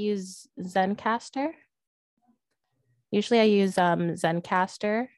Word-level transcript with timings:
use 0.00 0.46
Zencastr. 0.60 1.50
Usually 3.10 3.40
I 3.40 3.44
use 3.44 3.76
um, 3.76 4.10
Zencastr, 4.10 5.08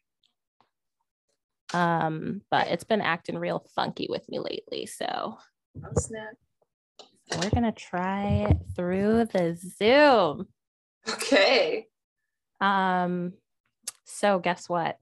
um, 1.74 2.40
but 2.50 2.68
it's 2.68 2.84
been 2.84 3.02
acting 3.02 3.36
real 3.36 3.66
funky 3.74 4.06
with 4.08 4.26
me 4.28 4.38
lately. 4.38 4.86
So 4.86 5.36
Oh, 5.84 5.88
snap. 5.98 6.34
we're 7.38 7.50
gonna 7.50 7.72
try 7.72 8.46
it 8.50 8.56
through 8.74 9.26
the 9.26 9.56
Zoom. 9.56 10.46
Okay. 11.08 11.86
Um, 12.60 13.34
so 14.04 14.38
guess 14.38 14.68
what? 14.68 14.98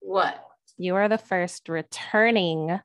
What? 0.00 0.44
You 0.76 0.94
are 0.96 1.08
the 1.08 1.18
first 1.18 1.68
returning 1.68 2.78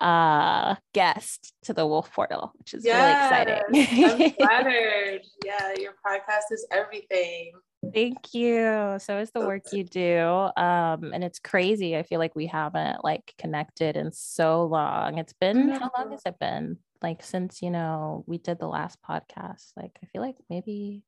uh 0.00 0.76
guest 0.94 1.52
to 1.64 1.72
the 1.72 1.86
Wolf 1.86 2.12
Portal, 2.12 2.52
which 2.58 2.74
is 2.74 2.84
Yes, 2.84 2.96
really 2.96 3.14
I'm 3.14 3.84
exciting. 3.86 4.32
flattered. 4.38 5.20
Yeah, 5.44 5.74
your 5.78 5.94
podcast 6.06 6.52
is 6.52 6.66
everything. 6.70 7.52
Thank 7.94 8.34
you. 8.34 8.96
So 8.98 9.18
is 9.18 9.30
the 9.30 9.40
work 9.46 9.72
you 9.72 9.84
do. 9.84 10.18
Um, 10.56 11.12
and 11.12 11.22
it's 11.22 11.38
crazy. 11.38 11.96
I 11.96 12.02
feel 12.02 12.18
like 12.18 12.34
we 12.34 12.46
haven't 12.46 13.04
like 13.04 13.32
connected 13.38 13.96
in 13.96 14.12
so 14.12 14.64
long. 14.66 15.18
It's 15.18 15.32
been 15.32 15.68
how 15.70 15.90
long 15.96 16.10
has 16.10 16.22
it 16.26 16.38
been? 16.38 16.78
Like 17.02 17.22
since 17.22 17.62
you 17.62 17.70
know 17.70 18.24
we 18.26 18.38
did 18.38 18.58
the 18.58 18.66
last 18.68 18.98
podcast. 19.02 19.70
Like 19.76 19.96
I 20.02 20.06
feel 20.06 20.22
like 20.22 20.36
maybe 20.50 21.04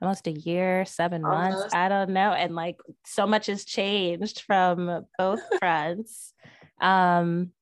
almost 0.00 0.26
a 0.26 0.32
year, 0.32 0.84
seven 0.86 1.22
months. 1.22 1.74
I 1.74 1.88
don't 1.88 2.10
know. 2.10 2.32
And 2.32 2.54
like 2.54 2.76
so 3.04 3.26
much 3.26 3.46
has 3.46 3.64
changed 3.64 4.40
from 4.42 5.06
both 5.18 5.40
fronts. 5.58 6.32
Um, 6.80 7.52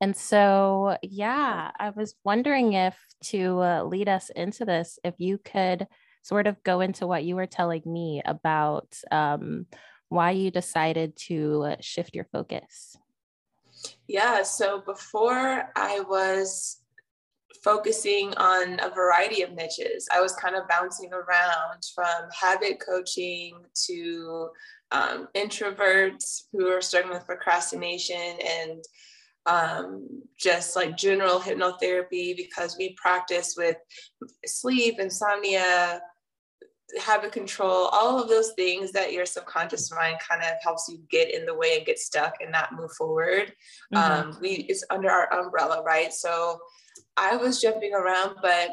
and 0.00 0.16
so 0.16 0.96
yeah, 1.02 1.70
I 1.78 1.90
was 1.90 2.14
wondering 2.24 2.72
if 2.74 2.96
to 3.24 3.60
uh, 3.60 3.84
lead 3.84 4.08
us 4.08 4.30
into 4.30 4.64
this, 4.64 4.98
if 5.04 5.14
you 5.18 5.38
could 5.38 5.86
sort 6.22 6.46
of 6.46 6.62
go 6.62 6.80
into 6.80 7.06
what 7.06 7.24
you 7.24 7.36
were 7.36 7.46
telling 7.46 7.82
me 7.86 8.22
about 8.24 8.88
um, 9.10 9.66
why 10.08 10.30
you 10.30 10.50
decided 10.50 11.16
to 11.16 11.62
uh, 11.62 11.76
shift 11.80 12.14
your 12.14 12.26
focus. 12.32 12.96
Yeah, 14.08 14.42
so 14.42 14.80
before 14.80 15.70
I 15.76 16.00
was 16.00 16.78
focusing 17.62 18.34
on 18.36 18.80
a 18.80 18.90
variety 18.90 19.42
of 19.42 19.52
niches, 19.52 20.08
I 20.12 20.20
was 20.20 20.34
kind 20.34 20.56
of 20.56 20.68
bouncing 20.68 21.12
around 21.12 21.82
from 21.94 22.28
habit 22.38 22.80
coaching 22.80 23.56
to 23.86 24.48
um, 24.92 25.28
introverts 25.34 26.44
who 26.52 26.68
are 26.68 26.80
struggling 26.80 27.14
with 27.14 27.26
procrastination 27.26 28.38
and 28.46 28.84
um, 29.46 30.22
just 30.38 30.76
like 30.76 30.96
general 30.96 31.38
hypnotherapy 31.38 32.36
because 32.36 32.76
we 32.78 32.96
practice 33.00 33.54
with 33.56 33.76
sleep, 34.46 34.98
insomnia, 34.98 36.00
habit 37.02 37.32
control, 37.32 37.88
all 37.92 38.22
of 38.22 38.28
those 38.28 38.52
things 38.52 38.92
that 38.92 39.12
your 39.12 39.26
subconscious 39.26 39.90
mind 39.92 40.18
kind 40.26 40.42
of 40.42 40.50
helps 40.62 40.86
you 40.88 40.98
get 41.10 41.32
in 41.32 41.46
the 41.46 41.54
way 41.54 41.76
and 41.76 41.86
get 41.86 41.98
stuck 41.98 42.34
and 42.40 42.52
not 42.52 42.72
move 42.72 42.92
forward. 42.92 43.52
Mhm. 43.92 43.98
Um, 43.98 44.38
we 44.40 44.66
it's 44.68 44.84
under 44.90 45.10
our 45.10 45.32
umbrella, 45.32 45.82
right? 45.82 46.12
So 46.12 46.60
I 47.16 47.36
was 47.36 47.60
jumping 47.60 47.94
around, 47.94 48.36
but 48.42 48.70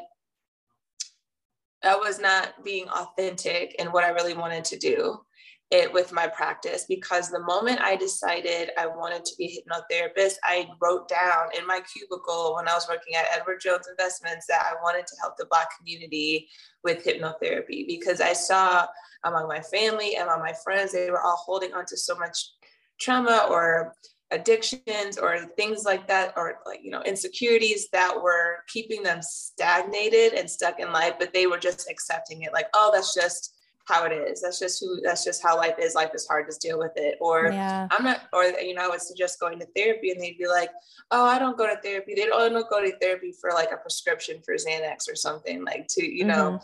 I 1.83 1.95
was 1.95 2.19
not 2.19 2.63
being 2.63 2.87
authentic 2.89 3.75
in 3.75 3.91
what 3.91 4.03
I 4.03 4.09
really 4.09 4.35
wanted 4.35 4.65
to 4.65 4.77
do 4.77 5.25
it 5.71 5.91
with 5.91 6.11
my 6.11 6.27
practice 6.27 6.85
because 6.87 7.29
the 7.29 7.39
moment 7.39 7.79
I 7.81 7.95
decided 7.95 8.71
I 8.77 8.87
wanted 8.87 9.23
to 9.23 9.35
be 9.37 9.45
a 9.45 9.71
hypnotherapist, 9.71 10.35
I 10.43 10.67
wrote 10.81 11.07
down 11.07 11.47
in 11.57 11.65
my 11.65 11.81
cubicle 11.91 12.55
when 12.55 12.67
I 12.67 12.73
was 12.73 12.87
working 12.89 13.15
at 13.15 13.25
Edward 13.33 13.61
Jones 13.61 13.87
Investments 13.89 14.45
that 14.47 14.63
I 14.65 14.73
wanted 14.83 15.07
to 15.07 15.15
help 15.21 15.37
the 15.37 15.47
Black 15.49 15.69
community 15.77 16.49
with 16.83 17.05
hypnotherapy 17.05 17.87
because 17.87 18.19
I 18.19 18.33
saw 18.33 18.85
among 19.23 19.47
my 19.47 19.61
family 19.61 20.17
and 20.17 20.27
among 20.27 20.41
my 20.41 20.53
friends, 20.63 20.91
they 20.91 21.09
were 21.09 21.21
all 21.21 21.37
holding 21.37 21.73
on 21.73 21.85
to 21.85 21.97
so 21.97 22.15
much 22.15 22.51
trauma 22.99 23.47
or 23.49 23.95
addictions 24.31 25.17
or 25.17 25.39
things 25.57 25.83
like 25.83 26.07
that 26.07 26.33
or 26.37 26.59
like 26.65 26.79
you 26.81 26.89
know 26.89 27.01
insecurities 27.03 27.89
that 27.91 28.15
were 28.15 28.59
keeping 28.69 29.03
them 29.03 29.21
stagnated 29.21 30.33
and 30.33 30.49
stuck 30.49 30.79
in 30.79 30.93
life 30.93 31.15
but 31.19 31.33
they 31.33 31.47
were 31.47 31.57
just 31.57 31.89
accepting 31.89 32.43
it 32.43 32.53
like 32.53 32.67
oh 32.73 32.91
that's 32.93 33.13
just 33.13 33.53
how 33.91 34.05
it 34.05 34.13
is. 34.13 34.41
That's 34.41 34.59
just 34.59 34.79
who 34.79 35.01
that's 35.01 35.23
just 35.23 35.43
how 35.43 35.57
life 35.57 35.75
is. 35.79 35.95
Life 35.95 36.11
is 36.13 36.27
hard 36.27 36.47
just 36.47 36.61
deal 36.61 36.79
with 36.79 36.93
it. 36.95 37.17
Or 37.19 37.51
yeah. 37.51 37.87
i'm 37.91 38.03
not 38.03 38.21
or 38.33 38.45
you 38.45 38.73
know 38.73 38.85
i 38.85 38.87
would 38.87 39.01
suggest 39.01 39.39
going 39.39 39.59
to 39.59 39.67
therapy 39.75 40.11
and 40.11 40.21
they'd 40.21 40.37
be 40.37 40.47
like 40.47 40.69
oh 41.11 41.25
i 41.25 41.37
don't 41.37 41.57
go 41.57 41.67
to 41.67 41.81
therapy. 41.81 42.13
They 42.15 42.25
don't, 42.25 42.53
don't 42.53 42.69
go 42.69 42.81
to 42.81 42.97
therapy 42.99 43.33
for 43.39 43.51
like 43.51 43.71
a 43.71 43.77
prescription 43.77 44.41
for 44.45 44.55
xanax 44.55 45.09
or 45.09 45.15
something 45.15 45.63
like 45.63 45.87
to 45.91 46.05
you 46.05 46.25
know 46.25 46.59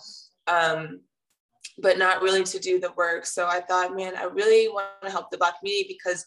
um 0.47 1.01
but 1.79 1.99
not 1.99 2.23
really 2.23 2.43
to 2.43 2.59
do 2.59 2.79
the 2.79 2.91
work. 2.93 3.25
So 3.25 3.47
i 3.47 3.59
thought 3.59 3.95
man 3.95 4.15
i 4.15 4.23
really 4.23 4.67
want 4.67 4.87
to 5.03 5.11
help 5.11 5.29
the 5.29 5.37
black 5.37 5.59
community 5.59 5.97
because 5.97 6.25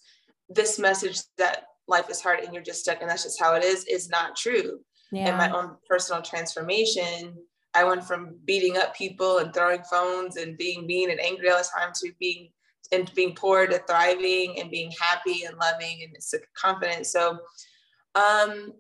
this 0.49 0.79
message 0.79 1.21
that 1.39 1.65
life 1.89 2.09
is 2.11 2.21
hard 2.21 2.41
and 2.41 2.55
you're 2.55 2.63
just 2.63 2.81
stuck 2.81 3.01
and 3.01 3.11
that's 3.11 3.25
just 3.25 3.41
how 3.41 3.55
it 3.55 3.65
is 3.65 3.85
is 3.85 4.09
not 4.09 4.37
true. 4.37 4.81
Yeah. 5.13 5.31
in 5.31 5.37
my 5.37 5.51
own 5.51 5.77
personal 5.89 6.23
transformation, 6.23 7.35
I 7.75 7.85
went 7.85 8.05
from 8.05 8.37
beating 8.45 8.77
up 8.77 8.95
people 8.97 9.39
and 9.39 9.55
throwing 9.55 9.83
phones 9.85 10.37
and 10.37 10.59
being 10.59 10.87
mean 10.87 11.11
and 11.11 11.21
angry 11.21 11.51
all 11.51 11.59
the 11.59 11.69
time 11.79 11.93
to 11.97 12.13
being 12.19 12.51
and 12.93 13.13
being 13.15 13.35
poor 13.35 13.67
to 13.67 13.79
thriving 13.87 14.59
and 14.61 14.71
being 14.71 14.93
happy 15.01 15.45
and 15.45 15.57
loving 15.59 16.03
and 16.03 16.17
confident. 16.55 17.07
So, 17.07 17.39
um, 18.17 18.73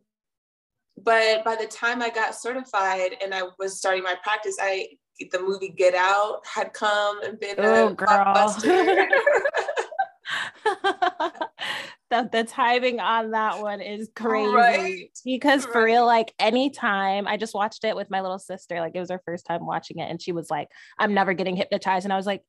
but 1.02 1.44
by 1.44 1.54
the 1.54 1.66
time 1.66 2.02
I 2.02 2.10
got 2.10 2.34
certified 2.34 3.12
and 3.22 3.32
I 3.32 3.42
was 3.58 3.78
starting 3.78 4.02
my 4.02 4.16
practice, 4.22 4.56
I 4.60 4.88
the 5.30 5.40
movie 5.40 5.68
Get 5.68 5.94
Out 5.94 6.40
had 6.46 6.72
come 6.72 7.22
and 7.22 7.38
been 7.38 7.56
Oh, 7.58 7.88
a 7.88 7.94
girl. 7.94 8.08
blockbuster. 8.08 9.06
the, 12.10 12.28
the 12.32 12.44
timing 12.44 13.00
on 13.00 13.30
that 13.30 13.60
one 13.60 13.80
is 13.80 14.10
crazy. 14.14 14.52
Right, 14.52 15.10
because 15.24 15.64
for 15.64 15.84
real 15.84 16.04
like 16.04 16.34
anytime 16.38 17.26
i 17.28 17.36
just 17.36 17.54
watched 17.54 17.84
it 17.84 17.94
with 17.96 18.10
my 18.10 18.20
little 18.20 18.38
sister 18.38 18.80
like 18.80 18.92
it 18.94 19.00
was 19.00 19.10
her 19.10 19.22
first 19.24 19.46
time 19.46 19.66
watching 19.66 19.98
it 19.98 20.10
and 20.10 20.20
she 20.20 20.32
was 20.32 20.50
like 20.50 20.68
i'm 20.98 21.14
never 21.14 21.34
getting 21.34 21.56
hypnotized 21.56 22.04
and 22.04 22.12
i 22.12 22.16
was 22.16 22.26
like 22.26 22.42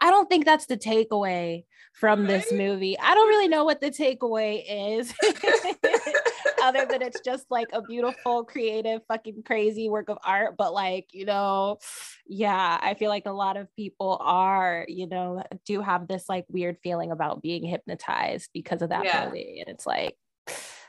i 0.00 0.10
don't 0.10 0.28
think 0.28 0.44
that's 0.44 0.66
the 0.66 0.76
takeaway 0.76 1.64
from 1.98 2.26
this 2.26 2.52
movie. 2.52 2.98
I 2.98 3.14
don't 3.14 3.28
really 3.28 3.48
know 3.48 3.64
what 3.64 3.80
the 3.80 3.90
takeaway 3.90 4.62
is 4.68 5.12
other 6.68 6.84
than 6.84 7.00
it's 7.00 7.20
just 7.20 7.46
like 7.50 7.68
a 7.72 7.80
beautiful 7.80 8.44
creative 8.44 9.00
fucking 9.08 9.42
crazy 9.42 9.88
work 9.88 10.10
of 10.10 10.18
art 10.22 10.54
but 10.58 10.74
like 10.74 11.06
you 11.12 11.24
know 11.24 11.78
yeah 12.26 12.78
i 12.82 12.92
feel 12.92 13.08
like 13.08 13.24
a 13.24 13.32
lot 13.32 13.56
of 13.56 13.74
people 13.74 14.18
are 14.20 14.84
you 14.86 15.06
know 15.06 15.42
do 15.64 15.80
have 15.80 16.06
this 16.06 16.28
like 16.28 16.44
weird 16.50 16.76
feeling 16.82 17.10
about 17.10 17.40
being 17.40 17.64
hypnotized 17.64 18.50
because 18.52 18.82
of 18.82 18.90
that 18.90 19.04
Yeah. 19.04 19.26
movie 19.26 19.60
and 19.60 19.74
it's 19.74 19.86
like 19.86 20.14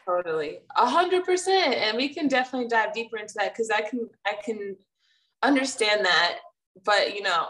Totally, 0.06 0.58
a 0.76 0.90
hundred 0.90 1.24
percent, 1.24 1.76
and 1.76 1.96
we 1.96 2.10
can 2.10 2.28
definitely 2.28 2.68
dive 2.68 2.94
deeper 2.94 3.18
into 3.18 3.36
that 3.38 3.54
because 3.54 3.70
I 3.70 3.82
can 3.82 4.10
I 4.26 4.34
can 4.44 4.76
understand 5.44 6.04
that, 6.04 6.40
but 6.84 7.14
you 7.14 7.22
know, 7.22 7.46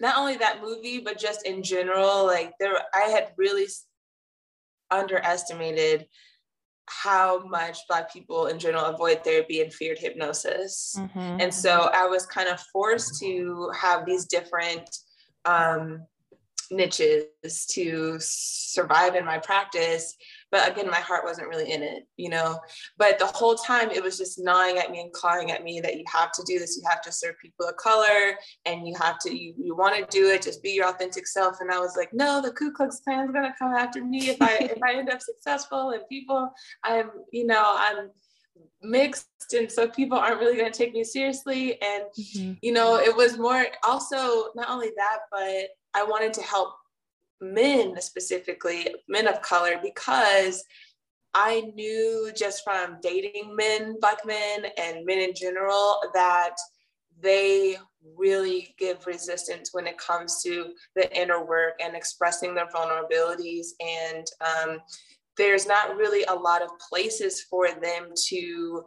not 0.00 0.16
only 0.16 0.38
that 0.38 0.62
movie, 0.62 0.98
but 0.98 1.18
just 1.18 1.44
in 1.44 1.62
general, 1.62 2.24
like 2.24 2.54
there, 2.58 2.78
I 2.94 3.10
had 3.10 3.32
really 3.36 3.66
underestimated 4.90 6.06
how 6.88 7.44
much 7.46 7.78
Black 7.88 8.12
people 8.12 8.46
in 8.46 8.58
general 8.58 8.84
avoid 8.84 9.24
therapy 9.24 9.60
and 9.60 9.72
feared 9.72 9.98
hypnosis. 9.98 10.94
mhm. 10.96 11.42
And 11.42 11.52
so 11.52 11.90
I 11.92 12.06
was 12.06 12.26
kind 12.26 12.48
of 12.48 12.60
forced 12.72 13.20
to 13.20 13.70
have 13.78 14.04
these 14.06 14.26
different 14.26 14.88
um, 15.44 16.06
niches 16.70 17.66
to 17.70 18.16
survive 18.20 19.14
in 19.14 19.24
my 19.24 19.38
practice. 19.38 20.14
But 20.50 20.70
again, 20.70 20.88
my 20.90 21.00
heart 21.00 21.24
wasn't 21.24 21.48
really 21.48 21.70
in 21.70 21.82
it, 21.82 22.06
you 22.16 22.30
know. 22.30 22.58
But 22.96 23.18
the 23.18 23.26
whole 23.26 23.54
time 23.54 23.90
it 23.90 24.02
was 24.02 24.16
just 24.16 24.38
gnawing 24.38 24.78
at 24.78 24.90
me 24.90 25.00
and 25.00 25.12
clawing 25.12 25.50
at 25.50 25.62
me 25.62 25.80
that 25.80 25.96
you 25.96 26.04
have 26.12 26.32
to 26.32 26.42
do 26.46 26.58
this, 26.58 26.76
you 26.76 26.88
have 26.88 27.02
to 27.02 27.12
serve 27.12 27.34
people 27.42 27.66
of 27.66 27.76
color, 27.76 28.34
and 28.64 28.86
you 28.86 28.94
have 28.96 29.18
to, 29.20 29.30
you, 29.36 29.54
you 29.58 29.76
want 29.76 29.96
to 29.96 30.06
do 30.16 30.28
it, 30.30 30.42
just 30.42 30.62
be 30.62 30.70
your 30.70 30.88
authentic 30.88 31.26
self. 31.26 31.56
And 31.60 31.70
I 31.70 31.78
was 31.78 31.96
like, 31.96 32.12
no, 32.12 32.40
the 32.40 32.52
Ku 32.52 32.72
Klux 32.72 33.00
Klan's 33.00 33.30
gonna 33.30 33.54
come 33.58 33.74
after 33.74 34.02
me 34.04 34.30
if 34.30 34.40
I 34.40 34.56
if 34.60 34.82
I 34.82 34.94
end 34.94 35.10
up 35.10 35.20
successful 35.20 35.90
and 35.90 36.02
people, 36.08 36.50
I'm, 36.82 37.10
you 37.32 37.46
know, 37.46 37.62
I'm 37.76 38.10
mixed 38.82 39.26
and 39.56 39.70
so 39.70 39.88
people 39.88 40.18
aren't 40.18 40.40
really 40.40 40.56
going 40.56 40.70
to 40.70 40.76
take 40.76 40.92
me 40.92 41.04
seriously 41.04 41.80
and 41.82 42.04
Mhm. 42.18 42.58
you 42.62 42.72
know 42.72 42.96
it 42.96 43.14
was 43.14 43.38
more 43.38 43.66
also 43.86 44.52
not 44.54 44.68
only 44.70 44.90
that 44.96 45.18
but 45.30 45.68
i 45.94 46.02
wanted 46.02 46.32
to 46.34 46.42
help 46.42 46.74
men 47.40 48.00
specifically 48.00 48.88
men 49.08 49.26
of 49.26 49.40
color 49.42 49.80
because 49.82 50.64
i 51.34 51.60
knew 51.74 52.30
just 52.36 52.64
from 52.64 52.98
dating 53.02 53.54
men 53.54 53.96
black 54.00 54.24
men 54.26 54.64
and 54.76 55.04
men 55.04 55.18
in 55.18 55.34
general 55.34 56.00
that 56.14 56.56
they 57.20 57.76
really 58.16 58.74
give 58.78 59.06
resistance 59.06 59.70
when 59.72 59.86
it 59.86 59.98
comes 59.98 60.42
to 60.42 60.72
the 60.94 61.20
inner 61.20 61.44
work 61.44 61.74
and 61.82 61.96
expressing 61.96 62.54
their 62.54 62.68
vulnerabilities 62.68 63.68
and 63.80 64.26
um, 64.40 64.78
there's 65.36 65.66
not 65.66 65.96
really 65.96 66.24
a 66.24 66.34
lot 66.34 66.62
of 66.62 66.70
places 66.88 67.42
for 67.42 67.68
them 67.68 68.10
to 68.28 68.84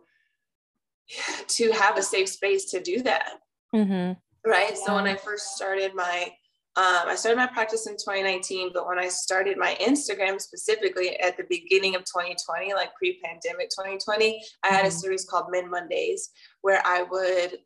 to 1.47 1.71
have 1.71 1.97
a 1.97 2.03
safe 2.03 2.29
space 2.29 2.65
to 2.71 2.81
do 2.81 3.01
that 3.03 3.33
Mm-hmm. 3.73 4.49
Right. 4.49 4.71
Yeah. 4.71 4.85
So 4.85 4.95
when 4.95 5.07
I 5.07 5.15
first 5.15 5.55
started 5.55 5.93
my 5.95 6.31
um, 6.77 7.03
I 7.07 7.15
started 7.15 7.35
my 7.35 7.47
practice 7.47 7.85
in 7.85 7.93
2019, 7.93 8.71
but 8.73 8.87
when 8.87 8.97
I 8.97 9.09
started 9.09 9.57
my 9.57 9.77
Instagram 9.81 10.39
specifically 10.39 11.19
at 11.19 11.35
the 11.35 11.43
beginning 11.49 11.95
of 11.95 12.03
2020, 12.03 12.73
like 12.73 12.95
pre 12.95 13.19
pandemic 13.21 13.69
2020, 13.71 14.41
I 14.63 14.67
had 14.69 14.85
a 14.85 14.87
mm-hmm. 14.87 14.97
series 14.97 15.25
called 15.25 15.51
Men 15.51 15.69
Mondays 15.69 16.29
where 16.61 16.81
I 16.85 17.03
would 17.03 17.57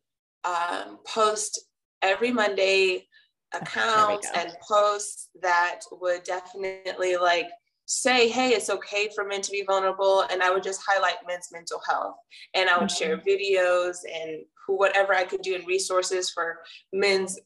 um, 0.44 0.98
post 1.06 1.68
every 2.02 2.32
Monday 2.32 3.08
accounts 3.54 4.28
and 4.36 4.52
posts 4.68 5.30
that 5.42 5.82
would 5.92 6.24
definitely 6.24 7.16
like 7.16 7.48
say, 7.86 8.28
hey, 8.28 8.50
it's 8.50 8.72
okay 8.72 9.10
for 9.14 9.24
men 9.24 9.42
to 9.42 9.52
be 9.52 9.64
vulnerable. 9.68 10.26
And 10.32 10.42
I 10.42 10.50
would 10.50 10.64
just 10.64 10.82
highlight 10.84 11.18
men's 11.28 11.50
mental 11.52 11.80
health. 11.88 12.16
And 12.56 12.70
I 12.72 12.80
would 12.80 12.90
mm-hmm. 12.90 13.04
share 13.04 13.18
videos 13.18 13.98
and 14.12 14.44
who, 14.66 14.80
whatever 14.80 15.14
I 15.14 15.26
could 15.26 15.44
do 15.44 15.54
and 15.54 15.68
resources 15.68 16.32
for 16.32 16.58
men's 16.92 17.40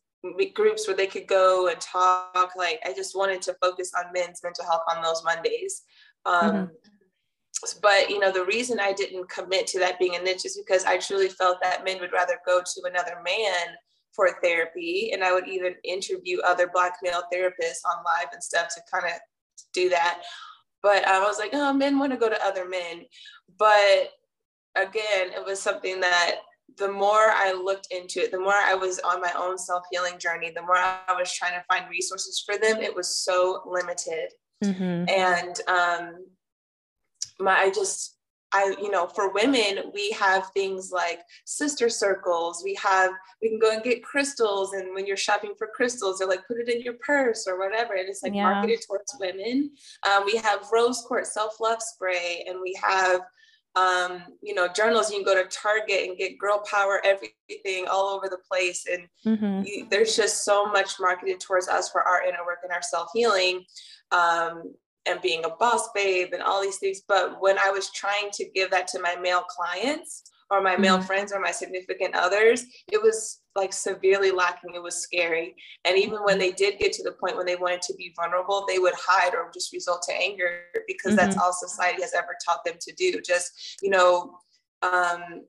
groups 0.54 0.88
where 0.88 0.98
they 0.98 1.08
could 1.08 1.28
go 1.28 1.68
and 1.68 1.80
talk. 1.80 2.52
Like 2.58 2.80
I 2.86 2.94
just 2.94 3.16
wanted 3.16 3.42
to 3.44 3.56
focus 3.62 3.92
on 3.98 4.12
men's 4.14 4.42
mental 4.44 4.66
health 4.66 4.84
on 4.96 5.04
those 5.04 5.24
Mondays. 5.24 5.84
Um, 6.26 6.52
mm-hmm. 6.52 6.66
But 7.82 8.10
you 8.10 8.20
know, 8.20 8.32
the 8.32 8.46
reason 8.46 8.80
I 8.80 8.94
didn't 8.94 9.30
commit 9.30 9.68
to 9.68 9.80
that 9.80 10.00
being 10.00 10.16
a 10.16 10.20
niche 10.20 10.46
is 10.46 10.58
because 10.58 10.86
I 10.86 10.98
truly 10.98 11.30
felt 11.30 11.58
that 11.62 11.84
men 11.84 12.00
would 12.00 12.14
rather 12.14 12.40
go 12.46 12.62
to 12.62 12.90
another 12.90 13.22
man 13.24 13.76
for 14.14 14.30
therapy, 14.42 15.12
and 15.14 15.24
I 15.24 15.34
would 15.34 15.48
even 15.48 15.76
interview 15.84 16.40
other 16.40 16.70
Black 16.74 16.98
male 17.04 17.24
therapists 17.34 17.86
on 17.86 18.04
live 18.04 18.30
and 18.34 18.44
stuff 18.44 18.70
to 18.76 18.82
kind 18.92 19.06
of 19.14 19.20
do 19.74 19.90
that. 19.90 20.22
But 20.82 21.06
I 21.06 21.20
was 21.20 21.38
like, 21.38 21.52
oh, 21.54 21.74
men 21.74 22.00
want 22.00 22.14
to 22.14 22.18
go 22.18 22.30
to 22.30 22.46
other 22.46 22.68
men. 22.68 23.06
But 23.58 24.12
again, 24.76 25.32
it 25.36 25.46
was 25.46 25.62
something 25.62 26.00
that 26.00 26.38
the 26.78 26.92
more 26.92 27.32
I 27.32 27.54
looked 27.54 27.88
into 27.92 28.22
it, 28.22 28.32
the 28.32 28.40
more 28.40 28.54
I 28.54 28.76
was 28.76 29.00
on 29.00 29.22
my 29.22 29.32
own 29.38 29.58
self 29.58 29.84
healing 29.92 30.20
journey, 30.20 30.52
the 30.56 30.62
more 30.62 30.78
I 30.78 31.00
was 31.18 31.32
trying 31.34 31.54
to 31.54 31.64
find 31.68 31.90
resources 31.90 32.44
for 32.46 32.58
them, 32.58 32.82
it 32.82 32.96
was 32.96 33.18
so 33.18 33.64
limited. 33.66 34.32
Mm-hmm. 34.64 35.10
And 35.10 35.62
um, 35.68 36.26
my, 37.40 37.56
I 37.56 37.72
just, 37.72 38.18
I, 38.52 38.76
you 38.82 38.90
know, 38.90 39.08
for 39.08 39.32
women, 39.32 39.92
we 39.94 40.10
have 40.12 40.50
things 40.54 40.92
like 40.92 41.20
sister 41.46 41.88
circles. 41.88 42.62
We 42.64 42.76
have, 42.84 43.12
we 43.42 43.50
can 43.50 43.60
go 43.60 43.72
and 43.72 43.84
get 43.84 44.04
crystals. 44.04 44.74
And 44.74 44.94
when 44.96 45.06
you're 45.06 45.18
shopping 45.18 45.54
for 45.58 45.70
crystals, 45.74 46.18
they're 46.18 46.28
like, 46.28 46.48
put 46.48 46.58
it 46.58 46.68
in 46.68 46.82
your 46.82 46.96
purse 47.06 47.48
or 47.48 47.60
whatever. 47.60 47.94
And 47.94 48.10
it's 48.10 48.24
like 48.24 48.34
yeah. 48.34 48.44
marketed 48.52 48.80
towards 48.88 49.16
women. 49.20 49.72
Um, 50.10 50.26
we 50.26 50.38
have 50.38 50.68
rose 50.74 51.04
quartz 51.08 51.34
self 51.34 51.60
love 51.60 51.82
spray, 51.82 52.44
and 52.48 52.60
we 52.60 52.78
have 52.82 53.22
um, 53.76 54.24
you 54.42 54.54
know, 54.54 54.68
journals, 54.68 55.12
you 55.12 55.18
can 55.18 55.26
go 55.26 55.42
to 55.42 55.50
Target 55.50 56.08
and 56.08 56.18
get 56.18 56.38
girl 56.38 56.64
power, 56.70 57.02
everything 57.06 57.88
all 57.88 58.16
over 58.16 58.28
the 58.28 58.40
place. 58.52 58.86
And 58.92 59.08
mm-hmm. 59.26 59.64
you, 59.66 59.88
there's 59.90 60.16
just 60.16 60.44
so 60.44 60.66
much 60.66 60.94
marketed 61.00 61.40
towards 61.40 61.68
us 61.68 61.90
for 61.90 62.02
our 62.02 62.24
inner 62.24 62.46
work 62.46 62.60
and 62.64 62.72
our 62.72 62.82
self 62.82 63.10
healing 63.14 63.64
um, 64.12 64.74
and 65.06 65.22
being 65.22 65.46
a 65.46 65.50
boss 65.50 65.90
babe 65.94 66.30
and 66.34 66.42
all 66.42 66.62
these 66.62 66.78
things. 66.78 67.02
But 67.08 67.42
when 67.42 67.58
I 67.60 67.70
was 67.70 67.92
trying 67.92 68.32
to 68.34 68.50
give 68.50 68.72
that 68.72 68.88
to 68.90 69.02
my 69.02 69.16
male 69.16 69.44
clients, 69.44 70.24
or 70.52 70.62
my 70.62 70.76
male 70.76 70.98
mm-hmm. 70.98 71.06
friends 71.06 71.32
or 71.32 71.40
my 71.40 71.52
significant 71.52 72.16
others, 72.16 72.66
it 72.92 73.02
was 73.02 73.42
like 73.56 73.74
severely 73.74 74.32
lacking. 74.32 74.74
It 74.74 74.82
was 74.82 75.02
scary. 75.02 75.56
And 75.86 75.98
even 75.98 76.20
when 76.20 76.40
they 76.40 76.52
did 76.52 76.80
get 76.80 76.92
to 76.94 77.04
the 77.04 77.12
point 77.12 77.38
when 77.38 77.46
they 77.46 77.56
wanted 77.56 77.82
to 77.84 77.94
be 77.96 78.14
vulnerable, 78.16 78.66
they 78.68 78.80
would 78.80 78.94
hide 78.98 79.36
or 79.36 79.52
just 79.54 79.74
result 79.74 80.04
to 80.04 80.14
anger 80.14 80.64
because 80.88 81.14
mm-hmm. 81.14 81.18
that's 81.18 81.38
all 81.38 81.54
society 81.54 82.02
has 82.02 82.14
ever 82.14 82.36
taught 82.44 82.64
them 82.66 82.76
to 82.80 82.94
do. 82.94 83.22
Just, 83.22 83.78
you 83.82 83.90
know, 83.90 84.40
um, 84.82 85.44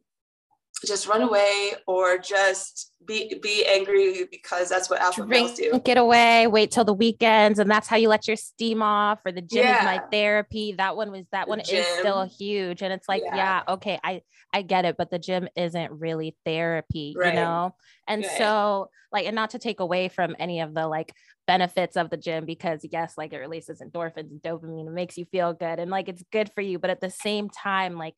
just 0.87 1.07
run 1.07 1.23
away 1.23 1.73
or 1.87 2.19
just 2.19 2.93
be 3.05 3.39
be 3.43 3.65
angry 3.67 4.27
because 4.31 4.69
that's 4.69 4.89
what 4.89 5.01
alpha 5.01 5.23
Drink, 5.23 5.31
males 5.31 5.55
do. 5.55 5.81
Get 5.85 5.99
away, 5.99 6.47
wait 6.47 6.71
till 6.71 6.85
the 6.85 6.95
weekends, 6.95 7.59
and 7.59 7.71
that's 7.71 7.89
how 7.89 7.97
you 7.97 8.09
let 8.09 8.27
your 8.27 8.37
steam 8.37 8.83
off. 8.83 9.21
Or 9.25 9.33
the 9.33 9.43
gym 9.43 9.65
yeah. 9.65 9.79
is 9.79 9.85
my 9.85 10.03
therapy. 10.11 10.75
That 10.77 10.97
one 10.97 11.11
was 11.11 11.25
that 11.33 11.47
the 11.47 11.51
one 11.51 11.63
gym. 11.65 11.79
is 11.79 11.87
still 11.87 12.25
huge, 12.25 12.83
and 12.83 12.93
it's 12.93 13.09
like, 13.09 13.23
yeah. 13.25 13.37
yeah. 13.37 13.63
okay, 13.69 13.99
I 14.03 14.23
I 14.53 14.63
get 14.63 14.85
it, 14.85 14.97
but 14.97 15.11
the 15.11 15.19
gym 15.19 15.49
isn't 15.57 15.93
really 15.93 16.37
therapy, 16.45 17.15
right. 17.17 17.35
you 17.35 17.41
know. 17.41 17.75
And 18.07 18.23
right. 18.23 18.39
so, 18.39 18.91
like, 19.13 19.27
and 19.27 19.35
not 19.35 19.51
to 19.51 19.59
take 19.59 19.81
away 19.81 20.09
from 20.09 20.37
any 20.39 20.61
of 20.61 20.75
the 20.75 20.87
like 20.87 21.13
benefits 21.47 21.97
of 21.97 22.11
the 22.11 22.17
gym 22.17 22.47
because 22.47 22.81
yes, 22.91 23.15
like 23.17 23.33
it 23.33 23.39
releases 23.39 23.81
endorphins 23.81 24.31
and 24.31 24.43
dopamine, 24.43 24.87
it 24.87 24.93
makes 24.93 25.19
you 25.19 25.25
feel 25.27 25.53
good, 25.53 25.79
and 25.79 25.91
like 25.91 26.09
it's 26.09 26.23
good 26.33 26.51
for 26.55 26.61
you, 26.61 26.79
but 26.79 26.91
at 26.91 27.01
the 27.01 27.11
same 27.11 27.49
time, 27.49 27.97
like 27.97 28.17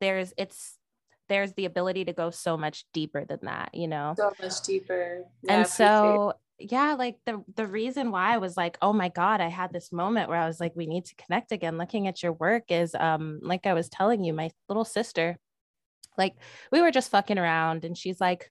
there's 0.00 0.32
it's 0.36 0.76
there's 1.28 1.52
the 1.54 1.64
ability 1.64 2.04
to 2.06 2.12
go 2.12 2.30
so 2.30 2.56
much 2.56 2.84
deeper 2.92 3.24
than 3.24 3.40
that, 3.42 3.70
you 3.74 3.88
know? 3.88 4.14
So 4.16 4.32
much 4.40 4.62
deeper. 4.62 5.24
Yeah, 5.42 5.52
and 5.52 5.66
so, 5.66 6.34
yeah, 6.58 6.94
like 6.94 7.16
the 7.26 7.42
the 7.56 7.66
reason 7.66 8.10
why 8.10 8.34
I 8.34 8.38
was 8.38 8.56
like, 8.56 8.78
oh 8.80 8.92
my 8.92 9.08
God, 9.08 9.40
I 9.40 9.48
had 9.48 9.72
this 9.72 9.92
moment 9.92 10.28
where 10.28 10.38
I 10.38 10.46
was 10.46 10.60
like, 10.60 10.72
we 10.74 10.86
need 10.86 11.06
to 11.06 11.14
connect 11.16 11.52
again. 11.52 11.78
Looking 11.78 12.06
at 12.06 12.22
your 12.22 12.32
work 12.32 12.64
is 12.68 12.94
um, 12.94 13.40
like 13.42 13.66
I 13.66 13.74
was 13.74 13.88
telling 13.88 14.24
you, 14.24 14.32
my 14.32 14.50
little 14.68 14.84
sister, 14.84 15.38
like 16.16 16.34
we 16.70 16.80
were 16.80 16.90
just 16.90 17.10
fucking 17.10 17.38
around 17.38 17.84
and 17.84 17.96
she's 17.96 18.20
like, 18.20 18.50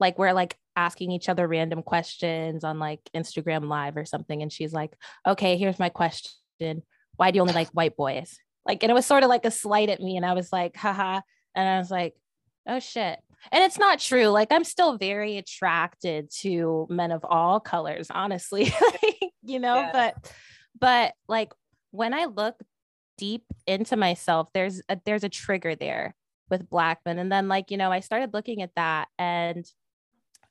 like 0.00 0.18
we're 0.18 0.32
like 0.32 0.56
asking 0.76 1.10
each 1.10 1.28
other 1.28 1.46
random 1.46 1.82
questions 1.82 2.64
on 2.64 2.78
like 2.78 3.00
Instagram 3.14 3.68
live 3.68 3.96
or 3.96 4.04
something. 4.04 4.42
And 4.42 4.52
she's 4.52 4.72
like, 4.72 4.96
okay, 5.26 5.56
here's 5.56 5.78
my 5.78 5.88
question. 5.88 6.82
Why 7.16 7.30
do 7.30 7.36
you 7.36 7.42
only 7.42 7.54
like 7.54 7.68
white 7.68 7.96
boys? 7.96 8.38
Like, 8.66 8.82
and 8.82 8.90
it 8.90 8.94
was 8.94 9.06
sort 9.06 9.22
of 9.22 9.28
like 9.28 9.44
a 9.44 9.50
slight 9.50 9.90
at 9.90 10.00
me. 10.00 10.16
And 10.16 10.24
I 10.24 10.32
was 10.32 10.50
like, 10.52 10.76
haha, 10.76 11.20
and 11.54 11.68
I 11.68 11.78
was 11.78 11.90
like, 11.90 12.14
oh 12.66 12.78
shit. 12.78 13.18
And 13.52 13.62
it's 13.62 13.78
not 13.78 13.98
true. 13.98 14.28
Like 14.28 14.48
I'm 14.50 14.64
still 14.64 14.96
very 14.96 15.36
attracted 15.36 16.30
to 16.40 16.86
men 16.88 17.12
of 17.12 17.24
all 17.24 17.60
colors, 17.60 18.08
honestly. 18.10 18.72
you 19.42 19.58
know, 19.58 19.76
yeah. 19.76 19.90
but 19.92 20.32
but 20.78 21.14
like 21.28 21.52
when 21.90 22.14
I 22.14 22.24
look 22.24 22.56
deep 23.18 23.44
into 23.66 23.96
myself, 23.96 24.48
there's 24.54 24.80
a 24.88 24.98
there's 25.04 25.24
a 25.24 25.28
trigger 25.28 25.74
there 25.74 26.14
with 26.50 26.68
black 26.68 27.00
men. 27.04 27.18
And 27.18 27.30
then 27.30 27.48
like, 27.48 27.70
you 27.70 27.76
know, 27.76 27.92
I 27.92 28.00
started 28.00 28.34
looking 28.34 28.62
at 28.62 28.74
that 28.76 29.08
and 29.18 29.64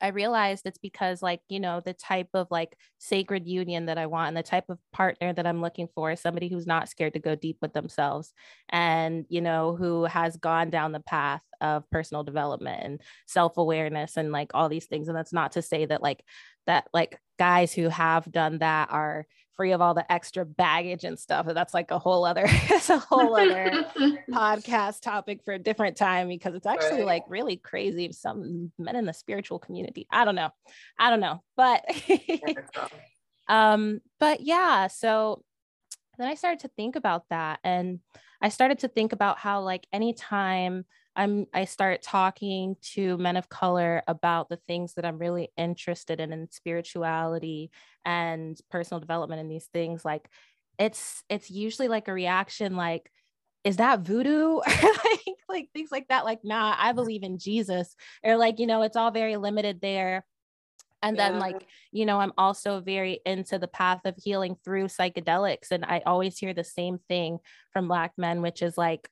I 0.02 0.08
realized 0.08 0.66
it's 0.66 0.78
because 0.78 1.22
like, 1.22 1.42
you 1.50 1.60
know, 1.60 1.80
the 1.80 1.94
type 1.94 2.30
of 2.34 2.48
like 2.52 2.78
sacred 2.98 3.48
union 3.48 3.86
that 3.88 3.98
I 3.98 4.06
want 4.06 4.30
and 4.30 4.38
the 4.38 4.44
type 4.44 4.66
of 4.70 4.80
partner 4.92 5.34
that 5.34 5.48
I'm 5.48 5.62
looking 5.62 5.88
for 5.94 6.12
is 6.12 6.20
somebody 6.20 6.50
who's 6.50 6.68
not 6.68 6.90
scared 6.90 7.14
to 7.14 7.20
go 7.20 7.36
deep 7.36 7.58
with 7.62 7.74
themselves 7.74 8.34
and, 8.70 9.26
you 9.30 9.42
know, 9.42 9.76
who 9.76 10.06
has 10.06 10.38
gone 10.38 10.70
down 10.70 10.92
the 10.92 11.00
path 11.00 11.42
of 11.62 11.90
personal 11.90 12.24
development 12.24 12.82
and 12.84 13.02
self-awareness 13.28 14.18
and 14.18 14.32
like 14.32 14.52
all 14.54 14.70
these 14.70 14.86
things. 14.86 15.08
And 15.08 15.18
that's 15.18 15.34
not 15.34 15.54
to 15.54 15.62
say 15.62 15.86
that 15.86 16.02
like 16.02 16.24
that 16.68 16.88
like 16.94 17.20
guys 17.40 17.74
who 17.74 17.90
have 17.90 18.32
done 18.32 18.60
that 18.60 18.90
are 18.92 19.26
free 19.56 19.72
of 19.72 19.82
all 19.82 19.94
the 19.94 20.12
extra 20.12 20.46
baggage 20.46 21.04
and 21.04 21.18
stuff. 21.18 21.46
That's 21.48 21.74
like 21.74 21.92
a 21.92 22.00
whole 22.00 22.26
other, 22.26 22.44
it's 22.48 22.90
a 22.90 23.00
whole 23.00 23.36
other 23.36 23.86
podcast 24.30 25.02
topic 25.02 25.42
for 25.44 25.54
a 25.54 25.60
different 25.60 25.98
time 25.98 26.28
because 26.28 26.56
it's 26.56 26.66
actually 26.66 27.00
right. 27.00 27.06
like 27.06 27.24
really 27.28 27.58
crazy. 27.58 28.12
Some 28.12 28.72
men 28.78 28.96
in 28.96 29.06
the 29.06 29.14
spiritual 29.14 29.60
community. 29.60 30.08
I 30.12 30.26
don't 30.26 30.36
know. 30.36 30.50
I 31.00 31.10
don't 31.10 31.20
know. 31.20 31.44
But 31.56 31.86
um, 33.48 34.02
but 34.20 34.42
yeah, 34.42 34.88
so 34.88 35.44
then 36.18 36.28
I 36.28 36.36
started 36.36 36.60
to 36.60 36.68
think 36.70 36.96
about 36.96 37.24
that 37.30 37.60
and 37.64 38.00
I 38.42 38.50
started 38.50 38.80
to 38.80 38.88
think 38.88 39.14
about 39.14 39.40
how 39.40 39.62
like 39.62 39.88
anytime 39.94 40.86
I'm 41.16 41.46
I 41.54 41.66
start 41.66 42.02
talking 42.02 42.76
to 42.94 43.18
men 43.18 43.38
of 43.38 43.50
color 43.50 44.02
about 44.08 44.50
the 44.50 44.60
things 44.68 44.94
that 44.96 45.06
I'm 45.06 45.18
really 45.18 45.50
interested 45.58 46.20
in 46.20 46.34
in 46.34 46.50
spirituality 46.52 47.72
and 48.06 48.58
personal 48.72 49.00
development 49.00 49.42
and 49.42 49.52
these 49.52 49.70
things 49.74 50.04
like 50.04 50.28
it's 50.80 51.24
it's 51.30 51.52
usually 51.52 51.88
like 51.88 52.08
a 52.08 52.14
reaction 52.14 52.76
like 52.76 53.12
is 53.64 53.78
that 53.78 54.02
voodoo? 54.02 54.60
Like, 54.70 55.38
like 55.48 55.70
things 55.74 55.92
like 55.92 56.08
that 56.08 56.26
like 56.26 56.40
nah 56.44 56.76
I 56.78 56.94
believe 56.94 57.24
in 57.24 57.38
Jesus. 57.38 57.96
Or 58.24 58.36
like 58.36 58.60
you 58.60 58.68
know 58.68 58.82
it's 58.82 58.98
all 58.98 59.12
very 59.12 59.38
limited 59.38 59.80
there. 59.82 60.26
And 61.04 61.16
yeah. 61.16 61.30
then 61.30 61.40
like 61.40 61.68
you 61.92 62.06
know 62.06 62.20
i'm 62.20 62.32
also 62.38 62.80
very 62.80 63.20
into 63.26 63.60
the 63.60 63.68
path 63.68 64.00
of 64.06 64.16
healing 64.24 64.56
through 64.64 64.86
psychedelics 64.86 65.72
and 65.72 65.84
i 65.84 66.02
always 66.06 66.38
hear 66.38 66.54
the 66.54 66.64
same 66.64 66.98
thing 67.10 67.40
from 67.74 67.90
black 67.90 68.14
men 68.18 68.42
which 68.42 68.62
is 68.62 68.78
like 68.78 69.10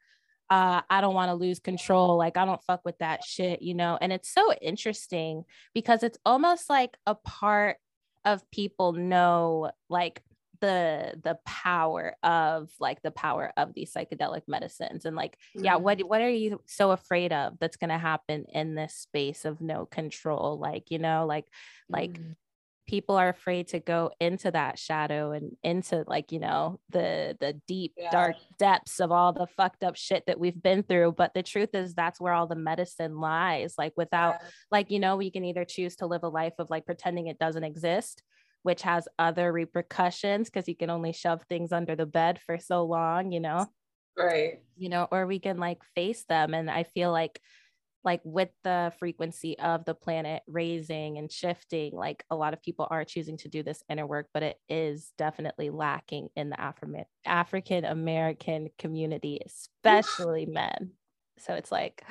uh, 0.51 0.81
I 0.89 1.00
don't 1.00 1.13
want 1.13 1.29
to 1.29 1.36
lose 1.36 1.60
control. 1.60 2.17
Like, 2.17 2.36
I 2.36 2.43
don't 2.43 2.62
fuck 2.63 2.81
with 2.84 2.98
that 2.98 3.24
shit, 3.24 3.62
you 3.62 3.74
know? 3.74 3.98
And 4.01 4.12
it's 4.12 4.29
so 4.29 4.53
interesting 4.53 5.46
because 5.74 6.03
it's 6.03 6.17
almost 6.25 6.70
like 6.70 6.98
a 7.05 7.15
part 7.15 7.77
of 8.25 8.50
people 8.51 8.91
know, 8.91 9.72
like, 9.89 10.22
the 10.60 11.20
the 11.24 11.39
power 11.43 12.15
of 12.22 12.70
like 12.79 13.01
the 13.01 13.10
power 13.10 13.51
of 13.58 13.74
these 13.74 13.91
psychedelic 13.91 14.43
medicines 14.48 15.05
and 15.05 15.15
like 15.15 15.31
mm-hmm. 15.58 15.65
yeah 15.65 15.75
what 15.75 16.00
what 16.01 16.22
are 16.22 16.29
you 16.29 16.62
so 16.67 16.91
afraid 16.91 17.34
of 17.34 17.58
that's 17.60 17.77
going 17.77 17.89
to 17.89 17.98
happen 17.98 18.46
in 18.53 18.75
this 18.75 18.93
space 18.93 19.43
of 19.43 19.60
no 19.60 19.88
control 19.88 20.60
like 20.60 20.91
you 20.91 21.00
know 21.00 21.25
like 21.25 21.48
like 21.89 22.12
mm-hmm. 22.12 22.34
People 22.88 23.15
are 23.15 23.29
afraid 23.29 23.67
to 23.69 23.79
go 23.79 24.11
into 24.19 24.51
that 24.51 24.77
shadow 24.77 25.31
and 25.31 25.55
into 25.63 26.03
like 26.07 26.31
you 26.31 26.39
know 26.39 26.79
the 26.89 27.38
the 27.39 27.53
deep 27.67 27.93
yeah. 27.97 28.09
dark 28.11 28.35
depths 28.57 29.00
of 29.00 29.11
all 29.11 29.31
the 29.33 29.47
fucked 29.55 29.83
up 29.83 29.95
shit 29.95 30.23
that 30.27 30.39
we've 30.39 30.61
been 30.61 30.83
through 30.83 31.11
but 31.11 31.33
the 31.33 31.43
truth 31.43 31.69
is 31.73 31.93
that's 31.93 32.19
where 32.19 32.33
all 32.33 32.47
the 32.47 32.55
medicine 32.55 33.19
lies 33.19 33.75
like 33.77 33.93
without 33.95 34.38
yeah. 34.41 34.47
like 34.71 34.91
you 34.91 35.00
know 35.00 35.15
we 35.15 35.31
can 35.31 35.45
either 35.45 35.65
choose 35.65 35.95
to 35.95 36.07
live 36.07 36.23
a 36.23 36.29
life 36.29 36.53
of 36.59 36.69
like 36.69 36.85
pretending 36.85 37.27
it 37.27 37.39
doesn't 37.39 37.63
exist 37.63 38.23
which 38.63 38.81
has 38.81 39.07
other 39.17 39.51
repercussions 39.51 40.50
because 40.50 40.67
you 40.67 40.75
can 40.75 40.89
only 40.89 41.13
shove 41.13 41.41
things 41.50 41.71
under 41.71 41.95
the 41.95 42.05
bed 42.05 42.39
for 42.45 42.57
so 42.57 42.83
long 42.83 43.31
you 43.31 43.39
know 43.39 43.65
right 44.17 44.59
you 44.75 44.89
know 44.89 45.07
or 45.11 45.25
we 45.25 45.39
can 45.39 45.57
like 45.57 45.81
face 45.95 46.25
them 46.27 46.53
and 46.53 46.69
i 46.69 46.83
feel 46.83 47.11
like 47.11 47.39
like 48.03 48.22
with 48.24 48.50
the 48.63 48.91
frequency 49.00 49.58
of 49.60 49.86
the 49.86 49.93
planet 49.93 50.41
raising 50.48 51.17
and 51.17 51.31
shifting 51.31 51.96
like 51.96 52.24
a 52.29 52.36
lot 52.36 52.53
of 52.53 52.62
people 52.62 52.88
are 52.89 53.05
choosing 53.05 53.38
to 53.38 53.50
do 53.50 53.63
this 53.63 53.84
inner 53.89 54.05
work 54.05 54.27
but 54.34 54.43
it 54.43 54.58
is 54.70 55.13
definitely 55.17 55.70
lacking 55.70 56.29
in 56.36 56.50
the 56.50 56.55
Afri- 56.55 57.05
african 57.25 57.86
american 57.86 58.70
community 58.77 59.39
especially 59.46 60.46
men 60.46 60.91
so 61.38 61.53
it's 61.53 61.72
like 61.72 62.03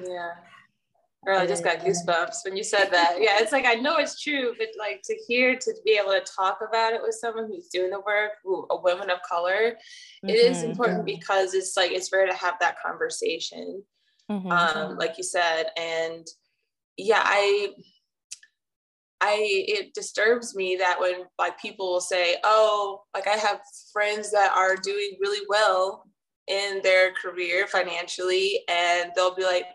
yeah 0.00 0.32
Girl, 1.26 1.40
I 1.40 1.46
just 1.46 1.64
got 1.64 1.80
goosebumps 1.80 2.44
when 2.44 2.56
you 2.56 2.62
said 2.62 2.90
that. 2.92 3.16
Yeah, 3.18 3.38
it's 3.40 3.50
like 3.50 3.66
I 3.66 3.74
know 3.74 3.96
it's 3.96 4.22
true, 4.22 4.54
but 4.56 4.68
like 4.78 5.02
to 5.02 5.16
hear 5.26 5.56
to 5.56 5.74
be 5.84 5.98
able 6.00 6.12
to 6.12 6.20
talk 6.20 6.60
about 6.66 6.92
it 6.92 7.02
with 7.02 7.16
someone 7.20 7.48
who's 7.48 7.66
doing 7.66 7.90
the 7.90 7.98
work, 7.98 8.32
who, 8.44 8.66
a 8.70 8.80
woman 8.80 9.10
of 9.10 9.18
color, 9.28 9.72
mm-hmm. 9.72 10.28
it 10.28 10.36
is 10.36 10.58
mm-hmm. 10.58 10.70
important 10.70 11.04
because 11.04 11.54
it's 11.54 11.76
like 11.76 11.90
it's 11.90 12.12
rare 12.12 12.26
to 12.26 12.34
have 12.34 12.54
that 12.60 12.76
conversation 12.80 13.82
mm-hmm. 14.30 14.50
um, 14.50 14.96
like 14.98 15.18
you 15.18 15.24
said. 15.24 15.66
And 15.76 16.26
yeah, 16.96 17.22
I, 17.24 17.70
I, 19.20 19.38
it 19.40 19.94
disturbs 19.94 20.54
me 20.54 20.76
that 20.76 21.00
when 21.00 21.24
like 21.38 21.60
people 21.60 21.92
will 21.92 22.00
say, 22.00 22.36
oh, 22.44 23.02
like 23.14 23.26
I 23.26 23.36
have 23.36 23.60
friends 23.92 24.30
that 24.32 24.52
are 24.56 24.76
doing 24.76 25.16
really 25.20 25.44
well 25.48 26.04
in 26.46 26.80
their 26.82 27.12
career 27.12 27.66
financially, 27.66 28.60
and 28.68 29.10
they'll 29.14 29.34
be 29.34 29.44
like, 29.44 29.66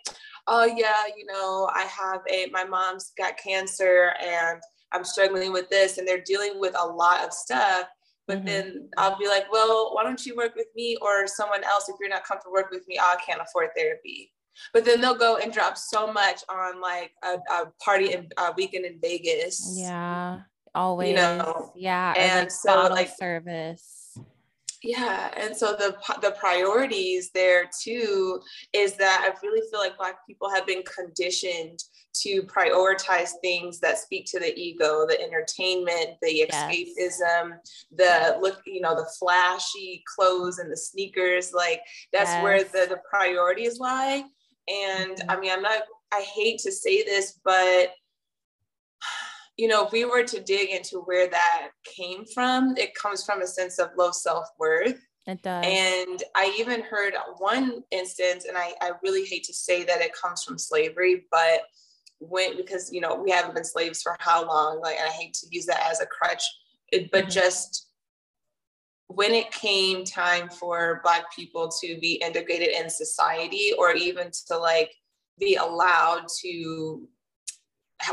oh 0.48 0.66
yeah, 0.66 1.04
you 1.16 1.26
know, 1.26 1.70
I 1.74 1.84
have 1.84 2.22
a, 2.30 2.50
my 2.52 2.66
mom's 2.66 3.12
got 3.18 3.38
cancer 3.38 4.12
and 4.22 4.60
I'm 4.92 5.04
struggling 5.04 5.52
with 5.52 5.70
this, 5.70 5.98
and 5.98 6.08
they're 6.08 6.24
dealing 6.26 6.60
with 6.60 6.76
a 6.78 6.86
lot 6.86 7.24
of 7.24 7.34
stuff. 7.34 7.88
But 8.28 8.38
mm-hmm. 8.38 8.46
then 8.46 8.90
I'll 8.98 9.18
be 9.18 9.28
like, 9.28 9.52
well, 9.52 9.94
why 9.94 10.04
don't 10.04 10.26
you 10.26 10.36
work 10.36 10.56
with 10.56 10.68
me 10.76 10.98
or 11.02 11.28
someone 11.28 11.64
else 11.64 11.90
if 11.90 11.96
you're 12.00 12.10
not 12.10 12.24
comfortable 12.24 12.54
work 12.54 12.72
with 12.72 12.88
me? 12.88 12.98
Oh, 13.02 13.16
I 13.18 13.22
can't 13.22 13.42
afford 13.42 13.70
therapy. 13.76 14.33
But 14.74 14.86
then 14.86 15.02
they'll 15.02 15.18
go 15.18 15.38
and 15.38 15.52
drop 15.52 15.78
so 15.78 16.12
much 16.12 16.42
on 16.50 16.82
like 16.82 17.12
a, 17.24 17.38
a 17.52 17.66
party 17.84 18.14
and 18.14 18.32
a 18.38 18.54
weekend 18.56 18.86
in 18.86 19.00
Vegas. 19.02 19.76
Yeah, 19.78 20.42
always. 20.76 21.10
You 21.10 21.16
know, 21.16 21.72
yeah, 21.76 22.14
and 22.18 22.46
like 22.46 22.52
so 22.52 22.88
like 22.90 23.10
service. 23.18 24.18
Yeah, 24.84 25.32
and 25.38 25.56
so 25.56 25.74
the 25.74 25.96
the 26.22 26.32
priorities 26.32 27.32
there 27.34 27.70
too 27.82 28.42
is 28.74 28.96
that 28.96 29.22
I 29.24 29.46
really 29.46 29.62
feel 29.72 29.80
like 29.80 29.98
Black 29.98 30.28
people 30.28 30.50
have 30.50 30.68
been 30.68 30.84
conditioned 30.84 31.80
to 32.16 32.44
prioritize 32.44 33.32
things 33.42 33.80
that 33.80 33.98
speak 33.98 34.26
to 34.28 34.40
the 34.40 34.54
ego, 34.60 35.06
the 35.08 35.20
entertainment, 35.22 36.18
the 36.22 36.36
yes. 36.36 36.54
escapism, 36.54 37.54
the 37.96 38.38
look, 38.42 38.62
you 38.66 38.82
know, 38.82 38.94
the 38.94 39.10
flashy 39.18 40.04
clothes 40.16 40.60
and 40.60 40.72
the 40.72 40.78
sneakers. 40.78 41.54
Like 41.54 41.82
that's 42.12 42.32
yes. 42.32 42.44
where 42.44 42.64
the 42.64 42.88
the 42.90 43.00
priorities 43.10 43.80
lie. 43.80 44.26
And 44.68 45.24
I 45.30 45.40
mean, 45.40 45.52
I'm 45.52 45.62
not, 45.62 45.84
I 46.14 46.22
hate 46.22 46.60
to 46.60 46.72
say 46.72 47.04
this, 47.04 47.40
but 47.44 47.92
you 49.58 49.68
know, 49.68 49.86
if 49.86 49.92
we 49.92 50.06
were 50.06 50.24
to 50.24 50.42
dig 50.42 50.70
into 50.70 51.00
where 51.02 51.28
that 51.28 51.70
came 51.84 52.26
from, 52.26 52.76
it 52.78 52.96
comes 52.96 53.24
from 53.24 53.42
a 53.42 53.48
sense 53.48 53.78
of 53.80 53.90
low 53.98 54.12
self 54.12 54.48
worth. 54.58 55.00
It 55.26 55.42
does. 55.42 55.64
And 55.66 56.24
I 56.36 56.54
even 56.60 56.82
heard 56.82 57.14
one 57.38 57.84
instance, 57.92 58.46
and 58.46 58.58
I, 58.58 58.74
I 58.82 58.92
really 59.04 59.26
hate 59.26 59.44
to 59.46 59.54
say 59.54 59.84
that 59.84 60.02
it 60.02 60.12
comes 60.14 60.44
from 60.44 60.58
slavery, 60.58 61.26
but 61.32 61.62
when, 62.20 62.58
because, 62.58 62.92
you 62.92 63.00
know, 63.00 63.16
we 63.16 63.32
haven't 63.32 63.56
been 63.56 63.64
slaves 63.64 64.02
for 64.02 64.18
how 64.20 64.46
long? 64.46 64.82
Like, 64.82 64.98
I 64.98 65.10
hate 65.10 65.34
to 65.36 65.48
use 65.50 65.66
that 65.68 65.88
as 65.90 66.02
a 66.02 66.06
crutch, 66.06 66.44
it, 66.92 67.10
but 67.12 67.22
mm-hmm. 67.22 67.30
just 67.30 67.88
when 69.08 69.34
it 69.34 69.52
came 69.52 70.04
time 70.04 70.50
for 70.50 71.02
black 71.04 71.34
people 71.36 71.72
to 71.82 71.98
be 72.00 72.14
integrated 72.14 72.70
in 72.70 72.90
society 72.90 73.72
or 73.78 73.94
even 73.94 74.32
to 74.48 74.58
like 74.58 74.92
be 75.40 75.56
allowed 75.56 76.26
to 76.42 77.08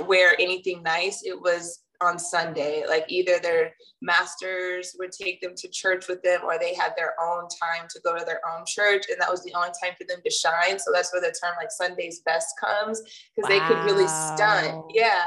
wear 0.07 0.35
anything 0.39 0.83
nice 0.83 1.23
it 1.25 1.41
was 1.41 1.81
on 2.03 2.19
sunday. 2.19 2.85
Like 2.89 3.05
either 3.09 3.39
their 3.39 3.75
masters 4.01 4.97
would 4.99 5.13
take 5.13 5.41
them 5.41 5.53
to 5.57 5.69
church 5.69 6.09
with 6.09 6.23
them 6.23 6.41
or 6.45 6.59
they 6.59 6.75
had 6.75 6.93
their 6.97 7.15
own 7.23 7.47
time 7.49 7.87
to 7.91 8.01
go 8.03 8.17
to 8.19 8.25
their 8.25 8.41
own 8.51 8.65
church 8.67 9.07
and 9.11 9.21
that 9.21 9.31
was 9.31 9.43
the 9.43 9.53
only 9.55 9.71
time 9.83 9.95
for 9.99 10.07
them 10.09 10.21
to 10.25 10.31
shine. 10.31 10.79
So 10.79 10.93
that's 10.93 11.13
where 11.13 11.21
the 11.21 11.35
term 11.43 11.55
like 11.59 11.71
sunday's 11.71 12.21
best 12.21 12.49
comes 12.59 13.01
because 13.37 13.51
wow. 13.51 13.59
they 13.59 13.61
could 13.67 13.85
really 13.85 14.09
stunt. 14.09 14.85
Yeah. 14.95 15.25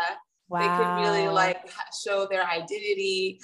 Wow. 0.50 0.60
they 0.60 0.84
could 0.84 1.02
really 1.02 1.30
like 1.30 1.72
show 2.06 2.28
their 2.30 2.46
identity 2.46 3.40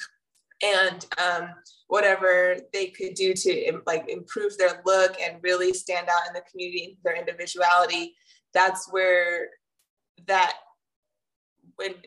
and 0.64 1.06
um, 1.18 1.50
whatever 1.88 2.58
they 2.74 2.88
could 2.88 3.14
do 3.14 3.34
to 3.34 3.82
like 3.86 4.10
improve 4.10 4.58
their 4.58 4.82
look 4.86 5.16
and 5.22 5.38
really 5.42 5.74
stand 5.74 6.08
out 6.10 6.28
in 6.28 6.34
the 6.34 6.44
community, 6.50 6.98
their 7.04 7.16
individuality. 7.16 8.16
That's 8.54 8.92
where 8.92 9.50
that 10.28 10.54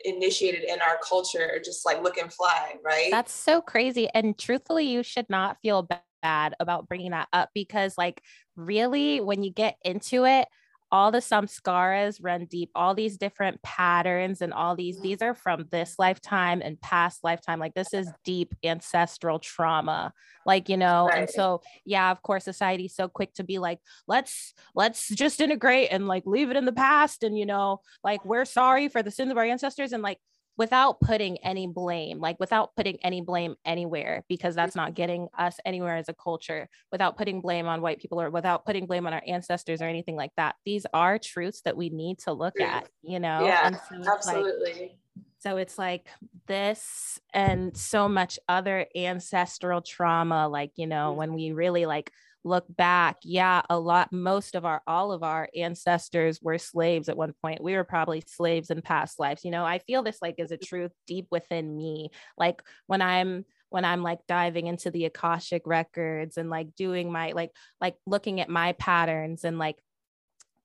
initiated 0.05 0.65
in 0.65 0.81
our 0.83 0.99
culture, 1.07 1.61
just 1.65 1.87
like 1.87 2.03
look 2.03 2.19
and 2.19 2.33
fly, 2.33 2.75
right? 2.85 3.11
That's 3.11 3.33
so 3.33 3.63
crazy. 3.63 4.09
And 4.15 4.37
truthfully, 4.37 4.87
you 4.87 5.03
should 5.03 5.31
not 5.31 5.59
feel 5.63 5.89
bad 6.23 6.55
about 6.61 6.89
bringing 6.89 7.13
that 7.13 7.29
up 7.33 7.51
because, 7.55 7.97
like, 7.97 8.23
really, 8.57 9.21
when 9.21 9.43
you 9.43 9.51
get 9.51 9.77
into 9.83 10.25
it, 10.27 10.47
all 10.93 11.11
the 11.11 11.19
samskaras 11.19 12.19
run 12.23 12.45
deep 12.45 12.71
all 12.75 12.95
these 12.95 13.17
different 13.17 13.61
patterns 13.63 14.43
and 14.43 14.53
all 14.53 14.77
these 14.77 14.97
mm-hmm. 14.97 15.05
these 15.05 15.23
are 15.23 15.35
from 15.35 15.67
this 15.71 15.95
lifetime 15.99 16.61
and 16.63 16.81
past 16.81 17.25
lifetime 17.25 17.59
like 17.59 17.75
this 17.75 17.95
is 17.95 18.09
deep 18.25 18.55
ancestral 18.63 19.39
trauma 19.39 20.13
like 20.45 20.69
you 20.69 20.77
know 20.77 21.09
right. 21.09 21.21
and 21.21 21.31
so 21.31 21.63
yeah 21.87 22.11
of 22.11 22.21
course 22.23 22.45
society's 22.45 22.95
so 22.95 23.09
quick 23.09 23.33
to 23.33 23.43
be 23.43 23.59
like 23.59 23.79
let's 24.07 24.53
let's 24.75 25.09
just 25.09 25.41
integrate 25.41 25.89
and 25.91 26.07
like 26.07 26.25
leave 26.27 26.51
it 26.51 26.57
in 26.57 26.67
the 26.67 26.73
past 26.73 27.23
and 27.23 27.39
you 27.39 27.47
know 27.47 27.81
like 28.05 28.23
we're 28.25 28.45
sorry 28.45 28.89
for 28.89 29.03
the 29.03 29.11
sins 29.11 29.31
of 29.31 29.39
our 29.39 29.45
ancestors 29.45 29.93
and 29.93 30.03
like 30.03 30.19
without 30.57 31.01
putting 31.01 31.39
any 31.39 31.67
blame, 31.67 32.21
like 32.21 32.39
without 32.39 32.75
putting 32.77 32.99
any 33.03 33.21
blame 33.21 33.55
anywhere, 33.65 34.23
because 34.29 34.55
that's 34.55 34.77
not 34.77 34.95
getting 34.95 35.29
us 35.39 35.57
anywhere 35.65 35.97
as 35.97 36.09
a 36.09 36.15
culture, 36.15 36.69
without 36.91 37.17
putting 37.17 37.41
blame 37.41 37.67
on 37.67 37.81
white 37.81 37.99
people 37.99 38.21
or 38.21 38.31
without 38.31 38.65
putting 38.65 38.87
blame 38.87 39.07
on 39.07 39.13
our 39.13 39.23
ancestors 39.27 39.81
or 39.81 39.87
anything 39.87 40.17
like 40.17 40.33
that. 40.37 40.55
These 40.65 40.87
are 40.93 41.19
truths 41.19 41.63
that 41.63 41.77
we 41.77 41.89
need 41.89 42.19
to 42.21 42.33
look 42.33 42.61
at, 42.61 42.89
you 43.03 43.19
know? 43.19 43.45
Yeah, 43.45 43.71
so 43.71 44.13
absolutely. 44.13 44.73
Like, 44.73 44.97
so 45.39 45.57
it's 45.57 45.79
like 45.79 46.07
this 46.47 47.19
and 47.35 47.77
so 47.77 48.09
much 48.09 48.39
other 48.49 48.87
ancestral 48.95 49.81
trauma, 49.81 50.49
like, 50.49 50.73
you 50.77 50.87
know, 50.87 51.09
mm-hmm. 51.09 51.19
when 51.19 51.35
we 51.35 51.53
really 51.53 51.87
like 51.87 52.13
look 52.45 52.65
back, 52.69 53.19
yeah, 53.23 53.63
a 53.71 53.79
lot, 53.79 54.13
most 54.13 54.55
of 54.55 54.65
our, 54.65 54.83
all 54.87 55.13
of 55.13 55.23
our 55.23 55.49
ancestors 55.55 56.41
were 56.43 56.59
slaves 56.59 57.09
at 57.09 57.17
one 57.17 57.35
point. 57.43 57.63
We 57.63 57.75
were 57.75 57.85
probably 57.85 58.23
slaves 58.27 58.71
in 58.71 58.83
past 58.83 59.21
lives. 59.21 59.45
You 59.45 59.51
know, 59.51 59.65
I 59.65 59.79
feel 59.79 60.03
this 60.03 60.19
like 60.21 60.37
is 60.39 60.51
a 60.51 60.57
truth 60.57 60.93
deep 61.07 61.29
within 61.31 61.77
me. 61.77 62.11
Like 62.37 62.63
when 62.87 63.03
I'm, 63.03 63.45
when 63.71 63.85
I'm 63.85 64.03
like 64.03 64.19
diving 64.27 64.67
into 64.67 64.91
the 64.91 65.05
Akashic 65.07 65.63
records 65.67 66.37
and 66.37 66.51
like 66.51 66.75
doing 66.75 67.11
my, 67.13 67.33
like, 67.33 67.53
like 67.81 67.97
looking 68.07 68.41
at 68.41 68.49
my 68.49 68.73
patterns 68.73 69.45
and 69.45 69.59
like 69.59 69.77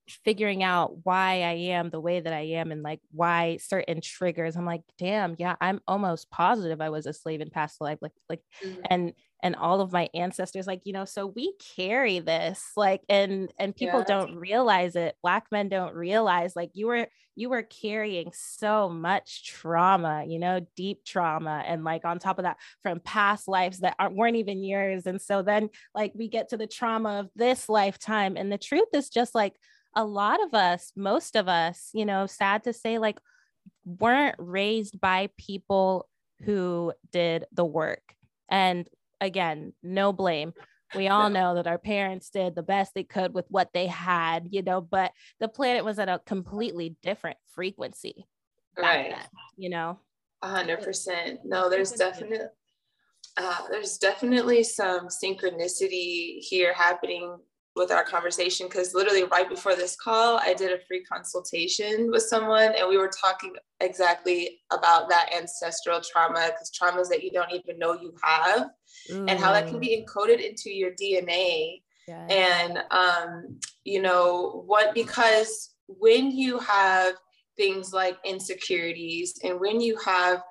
figuring 0.08 0.64
out 0.64 1.06
why 1.06 1.42
I 1.42 1.54
am 1.54 1.90
the 1.90 2.00
way 2.00 2.20
that 2.20 2.34
I 2.34 2.42
am 2.42 2.72
and 2.72 2.84
like 2.84 3.02
why 3.12 3.58
certain 3.58 4.02
triggers. 4.02 4.56
I'm 4.56 4.66
like, 4.66 4.82
damn, 4.98 5.36
yeah, 5.38 5.56
I'm 5.62 5.82
almost 5.88 6.30
positive 6.30 6.82
I 6.82 6.90
was 6.90 7.06
a 7.06 7.14
slave 7.14 7.42
in 7.42 7.50
past 7.50 7.82
life. 7.82 8.00
Like, 8.02 8.14
like, 8.30 8.42
mm-hmm. 8.64 8.82
and 8.90 9.14
and 9.44 9.56
all 9.56 9.82
of 9.82 9.92
my 9.92 10.10
ancestors, 10.16 10.66
like, 10.66 10.82
you 10.86 10.94
know, 10.94 11.06
so 11.06 11.28
we 11.28 11.54
carry 11.76 12.20
this, 12.20 12.72
like, 12.76 13.02
and 13.08 13.54
and 13.60 13.76
people 13.76 14.00
yeah. 14.00 14.06
don't 14.06 14.36
realize 14.36 14.96
it. 14.96 15.16
Black 15.22 15.46
men 15.52 15.70
don't 15.70 15.94
realize, 15.94 16.56
like, 16.56 16.72
you 16.74 16.88
were 16.88 17.08
you 17.38 17.50
were 17.50 17.62
carrying 17.62 18.32
so 18.34 18.90
much 18.90 19.46
trauma, 19.46 20.26
you 20.28 20.40
know, 20.40 20.66
deep 20.76 21.06
trauma, 21.06 21.64
and 21.68 21.84
like 21.84 22.04
on 22.04 22.18
top 22.18 22.40
of 22.40 22.44
that, 22.44 22.58
from 22.82 23.00
past 23.00 23.48
lives 23.48 23.80
that 23.80 23.96
aren't 24.00 24.16
weren't 24.16 24.38
even 24.38 24.64
yours. 24.64 25.06
And 25.06 25.22
so 25.22 25.44
then 25.44 25.70
like 25.94 26.14
we 26.16 26.28
get 26.30 26.50
to 26.50 26.58
the 26.58 26.66
trauma 26.66 27.20
of 27.20 27.30
this 27.36 27.70
lifetime. 27.70 28.38
And 28.38 28.52
the 28.52 28.58
truth 28.58 28.88
is 28.94 29.10
just 29.10 29.36
like 29.36 29.54
a 29.98 30.06
lot 30.06 30.44
of 30.44 30.54
us, 30.54 30.92
most 30.96 31.36
of 31.36 31.48
us, 31.48 31.90
you 31.92 32.06
know, 32.06 32.28
sad 32.28 32.64
to 32.66 32.72
say, 32.72 33.00
like, 33.00 33.20
weren't 33.84 34.36
raised 34.38 35.02
by 35.02 35.30
people 35.40 36.08
who 36.46 36.94
did 37.12 37.46
the 37.52 37.66
work. 37.66 38.04
And 38.48 38.88
again, 39.20 39.74
no 39.82 40.14
blame. 40.14 40.54
We 40.96 41.08
all 41.08 41.32
know 41.32 41.56
that 41.56 41.66
our 41.66 41.80
parents 41.80 42.30
did 42.30 42.54
the 42.54 42.62
best 42.62 42.94
they 42.94 43.04
could 43.04 43.34
with 43.34 43.46
what 43.50 43.70
they 43.74 43.88
had, 43.88 44.50
you 44.52 44.62
know, 44.62 44.82
but 44.82 45.12
the 45.40 45.48
planet 45.48 45.84
was 45.84 45.98
at 45.98 46.10
a 46.10 46.22
completely 46.28 46.96
different 47.02 47.38
frequency. 47.56 48.28
Right. 48.78 49.10
Then, 49.10 49.20
you 49.58 49.72
know? 49.72 50.00
A 50.44 50.48
hundred 50.48 50.84
percent. 50.84 51.40
No, 51.44 51.72
there's 51.72 51.92
definitely 51.92 52.46
uh, 53.36 53.62
there's 53.72 53.98
definitely 53.98 54.64
some 54.64 55.08
synchronicity 55.08 56.38
here 56.40 56.74
happening 56.74 57.38
with 57.78 57.92
our 57.92 58.04
conversation 58.04 58.68
because 58.68 58.94
literally 58.94 59.24
right 59.26 59.48
before 59.48 59.76
this 59.76 59.96
call, 59.96 60.40
I 60.40 60.54
did 60.54 60.72
a 60.72 60.84
free 60.86 61.04
consultation 61.04 62.10
with 62.12 62.24
someone 62.24 62.74
and 62.78 62.90
we 62.90 62.98
were 62.98 63.10
talking 63.10 63.54
exactly 63.80 64.60
about 64.72 65.10
that 65.10 65.32
ancestral 65.36 66.02
trauma 66.02 66.50
because 66.52 66.72
traumas 66.72 67.08
that 67.10 67.24
you 67.24 67.32
don't 67.32 67.54
even 67.54 67.78
know 67.78 67.94
you 67.94 68.14
have 68.24 68.70
Ooh. 69.12 69.26
and 69.28 69.40
how 69.40 69.54
that 69.54 69.68
can 69.68 69.80
be 69.80 70.04
encoded 70.04 70.46
into 70.46 70.72
your 70.72 70.92
DNA. 70.92 71.82
And, 72.30 72.80
um, 72.92 73.60
you 73.84 74.02
know, 74.02 74.64
what, 74.66 74.94
because 74.94 75.76
when 75.88 76.32
you 76.32 76.58
have 76.60 77.16
things 77.58 77.94
like 77.94 78.18
insecurities 78.24 79.40
and 79.44 79.60
when 79.60 79.82
you 79.82 79.98
have 80.06 80.42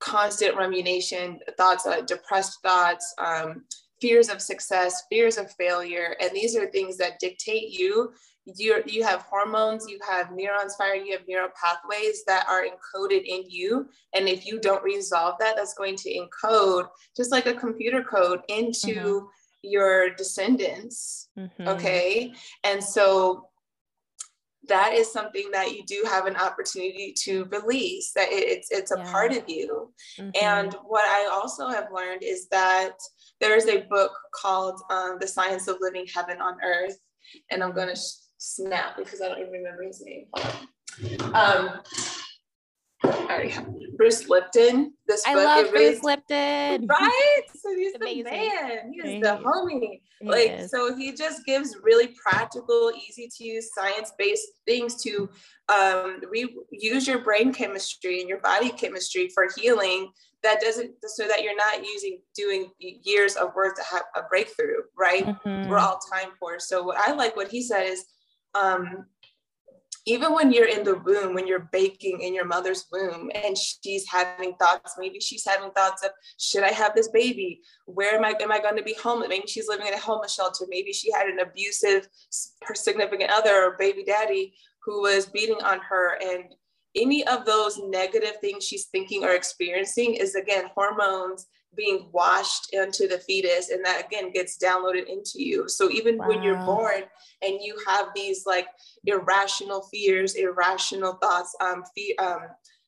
constant 0.00 0.56
rumination 0.56 1.38
thoughts, 1.56 1.86
uh, 1.86 2.00
depressed 2.02 2.60
thoughts, 2.62 3.14
um, 3.18 3.64
fears 4.00 4.28
of 4.28 4.40
success, 4.40 5.04
fears 5.08 5.38
of 5.38 5.50
failure, 5.52 6.16
and 6.20 6.30
these 6.32 6.56
are 6.56 6.66
things 6.66 6.96
that 6.98 7.18
dictate 7.20 7.70
you. 7.70 8.12
You 8.44 8.82
you 8.86 9.02
have 9.02 9.22
hormones, 9.22 9.86
you 9.88 9.98
have 10.08 10.32
neurons 10.32 10.76
firing, 10.76 11.06
you 11.06 11.12
have 11.12 11.26
neural 11.26 11.48
pathways 11.60 12.24
that 12.26 12.46
are 12.48 12.64
encoded 12.64 13.24
in 13.24 13.44
you, 13.48 13.88
and 14.14 14.28
if 14.28 14.46
you 14.46 14.60
don't 14.60 14.84
resolve 14.84 15.36
that, 15.40 15.56
that's 15.56 15.74
going 15.74 15.96
to 15.96 16.10
encode 16.10 16.88
just 17.16 17.32
like 17.32 17.46
a 17.46 17.54
computer 17.54 18.02
code 18.02 18.42
into 18.48 18.94
mm-hmm. 18.94 19.26
your 19.62 20.10
descendants. 20.10 21.28
Mm-hmm. 21.38 21.68
Okay, 21.68 22.34
and 22.64 22.84
so 22.84 23.48
that 24.68 24.92
is 24.92 25.12
something 25.12 25.50
that 25.52 25.72
you 25.72 25.84
do 25.86 26.02
have 26.06 26.26
an 26.26 26.36
opportunity 26.36 27.14
to 27.16 27.44
release 27.46 28.12
that 28.12 28.28
it's 28.30 28.70
it's 28.70 28.92
a 28.92 28.98
yeah. 28.98 29.12
part 29.12 29.32
of 29.32 29.42
you 29.48 29.92
mm-hmm. 30.18 30.30
and 30.40 30.74
what 30.86 31.04
i 31.04 31.28
also 31.32 31.68
have 31.68 31.88
learned 31.94 32.22
is 32.22 32.48
that 32.48 32.92
there's 33.40 33.66
a 33.66 33.82
book 33.90 34.12
called 34.34 34.80
um, 34.90 35.16
the 35.20 35.26
science 35.26 35.68
of 35.68 35.76
living 35.80 36.06
heaven 36.14 36.40
on 36.40 36.56
earth 36.64 36.96
and 37.50 37.62
i'm 37.62 37.72
going 37.72 37.88
to 37.88 37.96
sh- 37.96 38.24
snap 38.38 38.96
because 38.96 39.20
i 39.20 39.28
don't 39.28 39.40
even 39.40 39.52
remember 39.52 39.82
his 39.82 40.02
name 40.04 40.26
um, 41.34 41.80
Bruce 43.96 44.28
Lipton. 44.28 44.92
This 45.06 45.24
book. 45.24 45.30
I 45.30 45.34
book, 45.34 45.44
love 45.44 45.70
Bruce 45.70 46.02
Lipton. 46.02 46.86
Right? 46.88 47.42
So 47.54 47.74
he's 47.74 47.92
the 47.94 48.22
man. 48.22 48.92
He 48.92 49.00
is 49.00 49.22
the 49.22 49.38
homie. 49.42 50.00
Like, 50.22 50.50
is. 50.50 50.70
so 50.70 50.96
he 50.96 51.12
just 51.12 51.44
gives 51.44 51.76
really 51.82 52.14
practical, 52.24 52.92
easy 53.08 53.28
to 53.36 53.44
use, 53.44 53.70
science 53.74 54.12
based 54.18 54.46
things 54.66 55.02
to 55.02 55.28
um, 55.74 56.20
re- 56.30 56.56
use 56.70 57.06
your 57.06 57.18
brain 57.18 57.52
chemistry 57.52 58.20
and 58.20 58.28
your 58.28 58.40
body 58.40 58.70
chemistry 58.70 59.28
for 59.34 59.48
healing. 59.56 60.10
That 60.42 60.60
doesn't, 60.60 60.92
so 61.02 61.26
that 61.26 61.42
you're 61.42 61.56
not 61.56 61.84
using 61.84 62.20
doing 62.34 62.70
years 62.78 63.36
of 63.36 63.54
work 63.54 63.76
to 63.76 63.82
have 63.90 64.02
a 64.14 64.22
breakthrough, 64.28 64.82
right? 64.98 65.24
Mm-hmm. 65.24 65.70
We're 65.70 65.78
all 65.78 65.98
time 66.12 66.30
poor. 66.38 66.58
So 66.58 66.82
what 66.82 66.98
I 66.98 67.12
like 67.12 67.36
what 67.36 67.48
he 67.48 67.62
said 67.62 67.84
is, 67.84 68.04
um, 68.54 69.06
even 70.06 70.34
when 70.34 70.52
you're 70.52 70.68
in 70.68 70.84
the 70.84 70.96
womb, 70.96 71.34
when 71.34 71.46
you're 71.46 71.68
baking 71.72 72.20
in 72.20 72.34
your 72.34 72.44
mother's 72.44 72.84
womb 72.92 73.30
and 73.34 73.56
she's 73.56 74.04
having 74.08 74.54
thoughts, 74.54 74.96
maybe 74.98 75.18
she's 75.18 75.46
having 75.46 75.70
thoughts 75.70 76.04
of, 76.04 76.10
should 76.38 76.62
I 76.62 76.72
have 76.72 76.94
this 76.94 77.08
baby? 77.08 77.60
Where 77.86 78.14
am 78.14 78.24
I, 78.24 78.34
am 78.40 78.52
I 78.52 78.60
going 78.60 78.76
to 78.76 78.82
be 78.82 78.94
homeless? 79.02 79.30
Maybe 79.30 79.46
she's 79.46 79.68
living 79.68 79.86
in 79.86 79.94
a 79.94 79.98
homeless 79.98 80.34
shelter. 80.34 80.66
Maybe 80.68 80.92
she 80.92 81.10
had 81.10 81.26
an 81.28 81.40
abusive 81.40 82.08
her 82.64 82.74
significant 82.74 83.30
other 83.30 83.64
or 83.64 83.76
baby 83.78 84.04
daddy 84.04 84.54
who 84.84 85.02
was 85.02 85.26
beating 85.26 85.62
on 85.64 85.80
her. 85.80 86.18
And 86.22 86.54
any 86.94 87.26
of 87.26 87.46
those 87.46 87.80
negative 87.82 88.36
things 88.40 88.64
she's 88.64 88.86
thinking 88.86 89.24
or 89.24 89.34
experiencing 89.34 90.14
is 90.14 90.34
again, 90.34 90.66
hormones 90.74 91.46
being 91.76 92.08
washed 92.12 92.72
into 92.72 93.06
the 93.08 93.18
fetus 93.18 93.70
and 93.70 93.84
that 93.84 94.04
again 94.06 94.30
gets 94.32 94.58
downloaded 94.58 95.06
into 95.06 95.42
you. 95.42 95.68
So 95.68 95.90
even 95.90 96.18
wow. 96.18 96.28
when 96.28 96.42
you're 96.42 96.64
born 96.64 97.02
and 97.42 97.60
you 97.60 97.76
have 97.86 98.08
these 98.14 98.44
like 98.46 98.66
irrational 99.04 99.82
fears 99.82 100.34
irrational 100.34 101.14
thoughts 101.14 101.54
um, 101.60 101.84
fe- 101.94 102.16
um 102.16 102.40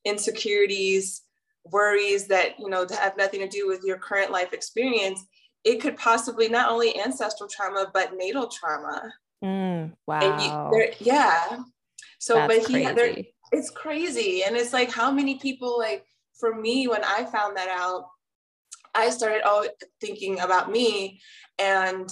insecurities 0.05 1.23
worries 1.65 2.27
that 2.29 2.59
you 2.59 2.69
know 2.69 2.87
have 2.91 3.17
nothing 3.17 3.41
to 3.41 3.49
do 3.49 3.67
with 3.67 3.83
your 3.83 3.99
current 3.99 4.31
life 4.31 4.53
experience 4.53 5.25
it 5.65 5.81
could 5.81 5.97
possibly 5.97 6.49
not 6.49 6.71
only 6.71 6.99
ancestral 7.01 7.49
trauma 7.49 7.91
but 7.93 8.17
natal 8.17 8.47
trauma. 8.47 9.13
Mm, 9.45 9.93
wow. 10.07 10.21
you, 10.73 10.95
yeah. 11.01 11.59
So 12.21 12.35
That's 12.35 12.69
but 12.69 12.71
he 12.71 12.87
it's 13.53 13.71
crazy. 13.71 14.45
And 14.45 14.57
it's 14.57 14.73
like 14.73 14.91
how 14.91 15.11
many 15.11 15.39
people 15.39 15.77
like 15.77 16.05
for 16.39 16.55
me 16.55 16.87
when 16.87 17.03
i 17.05 17.25
found 17.25 17.57
that 17.57 17.69
out 17.69 18.09
I 18.97 19.11
started 19.11 19.43
all 19.43 19.65
thinking 20.01 20.41
about 20.41 20.71
me 20.71 21.21
and 21.59 22.09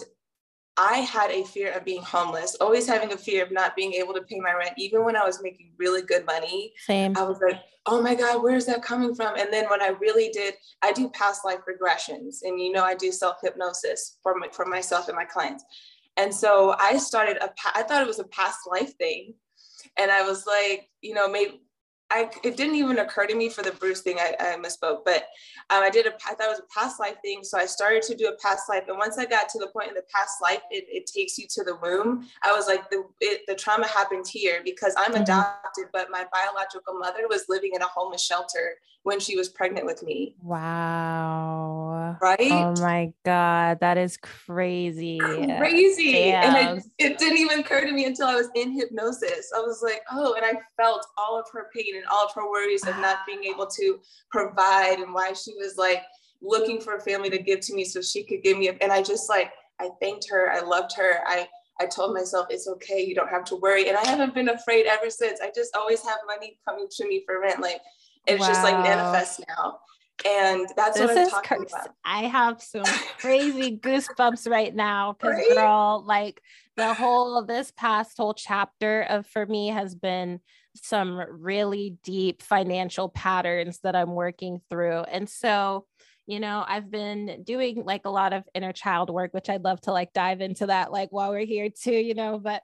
I 0.76 0.98
had 0.98 1.30
a 1.30 1.44
fear 1.44 1.72
of 1.72 1.84
being 1.84 2.02
homeless, 2.02 2.56
always 2.60 2.86
having 2.86 3.12
a 3.12 3.16
fear 3.16 3.44
of 3.44 3.52
not 3.52 3.76
being 3.76 3.92
able 3.92 4.12
to 4.14 4.22
pay 4.22 4.40
my 4.40 4.52
rent, 4.52 4.72
even 4.76 5.04
when 5.04 5.16
I 5.16 5.24
was 5.24 5.40
making 5.40 5.72
really 5.78 6.02
good 6.02 6.26
money. 6.26 6.72
Same. 6.78 7.16
I 7.16 7.22
was 7.22 7.38
like, 7.40 7.60
oh 7.86 8.02
my 8.02 8.14
God, 8.14 8.42
where's 8.42 8.66
that 8.66 8.82
coming 8.82 9.14
from? 9.14 9.36
And 9.36 9.52
then 9.52 9.68
when 9.70 9.82
I 9.82 9.88
really 10.00 10.30
did, 10.30 10.54
I 10.82 10.92
do 10.92 11.10
past 11.10 11.44
life 11.44 11.60
regressions. 11.68 12.38
And 12.42 12.60
you 12.60 12.72
know, 12.72 12.82
I 12.82 12.94
do 12.94 13.12
self 13.12 13.36
hypnosis 13.42 14.18
for, 14.22 14.34
my, 14.36 14.48
for 14.52 14.66
myself 14.66 15.08
and 15.08 15.16
my 15.16 15.24
clients. 15.24 15.64
And 16.16 16.34
so 16.34 16.74
I 16.78 16.98
started 16.98 17.36
a, 17.38 17.50
I 17.74 17.82
thought 17.82 18.02
it 18.02 18.08
was 18.08 18.18
a 18.18 18.24
past 18.24 18.60
life 18.68 18.96
thing. 18.96 19.34
And 19.96 20.10
I 20.10 20.22
was 20.22 20.44
like, 20.46 20.88
you 21.02 21.14
know, 21.14 21.28
maybe 21.28 21.60
I, 22.10 22.30
it 22.44 22.56
didn't 22.56 22.76
even 22.76 22.98
occur 22.98 23.26
to 23.26 23.34
me 23.34 23.48
for 23.48 23.62
the 23.62 23.72
Bruce 23.72 24.02
thing. 24.02 24.18
I, 24.18 24.34
I 24.38 24.56
misspoke, 24.56 25.04
but 25.04 25.24
um, 25.70 25.82
I 25.82 25.90
did 25.90 26.06
a, 26.06 26.12
I 26.28 26.34
thought 26.34 26.46
it 26.46 26.50
was 26.50 26.60
a 26.60 26.78
past 26.78 27.00
life 27.00 27.16
thing. 27.22 27.42
So 27.42 27.58
I 27.58 27.66
started 27.66 28.02
to 28.02 28.14
do 28.14 28.28
a 28.28 28.36
past 28.36 28.68
life. 28.68 28.84
And 28.88 28.98
once 28.98 29.18
I 29.18 29.24
got 29.24 29.48
to 29.50 29.58
the 29.58 29.68
point 29.68 29.88
in 29.88 29.94
the 29.94 30.04
past 30.14 30.34
life, 30.42 30.60
it, 30.70 30.84
it 30.88 31.06
takes 31.06 31.38
you 31.38 31.46
to 31.50 31.64
the 31.64 31.76
womb. 31.82 32.28
I 32.42 32.52
was 32.52 32.66
like, 32.66 32.88
the, 32.90 33.04
it, 33.20 33.42
the 33.48 33.54
trauma 33.54 33.86
happened 33.86 34.26
here 34.28 34.60
because 34.64 34.94
I'm 34.96 35.12
mm-hmm. 35.12 35.22
adopted, 35.22 35.86
but 35.92 36.08
my 36.10 36.26
biological 36.32 36.98
mother 36.98 37.26
was 37.28 37.46
living 37.48 37.72
in 37.74 37.82
a 37.82 37.86
homeless 37.86 38.24
shelter 38.24 38.76
when 39.04 39.20
she 39.20 39.36
was 39.36 39.50
pregnant 39.50 39.84
with 39.86 40.02
me. 40.02 40.34
Wow. 40.42 42.16
Oh 42.16 42.18
right? 42.20 42.50
Oh 42.50 42.74
my 42.80 43.12
God. 43.24 43.78
That 43.80 43.98
is 43.98 44.16
crazy. 44.16 45.18
Crazy. 45.18 46.12
Damn. 46.12 46.56
And 46.56 46.78
it, 46.78 46.84
it 46.98 47.18
didn't 47.18 47.38
even 47.38 47.60
occur 47.60 47.84
to 47.84 47.92
me 47.92 48.06
until 48.06 48.26
I 48.26 48.34
was 48.34 48.48
in 48.54 48.72
hypnosis. 48.72 49.52
I 49.54 49.60
was 49.60 49.82
like, 49.82 50.00
oh, 50.10 50.34
and 50.34 50.44
I 50.44 50.54
felt 50.76 51.06
all 51.18 51.38
of 51.38 51.46
her 51.52 51.68
pain 51.74 51.96
and 51.96 52.06
all 52.06 52.24
of 52.24 52.32
her 52.34 52.50
worries 52.50 52.86
of 52.86 52.96
not 52.98 53.18
being 53.26 53.44
able 53.54 53.66
to 53.66 53.98
provide 54.30 54.98
and 54.98 55.12
why 55.12 55.34
she 55.34 55.52
was 55.54 55.76
like 55.76 56.02
looking 56.40 56.80
for 56.80 56.96
a 56.96 57.00
family 57.00 57.28
to 57.30 57.38
give 57.38 57.60
to 57.60 57.74
me 57.74 57.84
so 57.84 58.00
she 58.00 58.24
could 58.24 58.42
give 58.42 58.56
me 58.56 58.68
a, 58.68 58.76
and 58.80 58.90
I 58.90 59.02
just 59.02 59.28
like 59.28 59.52
I 59.80 59.90
thanked 60.00 60.26
her, 60.30 60.50
I 60.50 60.60
loved 60.60 60.96
her. 60.96 61.18
I 61.26 61.46
I 61.80 61.86
told 61.86 62.14
myself 62.14 62.46
it's 62.50 62.68
okay, 62.68 63.04
you 63.04 63.14
don't 63.14 63.28
have 63.28 63.44
to 63.46 63.56
worry. 63.56 63.88
And 63.88 63.98
I 63.98 64.06
haven't 64.06 64.32
been 64.32 64.48
afraid 64.48 64.86
ever 64.86 65.10
since. 65.10 65.40
I 65.40 65.50
just 65.54 65.76
always 65.76 66.02
have 66.02 66.18
money 66.26 66.58
coming 66.66 66.86
to 66.90 67.08
me 67.08 67.22
for 67.26 67.40
rent. 67.40 67.60
Like 67.60 67.80
it's 68.26 68.40
wow. 68.40 68.46
just 68.46 68.62
like 68.62 68.82
manifest 68.82 69.44
now. 69.48 69.78
And 70.24 70.66
that's 70.76 70.96
this 70.96 71.08
what 71.08 71.18
I'm 71.18 71.30
talking 71.30 71.58
crazy. 71.58 71.74
about. 71.74 71.94
I 72.04 72.22
have 72.26 72.62
some 72.62 72.84
crazy 73.18 73.78
goosebumps 73.82 74.48
right 74.48 74.74
now 74.74 75.12
because 75.12 75.36
right? 75.36 75.54
girl, 75.54 76.04
like 76.06 76.40
the 76.76 76.94
whole 76.94 77.44
this 77.44 77.72
past 77.72 78.16
whole 78.16 78.32
chapter 78.32 79.02
of 79.02 79.26
for 79.26 79.44
me 79.44 79.68
has 79.68 79.94
been 79.94 80.40
some 80.76 81.20
really 81.30 81.98
deep 82.04 82.42
financial 82.42 83.08
patterns 83.08 83.80
that 83.82 83.94
I'm 83.94 84.14
working 84.14 84.60
through. 84.70 85.00
And 85.02 85.28
so, 85.28 85.86
you 86.26 86.40
know, 86.40 86.64
I've 86.66 86.90
been 86.90 87.42
doing 87.44 87.84
like 87.84 88.02
a 88.04 88.10
lot 88.10 88.32
of 88.32 88.44
inner 88.54 88.72
child 88.72 89.10
work, 89.10 89.34
which 89.34 89.50
I'd 89.50 89.64
love 89.64 89.80
to 89.82 89.92
like 89.92 90.12
dive 90.12 90.40
into 90.40 90.66
that 90.66 90.90
like 90.90 91.10
while 91.10 91.30
we're 91.30 91.44
here 91.44 91.68
too, 91.70 91.92
you 91.92 92.14
know, 92.14 92.38
but 92.38 92.62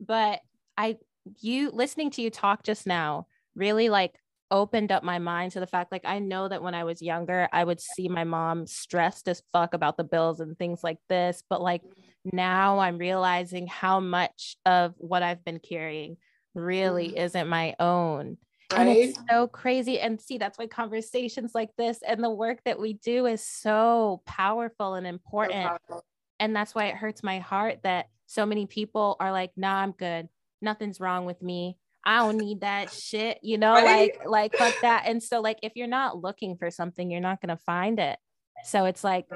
but 0.00 0.40
I 0.76 0.96
you 1.40 1.70
listening 1.70 2.10
to 2.12 2.22
you 2.22 2.30
talk 2.30 2.62
just 2.62 2.86
now 2.86 3.26
really 3.54 3.88
like 3.88 4.14
opened 4.50 4.92
up 4.92 5.02
my 5.02 5.18
mind 5.18 5.52
to 5.52 5.60
the 5.60 5.66
fact 5.66 5.90
like 5.92 6.04
I 6.04 6.18
know 6.18 6.48
that 6.48 6.62
when 6.62 6.74
I 6.74 6.84
was 6.84 7.02
younger, 7.02 7.48
I 7.52 7.64
would 7.64 7.80
see 7.80 8.08
my 8.08 8.24
mom 8.24 8.66
stressed 8.66 9.28
as 9.28 9.42
fuck 9.52 9.74
about 9.74 9.96
the 9.96 10.04
bills 10.04 10.40
and 10.40 10.56
things 10.56 10.84
like 10.84 10.98
this, 11.08 11.42
but 11.48 11.60
like 11.60 11.82
now 12.24 12.78
I'm 12.78 12.98
realizing 12.98 13.66
how 13.66 14.00
much 14.00 14.56
of 14.64 14.94
what 14.98 15.22
I've 15.22 15.44
been 15.44 15.58
carrying 15.58 16.16
really 16.54 17.10
mm. 17.10 17.16
isn't 17.16 17.48
my 17.48 17.74
own. 17.78 18.38
Right? 18.72 18.80
And 18.80 18.88
it's 18.88 19.18
so 19.30 19.46
crazy. 19.46 20.00
And 20.00 20.20
see, 20.20 20.38
that's 20.38 20.58
why 20.58 20.66
conversations 20.66 21.52
like 21.54 21.70
this 21.78 22.00
and 22.06 22.22
the 22.22 22.30
work 22.30 22.58
that 22.64 22.80
we 22.80 22.94
do 22.94 23.26
is 23.26 23.44
so 23.44 24.22
powerful 24.26 24.94
and 24.94 25.06
important. 25.06 25.62
So 25.62 25.68
powerful. 25.68 26.04
And 26.40 26.54
that's 26.54 26.74
why 26.74 26.86
it 26.86 26.96
hurts 26.96 27.22
my 27.22 27.38
heart 27.38 27.80
that 27.84 28.06
so 28.26 28.44
many 28.44 28.66
people 28.66 29.16
are 29.20 29.30
like, 29.30 29.52
nah, 29.56 29.76
I'm 29.76 29.92
good. 29.92 30.28
Nothing's 30.60 31.00
wrong 31.00 31.26
with 31.26 31.40
me. 31.42 31.78
I 32.06 32.18
don't 32.18 32.38
need 32.38 32.60
that 32.62 32.90
shit, 32.90 33.38
you 33.42 33.58
know, 33.58 33.74
right? 33.74 34.16
like, 34.20 34.26
like, 34.26 34.54
fuck 34.54 34.74
that. 34.82 35.04
And 35.06 35.22
so, 35.22 35.40
like, 35.40 35.58
if 35.62 35.72
you're 35.74 35.86
not 35.88 36.16
looking 36.16 36.56
for 36.56 36.70
something, 36.70 37.10
you're 37.10 37.20
not 37.20 37.40
going 37.40 37.54
to 37.54 37.62
find 37.64 37.98
it. 37.98 38.18
So 38.64 38.84
it's 38.84 39.04
like, 39.04 39.26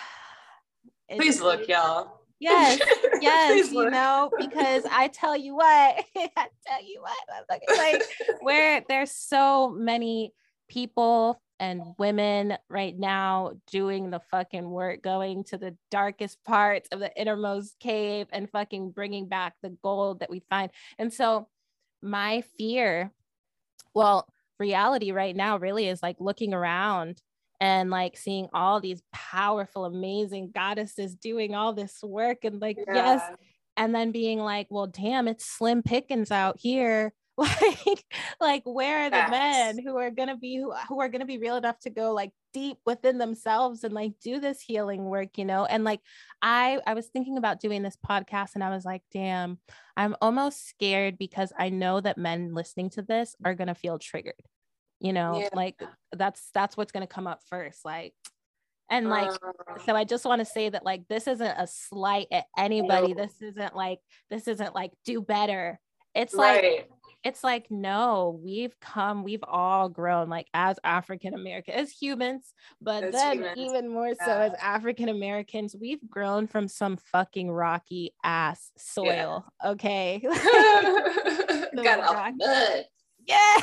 please 1.10 1.40
look, 1.40 1.68
y'all 1.68 2.22
Yes, 2.42 2.80
yes, 3.20 3.70
you 3.70 3.88
know, 3.88 4.28
because 4.36 4.82
I 4.90 5.06
tell 5.06 5.36
you 5.36 5.54
what, 5.54 5.64
I 6.16 6.48
tell 6.66 6.84
you 6.84 7.00
what, 7.00 7.44
like 7.48 8.02
where 8.40 8.82
there's 8.88 9.12
so 9.12 9.70
many 9.70 10.32
people 10.68 11.40
and 11.60 11.82
women 11.98 12.56
right 12.68 12.98
now 12.98 13.52
doing 13.70 14.10
the 14.10 14.20
fucking 14.30 14.68
work, 14.68 15.02
going 15.02 15.44
to 15.44 15.56
the 15.56 15.76
darkest 15.90 16.42
parts 16.44 16.88
of 16.90 17.00
the 17.00 17.14
innermost 17.20 17.78
cave 17.78 18.26
and 18.32 18.50
fucking 18.50 18.90
bringing 18.90 19.28
back 19.28 19.54
the 19.62 19.76
gold 19.82 20.20
that 20.20 20.30
we 20.30 20.42
find. 20.50 20.70
And 20.98 21.12
so, 21.12 21.48
my 22.02 22.42
fear, 22.58 23.12
well, 23.94 24.28
reality 24.58 25.12
right 25.12 25.36
now 25.36 25.56
really 25.56 25.88
is 25.88 26.02
like 26.02 26.16
looking 26.18 26.52
around 26.52 27.22
and 27.60 27.90
like 27.90 28.16
seeing 28.16 28.48
all 28.52 28.80
these 28.80 29.02
powerful, 29.12 29.84
amazing 29.84 30.50
goddesses 30.52 31.14
doing 31.14 31.54
all 31.54 31.72
this 31.72 32.00
work 32.02 32.44
and 32.44 32.60
like, 32.60 32.76
yeah. 32.76 32.94
yes. 32.94 33.22
And 33.76 33.94
then 33.94 34.10
being 34.10 34.40
like, 34.40 34.66
well, 34.68 34.88
damn, 34.88 35.28
it's 35.28 35.46
slim 35.46 35.82
pickings 35.82 36.30
out 36.30 36.58
here. 36.58 37.12
Like, 37.38 38.04
like 38.40 38.62
where 38.64 39.06
are 39.06 39.10
the 39.10 39.30
men 39.30 39.78
who 39.78 39.96
are 39.96 40.10
gonna 40.10 40.36
be 40.36 40.56
who, 40.56 40.72
who 40.88 41.00
are 41.00 41.08
gonna 41.08 41.24
be 41.24 41.38
real 41.38 41.56
enough 41.56 41.78
to 41.80 41.90
go 41.90 42.12
like 42.12 42.30
deep 42.52 42.76
within 42.84 43.18
themselves 43.18 43.84
and 43.84 43.94
like 43.94 44.12
do 44.22 44.38
this 44.38 44.60
healing 44.60 45.04
work, 45.04 45.38
you 45.38 45.44
know? 45.44 45.64
And 45.64 45.82
like 45.82 46.00
I 46.42 46.78
I 46.86 46.94
was 46.94 47.06
thinking 47.08 47.38
about 47.38 47.60
doing 47.60 47.82
this 47.82 47.96
podcast 48.06 48.50
and 48.54 48.62
I 48.62 48.70
was 48.70 48.84
like, 48.84 49.02
damn, 49.12 49.58
I'm 49.96 50.14
almost 50.20 50.68
scared 50.68 51.16
because 51.18 51.52
I 51.58 51.70
know 51.70 52.00
that 52.00 52.18
men 52.18 52.54
listening 52.54 52.90
to 52.90 53.02
this 53.02 53.34
are 53.44 53.54
gonna 53.54 53.74
feel 53.74 53.98
triggered 53.98 54.34
you 55.02 55.12
know 55.12 55.40
yeah. 55.40 55.48
like 55.52 55.82
that's 56.12 56.48
that's 56.54 56.76
what's 56.76 56.92
going 56.92 57.06
to 57.06 57.12
come 57.12 57.26
up 57.26 57.40
first 57.50 57.84
like 57.84 58.14
and 58.88 59.08
like 59.08 59.28
uh, 59.28 59.78
so 59.84 59.96
i 59.96 60.04
just 60.04 60.24
want 60.24 60.38
to 60.38 60.44
say 60.44 60.68
that 60.68 60.84
like 60.84 61.02
this 61.08 61.26
isn't 61.26 61.58
a 61.58 61.66
slight 61.66 62.28
at 62.30 62.44
anybody 62.56 63.12
no. 63.12 63.22
this 63.22 63.34
isn't 63.42 63.74
like 63.74 63.98
this 64.30 64.46
isn't 64.46 64.74
like 64.74 64.92
do 65.04 65.20
better 65.20 65.78
it's 66.14 66.34
right. 66.34 66.62
like 66.62 66.90
it's 67.24 67.44
like 67.44 67.70
no 67.70 68.38
we've 68.42 68.78
come 68.80 69.22
we've 69.22 69.44
all 69.46 69.88
grown 69.88 70.28
like 70.28 70.48
as 70.54 70.78
african 70.84 71.34
american 71.34 71.74
as 71.74 71.90
humans 71.90 72.52
but 72.80 73.04
as 73.04 73.12
then 73.12 73.38
humans. 73.38 73.58
even 73.58 73.88
more 73.88 74.08
yeah. 74.08 74.24
so 74.24 74.32
as 74.32 74.52
african 74.60 75.08
americans 75.08 75.76
we've 75.78 76.08
grown 76.08 76.46
from 76.46 76.68
some 76.68 76.96
fucking 76.96 77.50
rocky 77.50 78.12
ass 78.24 78.70
soil 78.76 79.44
yeah. 79.62 79.70
okay 79.70 80.20
got 81.82 82.00
off 82.00 82.32
mud 82.36 82.84
yeah 83.26 83.56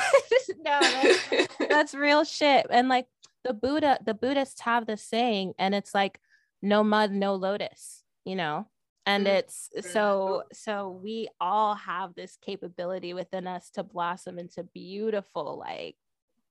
no 0.58 0.80
that's, 0.80 1.56
that's 1.68 1.94
real 1.94 2.24
shit 2.24 2.66
and 2.70 2.88
like 2.88 3.06
the 3.44 3.52
buddha 3.52 3.98
the 4.04 4.14
buddhists 4.14 4.60
have 4.62 4.86
this 4.86 5.02
saying 5.02 5.52
and 5.58 5.74
it's 5.74 5.94
like 5.94 6.18
no 6.62 6.82
mud 6.82 7.10
no 7.10 7.34
lotus 7.34 8.02
you 8.24 8.36
know 8.36 8.66
and 9.06 9.26
mm-hmm. 9.26 9.36
it's 9.36 9.70
so 9.80 10.44
so 10.52 11.00
we 11.02 11.28
all 11.40 11.74
have 11.74 12.14
this 12.14 12.36
capability 12.40 13.14
within 13.14 13.46
us 13.46 13.70
to 13.70 13.82
blossom 13.82 14.38
into 14.38 14.62
beautiful 14.62 15.58
like 15.58 15.96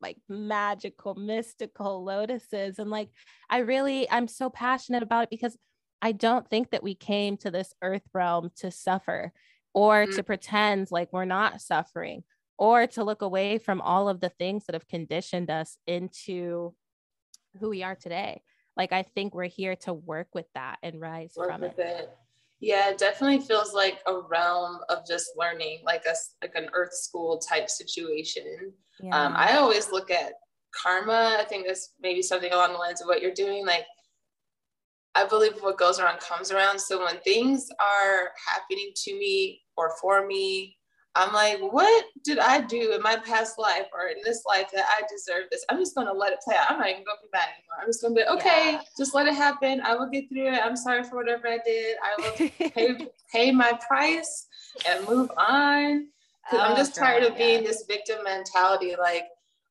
like 0.01 0.17
magical 0.27 1.15
mystical 1.15 2.03
lotuses 2.03 2.79
and 2.79 2.89
like 2.89 3.09
i 3.49 3.59
really 3.59 4.09
i'm 4.09 4.27
so 4.27 4.49
passionate 4.49 5.03
about 5.03 5.23
it 5.23 5.29
because 5.29 5.57
i 6.01 6.11
don't 6.11 6.49
think 6.49 6.71
that 6.71 6.83
we 6.83 6.95
came 6.95 7.37
to 7.37 7.51
this 7.51 7.73
earth 7.81 8.07
realm 8.13 8.49
to 8.55 8.71
suffer 8.71 9.31
or 9.73 10.05
mm-hmm. 10.05 10.15
to 10.15 10.23
pretend 10.23 10.87
like 10.91 11.11
we're 11.11 11.25
not 11.25 11.61
suffering 11.61 12.23
or 12.59 12.85
to 12.85 13.03
look 13.03 13.21
away 13.21 13.57
from 13.57 13.79
all 13.79 14.09
of 14.09 14.19
the 14.19 14.29
things 14.29 14.65
that 14.65 14.75
have 14.75 14.87
conditioned 14.87 15.49
us 15.49 15.77
into 15.87 16.73
who 17.59 17.69
we 17.69 17.83
are 17.83 17.95
today. 17.95 18.41
Like 18.75 18.91
I 18.91 19.03
think 19.03 19.33
we're 19.33 19.45
here 19.45 19.77
to 19.77 19.93
work 19.93 20.27
with 20.33 20.45
that 20.55 20.77
and 20.83 20.99
rise 20.99 21.33
work 21.35 21.49
from 21.49 21.63
it. 21.63 21.75
it. 21.77 22.17
Yeah, 22.59 22.89
it 22.89 22.97
definitely 22.97 23.39
feels 23.39 23.73
like 23.73 23.99
a 24.05 24.19
realm 24.19 24.79
of 24.89 25.07
just 25.07 25.31
learning, 25.37 25.79
like 25.85 26.03
a 26.05 26.13
like 26.41 26.55
an 26.55 26.69
earth 26.73 26.93
school 26.93 27.37
type 27.39 27.69
situation. 27.69 28.73
Yeah. 29.01 29.17
Um, 29.17 29.33
I 29.35 29.55
always 29.55 29.91
look 29.91 30.11
at 30.11 30.33
karma. 30.75 31.37
I 31.39 31.45
think 31.45 31.65
that's 31.65 31.93
maybe 32.01 32.21
something 32.21 32.51
along 32.51 32.73
the 32.73 32.79
lines 32.79 33.01
of 33.01 33.07
what 33.07 33.21
you're 33.21 33.33
doing. 33.33 33.65
Like, 33.65 33.85
I 35.15 35.25
believe 35.25 35.53
what 35.61 35.77
goes 35.77 35.99
around 35.99 36.19
comes 36.19 36.51
around. 36.51 36.79
So 36.79 37.03
when 37.03 37.19
things 37.21 37.69
are 37.79 38.31
happening 38.45 38.91
to 39.03 39.13
me 39.13 39.61
or 39.77 39.93
for 40.01 40.27
me 40.27 40.75
I'm 41.15 41.33
like, 41.33 41.59
what 41.59 42.05
did 42.23 42.37
I 42.39 42.61
do 42.61 42.93
in 42.93 43.01
my 43.01 43.17
past 43.17 43.57
life 43.57 43.87
or 43.93 44.07
in 44.07 44.17
this 44.23 44.43
life 44.47 44.67
that 44.73 44.85
I 44.87 45.01
deserve 45.09 45.45
this? 45.51 45.65
I'm 45.69 45.79
just 45.79 45.95
gonna 45.95 46.13
let 46.13 46.33
it 46.33 46.39
play 46.43 46.55
out. 46.55 46.69
I'm 46.69 46.77
not 46.77 46.89
even 46.89 47.03
gonna 47.03 47.17
be 47.21 47.29
mad 47.33 47.47
anymore. 47.57 47.81
I'm 47.81 47.87
just 47.87 48.01
gonna 48.01 48.15
be 48.15 48.23
okay, 48.25 48.73
yeah. 48.73 48.81
just 48.97 49.15
let 49.15 49.27
it 49.27 49.33
happen. 49.33 49.81
I 49.81 49.95
will 49.95 50.09
get 50.09 50.29
through 50.29 50.53
it. 50.53 50.61
I'm 50.63 50.75
sorry 50.75 51.03
for 51.03 51.15
whatever 51.15 51.47
I 51.47 51.59
did. 51.65 51.97
I 52.03 52.21
will 52.21 52.49
pay 52.71 53.07
pay 53.31 53.51
my 53.51 53.73
price 53.87 54.47
and 54.87 55.07
move 55.07 55.31
on. 55.35 56.07
Oh, 56.51 56.59
I'm 56.59 56.75
just 56.75 56.95
tired 56.95 57.23
of 57.23 57.37
being 57.37 57.63
this 57.63 57.85
victim 57.87 58.23
mentality, 58.23 58.95
like, 58.99 59.25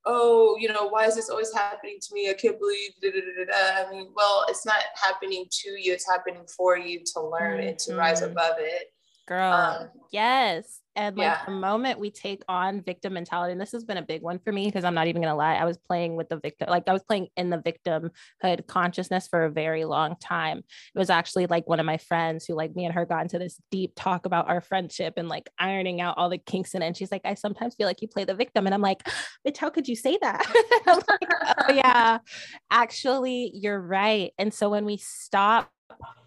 oh, 0.05 0.55
you 0.59 0.69
know, 0.69 0.87
why 0.87 1.05
is 1.05 1.15
this 1.15 1.29
always 1.29 1.53
happening 1.53 1.97
to 2.01 2.13
me? 2.13 2.29
I 2.29 2.33
can't 2.33 2.59
believe. 2.59 2.91
Da, 3.01 3.11
da, 3.11 3.45
da, 3.45 3.87
I 3.87 3.91
mean, 3.91 4.09
well, 4.15 4.45
it's 4.47 4.65
not 4.65 4.81
happening 4.95 5.45
to 5.49 5.71
you; 5.71 5.93
it's 5.93 6.07
happening 6.09 6.45
for 6.55 6.77
you 6.77 7.01
to 7.13 7.21
learn 7.21 7.59
mm-hmm. 7.59 7.69
and 7.69 7.79
to 7.79 7.95
rise 7.95 8.21
mm-hmm. 8.21 8.31
above 8.31 8.55
it. 8.59 8.91
Girl, 9.27 9.53
um, 9.53 9.89
yes. 10.11 10.78
And 10.95 11.17
like 11.17 11.25
yeah. 11.25 11.45
the 11.45 11.51
moment 11.51 11.99
we 11.99 12.11
take 12.11 12.43
on 12.47 12.81
victim 12.81 13.13
mentality, 13.13 13.51
and 13.51 13.61
this 13.61 13.71
has 13.71 13.83
been 13.83 13.97
a 13.97 14.01
big 14.01 14.21
one 14.21 14.39
for 14.39 14.51
me 14.51 14.65
because 14.65 14.83
I'm 14.83 14.93
not 14.93 15.07
even 15.07 15.21
gonna 15.21 15.35
lie, 15.35 15.55
I 15.55 15.65
was 15.65 15.77
playing 15.77 16.15
with 16.15 16.29
the 16.29 16.37
victim, 16.37 16.69
like 16.69 16.87
I 16.87 16.93
was 16.93 17.03
playing 17.03 17.27
in 17.37 17.49
the 17.49 17.57
victimhood 17.57 18.67
consciousness 18.67 19.27
for 19.27 19.45
a 19.45 19.51
very 19.51 19.85
long 19.85 20.15
time. 20.21 20.59
It 20.59 20.99
was 20.99 21.09
actually 21.09 21.45
like 21.47 21.67
one 21.67 21.79
of 21.79 21.85
my 21.85 21.97
friends 21.97 22.45
who, 22.45 22.53
like 22.55 22.75
me 22.75 22.85
and 22.85 22.93
her, 22.93 23.05
got 23.05 23.21
into 23.21 23.39
this 23.39 23.59
deep 23.71 23.93
talk 23.95 24.25
about 24.25 24.49
our 24.49 24.61
friendship 24.61 25.13
and 25.17 25.29
like 25.29 25.49
ironing 25.57 26.01
out 26.01 26.17
all 26.17 26.29
the 26.29 26.37
kinks 26.37 26.73
in 26.73 26.81
it. 26.81 26.87
And 26.87 26.97
she's 26.97 27.11
like, 27.11 27.21
I 27.25 27.33
sometimes 27.33 27.75
feel 27.75 27.87
like 27.87 28.01
you 28.01 28.07
play 28.07 28.25
the 28.25 28.35
victim. 28.35 28.65
And 28.65 28.73
I'm 28.73 28.81
like, 28.81 29.01
bitch, 29.47 29.57
how 29.57 29.69
could 29.69 29.87
you 29.87 29.95
say 29.95 30.17
that? 30.21 30.45
like, 30.85 31.29
oh, 31.69 31.73
yeah, 31.73 32.19
actually, 32.71 33.51
you're 33.53 33.79
right. 33.79 34.31
And 34.37 34.53
so 34.53 34.69
when 34.69 34.85
we 34.85 34.97
stop 34.97 35.69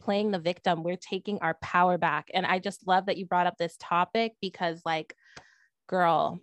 playing 0.01 0.31
the 0.31 0.39
victim 0.39 0.83
we're 0.83 0.97
taking 0.97 1.39
our 1.41 1.55
power 1.63 1.99
back 1.99 2.29
and 2.35 2.45
i 2.47 2.59
just 2.59 2.87
love 2.87 3.07
that 3.07 3.17
you 3.17 3.27
brought 3.27 3.47
up 3.47 3.57
this 3.59 3.77
topic 3.79 4.33
because 4.41 4.83
like 4.85 5.15
girl 5.89 6.41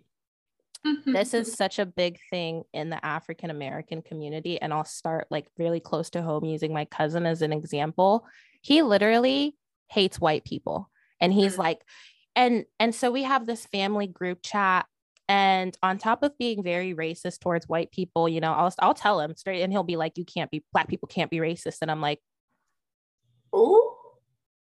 mm-hmm. 0.86 1.12
this 1.12 1.34
is 1.34 1.52
such 1.52 1.78
a 1.78 1.86
big 1.86 2.18
thing 2.30 2.62
in 2.72 2.90
the 2.90 3.04
african 3.04 3.50
american 3.50 4.02
community 4.02 4.60
and 4.60 4.72
i'll 4.72 4.84
start 4.84 5.26
like 5.30 5.46
really 5.58 5.80
close 5.80 6.10
to 6.10 6.22
home 6.22 6.44
using 6.44 6.72
my 6.72 6.84
cousin 6.86 7.26
as 7.26 7.42
an 7.42 7.52
example 7.52 8.24
he 8.62 8.82
literally 8.82 9.54
hates 9.88 10.20
white 10.20 10.44
people 10.44 10.90
and 11.20 11.32
he's 11.32 11.52
mm-hmm. 11.52 11.62
like 11.62 11.82
and 12.34 12.64
and 12.78 12.94
so 12.94 13.10
we 13.10 13.24
have 13.24 13.46
this 13.46 13.66
family 13.66 14.06
group 14.06 14.38
chat 14.42 14.86
and 15.30 15.76
on 15.80 15.98
top 15.98 16.24
of 16.24 16.36
being 16.38 16.60
very 16.60 16.92
racist 16.92 17.38
towards 17.38 17.68
white 17.68 17.92
people, 17.92 18.28
you 18.28 18.40
know, 18.40 18.52
I'll, 18.52 18.74
I'll 18.80 18.94
tell 18.94 19.20
him 19.20 19.36
straight 19.36 19.62
and 19.62 19.72
he'll 19.72 19.84
be 19.84 19.94
like, 19.94 20.18
you 20.18 20.24
can't 20.24 20.50
be, 20.50 20.64
black 20.72 20.88
people 20.88 21.06
can't 21.06 21.30
be 21.30 21.36
racist. 21.36 21.82
And 21.82 21.90
I'm 21.90 22.00
like, 22.00 22.18
Ooh. 23.54 23.92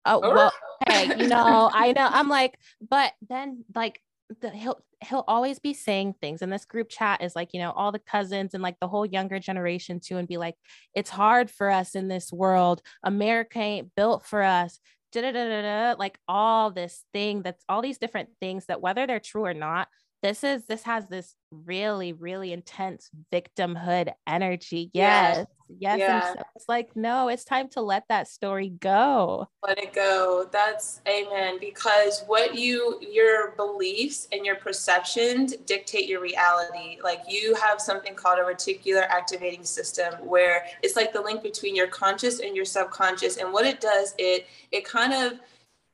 Oh 0.04 0.20
well, 0.20 0.52
hey, 0.86 1.12
you 1.16 1.26
know, 1.28 1.70
I 1.72 1.92
know. 1.92 2.08
I'm 2.10 2.28
like, 2.28 2.58
but 2.80 3.12
then 3.28 3.64
like 3.74 4.00
the, 4.40 4.50
he'll 4.50 4.80
he'll 5.00 5.24
always 5.28 5.58
be 5.58 5.72
saying 5.72 6.14
things 6.20 6.42
and 6.42 6.52
this 6.52 6.64
group 6.64 6.88
chat 6.88 7.22
is 7.22 7.36
like 7.36 7.50
you 7.52 7.60
know 7.60 7.70
all 7.70 7.92
the 7.92 7.98
cousins 8.00 8.52
and 8.52 8.62
like 8.62 8.78
the 8.80 8.88
whole 8.88 9.06
younger 9.06 9.38
generation 9.38 10.00
too 10.00 10.16
and 10.16 10.28
be 10.28 10.36
like 10.36 10.56
it's 10.94 11.10
hard 11.10 11.50
for 11.50 11.70
us 11.70 11.94
in 11.94 12.08
this 12.08 12.32
world 12.32 12.82
america 13.04 13.58
ain't 13.58 13.94
built 13.94 14.26
for 14.26 14.42
us 14.42 14.80
da, 15.12 15.22
da, 15.22 15.32
da, 15.32 15.62
da, 15.62 15.94
like 15.98 16.18
all 16.28 16.70
this 16.70 17.04
thing 17.12 17.42
that's 17.42 17.64
all 17.68 17.80
these 17.80 17.98
different 17.98 18.28
things 18.40 18.66
that 18.66 18.80
whether 18.80 19.06
they're 19.06 19.20
true 19.20 19.44
or 19.44 19.54
not 19.54 19.88
this 20.22 20.44
is 20.44 20.64
this 20.66 20.82
has 20.82 21.06
this 21.08 21.34
really 21.50 22.12
really 22.12 22.52
intense 22.52 23.10
victimhood 23.32 24.12
energy 24.26 24.90
yes 24.92 25.46
yes, 25.68 25.98
yes. 25.98 25.98
Yeah. 25.98 26.32
So 26.32 26.42
it's 26.56 26.68
like 26.68 26.96
no 26.96 27.28
it's 27.28 27.44
time 27.44 27.68
to 27.70 27.80
let 27.80 28.04
that 28.08 28.28
story 28.28 28.68
go 28.68 29.48
let 29.66 29.78
it 29.78 29.92
go 29.92 30.48
that's 30.50 31.00
amen 31.08 31.58
because 31.60 32.24
what 32.26 32.54
you 32.54 32.98
your 33.00 33.52
beliefs 33.52 34.28
and 34.32 34.44
your 34.44 34.56
perceptions 34.56 35.56
dictate 35.66 36.08
your 36.08 36.20
reality 36.20 36.98
like 37.02 37.20
you 37.28 37.54
have 37.54 37.80
something 37.80 38.14
called 38.14 38.38
a 38.38 38.42
reticular 38.42 39.08
activating 39.08 39.64
system 39.64 40.14
where 40.26 40.64
it's 40.82 40.96
like 40.96 41.12
the 41.12 41.20
link 41.20 41.42
between 41.42 41.74
your 41.74 41.88
conscious 41.88 42.40
and 42.40 42.54
your 42.56 42.64
subconscious 42.64 43.36
and 43.36 43.52
what 43.52 43.64
it 43.64 43.80
does 43.80 44.14
it 44.18 44.46
it 44.72 44.84
kind 44.84 45.12
of 45.12 45.38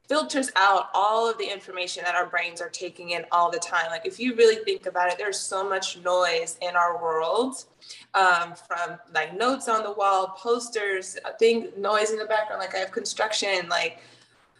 filters 0.08 0.50
out 0.56 0.88
all 0.92 1.28
of 1.28 1.38
the 1.38 1.50
information 1.50 2.04
that 2.04 2.14
our 2.14 2.26
brains 2.26 2.60
are 2.60 2.68
taking 2.68 3.10
in 3.10 3.24
all 3.32 3.50
the 3.50 3.58
time. 3.58 3.86
Like 3.90 4.04
if 4.04 4.20
you 4.20 4.34
really 4.34 4.62
think 4.64 4.86
about 4.86 5.10
it, 5.10 5.18
there's 5.18 5.38
so 5.40 5.66
much 5.66 5.98
noise 5.98 6.58
in 6.60 6.76
our 6.76 7.02
world 7.02 7.64
um, 8.12 8.54
from 8.68 8.98
like 9.14 9.36
notes 9.36 9.68
on 9.68 9.82
the 9.82 9.92
wall, 9.92 10.34
posters, 10.36 11.16
thing, 11.38 11.68
noise 11.78 12.10
in 12.10 12.18
the 12.18 12.26
background. 12.26 12.60
Like 12.60 12.74
I 12.74 12.78
have 12.78 12.92
construction, 12.92 13.68
like 13.68 13.98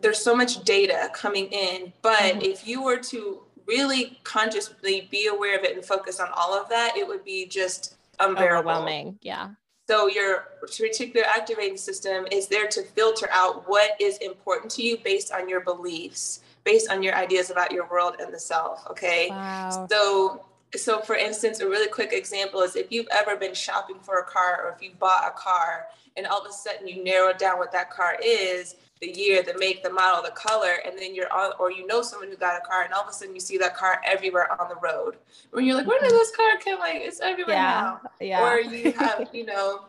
there's 0.00 0.18
so 0.18 0.35
much 0.35 0.64
data 0.64 1.11
coming 1.12 1.46
in. 1.46 1.92
But 2.02 2.18
mm-hmm. 2.18 2.40
if 2.42 2.66
you 2.66 2.83
were 2.83 2.98
to 2.98 3.40
really 3.66 4.18
consciously 4.24 5.09
be 5.11 5.26
aware 5.26 5.59
of 5.59 5.64
it 5.64 5.74
and 5.74 5.85
focus 5.85 6.20
on 6.20 6.28
all 6.35 6.59
of 6.59 6.68
that, 6.70 6.96
it 6.96 7.07
would 7.07 7.24
be 7.24 7.46
just 7.46 7.96
unbearable. 8.18 8.70
Overwhelming. 8.70 9.18
Yeah. 9.20 9.50
So 9.87 10.09
your 10.09 10.49
reticular 10.62 11.25
activating 11.25 11.77
system 11.77 12.27
is 12.33 12.49
there 12.49 12.66
to 12.68 12.83
filter 12.83 13.29
out 13.31 13.68
what 13.68 14.01
is 14.01 14.16
important 14.18 14.70
to 14.73 14.83
you 14.83 14.97
based 14.99 15.31
on 15.31 15.49
your 15.49 15.61
beliefs, 15.61 16.40
based 16.64 16.90
on 16.90 17.03
your 17.03 17.14
ideas 17.14 17.51
about 17.51 17.70
your 17.70 17.87
world 17.88 18.16
and 18.18 18.33
the 18.33 18.38
self. 18.38 18.87
Okay. 18.90 19.29
Wow. 19.29 19.87
So 19.90 20.44
so 20.77 21.01
for 21.01 21.14
instance, 21.14 21.61
a 21.61 21.68
really 21.68 21.88
quick 21.88 22.12
example 22.12 22.62
is 22.62 22.77
if 22.77 22.90
you've 22.90 23.07
ever 23.12 23.37
been 23.37 23.55
shopping 23.55 23.97
for 24.01 24.18
a 24.18 24.25
car 24.25 24.62
or 24.64 24.75
if 24.75 24.83
you 24.83 24.90
bought 24.99 25.27
a 25.27 25.31
car 25.31 25.87
and 26.16 26.27
all 26.27 26.40
of 26.40 26.47
a 26.49 26.53
sudden 26.53 26.88
you 26.88 27.03
narrow 27.05 27.33
down 27.33 27.59
what 27.59 27.73
that 27.73 27.90
car 27.90 28.16
is, 28.25 28.77
the 29.05 29.21
year, 29.21 29.43
the 29.43 29.57
make, 29.59 29.83
the 29.83 29.90
model, 29.90 30.23
the 30.23 30.31
color, 30.31 30.77
and 30.87 30.99
then 30.99 31.14
you're 31.14 31.33
on, 31.33 31.53
or 31.59 31.71
you 31.71 31.87
know 31.87 32.03
someone 32.03 32.31
who 32.31 32.37
got 32.37 32.57
a 32.57 32.67
car, 32.67 32.83
and 32.85 32.93
all 32.93 33.03
of 33.03 33.09
a 33.09 33.12
sudden 33.12 33.35
you 33.35 33.40
see 33.40 33.59
that 33.59 33.77
car 33.77 34.01
everywhere 34.07 34.51
on 34.61 34.69
the 34.69 34.77
road. 34.77 35.17
When 35.51 35.64
you're 35.64 35.77
like, 35.77 35.87
where 35.87 36.01
did 36.01 36.09
mm-hmm. 36.09 36.17
this 36.17 36.35
car 36.35 36.47
come? 36.64 36.79
Like, 36.79 36.97
it's 36.97 37.21
everywhere 37.21 37.57
yeah. 37.57 37.97
now. 38.03 38.11
Yeah. 38.21 38.43
Or 38.43 38.61
you 38.61 38.93
have, 38.93 39.29
you 39.33 39.47
know, 39.47 39.87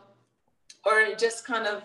or 0.84 1.14
just 1.16 1.46
kind 1.46 1.66
of, 1.66 1.82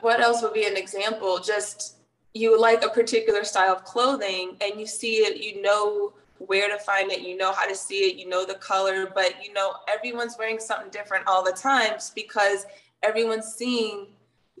what 0.00 0.20
else 0.20 0.42
would 0.42 0.54
be 0.54 0.66
an 0.66 0.76
example? 0.76 1.38
Just 1.38 1.96
you 2.34 2.60
like 2.60 2.84
a 2.84 2.88
particular 2.88 3.44
style 3.44 3.74
of 3.74 3.84
clothing, 3.84 4.56
and 4.60 4.78
you 4.78 4.86
see 4.86 5.16
it, 5.18 5.42
you 5.42 5.62
know 5.62 6.12
where 6.38 6.68
to 6.68 6.78
find 6.84 7.10
it, 7.10 7.22
you 7.22 7.36
know 7.36 7.52
how 7.52 7.66
to 7.66 7.74
see 7.74 8.00
it, 8.10 8.16
you 8.16 8.28
know 8.28 8.44
the 8.44 8.54
color, 8.54 9.10
but 9.14 9.42
you 9.42 9.54
know 9.54 9.72
everyone's 9.88 10.36
wearing 10.38 10.58
something 10.58 10.90
different 10.90 11.26
all 11.26 11.42
the 11.42 11.52
times 11.52 12.12
because 12.14 12.66
everyone's 13.02 13.54
seeing 13.54 14.08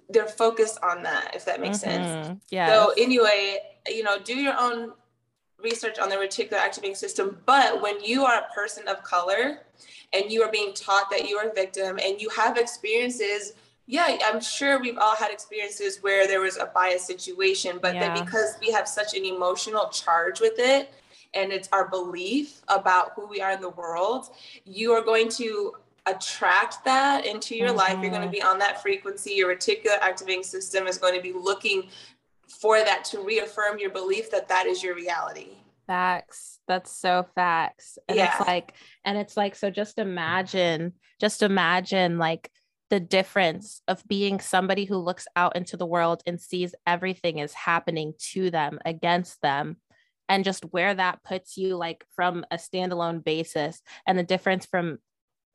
they're 0.08 0.26
focused 0.26 0.78
on 0.82 1.02
that, 1.02 1.32
if 1.34 1.44
that 1.44 1.60
makes 1.60 1.78
mm-hmm. 1.78 2.04
sense. 2.04 2.40
Yeah. 2.50 2.68
So 2.68 2.92
anyway, 2.96 3.58
you 3.88 4.02
know, 4.02 4.18
do 4.18 4.34
your 4.34 4.54
own 4.58 4.92
research 5.62 5.98
on 5.98 6.08
the 6.08 6.16
reticular 6.16 6.58
activating 6.58 6.94
system. 6.94 7.38
But 7.46 7.82
when 7.82 8.02
you 8.02 8.24
are 8.24 8.38
a 8.38 8.54
person 8.54 8.86
of 8.88 9.02
color 9.02 9.60
and 10.12 10.30
you 10.30 10.42
are 10.42 10.50
being 10.50 10.72
taught 10.74 11.10
that 11.10 11.28
you 11.28 11.36
are 11.36 11.48
a 11.48 11.54
victim 11.54 11.98
and 12.02 12.20
you 12.20 12.28
have 12.30 12.56
experiences, 12.56 13.54
yeah, 13.86 14.18
I'm 14.24 14.40
sure 14.40 14.80
we've 14.80 14.98
all 14.98 15.16
had 15.16 15.30
experiences 15.30 15.98
where 16.02 16.26
there 16.26 16.40
was 16.40 16.56
a 16.56 16.66
bias 16.66 17.04
situation, 17.04 17.78
but 17.80 17.94
yeah. 17.94 18.12
because 18.20 18.56
we 18.60 18.70
have 18.72 18.88
such 18.88 19.14
an 19.14 19.24
emotional 19.24 19.88
charge 19.88 20.40
with 20.40 20.58
it 20.58 20.92
and 21.34 21.52
it's 21.52 21.68
our 21.72 21.88
belief 21.88 22.62
about 22.68 23.12
who 23.14 23.26
we 23.26 23.40
are 23.40 23.52
in 23.52 23.60
the 23.60 23.70
world, 23.70 24.30
you 24.64 24.92
are 24.92 25.02
going 25.02 25.28
to 25.28 25.74
attract 26.06 26.84
that 26.84 27.26
into 27.26 27.56
your 27.56 27.68
mm-hmm. 27.68 27.78
life, 27.78 27.98
you're 28.00 28.10
going 28.10 28.22
to 28.22 28.28
be 28.28 28.42
on 28.42 28.58
that 28.60 28.80
frequency. 28.80 29.32
Your 29.32 29.54
reticular 29.54 29.98
activating 30.00 30.42
system 30.42 30.86
is 30.86 30.98
going 30.98 31.14
to 31.14 31.22
be 31.22 31.32
looking 31.32 31.88
for 32.48 32.78
that 32.78 33.04
to 33.06 33.20
reaffirm 33.20 33.78
your 33.78 33.90
belief 33.90 34.30
that 34.30 34.48
that 34.48 34.66
is 34.66 34.82
your 34.82 34.94
reality. 34.94 35.48
Facts. 35.86 36.58
That's 36.66 36.90
so 36.90 37.26
facts. 37.34 37.98
And 38.08 38.16
yeah. 38.16 38.36
it's 38.38 38.46
like, 38.46 38.74
and 39.04 39.18
it's 39.18 39.36
like, 39.36 39.54
so 39.54 39.70
just 39.70 39.98
imagine, 39.98 40.94
just 41.20 41.42
imagine 41.42 42.18
like 42.18 42.50
the 42.90 43.00
difference 43.00 43.82
of 43.88 44.06
being 44.06 44.40
somebody 44.40 44.84
who 44.84 44.96
looks 44.96 45.26
out 45.34 45.56
into 45.56 45.76
the 45.76 45.86
world 45.86 46.22
and 46.26 46.40
sees 46.40 46.74
everything 46.86 47.38
is 47.38 47.52
happening 47.52 48.14
to 48.18 48.50
them, 48.50 48.78
against 48.84 49.40
them, 49.42 49.76
and 50.28 50.44
just 50.44 50.64
where 50.66 50.94
that 50.94 51.22
puts 51.24 51.56
you 51.56 51.76
like 51.76 52.04
from 52.14 52.44
a 52.50 52.56
standalone 52.56 53.22
basis 53.24 53.80
and 54.06 54.18
the 54.18 54.24
difference 54.24 54.66
from 54.66 54.98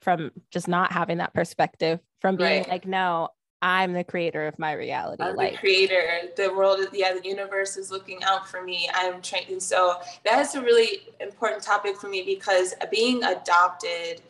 from 0.01 0.31
just 0.49 0.67
not 0.67 0.91
having 0.91 1.17
that 1.17 1.33
perspective 1.33 1.99
from 2.19 2.35
being 2.35 2.61
right. 2.61 2.69
like 2.69 2.85
no 2.85 3.29
i'm 3.61 3.93
the 3.93 4.03
creator 4.03 4.47
of 4.47 4.57
my 4.57 4.73
reality 4.73 5.21
I'm 5.21 5.35
the 5.35 5.55
creator. 5.57 6.03
The 6.35 6.53
world 6.53 6.79
yeah 6.93 7.13
the 7.13 7.27
universe 7.27 7.77
is 7.77 7.91
looking 7.91 8.23
out 8.23 8.47
for 8.47 8.63
me. 8.63 8.89
I'm 8.93 9.21
training 9.21 9.59
so 9.59 9.97
that's 10.25 10.55
a 10.55 10.61
really 10.61 11.03
important 11.19 11.61
topic 11.61 11.97
for 11.97 12.09
me 12.09 12.23
because 12.23 12.73
being 12.91 13.23
adopted 13.23 14.21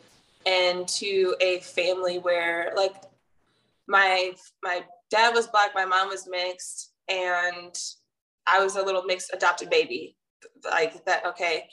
into 0.44 1.34
a 1.40 1.60
family 1.60 2.18
where 2.18 2.72
like 2.76 2.94
my 3.86 4.32
my 4.62 4.82
dad 5.10 5.34
was 5.34 5.46
black 5.46 5.74
my 5.74 5.84
mom 5.84 6.08
was 6.08 6.28
mixed 6.28 6.92
and 7.08 7.76
i 8.46 8.62
was 8.62 8.76
a 8.76 8.82
little 8.82 9.02
mixed 9.02 9.32
adopted 9.32 9.70
baby 9.70 10.16
like 10.64 11.04
that 11.04 11.24
okay 11.26 11.64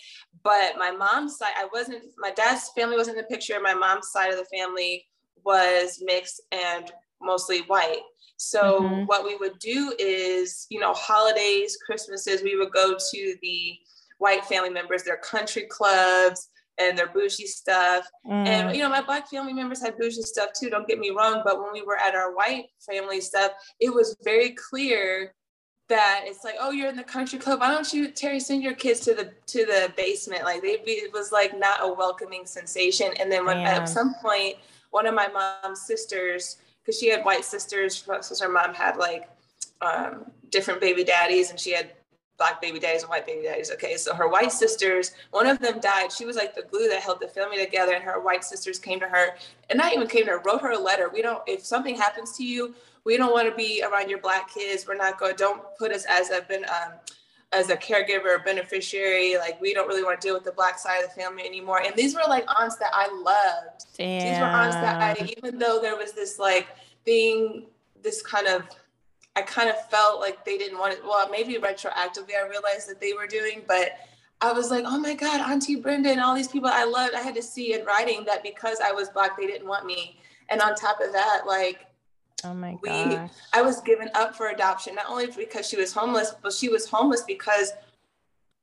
but 0.44 0.78
my 0.78 0.92
mom's 0.92 1.38
side 1.38 1.54
i 1.58 1.68
wasn't 1.74 2.04
my 2.18 2.32
dad's 2.32 2.70
family 2.76 2.96
wasn't 2.96 3.16
in 3.18 3.22
the 3.22 3.28
picture 3.28 3.60
my 3.62 3.74
mom's 3.74 4.12
side 4.12 4.32
of 4.32 4.38
the 4.38 4.58
family 4.58 5.06
was 5.46 6.02
mixed 6.04 6.42
and 6.52 6.92
mostly 7.22 7.60
white 7.64 8.02
so 8.38 8.82
mm-hmm. 8.82 9.06
what 9.06 9.26
we 9.26 9.36
would 9.36 9.58
do 9.60 9.94
is 10.00 10.66
you 10.70 10.80
know 10.80 10.94
holidays 10.94 11.78
christmases 11.86 12.42
we 12.42 12.56
would 12.56 12.72
go 12.72 12.96
to 12.96 13.36
the 13.42 13.76
white 14.18 14.44
family 14.46 14.70
members 14.70 15.04
their 15.04 15.18
country 15.18 15.66
clubs 15.70 16.50
and 16.80 16.98
their 16.98 17.08
bougie 17.08 17.46
stuff 17.46 18.06
mm. 18.26 18.48
and 18.48 18.76
you 18.76 18.82
know 18.82 18.90
my 18.90 19.02
black 19.02 19.30
family 19.30 19.54
members 19.54 19.82
had 19.82 19.98
bougie 19.98 20.22
stuff 20.22 20.50
too 20.58 20.70
don't 20.70 20.88
get 20.88 21.00
me 21.00 21.12
wrong 21.12 21.42
but 21.44 21.62
when 21.62 21.72
we 21.74 21.82
were 21.82 21.98
at 21.98 22.16
our 22.16 22.34
white 22.36 22.66
family 22.90 23.20
stuff 23.22 23.52
it 23.80 23.94
was 23.94 24.16
very 24.24 24.56
clear 24.70 25.34
that 25.90 26.22
it's 26.26 26.44
like, 26.44 26.56
oh, 26.60 26.72
you're 26.72 26.90
in 26.90 26.96
the 26.96 27.04
country 27.04 27.40
club. 27.40 27.60
Why 27.60 27.72
don't 27.72 27.92
you, 27.92 28.10
Terry, 28.10 28.40
send 28.40 28.64
your 28.64 28.74
kids 28.74 29.00
to 29.02 29.14
the 29.14 29.32
to 29.48 29.66
the 29.66 29.92
basement? 29.98 30.44
Like 30.44 30.62
they, 30.62 30.80
it 30.86 31.12
was 31.12 31.32
like 31.32 31.58
not 31.58 31.80
a 31.82 31.92
welcoming 31.92 32.46
sensation. 32.46 33.12
And 33.20 33.32
then 33.32 33.46
when 33.46 33.60
yeah. 33.60 33.78
at 33.78 33.90
some 33.90 34.14
point, 34.22 34.56
one 34.92 35.06
of 35.06 35.16
my 35.16 35.28
mom's 35.28 35.82
sisters, 35.82 36.58
because 36.82 37.00
she 37.00 37.10
had 37.10 37.26
white 37.26 37.44
sisters, 37.44 38.08
so 38.22 38.46
her 38.46 38.52
mom 38.52 38.74
had 38.74 38.98
like 38.98 39.30
um, 39.82 40.32
different 40.52 40.80
baby 40.80 41.04
daddies, 41.04 41.50
and 41.50 41.60
she 41.60 41.72
had 41.72 41.92
black 42.38 42.62
baby 42.62 42.80
daddies 42.80 43.02
and 43.02 43.10
white 43.10 43.26
baby 43.26 43.44
daddies. 43.44 43.72
Okay, 43.72 43.98
so 43.98 44.14
her 44.14 44.30
white 44.30 44.52
sisters, 44.52 45.12
one 45.32 45.46
of 45.46 45.60
them 45.60 45.80
died. 45.80 46.12
She 46.12 46.26
was 46.26 46.36
like 46.36 46.56
the 46.56 46.64
glue 46.64 46.88
that 46.90 47.02
held 47.02 47.20
the 47.20 47.28
family 47.28 47.58
together, 47.58 47.94
and 47.94 48.04
her 48.04 48.22
white 48.22 48.44
sisters 48.44 48.80
came 48.80 49.00
to 49.00 49.08
her, 49.08 49.36
and 49.70 49.78
not 49.78 49.94
even 49.94 50.08
came 50.08 50.26
to 50.26 50.32
her, 50.32 50.42
wrote 50.46 50.62
her 50.62 50.72
a 50.72 50.80
letter. 50.80 51.10
We 51.10 51.22
don't, 51.22 51.42
if 51.48 51.66
something 51.66 51.96
happens 51.96 52.38
to 52.38 52.44
you, 52.44 52.74
we 53.06 53.18
don't 53.18 53.32
want 53.32 53.50
to 53.50 53.56
be 53.56 53.84
around 53.84 54.10
your 54.10 54.20
black 54.20 54.54
kids. 54.54 54.86
We're 54.88 54.96
not 54.96 55.20
going. 55.20 55.36
Don't 55.36 55.62
put 55.78 55.92
us 55.92 56.06
as 56.10 56.30
a 56.30 56.42
been 56.42 56.66
um, 56.66 56.94
as 57.52 57.70
a 57.70 57.78
caregiver 57.78 58.26
or 58.26 58.40
beneficiary. 58.40 59.38
Like 59.38 59.60
we 59.62 59.74
don't 59.74 59.88
really 59.88 60.04
want 60.04 60.20
to 60.20 60.28
deal 60.28 60.36
with 60.36 60.44
the 60.44 60.52
black 60.52 60.78
side 60.80 61.04
of 61.04 61.10
the 61.10 61.22
family 61.22 61.46
anymore. 61.46 61.82
And 61.82 61.96
these 61.96 62.16
were 62.16 62.22
like 62.28 62.46
aunts 62.48 62.78
that 62.78 62.92
I 62.94 63.08
loved. 63.08 63.86
Damn. 63.98 64.20
These 64.20 64.40
were 64.40 64.46
aunts 64.46 64.76
that 64.76 65.02
I, 65.02 65.34
even 65.38 65.58
though 65.58 65.80
there 65.82 65.96
was 65.96 66.14
this 66.14 66.40
like 66.40 66.68
being 67.06 67.68
this 68.02 68.22
kind 68.22 68.48
of 68.48 68.64
I 69.36 69.42
kind 69.42 69.70
of 69.70 69.90
felt 69.90 70.20
like 70.20 70.44
they 70.44 70.58
didn't 70.58 70.80
want 70.80 70.94
it. 70.94 71.04
Well, 71.04 71.30
maybe 71.30 71.56
retroactively, 71.56 72.36
I 72.38 72.48
realized 72.48 72.90
that 72.90 73.00
they 73.00 73.14
were 73.14 73.28
doing, 73.28 73.64
but 73.68 73.92
I 74.42 74.54
was 74.54 74.72
like, 74.72 74.86
oh 74.88 75.00
my 75.00 75.14
God, 75.14 75.42
Auntie 75.42 75.76
Brenda 75.76 76.10
and 76.10 76.20
all 76.20 76.36
these 76.36 76.48
people 76.48 76.70
I 76.72 76.84
loved. 76.84 77.14
I 77.14 77.22
had 77.22 77.36
to 77.36 77.42
see 77.42 77.74
in 77.74 77.86
writing 77.86 78.26
that 78.26 78.44
because 78.44 78.80
I 78.84 78.92
was 78.92 79.10
Black, 79.10 79.38
they 79.38 79.48
didn't 79.48 79.68
want 79.68 79.86
me. 79.86 80.20
And 80.50 80.62
on 80.62 80.76
top 80.76 81.00
of 81.02 81.12
that, 81.14 81.42
like, 81.46 81.86
Oh 82.44 82.54
my 82.54 82.78
god. 82.84 83.30
I 83.54 83.62
was 83.62 83.82
given 83.82 84.10
up 84.14 84.36
for 84.36 84.50
adoption, 84.50 84.96
not 84.96 85.10
only 85.10 85.28
because 85.28 85.68
she 85.68 85.78
was 85.78 85.94
homeless, 85.94 86.34
but 86.42 86.54
she 86.54 86.70
was 86.70 86.88
homeless 86.88 87.24
because 87.28 87.72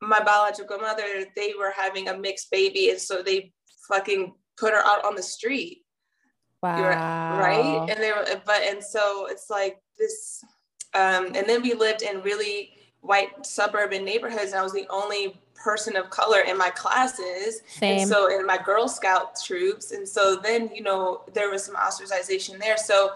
my 0.00 0.20
biological 0.20 0.78
mother, 0.78 1.24
they 1.34 1.52
were 1.58 1.72
having 1.76 2.08
a 2.08 2.16
mixed 2.16 2.50
baby. 2.50 2.90
And 2.90 2.98
so 2.98 3.22
they 3.22 3.52
fucking 3.88 4.34
put 4.56 4.72
her 4.72 4.82
out 4.84 5.04
on 5.04 5.14
the 5.14 5.22
street. 5.22 5.84
Wow. 6.62 7.38
Right. 7.38 7.90
And 7.90 8.02
they 8.02 8.12
were, 8.12 8.26
but, 8.44 8.62
and 8.62 8.82
so 8.82 9.26
it's 9.28 9.50
like 9.50 9.78
this, 9.98 10.42
um, 10.94 11.26
and 11.34 11.46
then 11.46 11.62
we 11.62 11.74
lived 11.74 12.02
in 12.02 12.22
really 12.22 12.72
white 13.00 13.44
suburban 13.44 14.04
neighborhoods. 14.04 14.52
And 14.52 14.60
I 14.60 14.62
was 14.62 14.72
the 14.72 14.86
only 14.90 15.38
person 15.54 15.96
of 15.96 16.10
color 16.10 16.40
in 16.40 16.58
my 16.58 16.70
classes. 16.70 17.60
Same. 17.68 18.00
And 18.00 18.08
so 18.08 18.28
in 18.28 18.46
my 18.46 18.58
Girl 18.58 18.88
Scout 18.88 19.38
troops. 19.42 19.92
And 19.92 20.08
so 20.08 20.36
then, 20.36 20.70
you 20.74 20.82
know, 20.82 21.22
there 21.32 21.50
was 21.50 21.64
some 21.64 21.76
ostracization 21.76 22.58
there. 22.58 22.76
So 22.76 23.12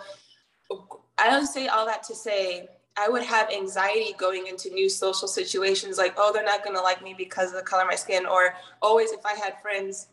I 1.18 1.28
don't 1.30 1.46
say 1.46 1.68
all 1.68 1.87
that 1.87 2.02
to 2.04 2.14
say 2.14 2.68
I 2.96 3.09
would 3.09 3.22
have 3.22 3.50
anxiety 3.50 4.14
going 4.16 4.46
into 4.46 4.70
new 4.70 4.88
social 4.88 5.28
situations 5.28 5.98
like, 5.98 6.14
oh, 6.16 6.33
they're 6.33 6.44
not 6.44 6.64
going 6.64 6.76
to 6.76 6.83
like 6.83 7.02
me 7.02 7.14
because 7.16 7.50
of 7.50 7.56
the 7.56 7.62
color 7.62 7.83
of 7.83 7.88
my 7.88 7.94
skin. 7.94 8.26
Or 8.26 8.54
always, 8.83 9.12
if 9.12 9.24
I 9.24 9.35
had 9.35 9.61
friends 9.62 10.09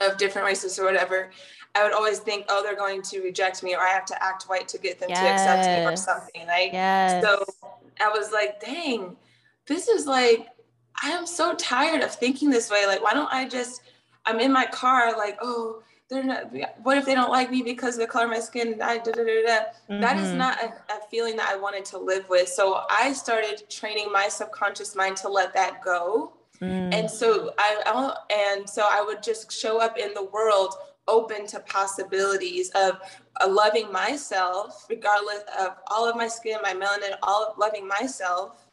of 0.00 0.16
different 0.18 0.46
races 0.46 0.78
or 0.78 0.84
whatever, 0.84 1.30
I 1.74 1.84
would 1.84 1.92
always 1.92 2.18
think, 2.18 2.46
oh, 2.48 2.62
they're 2.62 2.76
going 2.76 3.02
to 3.02 3.20
reject 3.20 3.62
me 3.62 3.74
or 3.74 3.80
I 3.80 3.90
have 3.90 4.04
to 4.06 4.22
act 4.22 4.44
white 4.44 4.68
to 4.68 4.78
get 4.78 4.98
them 4.98 5.10
yes. 5.10 5.20
to 5.20 5.28
accept 5.28 5.78
me 5.78 5.92
or 5.92 5.96
something. 5.96 6.46
Like, 6.46 6.72
yes. 6.72 7.22
so 7.22 7.44
I 8.00 8.08
was 8.08 8.32
like, 8.32 8.60
dang, 8.60 9.16
this 9.66 9.88
is 9.88 10.06
like, 10.06 10.48
I 11.02 11.10
am 11.10 11.26
so 11.26 11.54
tired 11.54 12.02
of 12.02 12.12
thinking 12.12 12.50
this 12.50 12.70
way. 12.70 12.86
Like, 12.86 13.02
why 13.02 13.12
don't 13.12 13.32
I 13.32 13.48
just, 13.48 13.82
I'm 14.26 14.40
in 14.40 14.52
my 14.52 14.66
car, 14.66 15.16
like, 15.16 15.38
oh, 15.40 15.82
they're 16.10 16.24
not 16.24 16.52
what 16.82 16.98
if 16.98 17.06
they 17.06 17.14
don't 17.14 17.30
like 17.30 17.50
me 17.50 17.62
because 17.62 17.94
of 17.94 18.00
the 18.00 18.06
color 18.06 18.24
of 18.24 18.30
my 18.30 18.40
skin 18.40 18.80
I, 18.82 18.98
da, 18.98 19.12
da, 19.12 19.22
da, 19.22 19.22
mm-hmm. 19.22 20.00
that 20.00 20.18
is 20.18 20.28
mm-hmm. 20.28 20.38
not 20.38 20.58
a, 20.62 20.66
a, 20.66 21.00
feeling 21.10 21.36
that 21.36 21.48
i 21.48 21.56
wanted 21.56 21.84
to 21.86 21.98
live 21.98 22.28
with 22.28 22.48
so 22.48 22.82
i 22.90 23.12
started 23.12 23.62
training 23.70 24.10
my 24.12 24.28
subconscious 24.28 24.96
mind 24.96 25.16
to 25.18 25.28
let 25.28 25.54
that 25.54 25.82
go 25.82 26.32
mm. 26.60 26.92
and 26.92 27.08
so 27.08 27.54
I, 27.58 27.82
I 27.86 28.16
and 28.56 28.68
so 28.68 28.86
i 28.90 29.02
would 29.02 29.22
just 29.22 29.52
show 29.52 29.80
up 29.80 29.96
in 29.96 30.12
the 30.14 30.24
world 30.24 30.74
open 31.08 31.46
to 31.48 31.60
possibilities 31.60 32.70
of 32.74 32.98
uh, 33.40 33.48
loving 33.48 33.90
myself 33.92 34.86
regardless 34.90 35.42
of 35.58 35.76
all 35.90 36.08
of 36.08 36.16
my 36.16 36.28
skin 36.28 36.58
my 36.62 36.74
melanin 36.74 37.16
all 37.22 37.46
of 37.46 37.58
loving 37.58 37.86
myself 37.86 38.69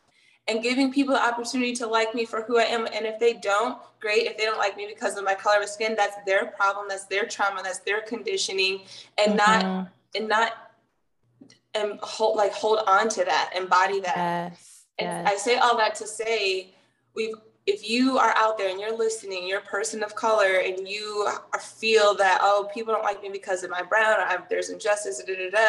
and 0.48 0.64
giving 0.64 0.92
people 0.92 1.14
the 1.14 1.22
opportunity 1.22 1.74
to 1.74 1.88
like 1.88 2.16
me 2.16 2.26
for 2.26 2.42
who 2.44 2.58
I 2.58 2.64
am. 2.64 2.86
And 2.86 3.06
if 3.06 3.20
they 3.20 3.34
don't, 3.34 3.78
great. 4.00 4.28
If 4.28 4.38
they 4.38 4.46
don't 4.46 4.58
like 4.58 4.78
me 4.78 4.88
because 4.88 5.18
of 5.18 5.26
my 5.26 5.36
color 5.36 5.62
of 5.62 5.70
skin, 5.70 5.96
that's 5.96 6.16
their 6.26 6.48
problem. 6.48 6.88
That's 6.90 7.06
their 7.06 7.26
trauma. 7.26 7.62
That's 7.64 7.80
their 7.80 8.02
conditioning, 8.02 8.82
and 9.18 9.38
mm-hmm. 9.38 9.38
not 9.38 9.88
and 10.16 10.28
not 10.28 10.54
and 11.74 12.00
hold 12.02 12.38
like 12.38 12.54
hold 12.54 12.80
on 12.88 13.10
to 13.10 13.26
that, 13.26 13.54
embody 13.56 14.00
that. 14.02 14.16
Yes. 14.52 14.84
And 15.00 15.08
yes. 15.08 15.28
I 15.28 15.38
say 15.38 15.58
all 15.58 15.78
that 15.78 15.96
to 15.96 16.08
say 16.08 16.74
we've 17.16 17.36
if 17.68 17.88
you 17.88 18.18
are 18.18 18.34
out 18.38 18.58
there 18.58 18.70
and 18.70 18.80
you're 18.80 18.98
listening, 18.98 19.46
you're 19.46 19.60
a 19.60 19.64
person 19.64 20.02
of 20.02 20.16
color, 20.16 20.62
and 20.64 20.88
you 20.88 21.28
feel 21.60 22.16
that 22.16 22.40
oh 22.42 22.70
people 22.74 22.94
don't 22.94 23.04
like 23.04 23.22
me 23.22 23.30
because 23.30 23.64
of 23.64 23.70
my 23.70 23.82
brown, 23.82 24.20
or 24.20 24.24
I'm, 24.24 24.44
there's 24.50 24.70
injustice, 24.70 25.22
da, 25.22 25.36
da, 25.36 25.50
da, 25.50 25.68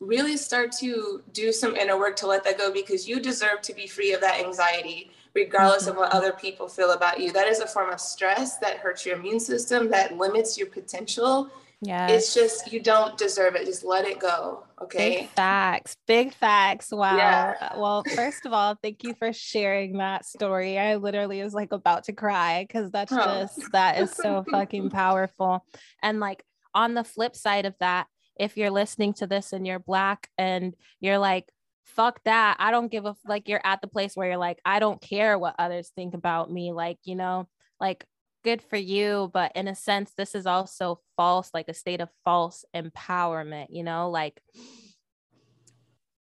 really 0.00 0.36
start 0.36 0.72
to 0.72 1.22
do 1.32 1.52
some 1.52 1.76
inner 1.76 1.98
work 1.98 2.16
to 2.16 2.26
let 2.26 2.44
that 2.44 2.58
go 2.58 2.72
because 2.72 3.08
you 3.08 3.20
deserve 3.20 3.60
to 3.62 3.74
be 3.74 3.86
free 3.86 4.12
of 4.12 4.20
that 4.20 4.40
anxiety, 4.40 5.10
regardless 5.34 5.82
mm-hmm. 5.82 5.92
of 5.92 5.96
what 5.96 6.12
other 6.12 6.32
people 6.32 6.68
feel 6.68 6.92
about 6.92 7.20
you. 7.20 7.32
That 7.32 7.48
is 7.48 7.60
a 7.60 7.66
form 7.66 7.90
of 7.90 8.00
stress 8.00 8.58
that 8.58 8.78
hurts 8.78 9.04
your 9.04 9.16
immune 9.16 9.40
system, 9.40 9.90
that 9.90 10.16
limits 10.16 10.58
your 10.58 10.68
potential. 10.68 11.50
Yeah. 11.82 12.08
It's 12.08 12.34
just 12.34 12.72
you 12.72 12.80
don't 12.80 13.16
deserve 13.16 13.54
it. 13.54 13.64
Just 13.64 13.84
let 13.84 14.04
it 14.04 14.18
go. 14.18 14.64
Okay. 14.82 15.20
Big 15.20 15.28
facts. 15.30 15.96
Big 16.06 16.34
facts. 16.34 16.90
Wow. 16.90 17.16
Yeah. 17.16 17.78
Well, 17.78 18.04
first 18.14 18.44
of 18.44 18.52
all, 18.52 18.76
thank 18.82 19.02
you 19.02 19.14
for 19.14 19.32
sharing 19.32 19.96
that 19.98 20.26
story. 20.26 20.78
I 20.78 20.96
literally 20.96 21.42
was 21.42 21.54
like 21.54 21.72
about 21.72 22.04
to 22.04 22.12
cry 22.12 22.66
because 22.68 22.90
that's 22.90 23.12
oh. 23.12 23.16
just 23.16 23.72
that 23.72 23.98
is 23.98 24.10
so 24.10 24.44
fucking 24.50 24.90
powerful. 24.90 25.64
And 26.02 26.20
like 26.20 26.44
on 26.74 26.92
the 26.92 27.04
flip 27.04 27.34
side 27.34 27.64
of 27.64 27.74
that, 27.80 28.06
if 28.40 28.56
you're 28.56 28.70
listening 28.70 29.12
to 29.12 29.26
this 29.26 29.52
and 29.52 29.66
you're 29.66 29.78
black 29.78 30.30
and 30.38 30.74
you're 30.98 31.18
like, 31.18 31.46
fuck 31.84 32.24
that. 32.24 32.56
I 32.58 32.70
don't 32.70 32.90
give 32.90 33.04
a 33.04 33.14
like 33.26 33.48
you're 33.48 33.60
at 33.62 33.82
the 33.82 33.86
place 33.86 34.16
where 34.16 34.28
you're 34.28 34.38
like, 34.38 34.58
I 34.64 34.78
don't 34.78 35.00
care 35.00 35.38
what 35.38 35.56
others 35.58 35.92
think 35.94 36.14
about 36.14 36.50
me. 36.50 36.72
Like, 36.72 36.98
you 37.04 37.16
know, 37.16 37.48
like 37.78 38.06
good 38.42 38.62
for 38.62 38.78
you. 38.78 39.30
But 39.34 39.52
in 39.54 39.68
a 39.68 39.74
sense, 39.74 40.12
this 40.16 40.34
is 40.34 40.46
also 40.46 41.00
false, 41.18 41.50
like 41.52 41.68
a 41.68 41.74
state 41.74 42.00
of 42.00 42.08
false 42.24 42.64
empowerment, 42.74 43.66
you 43.68 43.84
know, 43.84 44.08
like 44.08 44.40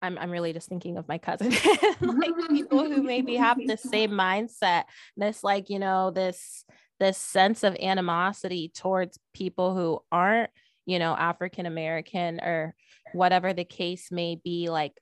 I'm, 0.02 0.18
I'm 0.18 0.30
really 0.30 0.52
just 0.52 0.68
thinking 0.68 0.98
of 0.98 1.08
my 1.08 1.20
cousin, 1.20 1.52
like 2.02 2.32
people 2.50 2.84
who 2.84 3.02
maybe 3.02 3.38
have 3.38 3.58
the 3.66 3.78
same 3.78 4.12
mindset, 4.12 4.84
this 5.16 5.42
like, 5.42 5.70
you 5.70 5.80
know, 5.80 6.12
this 6.12 6.66
this 7.00 7.18
sense 7.18 7.64
of 7.64 7.78
animosity 7.82 8.70
towards 8.76 9.18
people 9.34 9.74
who 9.74 10.02
aren't 10.12 10.50
you 10.90 10.98
know, 10.98 11.16
African 11.16 11.68
American 11.68 12.40
or 12.40 12.74
whatever 13.14 13.54
the 13.54 13.64
case 13.64 14.12
may 14.12 14.40
be. 14.44 14.70
Like, 14.70 14.94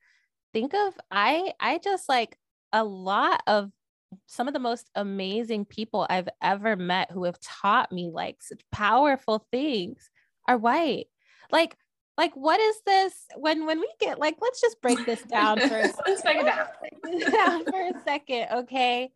think 0.53 0.73
of, 0.73 0.93
I, 1.09 1.53
I 1.59 1.79
just 1.81 2.09
like 2.09 2.37
a 2.73 2.83
lot 2.83 3.41
of 3.47 3.71
some 4.25 4.49
of 4.49 4.53
the 4.53 4.59
most 4.59 4.89
amazing 4.95 5.63
people 5.63 6.05
I've 6.09 6.29
ever 6.41 6.75
met 6.75 7.11
who 7.11 7.23
have 7.23 7.39
taught 7.39 7.91
me 7.91 8.09
like 8.13 8.37
such 8.41 8.61
powerful 8.71 9.45
things 9.49 10.09
are 10.47 10.57
white. 10.57 11.07
Like, 11.51 11.77
like 12.17 12.33
what 12.35 12.59
is 12.59 12.75
this 12.85 13.13
when 13.35 13.65
when 13.65 13.79
we 13.79 13.89
get 13.99 14.19
like 14.19 14.37
let's 14.41 14.59
just 14.59 14.81
break 14.81 15.05
this 15.05 15.21
down 15.29 15.59
for 15.59 15.77
a 15.77 15.93
let's 16.07 16.21
break 16.23 16.37
it 16.37 16.45
down. 16.45 17.31
down 17.31 17.65
for 17.65 17.79
a 17.79 18.03
second 18.03 18.47
okay 18.51 19.11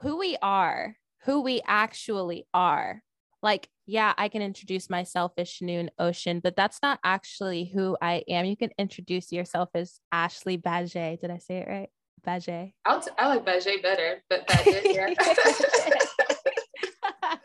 who 0.00 0.18
we 0.18 0.36
are 0.42 0.96
who 1.24 1.40
we 1.40 1.62
actually 1.66 2.46
are 2.52 3.02
like 3.42 3.68
yeah 3.86 4.12
i 4.18 4.28
can 4.28 4.42
introduce 4.42 4.90
myself 4.90 5.32
as 5.38 5.48
Shanoon 5.48 5.88
ocean 5.98 6.40
but 6.40 6.56
that's 6.56 6.80
not 6.82 6.98
actually 7.04 7.64
who 7.64 7.96
i 8.00 8.22
am 8.28 8.44
you 8.44 8.56
can 8.56 8.70
introduce 8.78 9.32
yourself 9.32 9.68
as 9.74 10.00
Ashlee 10.12 10.60
Baje. 10.60 11.20
did 11.20 11.30
i 11.30 11.38
say 11.38 11.58
it 11.58 11.68
right 11.68 11.88
Baje. 12.26 12.72
I'll 12.84 13.00
t- 13.00 13.10
I 13.18 13.28
like 13.28 13.46
Baje 13.46 13.82
better, 13.82 14.22
but 14.28 14.46
Baje, 14.46 14.94
yeah. 14.94 15.14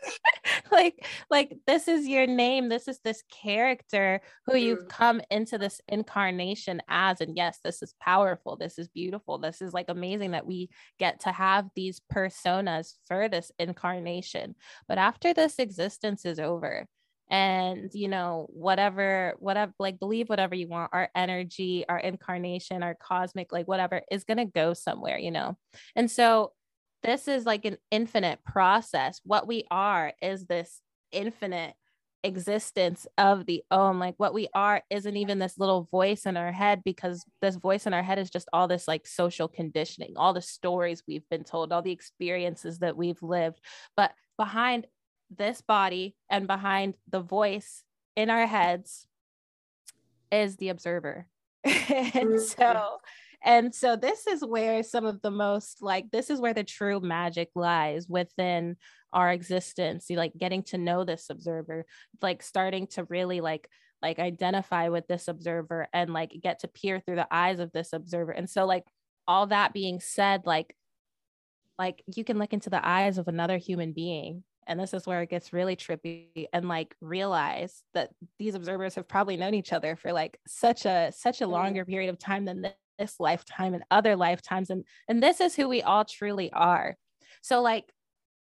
like 0.72 1.06
like 1.30 1.56
this 1.66 1.88
is 1.88 2.06
your 2.06 2.26
name 2.26 2.68
this 2.68 2.88
is 2.88 3.00
this 3.00 3.22
character 3.30 4.20
who 4.46 4.52
mm-hmm. 4.52 4.60
you've 4.60 4.88
come 4.88 5.20
into 5.30 5.58
this 5.58 5.80
incarnation 5.88 6.80
as 6.88 7.20
and 7.20 7.36
yes 7.36 7.58
this 7.64 7.82
is 7.82 7.94
powerful 8.00 8.56
this 8.56 8.78
is 8.78 8.88
beautiful 8.88 9.38
this 9.38 9.60
is 9.60 9.72
like 9.72 9.86
amazing 9.88 10.32
that 10.32 10.46
we 10.46 10.68
get 10.98 11.20
to 11.20 11.32
have 11.32 11.66
these 11.74 12.00
personas 12.12 12.94
for 13.06 13.28
this 13.28 13.50
incarnation 13.58 14.54
but 14.88 14.98
after 14.98 15.32
this 15.32 15.58
existence 15.58 16.24
is 16.24 16.38
over 16.38 16.86
and 17.28 17.90
you 17.92 18.06
know 18.06 18.46
whatever 18.50 19.34
whatever 19.40 19.72
like 19.80 19.98
believe 19.98 20.28
whatever 20.28 20.54
you 20.54 20.68
want 20.68 20.90
our 20.92 21.08
energy 21.16 21.84
our 21.88 21.98
incarnation 21.98 22.84
our 22.84 22.94
cosmic 22.94 23.50
like 23.52 23.66
whatever 23.66 24.02
is 24.12 24.22
going 24.22 24.36
to 24.36 24.44
go 24.44 24.72
somewhere 24.72 25.18
you 25.18 25.32
know 25.32 25.56
and 25.96 26.08
so 26.08 26.52
this 27.06 27.28
is 27.28 27.46
like 27.46 27.64
an 27.64 27.78
infinite 27.90 28.40
process. 28.44 29.20
What 29.24 29.46
we 29.46 29.64
are 29.70 30.12
is 30.20 30.46
this 30.46 30.80
infinite 31.12 31.74
existence 32.24 33.06
of 33.16 33.46
the 33.46 33.62
own. 33.70 34.00
Like 34.00 34.14
what 34.16 34.34
we 34.34 34.48
are 34.52 34.82
isn't 34.90 35.16
even 35.16 35.38
this 35.38 35.58
little 35.58 35.88
voice 35.90 36.26
in 36.26 36.36
our 36.36 36.50
head 36.50 36.82
because 36.84 37.24
this 37.40 37.56
voice 37.56 37.86
in 37.86 37.94
our 37.94 38.02
head 38.02 38.18
is 38.18 38.28
just 38.28 38.48
all 38.52 38.66
this 38.66 38.88
like 38.88 39.06
social 39.06 39.46
conditioning, 39.46 40.14
all 40.16 40.34
the 40.34 40.42
stories 40.42 41.04
we've 41.06 41.28
been 41.30 41.44
told, 41.44 41.72
all 41.72 41.82
the 41.82 41.92
experiences 41.92 42.80
that 42.80 42.96
we've 42.96 43.22
lived. 43.22 43.60
But 43.96 44.12
behind 44.36 44.86
this 45.30 45.60
body 45.60 46.16
and 46.28 46.46
behind 46.48 46.96
the 47.08 47.20
voice 47.20 47.84
in 48.16 48.30
our 48.30 48.46
heads 48.46 49.06
is 50.32 50.56
the 50.56 50.70
observer. 50.70 51.26
and 51.64 52.40
so 52.40 52.98
and 53.46 53.72
so 53.72 53.94
this 53.94 54.26
is 54.26 54.44
where 54.44 54.82
some 54.82 55.06
of 55.06 55.22
the 55.22 55.30
most 55.30 55.80
like 55.80 56.10
this 56.10 56.28
is 56.28 56.40
where 56.40 56.52
the 56.52 56.64
true 56.64 57.00
magic 57.00 57.48
lies 57.54 58.06
within 58.08 58.76
our 59.12 59.30
existence 59.30 60.06
You 60.10 60.16
like 60.16 60.32
getting 60.36 60.64
to 60.64 60.78
know 60.78 61.04
this 61.04 61.30
observer 61.30 61.86
like 62.20 62.42
starting 62.42 62.88
to 62.88 63.04
really 63.04 63.40
like 63.40 63.68
like 64.02 64.18
identify 64.18 64.88
with 64.88 65.06
this 65.06 65.28
observer 65.28 65.88
and 65.92 66.12
like 66.12 66.32
get 66.42 66.58
to 66.60 66.68
peer 66.68 67.00
through 67.00 67.16
the 67.16 67.28
eyes 67.30 67.60
of 67.60 67.72
this 67.72 67.92
observer 67.92 68.32
and 68.32 68.50
so 68.50 68.66
like 68.66 68.84
all 69.26 69.46
that 69.46 69.72
being 69.72 70.00
said 70.00 70.42
like 70.44 70.76
like 71.78 72.02
you 72.14 72.24
can 72.24 72.38
look 72.38 72.52
into 72.52 72.70
the 72.70 72.86
eyes 72.86 73.16
of 73.16 73.28
another 73.28 73.58
human 73.58 73.92
being 73.92 74.42
and 74.66 74.80
this 74.80 74.92
is 74.92 75.06
where 75.06 75.22
it 75.22 75.30
gets 75.30 75.52
really 75.52 75.76
trippy 75.76 76.46
and 76.52 76.68
like 76.68 76.96
realize 77.00 77.82
that 77.94 78.10
these 78.38 78.54
observers 78.54 78.96
have 78.96 79.06
probably 79.06 79.36
known 79.36 79.54
each 79.54 79.72
other 79.72 79.94
for 79.94 80.12
like 80.12 80.38
such 80.46 80.84
a 80.84 81.12
such 81.14 81.40
a 81.40 81.44
mm-hmm. 81.44 81.52
longer 81.52 81.84
period 81.84 82.10
of 82.10 82.18
time 82.18 82.44
than 82.44 82.62
this 82.98 83.20
lifetime 83.20 83.74
and 83.74 83.84
other 83.90 84.16
lifetimes 84.16 84.70
and 84.70 84.84
and 85.08 85.22
this 85.22 85.40
is 85.40 85.54
who 85.54 85.68
we 85.68 85.82
all 85.82 86.04
truly 86.04 86.52
are. 86.52 86.96
So 87.42 87.60
like 87.62 87.92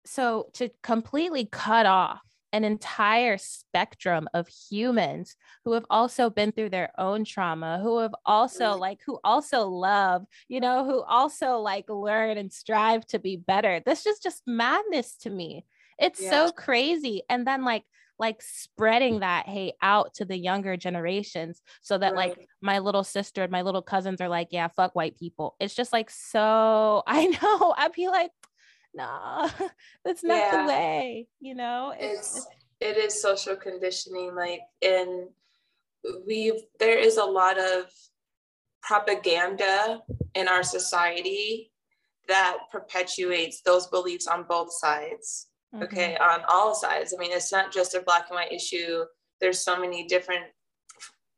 so 0.06 0.48
to 0.54 0.70
completely 0.82 1.46
cut 1.46 1.86
off 1.86 2.20
an 2.54 2.64
entire 2.64 3.36
spectrum 3.36 4.26
of 4.32 4.48
humans 4.48 5.36
who 5.66 5.72
have 5.72 5.84
also 5.90 6.30
been 6.30 6.50
through 6.50 6.70
their 6.70 6.90
own 6.96 7.22
trauma 7.22 7.78
who 7.82 7.98
have 7.98 8.14
also 8.24 8.70
mm-hmm. 8.70 8.80
like 8.80 9.00
who 9.04 9.18
also 9.22 9.66
love 9.68 10.24
you 10.48 10.58
know 10.58 10.86
who 10.86 11.02
also 11.02 11.58
like 11.58 11.90
learn 11.90 12.38
and 12.38 12.52
strive 12.52 13.06
to 13.06 13.18
be 13.18 13.36
better. 13.36 13.82
This 13.84 14.06
is 14.06 14.18
just 14.18 14.42
madness 14.46 15.16
to 15.18 15.30
me. 15.30 15.64
It's 15.98 16.22
yeah. 16.22 16.30
so 16.30 16.52
crazy. 16.52 17.22
And 17.28 17.46
then 17.46 17.64
like 17.64 17.84
like 18.18 18.42
spreading 18.42 19.20
that 19.20 19.46
hate 19.46 19.74
out 19.80 20.14
to 20.14 20.24
the 20.24 20.36
younger 20.36 20.76
generations 20.76 21.62
so 21.80 21.98
that 21.98 22.14
right. 22.14 22.30
like 22.36 22.48
my 22.60 22.80
little 22.80 23.04
sister 23.04 23.42
and 23.42 23.52
my 23.52 23.62
little 23.62 23.82
cousins 23.82 24.20
are 24.20 24.28
like, 24.28 24.48
yeah, 24.50 24.68
fuck 24.68 24.94
white 24.94 25.16
people. 25.16 25.56
It's 25.60 25.74
just 25.74 25.92
like 25.92 26.10
so 26.10 27.02
I 27.06 27.26
know. 27.26 27.74
I'd 27.76 27.92
be 27.92 28.08
like, 28.08 28.30
nah, 28.94 29.48
that's 30.04 30.24
not 30.24 30.36
yeah. 30.36 30.62
the 30.62 30.68
way, 30.68 31.26
you 31.40 31.54
know? 31.54 31.94
It's, 31.98 32.36
it's 32.36 32.46
it 32.80 32.96
is 32.96 33.20
social 33.20 33.56
conditioning, 33.56 34.34
like 34.34 34.60
and 34.82 35.28
we've 36.26 36.62
there 36.78 36.98
is 36.98 37.16
a 37.16 37.24
lot 37.24 37.58
of 37.58 37.84
propaganda 38.82 40.00
in 40.34 40.48
our 40.48 40.62
society 40.62 41.72
that 42.28 42.58
perpetuates 42.70 43.62
those 43.62 43.86
beliefs 43.88 44.26
on 44.26 44.44
both 44.44 44.72
sides 44.72 45.48
mm-hmm. 45.74 45.82
okay 45.82 46.16
on 46.16 46.40
all 46.48 46.74
sides 46.74 47.14
i 47.16 47.20
mean 47.20 47.32
it's 47.32 47.52
not 47.52 47.72
just 47.72 47.94
a 47.94 48.02
black 48.02 48.26
and 48.28 48.36
white 48.36 48.52
issue 48.52 49.04
there's 49.40 49.60
so 49.60 49.78
many 49.78 50.04
different 50.06 50.44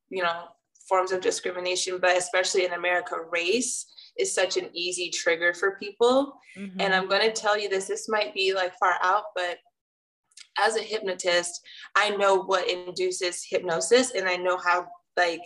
you 0.09 0.23
know 0.23 0.45
forms 0.89 1.13
of 1.13 1.21
discrimination 1.21 1.99
but 2.01 2.17
especially 2.17 2.65
in 2.65 2.73
america 2.73 3.17
race 3.31 3.87
is 4.19 4.35
such 4.35 4.57
an 4.57 4.69
easy 4.75 5.11
trigger 5.11 5.55
for 5.55 5.77
people 5.77 6.35
mm-hmm. 6.57 6.81
and 6.81 6.95
i'm 6.95 7.09
going 7.09 7.23
to 7.23 7.33
tell 7.33 7.59
you 7.59 7.69
this 7.69 7.87
this 7.87 8.09
might 8.09 8.35
be 8.35 8.53
like 8.55 8.73
far 8.79 8.97
out 9.03 9.25
but 9.35 9.59
as 10.59 10.77
a 10.77 10.83
hypnotist 10.83 11.61
i 11.95 12.11
know 12.11 12.43
what 12.43 12.69
induces 12.69 13.47
hypnosis 13.49 14.13
and 14.13 14.29
i 14.29 14.37
know 14.37 14.57
how 14.57 14.87
like 15.17 15.43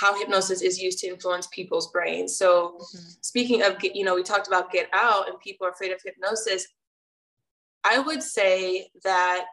how 0.00 0.18
hypnosis 0.18 0.60
is 0.60 0.78
used 0.78 0.98
to 0.98 1.06
influence 1.06 1.48
people's 1.48 1.90
brains 1.92 2.36
so 2.36 2.76
mm-hmm. 2.78 3.08
speaking 3.22 3.62
of 3.62 3.76
you 3.82 4.04
know 4.04 4.14
we 4.14 4.22
talked 4.22 4.48
about 4.48 4.70
get 4.70 4.88
out 4.92 5.28
and 5.28 5.40
people 5.40 5.66
are 5.66 5.70
afraid 5.70 5.92
of 5.92 6.00
hypnosis 6.04 6.66
I 7.88 7.98
would 7.98 8.22
say 8.22 8.88
that 9.04 9.46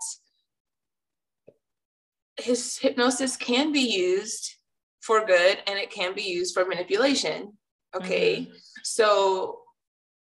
his 2.38 2.78
hypnosis 2.78 3.38
can 3.38 3.72
be 3.72 3.80
used 3.80 4.56
for 5.02 5.26
good 5.26 5.60
and 5.68 5.80
it 5.80 5.92
can 5.92 6.14
be 6.14 6.24
used 6.24 6.54
for 6.54 6.66
manipulation. 6.66 7.54
Okay. 7.96 8.42
Mm-hmm. 8.42 8.54
So 8.84 9.60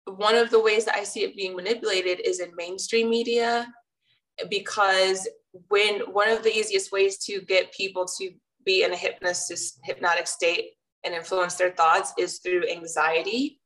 one 0.05 0.35
of 0.35 0.51
the 0.51 0.61
ways 0.61 0.85
that 0.85 0.97
I 0.97 1.05
see 1.05 1.23
it 1.23 1.37
being 1.37 1.57
manipulated 1.57 2.21
is 2.25 2.41
in 2.41 2.51
mainstream 2.57 3.09
media 3.09 3.73
because 4.51 5.29
when 5.69 6.01
one 6.13 6.29
of 6.29 6.43
the 6.43 6.55
easiest 6.55 6.93
ways 6.93 7.19
to 7.25 7.41
get 7.43 7.73
people 7.73 8.07
to 8.19 8.31
be 8.65 8.85
in 8.85 8.93
a 8.93 8.97
hypnosis 8.97 9.79
hypnotic 9.85 10.27
state 10.27 10.71
and 11.05 11.15
influence 11.15 11.55
their 11.55 11.73
thoughts 11.73 12.13
is 12.19 12.39
through 12.39 12.69
anxiety 12.69 13.61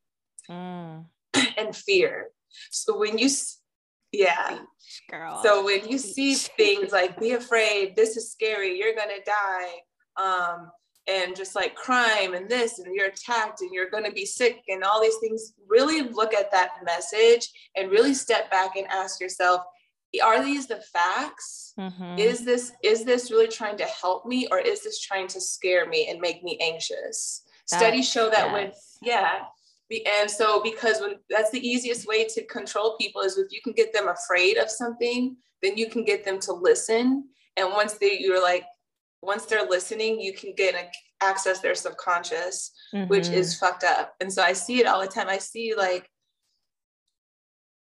mm. 0.50 1.04
and 1.58 1.76
fear 1.76 2.28
so 2.70 2.98
when 2.98 3.18
you 3.18 3.28
yeah. 4.12 4.58
Girl. 5.10 5.40
So 5.42 5.64
when 5.64 5.88
you 5.88 5.98
see 5.98 6.34
things 6.34 6.92
like 6.92 7.18
be 7.18 7.32
afraid 7.32 7.96
this 7.96 8.16
is 8.16 8.30
scary 8.30 8.78
you're 8.78 8.94
gonna 8.94 9.22
die 9.24 9.72
um 10.16 10.70
and 11.08 11.36
just 11.36 11.54
like 11.54 11.74
crime 11.74 12.34
and 12.34 12.48
this 12.48 12.78
and 12.78 12.94
you're 12.94 13.08
attacked 13.08 13.60
and 13.60 13.72
you're 13.72 13.90
going 13.90 14.04
to 14.04 14.10
be 14.10 14.26
sick 14.26 14.62
and 14.68 14.82
all 14.82 15.00
these 15.00 15.18
things 15.20 15.52
really 15.68 16.02
look 16.02 16.34
at 16.34 16.50
that 16.50 16.70
message 16.84 17.48
and 17.76 17.92
really 17.92 18.12
step 18.12 18.50
back 18.50 18.76
and 18.76 18.86
ask 18.88 19.20
yourself 19.20 19.62
are 20.22 20.42
these 20.42 20.66
the 20.66 20.80
facts? 20.92 21.74
Mm-hmm. 21.78 22.18
is 22.18 22.42
this 22.42 22.72
is 22.82 23.04
this 23.04 23.30
really 23.30 23.48
trying 23.48 23.76
to 23.76 23.84
help 23.84 24.24
me 24.24 24.48
or 24.50 24.58
is 24.58 24.82
this 24.82 24.98
trying 25.00 25.26
to 25.28 25.40
scare 25.40 25.86
me 25.86 26.08
and 26.08 26.20
make 26.20 26.42
me 26.42 26.58
anxious? 26.60 27.42
That, 27.70 27.80
studies 27.80 28.08
show 28.08 28.30
that 28.30 28.46
yes. 28.46 28.52
when 28.52 28.72
yeah 29.02 29.38
and 29.90 30.30
so 30.30 30.62
because 30.62 31.00
when 31.00 31.14
that's 31.30 31.50
the 31.50 31.66
easiest 31.66 32.06
way 32.06 32.24
to 32.24 32.44
control 32.46 32.96
people 33.00 33.22
is 33.22 33.38
if 33.38 33.52
you 33.52 33.60
can 33.62 33.72
get 33.72 33.92
them 33.92 34.08
afraid 34.08 34.56
of 34.56 34.68
something 34.68 35.36
then 35.62 35.76
you 35.76 35.88
can 35.88 36.04
get 36.04 36.24
them 36.24 36.40
to 36.40 36.52
listen 36.52 37.24
and 37.56 37.72
once 37.72 37.94
they 37.94 38.18
you're 38.18 38.42
like 38.42 38.64
once 39.22 39.46
they're 39.46 39.68
listening 39.68 40.20
you 40.20 40.32
can 40.32 40.52
get 40.56 40.74
a, 40.74 40.88
access 41.24 41.60
their 41.60 41.74
subconscious 41.74 42.72
mm-hmm. 42.92 43.08
which 43.08 43.28
is 43.28 43.56
fucked 43.58 43.84
up 43.84 44.14
and 44.20 44.32
so 44.32 44.42
i 44.42 44.52
see 44.52 44.80
it 44.80 44.86
all 44.86 45.00
the 45.00 45.06
time 45.06 45.28
i 45.28 45.38
see 45.38 45.74
like 45.74 46.10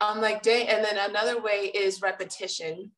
I'm 0.00 0.20
like, 0.20 0.42
day, 0.42 0.66
and 0.66 0.84
then 0.84 0.96
another 0.96 1.40
way 1.40 1.70
is 1.74 2.00
repetition. 2.00 2.90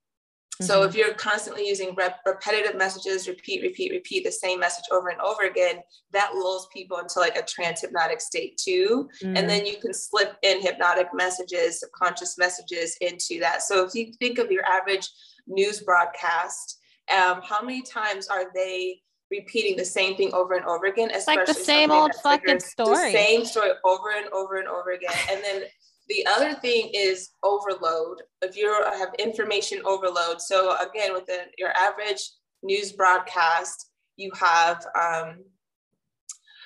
Mm-hmm. 0.60 0.66
So 0.66 0.82
if 0.82 0.94
you're 0.94 1.14
constantly 1.14 1.66
using 1.66 1.94
rep- 1.94 2.20
repetitive 2.26 2.76
messages, 2.76 3.26
repeat, 3.26 3.62
repeat, 3.62 3.90
repeat 3.90 4.24
the 4.24 4.32
same 4.32 4.60
message 4.60 4.84
over 4.92 5.08
and 5.08 5.20
over 5.20 5.42
again, 5.42 5.76
that 6.12 6.32
lulls 6.34 6.68
people 6.72 6.98
into 6.98 7.20
like 7.20 7.36
a 7.36 7.42
trance 7.42 7.80
hypnotic 7.80 8.20
state 8.20 8.58
too. 8.58 9.08
Mm-hmm. 9.22 9.36
And 9.36 9.48
then 9.48 9.64
you 9.64 9.76
can 9.78 9.94
slip 9.94 10.36
in 10.42 10.60
hypnotic 10.60 11.08
messages, 11.14 11.80
subconscious 11.80 12.36
messages 12.36 12.96
into 13.00 13.40
that. 13.40 13.62
So 13.62 13.84
if 13.84 13.94
you 13.94 14.12
think 14.18 14.38
of 14.38 14.50
your 14.50 14.64
average 14.64 15.08
news 15.46 15.80
broadcast, 15.80 16.78
um, 17.10 17.40
how 17.42 17.62
many 17.62 17.82
times 17.82 18.28
are 18.28 18.52
they 18.54 19.00
repeating 19.30 19.76
the 19.76 19.84
same 19.84 20.16
thing 20.16 20.32
over 20.34 20.54
and 20.54 20.64
over 20.66 20.86
again? 20.86 21.10
It's 21.10 21.26
like 21.26 21.46
the 21.46 21.54
same 21.54 21.90
old 21.90 22.14
fucking 22.22 22.60
story. 22.60 23.12
The 23.12 23.18
same 23.18 23.44
story 23.46 23.70
over 23.84 24.10
and 24.14 24.28
over 24.32 24.58
and 24.58 24.68
over 24.68 24.92
again. 24.92 25.14
And 25.30 25.42
then 25.42 25.62
the 26.08 26.26
other 26.26 26.54
thing 26.54 26.90
is 26.94 27.30
overload. 27.42 28.22
If 28.42 28.56
you 28.56 28.72
have 28.98 29.14
information 29.18 29.82
overload, 29.84 30.40
so 30.40 30.76
again, 30.78 31.12
with 31.12 31.26
the, 31.26 31.40
your 31.58 31.70
average 31.70 32.30
news 32.62 32.92
broadcast, 32.92 33.90
you 34.16 34.30
have 34.38 34.84
um, 35.00 35.38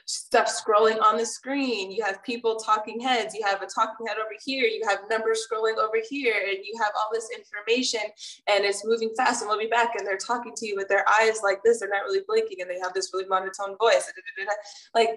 stuff 0.07 0.47
scrolling 0.47 1.03
on 1.03 1.17
the 1.17 1.27
screen. 1.27 1.91
You 1.91 2.05
have 2.05 2.23
people 2.23 2.57
talking 2.57 3.01
heads. 3.01 3.35
You 3.35 3.45
have 3.45 3.63
a 3.63 3.67
talking 3.67 4.07
head 4.07 4.17
over 4.19 4.35
here. 4.45 4.65
You 4.65 4.83
have 4.89 5.01
numbers 5.11 5.47
scrolling 5.47 5.77
over 5.77 5.99
here, 6.09 6.35
and 6.49 6.59
you 6.65 6.81
have 6.81 6.93
all 6.97 7.11
this 7.13 7.29
information, 7.37 8.01
and 8.49 8.65
it's 8.65 8.85
moving 8.85 9.11
fast. 9.17 9.43
And 9.43 9.49
we'll 9.49 9.59
be 9.59 9.67
back, 9.67 9.91
and 9.97 10.07
they're 10.07 10.17
talking 10.17 10.55
to 10.57 10.67
you 10.67 10.77
with 10.77 10.89
their 10.89 11.05
eyes 11.21 11.41
like 11.43 11.61
this. 11.65 11.81
They're 11.81 11.89
not 11.89 12.05
really 12.05 12.23
blinking, 12.27 12.61
and 12.61 12.71
they 12.71 12.79
have 12.81 12.95
this 12.95 13.11
really 13.13 13.29
monotone 13.29 13.77
voice. 13.79 14.11
Like 14.95 15.11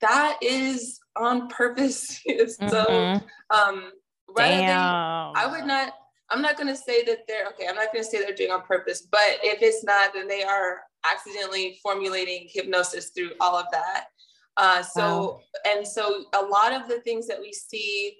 that 0.00 0.38
is 0.42 1.00
on 1.16 1.48
purpose. 1.48 2.20
mm-hmm. 2.28 2.68
So 2.68 3.20
um 3.50 3.92
Damn. 4.36 4.66
Than, 4.66 4.76
I 4.78 5.46
would 5.50 5.66
not 5.66 5.94
I'm 6.30 6.42
not 6.42 6.56
gonna 6.56 6.76
say 6.76 7.04
that 7.04 7.26
they're 7.26 7.46
okay, 7.48 7.66
I'm 7.68 7.74
not 7.74 7.92
gonna 7.92 8.04
say 8.04 8.20
they're 8.20 8.34
doing 8.34 8.52
on 8.52 8.62
purpose, 8.62 9.02
but 9.02 9.38
if 9.42 9.62
it's 9.62 9.84
not, 9.84 10.14
then 10.14 10.28
they 10.28 10.42
are 10.42 10.82
accidentally 11.10 11.78
formulating 11.82 12.46
hypnosis 12.48 13.10
through 13.10 13.32
all 13.40 13.56
of 13.56 13.66
that. 13.72 14.06
Uh, 14.56 14.82
so 14.82 15.00
wow. 15.02 15.40
and 15.72 15.86
so 15.86 16.24
a 16.34 16.42
lot 16.44 16.72
of 16.72 16.88
the 16.88 17.00
things 17.00 17.26
that 17.26 17.40
we 17.40 17.52
see 17.52 18.16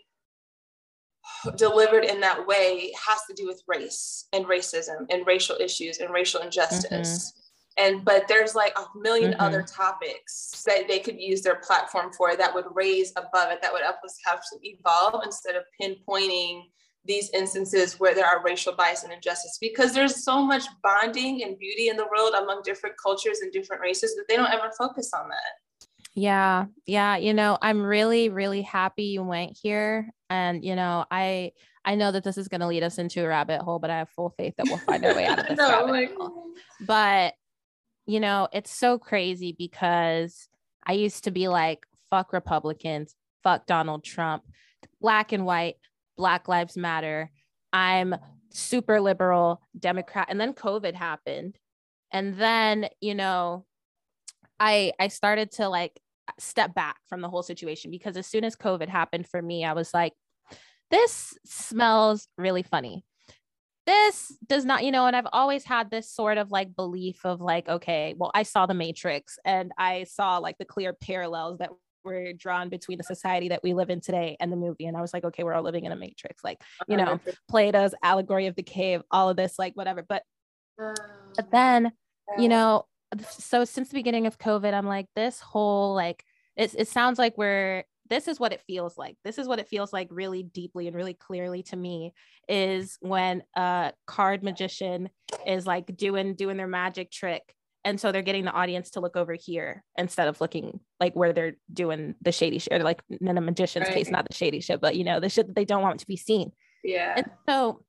delivered 1.56 2.04
in 2.04 2.20
that 2.20 2.46
way 2.46 2.92
has 3.06 3.20
to 3.28 3.34
do 3.34 3.46
with 3.46 3.62
race 3.68 4.26
and 4.32 4.46
racism 4.46 5.06
and 5.10 5.26
racial 5.26 5.56
issues 5.60 5.98
and 5.98 6.10
racial 6.10 6.40
injustice. 6.40 7.32
And 7.78 8.04
but 8.04 8.26
there's 8.28 8.54
like 8.54 8.76
a 8.76 8.82
1000000 8.98 9.30
mm-hmm. 9.30 9.40
other 9.40 9.62
topics 9.62 10.62
that 10.66 10.88
they 10.88 10.98
could 10.98 11.20
use 11.20 11.42
their 11.42 11.56
platform 11.56 12.12
for 12.12 12.36
that 12.36 12.54
would 12.54 12.66
raise 12.74 13.12
above 13.16 13.50
it 13.50 13.62
that 13.62 13.72
would 13.72 13.82
help 13.82 13.96
us 14.04 14.18
have 14.26 14.40
to 14.40 14.58
evolve 14.62 15.22
instead 15.24 15.54
of 15.56 15.62
pinpointing 15.80 16.62
these 17.04 17.30
instances 17.30 17.98
where 17.98 18.14
there 18.14 18.26
are 18.26 18.42
racial 18.44 18.74
bias 18.74 19.04
and 19.04 19.12
injustice. 19.12 19.56
Because 19.60 19.94
there's 19.94 20.24
so 20.24 20.44
much 20.44 20.64
bonding 20.82 21.42
and 21.42 21.58
beauty 21.58 21.88
in 21.88 21.96
the 21.96 22.06
world 22.06 22.34
among 22.34 22.62
different 22.62 22.96
cultures 23.02 23.38
and 23.40 23.52
different 23.52 23.80
races 23.80 24.14
that 24.16 24.24
they 24.28 24.36
don't 24.36 24.52
ever 24.52 24.70
focus 24.76 25.12
on 25.14 25.28
that. 25.28 25.88
Yeah 26.14 26.66
yeah 26.86 27.16
you 27.16 27.32
know 27.32 27.56
i'm 27.62 27.80
really 27.80 28.30
really 28.30 28.62
happy 28.62 29.04
you 29.04 29.22
went 29.22 29.56
here. 29.60 30.10
And 30.28 30.64
you 30.64 30.74
know 30.74 31.04
i 31.10 31.52
i 31.84 31.94
know 31.94 32.10
that 32.10 32.24
this 32.24 32.36
is 32.36 32.48
going 32.48 32.60
to 32.60 32.66
lead 32.66 32.82
us 32.82 32.98
into 32.98 33.24
a 33.24 33.28
rabbit 33.28 33.62
hole 33.62 33.78
but 33.78 33.90
i 33.90 33.98
have 33.98 34.08
full 34.10 34.30
faith 34.30 34.54
that 34.56 34.66
we'll 34.66 34.78
find 34.78 35.04
our 35.04 35.14
way 35.14 35.26
out 35.26 35.38
of 35.38 35.46
this 35.48 35.58
no, 35.58 35.68
rabbit 35.68 35.92
like... 35.92 36.16
hole. 36.16 36.46
But 36.80 37.34
you 38.10 38.18
know, 38.18 38.48
it's 38.52 38.70
so 38.70 38.98
crazy 38.98 39.54
because 39.56 40.48
I 40.84 40.92
used 40.92 41.24
to 41.24 41.30
be 41.30 41.46
like, 41.46 41.86
fuck 42.10 42.32
Republicans, 42.32 43.14
fuck 43.44 43.66
Donald 43.66 44.02
Trump, 44.02 44.42
black 45.00 45.32
and 45.32 45.46
white, 45.46 45.76
Black 46.16 46.48
Lives 46.48 46.76
Matter. 46.76 47.30
I'm 47.72 48.16
super 48.50 49.00
liberal, 49.00 49.62
Democrat. 49.78 50.26
And 50.28 50.40
then 50.40 50.54
COVID 50.54 50.94
happened. 50.94 51.56
And 52.12 52.34
then, 52.34 52.88
you 53.00 53.14
know, 53.14 53.64
I 54.58 54.92
I 54.98 55.08
started 55.08 55.52
to 55.52 55.68
like 55.68 56.00
step 56.38 56.74
back 56.74 56.96
from 57.08 57.20
the 57.20 57.28
whole 57.28 57.44
situation 57.44 57.92
because 57.92 58.16
as 58.16 58.26
soon 58.26 58.42
as 58.44 58.56
COVID 58.56 58.88
happened 58.88 59.28
for 59.28 59.40
me, 59.40 59.64
I 59.64 59.72
was 59.72 59.94
like, 59.94 60.14
this 60.90 61.38
smells 61.44 62.26
really 62.36 62.64
funny 62.64 63.04
this 63.90 64.38
does 64.46 64.64
not 64.64 64.84
you 64.84 64.92
know 64.92 65.06
and 65.06 65.16
i've 65.16 65.26
always 65.32 65.64
had 65.64 65.90
this 65.90 66.08
sort 66.08 66.38
of 66.38 66.52
like 66.52 66.76
belief 66.76 67.24
of 67.24 67.40
like 67.40 67.68
okay 67.68 68.14
well 68.16 68.30
i 68.34 68.44
saw 68.44 68.64
the 68.64 68.74
matrix 68.74 69.36
and 69.44 69.72
i 69.78 70.04
saw 70.04 70.38
like 70.38 70.56
the 70.58 70.64
clear 70.64 70.92
parallels 70.92 71.58
that 71.58 71.70
were 72.04 72.32
drawn 72.32 72.68
between 72.68 72.96
the 72.96 73.04
society 73.04 73.48
that 73.48 73.62
we 73.64 73.74
live 73.74 73.90
in 73.90 74.00
today 74.00 74.36
and 74.38 74.52
the 74.52 74.56
movie 74.56 74.86
and 74.86 74.96
i 74.96 75.00
was 75.00 75.12
like 75.12 75.24
okay 75.24 75.42
we're 75.42 75.54
all 75.54 75.62
living 75.62 75.84
in 75.86 75.92
a 75.92 75.96
matrix 75.96 76.44
like 76.44 76.62
you 76.86 76.96
uh-huh. 76.96 77.16
know 77.16 77.32
plato's 77.48 77.92
allegory 78.02 78.46
of 78.46 78.54
the 78.54 78.62
cave 78.62 79.02
all 79.10 79.28
of 79.28 79.36
this 79.36 79.58
like 79.58 79.74
whatever 79.74 80.04
but 80.08 80.22
but 80.78 81.50
then 81.50 81.90
you 82.38 82.48
know 82.48 82.86
so 83.28 83.64
since 83.64 83.88
the 83.88 83.96
beginning 83.96 84.26
of 84.26 84.38
covid 84.38 84.72
i'm 84.72 84.86
like 84.86 85.06
this 85.16 85.40
whole 85.40 85.94
like 85.94 86.24
it, 86.56 86.74
it 86.78 86.88
sounds 86.88 87.18
like 87.18 87.36
we're 87.36 87.82
this 88.10 88.28
is 88.28 88.38
what 88.38 88.52
it 88.52 88.60
feels 88.66 88.98
like. 88.98 89.16
This 89.24 89.38
is 89.38 89.48
what 89.48 89.60
it 89.60 89.68
feels 89.68 89.92
like 89.92 90.08
really 90.10 90.42
deeply 90.42 90.88
and 90.88 90.96
really 90.96 91.14
clearly 91.14 91.62
to 91.64 91.76
me 91.76 92.12
is 92.48 92.98
when 93.00 93.42
a 93.56 93.92
card 94.06 94.42
magician 94.42 95.08
is 95.46 95.66
like 95.66 95.96
doing 95.96 96.34
doing 96.34 96.56
their 96.56 96.66
magic 96.66 97.10
trick 97.10 97.54
and 97.84 97.98
so 98.00 98.12
they're 98.12 98.22
getting 98.22 98.44
the 98.44 98.52
audience 98.52 98.90
to 98.90 99.00
look 99.00 99.16
over 99.16 99.34
here 99.34 99.84
instead 99.96 100.28
of 100.28 100.40
looking 100.40 100.80
like 100.98 101.14
where 101.14 101.32
they're 101.32 101.54
doing 101.72 102.14
the 102.20 102.32
shady 102.32 102.58
shit 102.58 102.80
or 102.80 102.84
like 102.84 103.00
in 103.20 103.38
a 103.38 103.40
magician's 103.40 103.86
right. 103.86 103.94
case 103.94 104.10
not 104.10 104.26
the 104.28 104.34
shady 104.34 104.60
shit 104.60 104.80
but 104.80 104.96
you 104.96 105.04
know 105.04 105.20
the 105.20 105.28
shit 105.28 105.46
that 105.46 105.56
they 105.56 105.64
don't 105.64 105.82
want 105.82 106.00
to 106.00 106.06
be 106.06 106.16
seen 106.16 106.50
yeah 106.84 107.14
and 107.16 107.26
so 107.48 107.82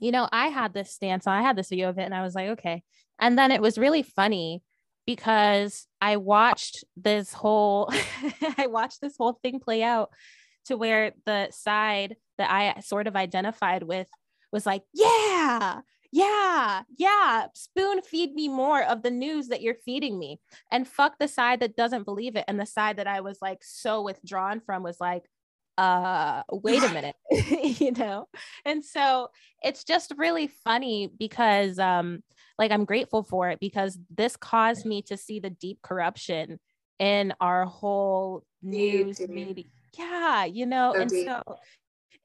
you 0.00 0.12
know 0.12 0.28
i 0.30 0.48
had 0.48 0.72
this 0.74 0.92
stance 0.92 1.26
i 1.26 1.42
had 1.42 1.56
this 1.56 1.70
view 1.70 1.86
of 1.86 1.98
it 1.98 2.04
and 2.04 2.14
i 2.14 2.22
was 2.22 2.34
like 2.34 2.50
okay 2.50 2.82
and 3.18 3.36
then 3.36 3.50
it 3.50 3.60
was 3.60 3.78
really 3.78 4.02
funny 4.02 4.62
because 5.08 5.86
I 6.02 6.18
watched 6.18 6.84
this 6.94 7.32
whole 7.32 7.90
I 8.58 8.66
watched 8.66 9.00
this 9.00 9.16
whole 9.16 9.38
thing 9.42 9.58
play 9.58 9.82
out 9.82 10.10
to 10.66 10.76
where 10.76 11.12
the 11.24 11.48
side 11.50 12.16
that 12.36 12.50
I 12.50 12.78
sort 12.80 13.06
of 13.06 13.16
identified 13.16 13.84
with 13.84 14.06
was 14.52 14.66
like, 14.66 14.82
yeah, 14.92 15.80
yeah, 16.12 16.82
yeah, 16.98 17.46
spoon 17.54 18.02
feed 18.02 18.34
me 18.34 18.48
more 18.48 18.82
of 18.82 19.02
the 19.02 19.10
news 19.10 19.48
that 19.48 19.62
you're 19.62 19.76
feeding 19.82 20.18
me. 20.18 20.40
And 20.70 20.86
fuck 20.86 21.14
the 21.18 21.26
side 21.26 21.60
that 21.60 21.74
doesn't 21.74 22.04
believe 22.04 22.36
it. 22.36 22.44
And 22.46 22.60
the 22.60 22.66
side 22.66 22.98
that 22.98 23.06
I 23.06 23.22
was 23.22 23.38
like 23.40 23.60
so 23.62 24.02
withdrawn 24.02 24.60
from 24.60 24.82
was 24.82 25.00
like, 25.00 25.22
uh, 25.78 26.42
wait 26.52 26.82
a 26.82 26.92
minute, 26.92 27.16
you 27.80 27.92
know? 27.92 28.28
And 28.66 28.84
so 28.84 29.28
it's 29.62 29.84
just 29.84 30.12
really 30.18 30.48
funny 30.48 31.08
because 31.18 31.78
um 31.78 32.22
like 32.58 32.70
I'm 32.70 32.84
grateful 32.84 33.22
for 33.22 33.50
it 33.50 33.60
because 33.60 33.98
this 34.14 34.36
caused 34.36 34.84
me 34.84 35.02
to 35.02 35.16
see 35.16 35.40
the 35.40 35.50
deep 35.50 35.80
corruption 35.82 36.58
in 36.98 37.32
our 37.40 37.64
whole 37.64 38.44
news 38.62 39.20
media. 39.28 39.64
Yeah, 39.96 40.44
you 40.44 40.66
know, 40.66 40.92
so 40.94 41.00
and 41.00 41.10
deep. 41.10 41.26
so 41.26 41.42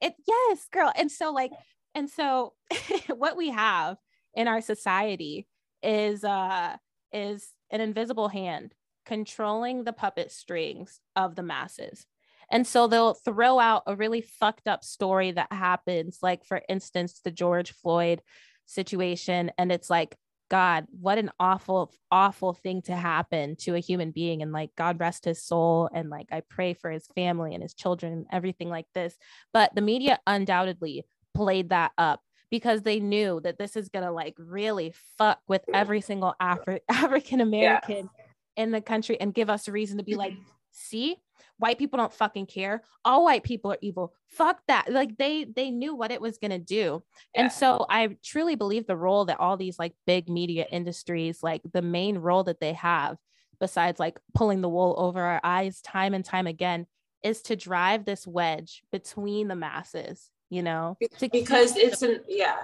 it 0.00 0.14
yes, 0.26 0.66
girl. 0.72 0.92
And 0.96 1.10
so 1.10 1.32
like 1.32 1.52
and 1.94 2.10
so 2.10 2.54
what 3.08 3.36
we 3.36 3.50
have 3.50 3.96
in 4.34 4.48
our 4.48 4.60
society 4.60 5.46
is 5.82 6.24
uh 6.24 6.76
is 7.12 7.48
an 7.70 7.80
invisible 7.80 8.28
hand 8.28 8.74
controlling 9.06 9.84
the 9.84 9.92
puppet 9.92 10.32
strings 10.32 11.00
of 11.14 11.36
the 11.36 11.42
masses. 11.42 12.06
And 12.50 12.66
so 12.66 12.86
they'll 12.86 13.14
throw 13.14 13.58
out 13.58 13.84
a 13.86 13.96
really 13.96 14.20
fucked 14.20 14.68
up 14.68 14.84
story 14.84 15.32
that 15.32 15.52
happens, 15.52 16.18
like, 16.22 16.44
for 16.44 16.62
instance, 16.68 17.20
the 17.24 17.30
George 17.30 17.72
Floyd 17.72 18.20
situation. 18.66 19.50
And 19.56 19.72
it's 19.72 19.88
like, 19.88 20.16
God, 20.54 20.86
what 21.00 21.18
an 21.18 21.32
awful, 21.40 21.92
awful 22.12 22.52
thing 22.52 22.80
to 22.82 22.94
happen 22.94 23.56
to 23.56 23.74
a 23.74 23.80
human 23.80 24.12
being. 24.12 24.40
And 24.40 24.52
like, 24.52 24.70
God 24.76 25.00
rest 25.00 25.24
his 25.24 25.42
soul. 25.42 25.90
And 25.92 26.10
like, 26.10 26.28
I 26.30 26.42
pray 26.48 26.74
for 26.74 26.92
his 26.92 27.08
family 27.16 27.54
and 27.54 27.60
his 27.60 27.74
children 27.74 28.12
and 28.12 28.26
everything 28.30 28.70
like 28.70 28.86
this. 28.94 29.18
But 29.52 29.74
the 29.74 29.80
media 29.80 30.20
undoubtedly 30.28 31.06
played 31.34 31.70
that 31.70 31.90
up 31.98 32.20
because 32.52 32.82
they 32.82 33.00
knew 33.00 33.40
that 33.40 33.58
this 33.58 33.74
is 33.74 33.88
going 33.88 34.04
to 34.04 34.12
like 34.12 34.36
really 34.38 34.94
fuck 35.18 35.40
with 35.48 35.62
every 35.74 36.00
single 36.00 36.36
Afri- 36.40 36.82
African 36.88 37.40
American 37.40 38.08
yeah. 38.16 38.62
in 38.62 38.70
the 38.70 38.80
country 38.80 39.20
and 39.20 39.34
give 39.34 39.50
us 39.50 39.66
a 39.66 39.72
reason 39.72 39.98
to 39.98 40.04
be 40.04 40.14
like, 40.14 40.34
see, 40.70 41.16
white 41.58 41.78
people 41.78 41.98
don't 41.98 42.12
fucking 42.12 42.46
care. 42.46 42.82
All 43.04 43.24
white 43.24 43.44
people 43.44 43.72
are 43.72 43.78
evil. 43.80 44.12
Fuck 44.26 44.60
that. 44.68 44.90
Like 44.90 45.16
they 45.16 45.44
they 45.44 45.70
knew 45.70 45.94
what 45.94 46.10
it 46.10 46.20
was 46.20 46.38
going 46.38 46.50
to 46.50 46.58
do 46.58 47.02
yeah. 47.34 47.42
and 47.42 47.52
so 47.52 47.86
i 47.88 48.16
truly 48.22 48.54
believe 48.54 48.86
the 48.86 48.96
role 48.96 49.24
that 49.26 49.40
all 49.40 49.56
these 49.56 49.78
like 49.78 49.94
big 50.06 50.28
media 50.28 50.66
industries 50.70 51.42
like 51.42 51.62
the 51.72 51.82
main 51.82 52.18
role 52.18 52.44
that 52.44 52.60
they 52.60 52.72
have 52.72 53.16
besides 53.60 54.00
like 54.00 54.18
pulling 54.34 54.60
the 54.60 54.68
wool 54.68 54.94
over 54.98 55.20
our 55.20 55.40
eyes 55.44 55.80
time 55.80 56.14
and 56.14 56.24
time 56.24 56.46
again 56.46 56.86
is 57.22 57.42
to 57.42 57.56
drive 57.56 58.04
this 58.04 58.26
wedge 58.26 58.82
between 58.92 59.48
the 59.48 59.56
masses 59.56 60.30
you 60.50 60.62
know? 60.62 60.96
Because 61.20 61.76
it's 61.76 62.02
an 62.02 62.20
yeah. 62.28 62.56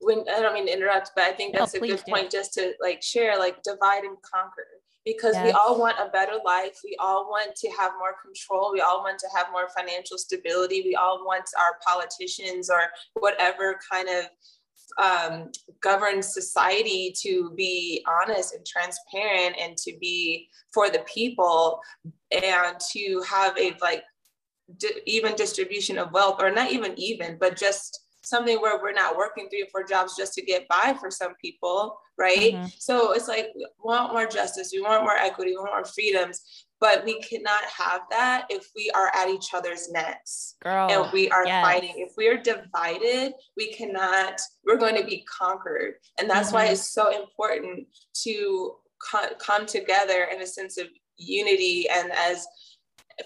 When 0.00 0.24
i 0.28 0.40
don't 0.40 0.54
mean 0.54 0.66
to 0.66 0.72
interrupt 0.72 1.12
but 1.14 1.24
i 1.24 1.32
think 1.32 1.54
that's 1.54 1.74
no, 1.74 1.78
a 1.78 1.86
good 1.86 2.02
do. 2.04 2.12
point 2.12 2.30
just 2.30 2.54
to 2.54 2.72
like 2.80 3.02
share 3.02 3.38
like 3.38 3.62
divide 3.62 4.02
and 4.02 4.16
conquer 4.22 4.66
because 5.04 5.34
yes. 5.34 5.46
we 5.46 5.50
all 5.52 5.78
want 5.78 5.96
a 6.00 6.10
better 6.10 6.38
life. 6.44 6.78
We 6.84 6.96
all 7.00 7.28
want 7.28 7.56
to 7.56 7.70
have 7.70 7.92
more 7.98 8.14
control. 8.22 8.72
We 8.72 8.80
all 8.80 9.00
want 9.00 9.18
to 9.18 9.28
have 9.34 9.46
more 9.52 9.68
financial 9.76 10.18
stability. 10.18 10.82
We 10.84 10.94
all 10.94 11.24
want 11.24 11.44
our 11.58 11.78
politicians 11.86 12.70
or 12.70 12.82
whatever 13.14 13.78
kind 13.90 14.08
of 14.08 14.24
um, 14.98 15.50
govern 15.80 16.22
society 16.22 17.14
to 17.22 17.52
be 17.56 18.04
honest 18.06 18.54
and 18.54 18.64
transparent 18.66 19.56
and 19.58 19.76
to 19.78 19.96
be 20.00 20.48
for 20.72 20.90
the 20.90 21.04
people 21.12 21.80
and 22.30 22.76
to 22.92 23.22
have 23.26 23.56
a 23.58 23.74
like 23.80 24.04
di- 24.78 25.00
even 25.06 25.34
distribution 25.34 25.98
of 25.98 26.12
wealth 26.12 26.42
or 26.42 26.50
not 26.50 26.70
even 26.70 26.92
even 26.98 27.38
but 27.40 27.56
just 27.56 28.01
something 28.24 28.60
where 28.60 28.80
we're 28.80 28.92
not 28.92 29.16
working 29.16 29.48
three 29.48 29.62
or 29.62 29.66
four 29.72 29.84
jobs 29.84 30.16
just 30.16 30.34
to 30.34 30.42
get 30.42 30.68
by 30.68 30.94
for 30.98 31.10
some 31.10 31.34
people, 31.40 31.98
right? 32.18 32.54
Mm-hmm. 32.54 32.66
So 32.78 33.12
it's 33.12 33.28
like 33.28 33.48
we 33.54 33.66
want 33.82 34.12
more 34.12 34.26
justice, 34.26 34.70
we 34.72 34.80
want 34.80 35.02
more 35.02 35.16
equity, 35.16 35.50
we 35.50 35.56
want 35.56 35.72
more 35.72 35.84
freedoms, 35.84 36.66
but 36.80 37.04
we 37.04 37.20
cannot 37.20 37.64
have 37.64 38.02
that 38.10 38.46
if 38.48 38.68
we 38.76 38.90
are 38.94 39.10
at 39.14 39.28
each 39.28 39.54
other's 39.54 39.90
necks 39.90 40.56
Girl, 40.62 40.90
and 40.90 41.12
we 41.12 41.30
are 41.30 41.46
yes. 41.46 41.64
fighting. 41.64 41.94
If 41.96 42.12
we 42.16 42.28
are 42.28 42.36
divided, 42.36 43.34
we 43.56 43.72
cannot, 43.72 44.40
we're 44.64 44.78
going 44.78 44.96
to 44.96 45.04
be 45.04 45.24
conquered. 45.24 45.94
And 46.18 46.28
that's 46.28 46.48
mm-hmm. 46.48 46.56
why 46.56 46.66
it's 46.66 46.92
so 46.92 47.14
important 47.14 47.86
to 48.22 48.74
co- 49.10 49.34
come 49.38 49.66
together 49.66 50.28
in 50.32 50.42
a 50.42 50.46
sense 50.46 50.78
of 50.78 50.86
unity 51.16 51.88
and 51.88 52.10
as 52.12 52.46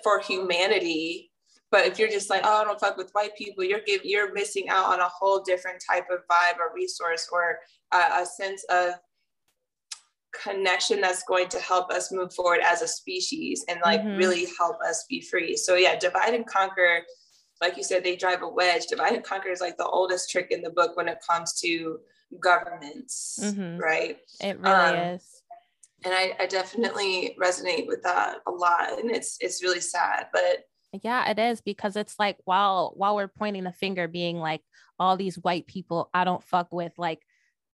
for 0.02 0.20
humanity 0.20 1.30
but 1.76 1.84
if 1.84 1.98
you're 1.98 2.08
just 2.08 2.30
like, 2.30 2.40
oh, 2.42 2.62
I 2.62 2.64
don't 2.64 2.80
fuck 2.80 2.96
with 2.96 3.10
white 3.12 3.36
people, 3.36 3.62
you're 3.62 3.82
give, 3.86 4.00
you're 4.02 4.32
missing 4.32 4.70
out 4.70 4.86
on 4.94 5.00
a 5.00 5.08
whole 5.08 5.42
different 5.42 5.76
type 5.86 6.06
of 6.10 6.20
vibe 6.20 6.58
or 6.58 6.74
resource 6.74 7.28
or 7.30 7.58
uh, 7.92 8.20
a 8.22 8.24
sense 8.24 8.64
of 8.70 8.94
connection 10.42 11.02
that's 11.02 11.22
going 11.24 11.48
to 11.50 11.60
help 11.60 11.90
us 11.90 12.10
move 12.10 12.32
forward 12.32 12.60
as 12.64 12.80
a 12.80 12.88
species 12.88 13.62
and 13.68 13.78
like 13.84 14.00
mm-hmm. 14.00 14.16
really 14.16 14.46
help 14.58 14.78
us 14.88 15.04
be 15.10 15.20
free. 15.20 15.54
So 15.54 15.74
yeah, 15.74 15.98
divide 15.98 16.32
and 16.32 16.46
conquer. 16.46 17.02
Like 17.60 17.76
you 17.76 17.82
said, 17.82 18.02
they 18.02 18.16
drive 18.16 18.40
a 18.40 18.48
wedge. 18.48 18.86
Divide 18.86 19.12
and 19.12 19.22
conquer 19.22 19.50
is 19.50 19.60
like 19.60 19.76
the 19.76 19.84
oldest 19.84 20.30
trick 20.30 20.46
in 20.52 20.62
the 20.62 20.70
book 20.70 20.96
when 20.96 21.08
it 21.08 21.18
comes 21.28 21.60
to 21.60 21.98
governments, 22.40 23.38
mm-hmm. 23.42 23.76
right? 23.76 24.16
It 24.40 24.58
really 24.60 24.74
um, 24.74 24.96
is 24.96 25.42
and 26.06 26.14
I, 26.14 26.36
I, 26.38 26.46
definitely 26.46 27.36
resonate 27.40 27.86
with 27.86 28.02
that 28.02 28.38
a 28.46 28.50
lot 28.50 28.98
and 28.98 29.10
it's 29.10 29.38
it's 29.40 29.62
really 29.62 29.80
sad 29.80 30.26
but 30.32 30.64
yeah, 31.02 31.30
it 31.30 31.38
is 31.38 31.60
because 31.60 31.96
it's 31.96 32.18
like 32.18 32.36
while 32.44 32.92
while 32.96 33.16
we're 33.16 33.28
pointing 33.28 33.64
the 33.64 33.72
finger, 33.72 34.08
being 34.08 34.38
like 34.38 34.62
all 34.98 35.16
these 35.16 35.36
white 35.36 35.66
people 35.66 36.10
I 36.14 36.24
don't 36.24 36.42
fuck 36.42 36.72
with, 36.72 36.92
like 36.98 37.22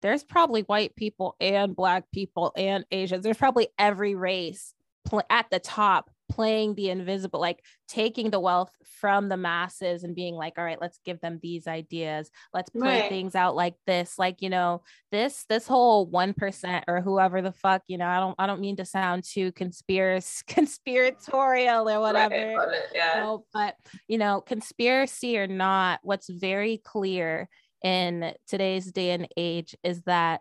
there's 0.03 0.23
probably 0.23 0.63
white 0.63 0.95
people 0.97 1.37
and 1.41 1.75
black 1.75 2.05
people 2.13 2.53
and 2.57 2.85
Asians. 2.91 3.25
There's 3.25 3.37
probably 3.37 3.69
every 3.79 4.15
race 4.15 4.75
pl- 5.05 5.23
at 5.29 5.51
the 5.51 5.59
top 5.59 6.11
playing 6.39 6.73
the 6.77 6.89
invisible 6.89 7.41
like 7.41 7.59
taking 7.89 8.31
the 8.31 8.39
wealth 8.39 8.71
from 9.01 9.29
the 9.29 9.37
masses 9.37 10.05
and 10.05 10.15
being 10.15 10.37
like 10.37 10.53
all 10.57 10.63
right 10.63 10.81
let's 10.81 11.01
give 11.05 11.21
them 11.21 11.41
these 11.43 11.67
ideas 11.67 12.31
let's 12.55 12.71
play 12.71 13.01
right. 13.01 13.09
things 13.09 13.35
out 13.35 13.57
like 13.57 13.75
this 13.89 14.21
like 14.21 14.41
you 14.41 14.49
know 14.49 14.81
this 15.11 15.45
this 15.49 15.67
whole 15.67 16.09
1% 16.09 16.83
or 16.87 17.01
whoever 17.01 17.43
the 17.43 17.51
fuck 17.51 17.83
you 17.89 17.99
know 17.99 18.07
i 18.07 18.21
don't 18.21 18.37
i 18.39 18.47
don't 18.47 18.61
mean 18.61 18.77
to 18.77 18.85
sound 18.85 19.25
too 19.25 19.51
conspiracy 19.51 20.45
conspiratorial 20.47 21.91
or 21.91 21.99
whatever 21.99 22.55
right. 22.57 22.83
yeah. 22.95 23.37
But 23.53 23.75
you 24.07 24.19
know 24.19 24.41
conspiracy 24.41 25.39
or 25.39 25.49
not 25.49 25.99
what's 26.05 26.31
very 26.31 26.81
clear 26.85 27.49
in 27.83 28.33
today's 28.47 28.93
day 28.93 29.11
and 29.11 29.27
age 29.37 29.75
is 29.83 30.03
that 30.03 30.41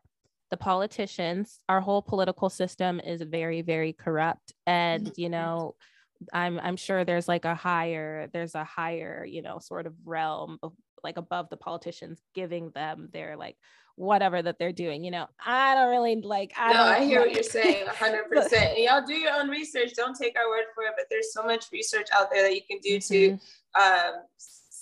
the 0.50 0.58
politicians 0.58 1.60
our 1.68 1.82
whole 1.82 2.02
political 2.02 2.50
system 2.50 3.00
is 3.00 3.22
very 3.22 3.62
very 3.62 3.94
corrupt 3.94 4.54
and 4.66 5.06
mm-hmm. 5.06 5.22
you 5.22 5.30
know 5.30 5.76
i'm 6.34 6.60
i'm 6.60 6.78
sure 6.78 7.04
there's 7.04 7.28
like 7.28 7.46
a 7.46 7.56
higher 7.56 8.30
there's 8.34 8.56
a 8.56 8.64
higher 8.64 9.26
you 9.26 9.42
know 9.42 9.60
sort 9.60 9.86
of 9.86 9.94
realm 10.06 10.58
of 10.64 10.74
like 11.04 11.18
above 11.18 11.50
the 11.50 11.58
politicians 11.58 12.22
giving 12.34 12.72
them 12.72 13.10
their 13.14 13.38
like 13.38 13.56
whatever 13.96 14.42
that 14.42 14.60
they're 14.60 14.72
doing 14.72 15.04
you 15.04 15.12
know 15.12 15.28
i 15.44 15.74
don't 15.74 15.90
really 15.90 16.22
like 16.22 16.52
i 16.58 16.72
no 16.72 16.84
i 16.84 17.04
hear 17.04 17.22
what 17.22 17.34
you're 17.34 17.44
saying 17.44 17.86
100% 17.88 18.54
and 18.54 18.78
y'all 18.78 19.06
do 19.06 19.14
your 19.14 19.34
own 19.34 19.50
research 19.50 19.94
don't 19.96 20.16
take 20.16 20.38
our 20.38 20.50
word 20.50 20.66
for 20.76 20.84
it 20.84 20.94
but 20.96 21.06
there's 21.10 21.34
so 21.34 21.44
much 21.44 21.66
research 21.72 22.08
out 22.14 22.30
there 22.32 22.44
that 22.44 22.54
you 22.54 22.62
can 22.70 22.80
do 22.80 22.98
mm-hmm. 22.98 23.36
to 23.36 23.82
um, 23.82 24.24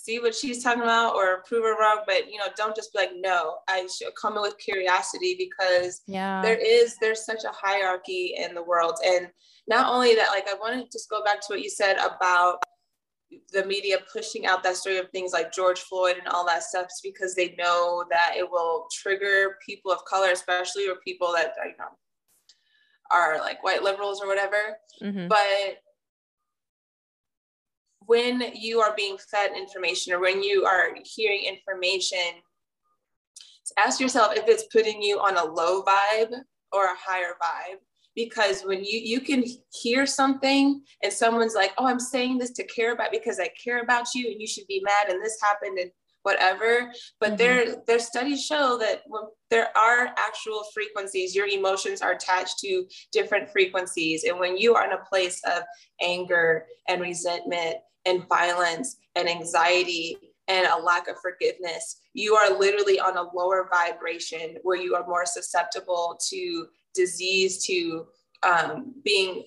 see 0.06 0.20
what 0.20 0.34
she's 0.34 0.62
talking 0.62 0.82
about 0.82 1.14
or 1.14 1.42
prove 1.46 1.64
her 1.64 1.78
wrong 1.80 2.02
but 2.06 2.30
you 2.30 2.38
know 2.38 2.46
don't 2.56 2.76
just 2.76 2.92
be 2.92 3.00
like 3.00 3.10
no. 3.16 3.56
I 3.68 3.86
should 3.86 4.14
come 4.14 4.36
in 4.36 4.42
with 4.42 4.58
curiosity 4.58 5.34
because 5.38 6.02
yeah. 6.06 6.42
there 6.42 6.56
is 6.56 6.96
there's 7.00 7.24
such 7.24 7.44
a 7.44 7.52
hierarchy 7.52 8.34
in 8.38 8.54
the 8.54 8.62
world. 8.62 8.94
And 9.04 9.28
not 9.68 9.92
only 9.92 10.14
that 10.14 10.28
like 10.30 10.46
i 10.48 10.54
want 10.54 10.74
to 10.74 10.96
just 10.96 11.10
go 11.10 11.24
back 11.24 11.40
to 11.40 11.46
what 11.48 11.62
you 11.62 11.70
said 11.70 11.96
about 11.96 12.58
the 13.52 13.64
media 13.64 13.98
pushing 14.12 14.46
out 14.46 14.62
that 14.62 14.76
story 14.76 14.98
of 14.98 15.10
things 15.10 15.32
like 15.32 15.52
george 15.52 15.80
floyd 15.80 16.16
and 16.16 16.28
all 16.28 16.46
that 16.46 16.62
stuff 16.62 16.86
because 17.02 17.34
they 17.34 17.56
know 17.58 18.04
that 18.08 18.34
it 18.36 18.48
will 18.48 18.86
trigger 18.92 19.56
people 19.66 19.90
of 19.90 20.04
color 20.04 20.30
especially 20.30 20.88
or 20.88 20.94
people 21.04 21.32
that 21.34 21.54
you 21.64 21.72
know 21.78 21.88
are 23.10 23.38
like 23.38 23.62
white 23.62 23.82
liberals 23.82 24.20
or 24.20 24.26
whatever. 24.26 24.78
Mm-hmm. 25.02 25.28
but 25.28 25.82
when 28.06 28.42
you 28.54 28.80
are 28.80 28.94
being 28.96 29.18
fed 29.30 29.50
information 29.56 30.12
or 30.12 30.20
when 30.20 30.42
you 30.42 30.64
are 30.64 30.90
hearing 31.04 31.42
information, 31.44 32.40
ask 33.78 34.00
yourself 34.00 34.32
if 34.36 34.48
it's 34.48 34.66
putting 34.72 35.02
you 35.02 35.18
on 35.18 35.36
a 35.36 35.44
low 35.44 35.82
vibe 35.82 36.32
or 36.72 36.84
a 36.84 36.96
higher 36.96 37.34
vibe. 37.42 37.78
Because 38.14 38.62
when 38.62 38.82
you 38.82 38.98
you 38.98 39.20
can 39.20 39.44
hear 39.74 40.06
something 40.06 40.82
and 41.02 41.12
someone's 41.12 41.54
like, 41.54 41.74
"Oh, 41.76 41.86
I'm 41.86 42.00
saying 42.00 42.38
this 42.38 42.52
to 42.52 42.64
care 42.64 42.92
about 42.92 43.10
because 43.10 43.38
I 43.38 43.50
care 43.62 43.82
about 43.82 44.06
you, 44.14 44.30
and 44.30 44.40
you 44.40 44.46
should 44.46 44.66
be 44.66 44.80
mad," 44.82 45.10
and 45.10 45.22
this 45.22 45.38
happened, 45.42 45.78
and 45.78 45.90
whatever. 46.22 46.90
But 47.20 47.30
mm-hmm. 47.30 47.36
their 47.36 47.76
their 47.86 47.98
studies 47.98 48.42
show 48.42 48.78
that 48.78 49.02
when 49.06 49.24
there 49.50 49.68
are 49.76 50.14
actual 50.16 50.64
frequencies. 50.72 51.34
Your 51.34 51.46
emotions 51.46 52.00
are 52.00 52.12
attached 52.12 52.58
to 52.60 52.86
different 53.12 53.50
frequencies, 53.50 54.24
and 54.24 54.38
when 54.38 54.56
you 54.56 54.74
are 54.74 54.86
in 54.86 54.92
a 54.92 55.04
place 55.04 55.40
of 55.44 55.62
anger 56.00 56.66
and 56.88 57.02
resentment 57.02 57.76
and 58.06 58.26
violence 58.28 58.96
and 59.14 59.28
anxiety 59.28 60.16
and 60.48 60.66
a 60.66 60.82
lack 60.82 61.08
of 61.08 61.16
forgiveness, 61.20 62.00
you 62.14 62.34
are 62.34 62.56
literally 62.56 63.00
on 63.00 63.16
a 63.16 63.36
lower 63.36 63.68
vibration 63.70 64.56
where 64.62 64.80
you 64.80 64.94
are 64.94 65.06
more 65.06 65.26
susceptible 65.26 66.18
to 66.30 66.66
disease, 66.94 67.64
to 67.66 68.06
um, 68.42 68.94
being 69.04 69.44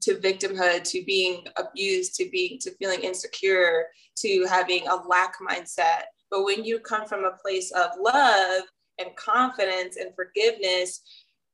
to 0.00 0.16
victimhood, 0.16 0.82
to 0.82 1.04
being 1.04 1.44
abused, 1.56 2.16
to 2.16 2.28
being 2.30 2.58
to 2.60 2.72
feeling 2.72 3.00
insecure, 3.00 3.86
to 4.16 4.44
having 4.48 4.86
a 4.88 4.96
lack 5.08 5.34
mindset. 5.38 6.02
But 6.30 6.44
when 6.44 6.64
you 6.64 6.80
come 6.80 7.06
from 7.06 7.24
a 7.24 7.36
place 7.40 7.70
of 7.72 7.90
love 8.00 8.62
and 8.98 9.14
confidence 9.16 9.96
and 9.96 10.14
forgiveness, 10.14 11.02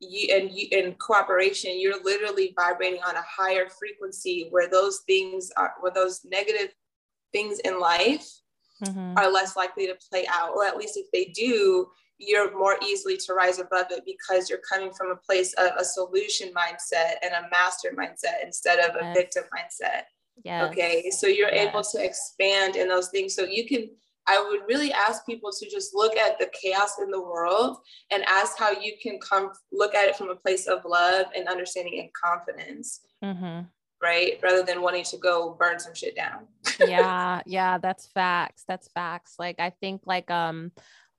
you 0.00 0.34
and 0.34 0.50
you 0.52 0.68
in 0.70 0.94
cooperation 0.94 1.78
you're 1.78 2.02
literally 2.02 2.54
vibrating 2.56 3.00
on 3.06 3.16
a 3.16 3.22
higher 3.22 3.68
frequency 3.68 4.46
where 4.50 4.68
those 4.68 5.00
things 5.06 5.50
are 5.56 5.74
where 5.80 5.92
those 5.92 6.24
negative 6.24 6.72
things 7.32 7.58
in 7.60 7.80
life 7.80 8.28
mm-hmm. 8.84 9.18
are 9.18 9.30
less 9.30 9.56
likely 9.56 9.86
to 9.86 9.96
play 10.10 10.24
out 10.32 10.50
or 10.54 10.64
at 10.64 10.76
least 10.76 10.96
if 10.96 11.06
they 11.12 11.32
do 11.34 11.86
you're 12.18 12.56
more 12.58 12.76
easily 12.84 13.16
to 13.16 13.32
rise 13.32 13.58
above 13.58 13.86
it 13.90 14.02
because 14.04 14.50
you're 14.50 14.60
coming 14.68 14.92
from 14.92 15.10
a 15.10 15.16
place 15.16 15.52
of 15.54 15.70
a 15.78 15.84
solution 15.84 16.50
mindset 16.56 17.14
and 17.22 17.32
a 17.32 17.48
master 17.50 17.94
mindset 17.96 18.44
instead 18.44 18.78
of 18.80 18.96
a 18.96 19.04
yes. 19.04 19.16
victim 19.16 19.44
mindset 19.56 20.02
Yeah. 20.44 20.66
Okay. 20.66 21.10
So 21.10 21.26
you're 21.26 21.52
Yes. 21.52 21.68
able 21.68 21.82
to 21.82 22.04
expand 22.04 22.76
in 22.76 22.88
those 22.88 23.08
things. 23.08 23.34
So 23.34 23.44
you 23.44 23.66
can, 23.66 23.90
I 24.28 24.46
would 24.48 24.60
really 24.68 24.92
ask 24.92 25.24
people 25.24 25.50
to 25.50 25.70
just 25.70 25.94
look 25.94 26.16
at 26.16 26.38
the 26.38 26.50
chaos 26.52 26.98
in 27.02 27.10
the 27.10 27.20
world 27.20 27.78
and 28.10 28.22
ask 28.24 28.58
how 28.58 28.70
you 28.70 28.92
can 29.02 29.18
come 29.18 29.50
look 29.72 29.94
at 29.94 30.08
it 30.08 30.16
from 30.16 30.28
a 30.28 30.36
place 30.36 30.66
of 30.66 30.84
love 30.84 31.26
and 31.34 31.48
understanding 31.48 31.98
and 31.98 32.10
confidence, 32.12 33.00
hmm 33.22 33.60
right? 34.00 34.38
Rather 34.44 34.62
than 34.62 34.80
wanting 34.80 35.02
to 35.02 35.16
go 35.16 35.56
burn 35.58 35.80
some 35.80 35.92
shit 35.92 36.14
down. 36.14 36.46
yeah 36.86 37.42
yeah 37.46 37.78
that's 37.78 38.06
facts 38.06 38.62
that's 38.68 38.88
facts 38.88 39.34
like 39.38 39.56
i 39.58 39.70
think 39.80 40.02
like 40.06 40.30
um 40.30 40.70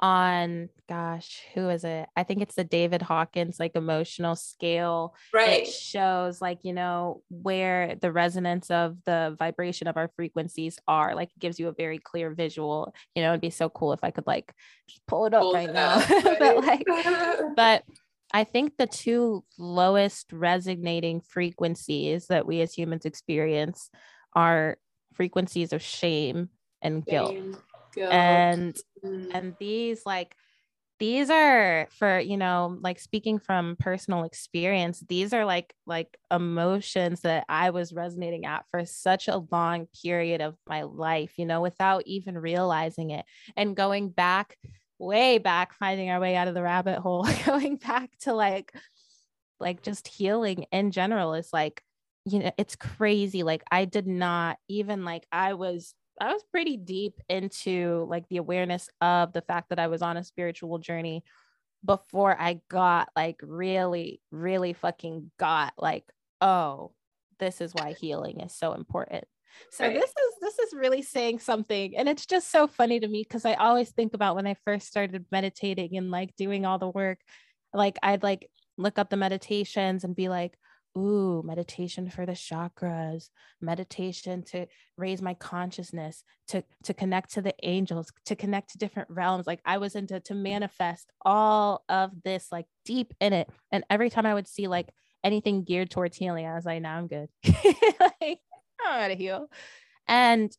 on 0.02 0.70
gosh 0.88 1.42
who 1.54 1.70
is 1.70 1.84
it? 1.84 2.08
I 2.16 2.24
think 2.24 2.42
it's 2.42 2.56
the 2.56 2.64
david 2.64 3.02
hawkins 3.02 3.60
like 3.60 3.76
emotional 3.76 4.36
scale 4.36 5.14
Right. 5.34 5.64
it 5.64 5.68
shows 5.68 6.42
like 6.42 6.60
you 6.64 6.74
know 6.74 7.22
where 7.30 7.96
the 7.96 8.12
resonance 8.12 8.72
of 8.72 8.98
the 9.06 9.36
vibration 9.38 9.88
of 9.88 9.98
our 9.98 10.10
frequencies 10.16 10.80
are 10.88 11.16
like 11.16 11.30
it 11.30 11.40
gives 11.40 11.60
you 11.60 11.68
a 11.68 11.74
very 11.74 11.98
clear 12.00 12.32
visual. 12.34 12.94
You 13.16 13.24
know 13.24 13.30
it'd 13.32 13.42
be 13.42 13.50
so 13.50 13.70
cool 13.70 13.94
if 13.94 14.04
i 14.04 14.12
could 14.12 14.26
like 14.28 14.54
just 14.88 15.06
pull 15.06 15.26
it 15.26 15.34
up 15.34 15.42
Pull 15.42 15.54
right 15.54 15.70
it 15.70 15.74
now. 15.74 15.98
up, 16.00 16.08
but 16.40 16.58
like 16.66 16.86
but 17.56 17.84
I 18.34 18.44
think 18.44 18.78
the 18.78 18.86
two 18.88 19.44
lowest 19.58 20.32
resonating 20.32 21.20
frequencies 21.20 22.28
that 22.28 22.46
we 22.46 22.62
as 22.62 22.74
humans 22.74 23.06
experience 23.06 23.90
are 24.34 24.78
frequencies 25.14 25.74
of 25.74 25.82
shame 25.82 26.50
and 26.82 27.04
guilt. 27.06 27.32
Shame, 27.34 27.58
guilt. 27.94 28.14
And 28.14 28.78
Mm. 29.04 29.34
and 29.34 29.56
these 29.60 30.02
like 30.06 30.36
these 31.00 31.30
are 31.30 31.88
for 31.92 32.20
you 32.20 32.36
know 32.36 32.78
like 32.82 33.00
speaking 33.00 33.40
from 33.40 33.78
personal 33.80 34.24
experience 34.26 35.02
these 35.08 35.34
are 35.34 35.46
like 35.46 35.74
like 35.86 36.18
emotions 36.30 37.22
that 37.22 37.46
i 37.48 37.70
was 37.70 37.94
resonating 37.94 38.46
at 38.46 38.66
for 38.70 38.86
such 38.86 39.30
a 39.30 39.42
long 39.52 39.88
period 40.04 40.42
of 40.42 40.56
my 40.68 40.82
life 40.84 41.34
you 41.38 41.46
know 41.46 41.62
without 41.62 42.04
even 42.06 42.38
realizing 42.38 43.12
it 43.12 43.26
and 43.56 43.78
going 43.78 44.10
back 44.10 44.58
way 44.98 45.38
back 45.38 45.74
finding 45.74 46.10
our 46.10 46.20
way 46.20 46.36
out 46.36 46.50
of 46.50 46.54
the 46.54 46.62
rabbit 46.62 47.00
hole 47.00 47.26
going 47.46 47.78
back 47.78 48.10
to 48.20 48.34
like 48.34 48.74
like 49.62 49.82
just 49.82 50.08
healing 50.10 50.66
in 50.72 50.92
general 50.92 51.34
is 51.34 51.50
like 51.54 51.82
you 52.26 52.40
know 52.40 52.52
it's 52.58 52.76
crazy 52.76 53.44
like 53.44 53.64
i 53.72 53.86
did 53.86 54.08
not 54.08 54.58
even 54.68 55.06
like 55.06 55.26
i 55.32 55.54
was 55.54 55.94
i 56.20 56.32
was 56.34 56.44
pretty 56.52 56.78
deep 56.78 57.20
into 57.30 58.06
like 58.10 58.28
the 58.30 58.38
awareness 58.38 58.90
of 59.02 59.34
the 59.34 59.42
fact 59.42 59.70
that 59.70 59.80
i 59.80 59.88
was 59.88 60.02
on 60.02 60.18
a 60.18 60.24
spiritual 60.24 60.78
journey 60.78 61.24
before 61.86 62.40
i 62.40 62.60
got 62.70 63.10
like 63.16 63.40
really 63.42 64.22
really 64.32 64.74
fucking 64.74 65.32
got 65.40 65.74
like 65.78 66.04
oh 66.42 66.92
this 67.40 67.62
is 67.62 67.74
why 67.74 67.94
healing 67.94 68.42
is 68.42 68.54
so 68.54 68.74
important 68.74 69.24
so 69.72 69.86
Right. 69.86 69.94
this 69.96 70.10
is 70.10 70.36
this 70.42 70.60
is 70.60 70.74
really 70.74 71.02
saying 71.02 71.40
something 71.40 71.98
and 71.98 72.08
it's 72.08 72.26
just 72.26 72.52
so 72.52 72.68
funny 72.68 73.00
to 73.00 73.08
me 73.08 73.24
because 73.24 73.46
i 73.46 73.54
always 73.56 73.92
think 73.92 74.14
about 74.14 74.36
when 74.36 74.46
i 74.46 74.56
first 74.66 74.88
started 74.88 75.26
meditating 75.32 75.98
and 75.98 76.12
like 76.12 76.36
doing 76.36 76.66
all 76.66 76.78
the 76.80 76.90
work 76.90 77.20
like 77.74 77.98
i'd 78.04 78.24
like 78.24 78.50
look 78.78 79.00
up 79.00 79.10
the 79.10 79.18
meditations 79.18 80.04
and 80.04 80.16
be 80.16 80.30
like 80.30 80.58
ooh 80.98 81.42
meditation 81.46 82.10
for 82.10 82.26
the 82.26 82.34
chakras 82.34 83.30
meditation 83.62 84.44
to 84.44 84.66
raise 84.98 85.22
my 85.22 85.34
consciousness 85.34 86.24
to 86.48 86.64
to 86.84 86.94
connect 86.94 87.34
to 87.34 87.42
the 87.42 87.54
angels 87.64 88.12
to 88.26 88.36
connect 88.36 88.72
to 88.72 88.78
different 88.78 89.10
realms. 89.10 89.48
Like 89.48 89.62
i 89.66 89.78
was 89.78 89.96
into 89.96 90.20
to 90.22 90.34
manifest 90.34 91.12
all 91.24 91.84
of 91.90 92.12
this 92.24 92.48
like 92.52 92.66
deep 92.86 93.14
in 93.20 93.34
it. 93.34 93.50
And 93.72 93.84
every 93.90 94.10
time 94.10 94.26
i 94.26 94.34
would 94.34 94.48
see 94.48 94.68
like 94.68 94.90
anything 95.24 95.64
geared 95.64 95.92
towards 95.92 96.16
healing 96.18 96.46
i 96.46 96.56
was 96.56 96.66
like 96.66 96.82
now 96.82 96.98
i'm 96.98 97.08
good. 97.08 97.30
Like 98.22 98.40
i 98.82 98.92
don't 98.92 99.02
gotta 99.02 99.14
heal 99.14 99.48
and 100.08 100.52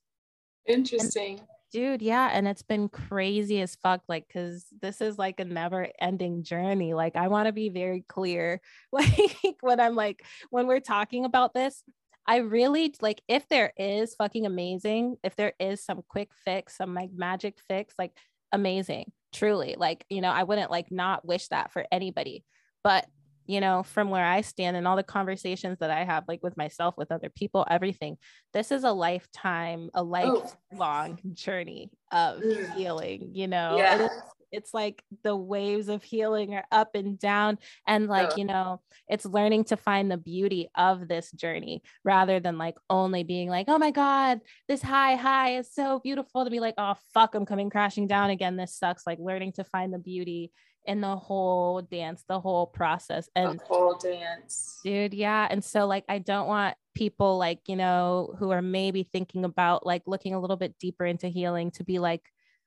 Interesting. 0.66 1.40
Dude 1.70 2.02
yeah 2.02 2.30
and 2.32 2.48
it's 2.48 2.62
been 2.62 2.88
crazy 2.88 3.60
as 3.60 3.76
fuck 3.76 4.00
like 4.08 4.26
because 4.26 4.66
this 4.82 5.00
is 5.00 5.18
like 5.18 5.38
a 5.40 5.44
never 5.44 5.88
ending 6.00 6.42
journey 6.42 6.94
like 6.94 7.16
i 7.16 7.28
want 7.28 7.46
to 7.46 7.52
be 7.52 7.68
very 7.68 8.04
clear 8.08 8.60
like 8.92 9.56
when 9.60 9.80
i'm 9.80 9.94
like 9.94 10.24
when 10.50 10.66
we're 10.66 10.80
talking 10.80 11.24
about 11.24 11.54
this 11.54 11.82
i 12.26 12.36
really 12.36 12.94
like 13.00 13.22
if 13.28 13.48
there 13.48 13.72
is 13.76 14.14
fucking 14.14 14.46
amazing 14.46 15.16
if 15.22 15.36
there 15.36 15.52
is 15.60 15.82
some 15.84 16.02
quick 16.08 16.30
fix 16.44 16.76
some 16.76 16.94
like 16.94 17.10
magic 17.14 17.58
fix 17.68 17.94
like 17.98 18.12
amazing 18.52 19.10
truly 19.32 19.76
like 19.78 20.04
you 20.10 20.20
know 20.20 20.30
i 20.30 20.42
wouldn't 20.42 20.70
like 20.70 20.90
not 20.90 21.24
wish 21.24 21.46
that 21.48 21.72
for 21.72 21.86
anybody 21.92 22.44
but 22.82 23.06
you 23.50 23.60
know 23.60 23.82
from 23.82 24.10
where 24.10 24.24
i 24.24 24.40
stand 24.40 24.76
and 24.76 24.86
all 24.86 24.96
the 24.96 25.02
conversations 25.02 25.78
that 25.80 25.90
i 25.90 26.04
have 26.04 26.24
like 26.28 26.42
with 26.42 26.56
myself 26.56 26.94
with 26.96 27.10
other 27.10 27.30
people 27.30 27.66
everything 27.68 28.16
this 28.52 28.70
is 28.70 28.84
a 28.84 28.92
lifetime 28.92 29.90
a 29.94 30.02
lifelong 30.02 31.18
journey 31.32 31.90
of 32.12 32.40
Mm. 32.40 32.74
healing 32.74 33.30
you 33.32 33.46
know? 33.48 33.76
Yeah. 33.76 33.94
it 33.96 34.00
is, 34.02 34.10
it's 34.52 34.74
like 34.74 35.00
the 35.22 35.36
waves 35.36 35.88
of 35.88 36.02
healing 36.02 36.54
are 36.54 36.64
up 36.72 36.96
and 36.96 37.18
down 37.20 37.58
and 37.86 38.08
like 38.08 38.36
you 38.36 38.44
know 38.44 38.80
it's 39.08 39.24
learning 39.24 39.62
to 39.64 39.76
find 39.76 40.10
the 40.10 40.16
beauty 40.16 40.68
of 40.76 41.06
this 41.06 41.30
journey 41.30 41.82
rather 42.04 42.40
than 42.40 42.58
like 42.58 42.74
only 42.88 43.22
being 43.22 43.48
like 43.48 43.66
oh 43.68 43.78
my 43.78 43.92
god 43.92 44.40
this 44.68 44.82
high 44.82 45.14
high 45.14 45.50
is 45.58 45.72
so 45.72 46.00
beautiful 46.00 46.44
to 46.44 46.50
be 46.50 46.58
like 46.58 46.74
oh 46.78 46.94
fuck 47.14 47.36
i'm 47.36 47.46
coming 47.46 47.70
crashing 47.70 48.08
down 48.08 48.30
again. 48.30 48.56
This 48.56 48.74
sucks. 48.74 49.06
Like 49.06 49.18
learning 49.20 49.52
to 49.52 49.64
find 49.64 49.94
the 49.94 49.98
beauty 49.98 50.50
in 50.86 51.00
the 51.00 51.16
whole 51.16 51.82
dance 51.82 52.24
the 52.28 52.40
whole 52.40 52.66
process 52.66 53.28
and 53.36 53.60
a 53.60 53.64
whole 53.64 53.96
dance. 53.96 54.80
dude 54.82 55.14
yeah 55.14 55.46
and 55.50 55.62
so 55.62 55.86
like 55.86 56.04
i 56.08 56.18
don't 56.18 56.48
want 56.48 56.74
people 56.94 57.38
like 57.38 57.60
you 57.66 57.76
know 57.76 58.34
who 58.38 58.50
are 58.50 58.62
maybe 58.62 59.02
thinking 59.02 59.44
about 59.44 59.84
like 59.86 60.02
looking 60.06 60.34
a 60.34 60.40
little 60.40 60.56
bit 60.56 60.78
deeper 60.78 61.04
into 61.04 61.28
healing 61.28 61.70
to 61.70 61.84
be 61.84 61.98
like 61.98 62.22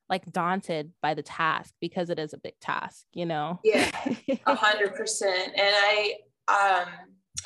like 0.08 0.30
daunted 0.32 0.92
by 1.02 1.14
the 1.14 1.22
task 1.22 1.74
because 1.80 2.10
it 2.10 2.18
is 2.18 2.32
a 2.32 2.38
big 2.38 2.54
task 2.60 3.04
you 3.12 3.26
know 3.26 3.58
Yeah. 3.64 3.90
A 4.46 4.54
hundred 4.54 4.94
percent. 4.94 5.52
And 5.56 5.74
I 5.74 6.14
um 6.48 6.88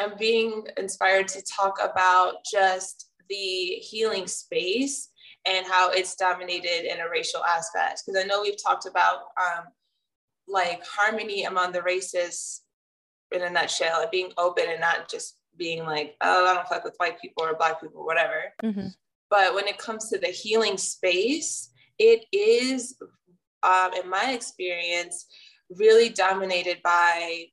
I'm 0.01 0.19
being 0.19 0.66
inspired 0.77 1.29
to 1.29 1.43
talk 1.43 1.79
about 1.83 2.35
just 2.51 3.11
the 3.29 3.35
healing 3.37 4.27
space 4.27 5.11
and 5.47 5.66
how 5.66 5.91
it's 5.91 6.14
dominated 6.16 6.91
in 6.93 7.01
a 7.01 7.09
racial 7.09 7.45
aspect. 7.45 8.03
Because 8.05 8.23
I 8.23 8.27
know 8.27 8.43
we've 8.43 8.62
talked 8.62 8.87
about 8.87 9.16
um 9.41 9.64
like 10.49 10.84
harmony 10.86 11.44
among 11.44 11.72
the 11.72 11.82
races 11.82 12.62
in 13.32 13.42
a 13.42 13.51
nutshell, 13.51 14.01
and 14.01 14.11
being 14.11 14.32
open 14.38 14.64
and 14.68 14.80
not 14.80 15.11
just 15.11 15.36
being 15.57 15.84
like, 15.84 16.16
oh, 16.20 16.46
I 16.46 16.55
don't 16.55 16.68
fuck 16.68 16.84
with 16.84 16.94
white 16.99 17.20
people 17.20 17.44
or 17.44 17.55
black 17.57 17.80
people, 17.80 18.05
whatever. 18.05 18.55
Mhm. 18.62 18.94
But 19.28 19.55
when 19.55 19.66
it 19.66 19.76
comes 19.78 20.09
to 20.11 20.18
the 20.18 20.28
healing 20.28 20.78
space, 20.78 21.70
it 21.99 22.24
is, 22.32 22.96
um, 23.62 23.92
in 23.92 24.09
my 24.09 24.32
experience, 24.32 25.26
really 25.68 26.09
dominated 26.09 26.80
by 26.82 27.46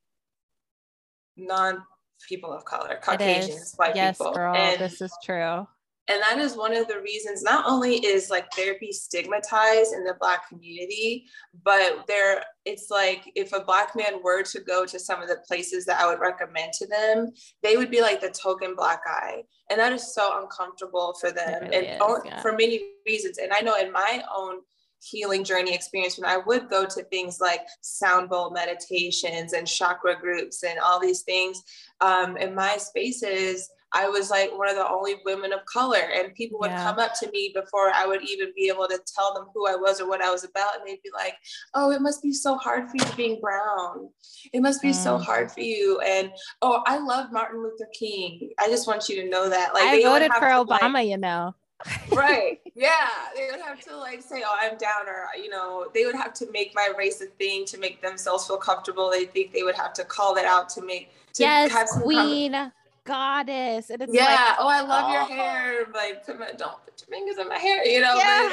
non 1.36 1.82
people 2.26 2.50
of 2.52 2.64
color, 2.64 2.98
Caucasians, 3.02 3.74
white 3.76 3.94
yes 3.94 4.16
people. 4.16 4.32
girl 4.32 4.54
and, 4.54 4.80
this 4.80 5.02
is 5.02 5.12
true 5.22 5.66
and 6.08 6.22
that 6.22 6.38
is 6.38 6.56
one 6.56 6.74
of 6.74 6.86
the 6.88 7.00
reasons 7.00 7.42
not 7.42 7.64
only 7.66 7.96
is 7.96 8.30
like 8.30 8.50
therapy 8.52 8.92
stigmatized 8.92 9.92
in 9.92 10.04
the 10.04 10.14
black 10.20 10.48
community 10.48 11.26
but 11.64 12.04
there 12.06 12.42
it's 12.64 12.90
like 12.90 13.30
if 13.34 13.52
a 13.52 13.64
black 13.64 13.94
man 13.96 14.22
were 14.22 14.42
to 14.42 14.60
go 14.60 14.84
to 14.84 14.98
some 14.98 15.22
of 15.22 15.28
the 15.28 15.38
places 15.46 15.84
that 15.84 16.00
i 16.00 16.06
would 16.06 16.20
recommend 16.20 16.72
to 16.72 16.86
them 16.86 17.32
they 17.62 17.76
would 17.76 17.90
be 17.90 18.00
like 18.00 18.20
the 18.20 18.30
token 18.30 18.74
black 18.74 19.04
guy 19.04 19.42
and 19.70 19.78
that 19.78 19.92
is 19.92 20.14
so 20.14 20.40
uncomfortable 20.40 21.14
for 21.20 21.30
them 21.30 21.62
really 21.62 21.76
and 21.76 21.86
is, 21.86 22.00
o- 22.00 22.22
yeah. 22.24 22.40
for 22.40 22.52
many 22.52 22.80
reasons 23.06 23.38
and 23.38 23.52
i 23.52 23.60
know 23.60 23.76
in 23.76 23.92
my 23.92 24.22
own 24.34 24.60
healing 25.02 25.44
journey 25.44 25.74
experience 25.74 26.18
when 26.18 26.28
i 26.28 26.36
would 26.36 26.68
go 26.68 26.84
to 26.84 27.02
things 27.04 27.38
like 27.40 27.60
sound 27.82 28.28
bowl 28.28 28.50
meditations 28.50 29.52
and 29.52 29.66
chakra 29.66 30.18
groups 30.18 30.62
and 30.64 30.78
all 30.80 30.98
these 30.98 31.22
things 31.22 31.62
um, 32.00 32.36
in 32.38 32.54
my 32.54 32.76
spaces 32.76 33.68
I 33.96 34.08
was 34.08 34.30
like 34.30 34.50
one 34.56 34.68
of 34.68 34.76
the 34.76 34.86
only 34.88 35.14
women 35.24 35.52
of 35.52 35.64
color, 35.64 36.04
and 36.16 36.34
people 36.34 36.58
would 36.60 36.70
Yeah. 36.70 36.84
come 36.84 36.98
up 36.98 37.12
to 37.20 37.30
me 37.30 37.50
before 37.54 37.90
I 37.94 38.04
would 38.06 38.22
even 38.22 38.52
be 38.54 38.68
able 38.68 38.86
to 38.88 38.98
tell 39.14 39.32
them 39.34 39.46
who 39.54 39.66
I 39.66 39.74
was 39.74 40.00
or 40.00 40.06
what 40.08 40.20
I 40.20 40.30
was 40.30 40.44
about, 40.44 40.76
and 40.76 40.86
they'd 40.86 41.02
be 41.02 41.10
like, 41.14 41.34
"Oh, 41.74 41.90
it 41.90 42.00
must 42.02 42.22
be 42.22 42.32
so 42.32 42.56
hard 42.56 42.90
for 42.90 42.96
you 42.98 43.12
being 43.16 43.40
brown. 43.40 44.10
It 44.52 44.60
must 44.60 44.82
be 44.82 44.92
so 44.92 45.16
Mm. 45.16 45.24
hard 45.24 45.50
for 45.50 45.60
you." 45.60 45.98
And 46.00 46.30
oh, 46.60 46.82
I 46.86 46.98
love 46.98 47.32
Martin 47.32 47.62
Luther 47.62 47.88
King. 47.98 48.50
I 48.58 48.68
just 48.68 48.86
want 48.86 49.08
you 49.08 49.16
to 49.22 49.28
know 49.28 49.48
that. 49.48 49.72
Like 49.72 49.84
i 49.84 49.96
they 49.96 50.02
voted 50.04 50.32
for 50.34 50.48
to, 50.48 50.62
like- 50.62 50.80
obama 50.82 51.08
you 51.08 51.16
know 51.16 51.54
right 52.12 52.58
yeah 52.74 53.08
they 53.36 53.48
would 53.50 53.60
have 53.60 53.78
to 53.78 53.94
like 53.94 54.22
say 54.22 54.42
oh 54.46 54.56
i'm 54.62 54.78
down 54.78 55.06
or 55.06 55.26
you 55.36 55.50
know 55.50 55.86
they 55.92 56.06
would 56.06 56.14
have 56.14 56.32
to 56.32 56.50
make 56.50 56.74
my 56.74 56.90
race 56.96 57.20
a 57.20 57.26
thing 57.40 57.66
to 57.66 57.76
make 57.76 58.00
themselves 58.00 58.46
feel 58.46 58.56
comfortable 58.56 59.10
they 59.10 59.26
think 59.26 59.52
they 59.52 59.62
would 59.62 59.74
have 59.74 59.92
to 59.92 60.02
call 60.04 60.34
that 60.34 60.46
out 60.46 60.70
to 60.70 60.80
make 60.82 61.10
to 61.34 61.42
yes 61.42 61.70
have 61.70 61.86
some 61.86 62.00
conver- 62.00 62.04
queen 62.04 62.72
goddess 63.06 63.90
and 63.90 64.02
it's 64.02 64.12
yeah 64.12 64.24
like 64.24 64.56
oh 64.58 64.68
i 64.68 64.80
love 64.80 65.10
your 65.10 65.22
oh. 65.22 65.26
hair 65.26 65.86
like 65.94 66.24
put 66.26 66.38
my, 66.38 66.46
don't 66.52 66.84
put 66.84 67.02
your 67.06 67.18
fingers 67.18 67.38
in 67.38 67.48
my 67.48 67.58
hair 67.58 67.84
you 67.86 68.00
know 68.00 68.16
yeah. 68.16 68.50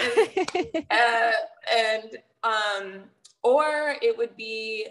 but, 0.53 0.85
uh, 0.91 1.31
and 1.75 2.17
um 2.43 3.03
or 3.43 3.95
it 4.01 4.17
would 4.17 4.35
be 4.37 4.87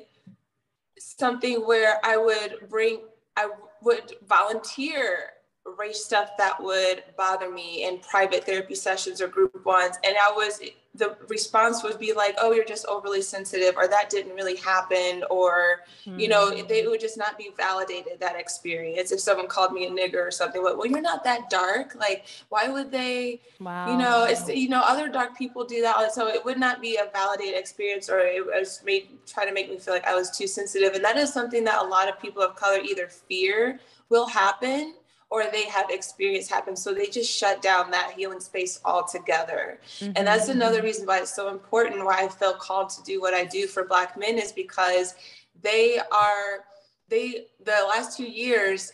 something 0.99 1.67
where 1.67 1.99
i 2.05 2.17
would 2.17 2.69
bring 2.69 3.01
i 3.37 3.49
would 3.83 4.15
volunteer 4.29 5.31
race 5.79 6.05
stuff 6.05 6.31
that 6.39 6.63
would 6.63 7.05
bother 7.17 7.51
me 7.51 7.87
in 7.87 7.99
private 7.99 8.45
therapy 8.45 8.75
sessions 8.75 9.21
or 9.21 9.29
group 9.29 9.65
ones. 9.65 9.97
And 10.05 10.17
I 10.17 10.33
was, 10.33 10.61
the 10.95 11.17
response 11.29 11.83
would 11.83 11.99
be 11.99 12.13
like, 12.13 12.37
oh, 12.39 12.53
you're 12.53 12.67
just 12.67 12.85
overly 12.87 13.23
sensitive, 13.23 13.77
or 13.79 13.89
that 13.89 14.11
didn't 14.11 14.35
really 14.35 14.57
happen, 14.57 15.25
or, 15.31 15.81
mm-hmm. 16.05 16.19
you 16.19 16.29
know, 16.29 16.51
hmm. 16.51 16.67
they 16.69 16.87
would 16.87 17.01
just 17.01 17.17
not 17.17 17.39
be 17.39 17.51
validated 17.57 18.21
that 18.21 18.39
experience. 18.39 19.11
If 19.11 19.21
someone 19.21 19.47
called 19.47 19.73
me 19.73 19.87
a 19.87 19.91
nigger 19.91 20.27
or 20.27 20.31
something, 20.31 20.63
but 20.63 20.77
well, 20.77 20.87
you're 20.87 21.01
not 21.01 21.25
that 21.25 21.49
dark. 21.49 21.95
Like, 21.95 22.27
why 22.51 22.69
would 22.69 22.91
they, 22.91 23.41
wow. 23.59 23.91
you 23.91 23.97
know, 23.97 24.25
it's, 24.25 24.47
you 24.49 24.69
know, 24.69 24.83
other 24.85 25.09
dark 25.09 25.37
people 25.37 25.65
do 25.65 25.81
that. 25.81 26.13
So 26.13 26.29
it 26.29 26.45
would 26.45 26.59
not 26.59 26.83
be 26.83 26.97
a 26.97 27.09
validated 27.11 27.59
experience, 27.59 28.11
or 28.11 28.19
it 28.19 28.45
was 28.45 28.83
made, 28.85 29.09
try 29.27 29.47
to 29.47 29.53
make 29.53 29.71
me 29.71 29.79
feel 29.79 29.95
like 29.95 30.07
I 30.07 30.15
was 30.15 30.31
too 30.31 30.47
sensitive. 30.47 30.93
And 30.93 31.05
that 31.05 31.17
is 31.17 31.33
something 31.33 31.65
that 31.65 31.83
a 31.83 31.87
lot 31.87 32.11
of 32.11 32.21
people 32.21 32.43
of 32.43 32.55
color 32.55 32.81
either 32.81 33.09
fear 33.09 33.81
will 34.11 34.27
happen 34.27 34.97
or 35.33 35.45
they 35.51 35.65
have 35.65 35.89
experience 35.89 36.47
happen. 36.47 36.77
So 36.77 36.93
they 36.93 37.07
just 37.07 37.33
shut 37.33 37.63
down 37.63 37.91
that 37.91 38.13
healing 38.15 38.39
space 38.39 38.79
altogether. 38.85 39.81
Mm-hmm. 39.99 40.13
And 40.15 40.27
that's 40.27 40.51
another 40.51 40.83
reason 40.83 41.07
why 41.07 41.21
it's 41.21 41.35
so 41.35 41.49
important, 41.49 42.05
why 42.05 42.25
I 42.25 42.29
feel 42.29 42.53
called 42.53 42.91
to 42.91 43.03
do 43.03 43.19
what 43.19 43.33
I 43.33 43.47
do 43.47 43.67
for 43.67 43.87
Black 43.87 44.19
men 44.19 44.39
is 44.39 44.53
because 44.53 45.15
they 45.63 45.99
are, 46.13 46.67
they, 47.09 47.47
the 47.65 47.87
last 47.89 48.15
two 48.15 48.31
years, 48.31 48.93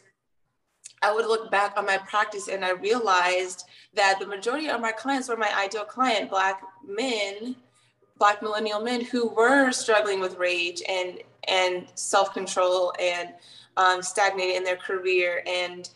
I 1.02 1.12
would 1.12 1.26
look 1.26 1.50
back 1.50 1.76
on 1.76 1.84
my 1.84 1.98
practice 1.98 2.46
and 2.46 2.64
I 2.64 2.70
realized 2.70 3.64
that 3.94 4.20
the 4.20 4.26
majority 4.26 4.68
of 4.68 4.80
my 4.80 4.92
clients 4.92 5.28
were 5.28 5.36
my 5.36 5.52
ideal 5.58 5.84
client, 5.84 6.30
Black 6.30 6.62
men, 6.86 7.56
Black 8.16 8.42
millennial 8.42 8.80
men 8.80 9.04
who 9.04 9.28
were 9.28 9.72
struggling 9.72 10.20
with 10.20 10.38
rage 10.38 10.82
and, 10.88 11.18
and 11.48 11.88
self 11.96 12.32
control 12.32 12.92
and 13.00 13.30
um, 13.76 14.02
stagnated 14.02 14.56
in 14.56 14.62
their 14.62 14.76
career 14.76 15.42
and 15.48 15.90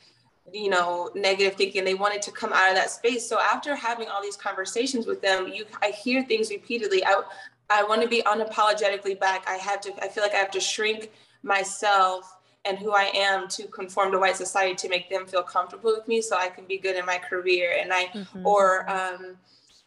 you 0.53 0.71
know 0.71 1.11
negative 1.15 1.55
thinking 1.55 1.85
they 1.85 1.95
wanted 1.95 2.23
to 2.23 2.31
come 2.31 2.53
out 2.53 2.71
of 2.71 2.77
that 2.77 2.91
space. 2.91 3.29
So 3.29 3.41
after 3.41 3.75
having 3.75 4.09
all 4.09 4.23
these 4.23 4.37
conversations 4.37 5.07
with 5.07 5.23
them 5.23 5.49
you 5.49 5.65
i 5.81 5.91
hear 5.91 6.23
things 6.25 6.51
repeatedly. 6.51 7.05
I 7.05 7.23
i 7.71 7.83
want 7.83 8.03
to 8.03 8.09
be 8.09 8.23
unapologetically 8.23 9.19
black. 9.19 9.45
I 9.49 9.55
have 9.55 9.81
to 9.83 9.93
i 10.05 10.09
feel 10.09 10.23
like 10.23 10.35
i 10.35 10.39
have 10.39 10.51
to 10.53 10.61
shrink 10.61 11.11
myself 11.43 12.37
and 12.65 12.79
who 12.79 12.93
i 12.93 13.11
am 13.15 13.49
to 13.49 13.67
conform 13.69 14.13
to 14.13 14.19
white 14.19 14.37
society 14.37 14.75
to 14.75 14.89
make 14.89 15.11
them 15.11 15.27
feel 15.27 15.43
comfortable 15.43 15.93
with 15.97 16.07
me 16.07 16.21
so 16.21 16.37
i 16.37 16.49
can 16.49 16.65
be 16.67 16.79
good 16.79 16.97
in 16.97 17.07
my 17.07 17.19
career. 17.19 17.77
And 17.81 17.93
i 17.93 18.07
mm-hmm. 18.07 18.47
or 18.47 18.89
um 18.91 19.37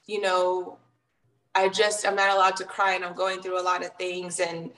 you 0.08 0.22
know 0.22 0.78
i 1.54 1.70
just 1.70 2.08
i'm 2.08 2.16
not 2.16 2.36
allowed 2.36 2.56
to 2.58 2.66
cry 2.66 2.94
and 2.96 3.06
i'm 3.06 3.16
going 3.16 3.42
through 3.42 3.60
a 3.60 3.64
lot 3.64 3.84
of 3.86 3.96
things 3.96 4.40
and 4.40 4.72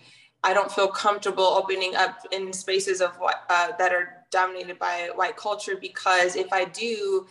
I 0.43 0.53
don't 0.53 0.71
feel 0.71 0.88
comfortable 0.88 1.43
opening 1.43 1.95
up 1.95 2.19
in 2.31 2.53
spaces 2.53 3.01
of 3.01 3.15
what 3.17 3.43
uh, 3.49 3.71
that 3.77 3.91
are 3.91 4.16
dominated 4.32 4.80
by 4.80 5.09
white 5.15 5.38
culture 5.38 5.78
because 5.80 6.36
if 6.36 6.51
I 6.51 6.65
do, 6.65 7.28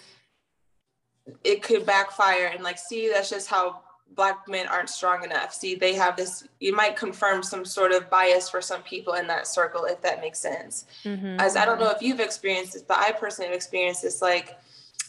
it 1.45 1.63
could 1.63 1.85
backfire 1.85 2.51
and 2.55 2.63
like, 2.63 2.79
see, 2.79 3.09
that's 3.09 3.31
just 3.31 3.49
how 3.49 3.83
black 4.15 4.49
men 4.49 4.67
aren't 4.69 4.89
strong 4.89 5.25
enough. 5.25 5.53
See, 5.53 5.75
they 5.75 5.95
have 5.95 6.17
this, 6.17 6.47
you 6.61 6.75
might 6.75 6.97
confirm 6.97 7.43
some 7.43 7.65
sort 7.65 7.93
of 7.93 8.09
bias 8.09 8.49
for 8.49 8.61
some 8.61 8.83
people 8.83 9.15
in 9.15 9.27
that 9.27 9.47
circle, 9.47 9.85
if 9.85 10.01
that 10.03 10.21
makes 10.21 10.39
sense. 10.39 10.87
Mm-hmm. 11.05 11.41
As 11.41 11.57
I 11.57 11.65
don't 11.65 11.81
know 11.81 11.91
if 11.91 12.01
you've 12.01 12.21
experienced 12.21 12.75
this, 12.75 12.83
but 12.83 12.99
I 12.99 13.13
personally 13.13 13.49
have 13.49 13.57
experienced 13.57 14.03
this, 14.03 14.23
like, 14.23 14.59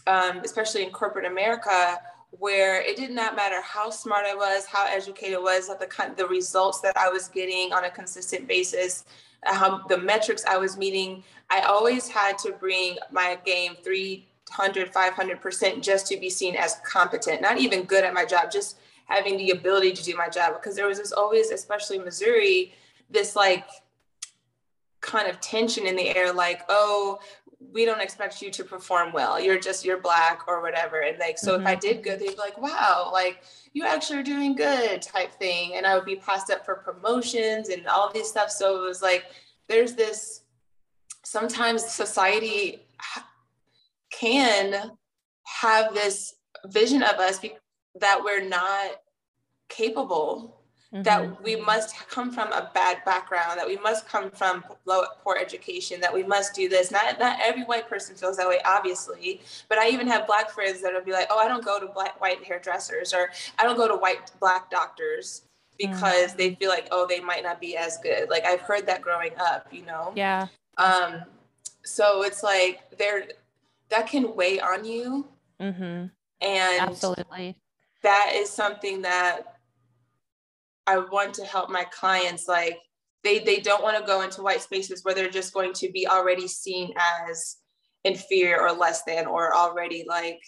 um, 0.07 0.41
especially 0.43 0.83
in 0.83 0.89
corporate 0.89 1.25
America, 1.25 1.99
where 2.31 2.81
it 2.81 2.97
did 2.97 3.11
not 3.11 3.35
matter 3.35 3.61
how 3.61 3.89
smart 3.89 4.25
I 4.25 4.35
was, 4.35 4.65
how 4.65 4.85
educated 4.87 5.35
I 5.35 5.39
was, 5.39 5.67
the 5.79 5.87
kind 5.87 6.15
the 6.17 6.27
results 6.27 6.81
that 6.81 6.97
I 6.97 7.09
was 7.09 7.27
getting 7.27 7.73
on 7.73 7.85
a 7.85 7.89
consistent 7.89 8.47
basis, 8.47 9.05
how 9.43 9.79
the 9.87 9.97
metrics 9.97 10.45
I 10.45 10.57
was 10.57 10.77
meeting, 10.77 11.23
I 11.49 11.61
always 11.61 12.07
had 12.07 12.37
to 12.39 12.51
bring 12.51 12.97
my 13.11 13.37
game 13.45 13.75
300, 13.83 14.93
500% 14.93 15.81
just 15.81 16.07
to 16.07 16.17
be 16.17 16.29
seen 16.29 16.55
as 16.55 16.79
competent, 16.85 17.41
not 17.41 17.57
even 17.57 17.83
good 17.83 18.03
at 18.03 18.13
my 18.13 18.25
job, 18.25 18.51
just 18.51 18.77
having 19.05 19.37
the 19.37 19.51
ability 19.51 19.93
to 19.93 20.03
do 20.03 20.15
my 20.15 20.27
job. 20.27 20.53
Because 20.53 20.75
there 20.75 20.87
was 20.87 20.97
this 20.97 21.11
always, 21.11 21.51
especially 21.51 21.99
Missouri, 21.99 22.73
this 23.09 23.35
like 23.35 23.65
kind 25.01 25.29
of 25.29 25.39
tension 25.39 25.87
in 25.87 25.95
the 25.95 26.15
air, 26.15 26.33
like, 26.33 26.63
oh, 26.69 27.19
we 27.59 27.85
don't 27.85 28.01
expect 28.01 28.41
you 28.41 28.51
to 28.51 28.63
perform 28.63 29.11
well. 29.11 29.39
You're 29.39 29.59
just 29.59 29.83
you're 29.83 29.99
black 29.99 30.41
or 30.47 30.61
whatever. 30.61 31.01
And 31.01 31.17
like 31.17 31.37
so 31.37 31.53
mm-hmm. 31.53 31.61
if 31.61 31.67
I 31.67 31.71
mm-hmm. 31.73 31.79
did 31.79 32.03
good, 32.03 32.19
they'd 32.19 32.29
be 32.29 32.35
like, 32.35 32.57
wow, 32.57 33.09
like 33.11 33.41
you 33.73 33.85
actually 33.85 34.19
are 34.19 34.23
doing 34.23 34.55
good 34.55 35.01
type 35.01 35.33
thing. 35.33 35.73
And 35.75 35.85
I 35.85 35.95
would 35.95 36.05
be 36.05 36.15
passed 36.15 36.51
up 36.51 36.65
for 36.65 36.75
promotions 36.75 37.69
and 37.69 37.87
all 37.87 38.11
these 38.11 38.29
stuff. 38.29 38.51
So 38.51 38.77
it 38.77 38.87
was 38.87 39.01
like 39.01 39.25
there's 39.67 39.93
this 39.93 40.43
sometimes 41.23 41.83
society 41.83 42.87
can 44.11 44.91
have 45.43 45.93
this 45.93 46.35
vision 46.67 47.03
of 47.03 47.15
us 47.15 47.39
be- 47.39 47.57
that 47.99 48.21
we're 48.23 48.47
not 48.47 48.91
capable 49.69 50.56
Mm-hmm. 50.93 51.03
that 51.03 51.43
we 51.43 51.57
must 51.57 51.93
come 52.07 52.31
from 52.31 52.49
a 52.53 52.71
bad 52.73 53.03
background, 53.03 53.59
that 53.59 53.67
we 53.67 53.75
must 53.75 54.07
come 54.07 54.31
from 54.31 54.63
low, 54.85 55.03
poor 55.21 55.35
education, 55.35 55.99
that 55.99 56.13
we 56.13 56.23
must 56.23 56.55
do 56.55 56.69
this. 56.69 56.91
Not 56.91 57.19
not 57.19 57.37
every 57.43 57.63
white 57.63 57.89
person 57.89 58.15
feels 58.15 58.37
that 58.37 58.47
way, 58.47 58.59
obviously, 58.63 59.41
but 59.67 59.79
I 59.79 59.89
even 59.89 60.07
have 60.07 60.25
black 60.25 60.49
friends 60.49 60.81
that'll 60.81 61.01
be 61.01 61.11
like, 61.11 61.27
"Oh, 61.29 61.39
I 61.39 61.49
don't 61.49 61.65
go 61.65 61.77
to 61.77 61.87
black 61.87 62.21
white 62.21 62.41
hairdressers, 62.41 63.13
or 63.13 63.31
I 63.59 63.63
don't 63.63 63.75
go 63.75 63.89
to 63.89 63.95
white 63.95 64.31
black 64.39 64.71
doctors." 64.71 65.41
because 65.77 66.29
mm-hmm. 66.29 66.37
they 66.37 66.55
feel 66.55 66.69
like 66.69 66.87
oh 66.91 67.05
they 67.07 67.19
might 67.19 67.43
not 67.43 67.61
be 67.61 67.77
as 67.77 67.97
good 67.97 68.29
like 68.29 68.43
i've 68.45 68.61
heard 68.61 68.85
that 68.87 69.01
growing 69.01 69.31
up 69.39 69.67
you 69.71 69.85
know 69.85 70.11
yeah 70.15 70.47
um 70.77 71.21
so 71.83 72.23
it's 72.23 72.41
like 72.43 72.81
there 72.97 73.25
that 73.89 74.07
can 74.07 74.35
weigh 74.35 74.59
on 74.59 74.83
you 74.83 75.27
mm-hmm. 75.61 76.05
and 76.41 76.81
absolutely 76.81 77.55
that 78.01 78.31
is 78.33 78.49
something 78.49 79.01
that 79.01 79.56
I 80.87 80.97
want 80.97 81.33
to 81.35 81.45
help 81.45 81.69
my 81.69 81.83
clients 81.85 82.47
like 82.47 82.79
they 83.23 83.39
they 83.39 83.59
don't 83.59 83.83
want 83.83 83.97
to 83.97 84.05
go 84.05 84.21
into 84.21 84.41
white 84.41 84.61
spaces 84.61 85.03
where 85.03 85.13
they're 85.13 85.29
just 85.29 85.53
going 85.53 85.73
to 85.73 85.91
be 85.91 86.07
already 86.07 86.47
seen 86.47 86.93
as 86.97 87.57
inferior 88.03 88.61
or 88.61 88.71
less 88.71 89.03
than 89.03 89.27
or 89.27 89.55
already 89.55 90.05
like 90.07 90.39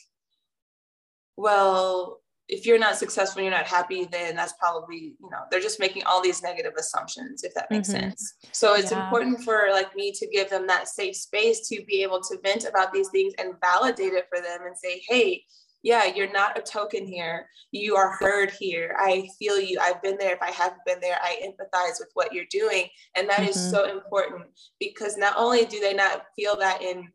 well 1.35 2.21
if 2.47 2.65
you're 2.65 2.79
not 2.79 2.95
successful 2.95 3.41
you're 3.41 3.51
not 3.51 3.65
happy 3.65 4.05
then 4.05 4.35
that's 4.35 4.53
probably 4.59 5.13
you 5.19 5.29
know 5.29 5.39
they're 5.51 5.59
just 5.59 5.79
making 5.79 6.03
all 6.05 6.21
these 6.21 6.41
negative 6.41 6.73
assumptions 6.79 7.43
if 7.43 7.53
that 7.53 7.69
makes 7.69 7.89
mm-hmm. 7.89 8.01
sense 8.01 8.35
so 8.51 8.75
it's 8.75 8.91
yeah. 8.91 9.03
important 9.03 9.43
for 9.43 9.67
like 9.71 9.93
me 9.95 10.11
to 10.11 10.27
give 10.27 10.49
them 10.49 10.65
that 10.65 10.87
safe 10.87 11.15
space 11.15 11.67
to 11.67 11.83
be 11.85 12.01
able 12.01 12.21
to 12.21 12.37
vent 12.43 12.65
about 12.65 12.93
these 12.93 13.09
things 13.09 13.33
and 13.39 13.55
validate 13.61 14.13
it 14.13 14.25
for 14.29 14.41
them 14.41 14.59
and 14.65 14.77
say 14.77 15.01
hey 15.07 15.43
yeah, 15.81 16.05
you're 16.05 16.31
not 16.31 16.57
a 16.57 16.61
token 16.61 17.05
here. 17.05 17.47
You 17.71 17.95
are 17.95 18.17
heard 18.19 18.51
here. 18.51 18.95
I 18.99 19.29
feel 19.37 19.59
you. 19.59 19.79
I've 19.81 20.01
been 20.01 20.17
there. 20.17 20.33
If 20.33 20.41
I 20.41 20.51
haven't 20.51 20.81
been 20.85 20.99
there, 20.99 21.17
I 21.21 21.37
empathize 21.43 21.99
with 21.99 22.09
what 22.13 22.33
you're 22.33 22.45
doing. 22.51 22.87
And 23.15 23.29
that 23.29 23.39
mm-hmm. 23.39 23.49
is 23.49 23.71
so 23.71 23.89
important 23.89 24.45
because 24.79 25.17
not 25.17 25.35
only 25.37 25.65
do 25.65 25.79
they 25.79 25.93
not 25.93 26.25
feel 26.35 26.57
that 26.57 26.81
in 26.81 27.07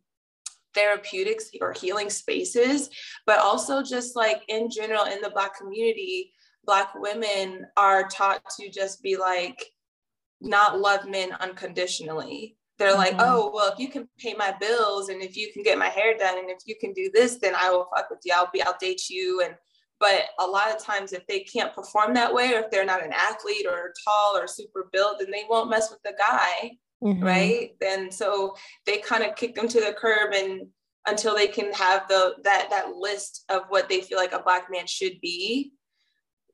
therapeutics 0.75 1.51
or 1.61 1.73
healing 1.73 2.11
spaces, 2.11 2.89
but 3.27 3.39
also 3.39 3.83
just 3.83 4.17
like 4.17 4.43
in 4.49 4.71
general 4.71 5.05
in 5.05 5.21
the 5.21 5.31
Black 5.31 5.57
community, 5.59 6.33
Black 6.65 6.95
women 6.95 7.67
are 7.77 8.09
taught 8.09 8.43
to 8.59 8.71
just 8.71 9.03
be 9.03 9.17
like, 9.17 9.63
not 10.41 10.79
love 10.79 11.09
men 11.09 11.33
unconditionally 11.41 12.57
they're 12.85 12.93
mm-hmm. 12.93 13.17
like, 13.19 13.27
oh, 13.27 13.51
well, 13.55 13.73
if 13.73 13.79
you 13.79 13.89
can 13.89 14.09
pay 14.19 14.35
my 14.35 14.55
bills 14.61 15.09
and 15.09 15.23
if 15.23 15.37
you 15.37 15.53
can 15.53 15.63
get 15.63 15.79
my 15.79 15.89
hair 15.89 16.17
done 16.17 16.39
and 16.39 16.51
if 16.51 16.59
you 16.67 16.77
can 16.79 16.93
do 16.93 17.11
this, 17.15 17.39
then 17.39 17.55
I 17.57 17.71
will 17.71 17.89
fuck 17.95 18.11
with 18.11 18.21
you. 18.25 18.35
I'll 18.37 18.51
be, 18.53 18.63
I'll 18.63 18.77
date 18.79 19.09
you. 19.09 19.43
And, 19.45 19.55
but 20.01 20.27
a 20.39 20.47
lot 20.47 20.71
of 20.71 20.83
times 20.83 21.13
if 21.13 21.27
they 21.27 21.41
can't 21.41 21.75
perform 21.75 22.13
that 22.15 22.33
way, 22.33 22.55
or 22.55 22.61
if 22.61 22.71
they're 22.71 22.85
not 22.85 23.05
an 23.05 23.13
athlete 23.13 23.67
or 23.67 23.95
tall 24.05 24.37
or 24.37 24.47
super 24.47 24.91
built, 24.93 25.19
then 25.19 25.31
they 25.31 25.45
won't 25.49 25.71
mess 25.71 25.91
with 25.91 26.03
the 26.03 26.15
guy. 26.19 26.73
Mm-hmm. 27.03 27.25
Right. 27.25 27.71
And 27.85 28.13
so 28.13 28.55
they 28.87 28.99
kind 28.99 29.25
of 29.25 29.37
kick 29.37 29.55
them 29.55 29.69
to 29.69 29.81
the 29.81 29.95
curb 29.99 30.33
and 30.35 30.67
until 31.07 31.35
they 31.35 31.47
can 31.47 31.73
have 31.73 32.09
the, 32.09 32.35
that, 32.45 32.69
that 32.71 32.97
list 32.97 33.45
of 33.51 33.63
what 33.69 33.89
they 33.89 34.01
feel 34.01 34.19
like 34.19 34.33
a 34.33 34.43
black 34.43 34.69
man 34.71 34.87
should 34.87 35.21
be 35.21 35.73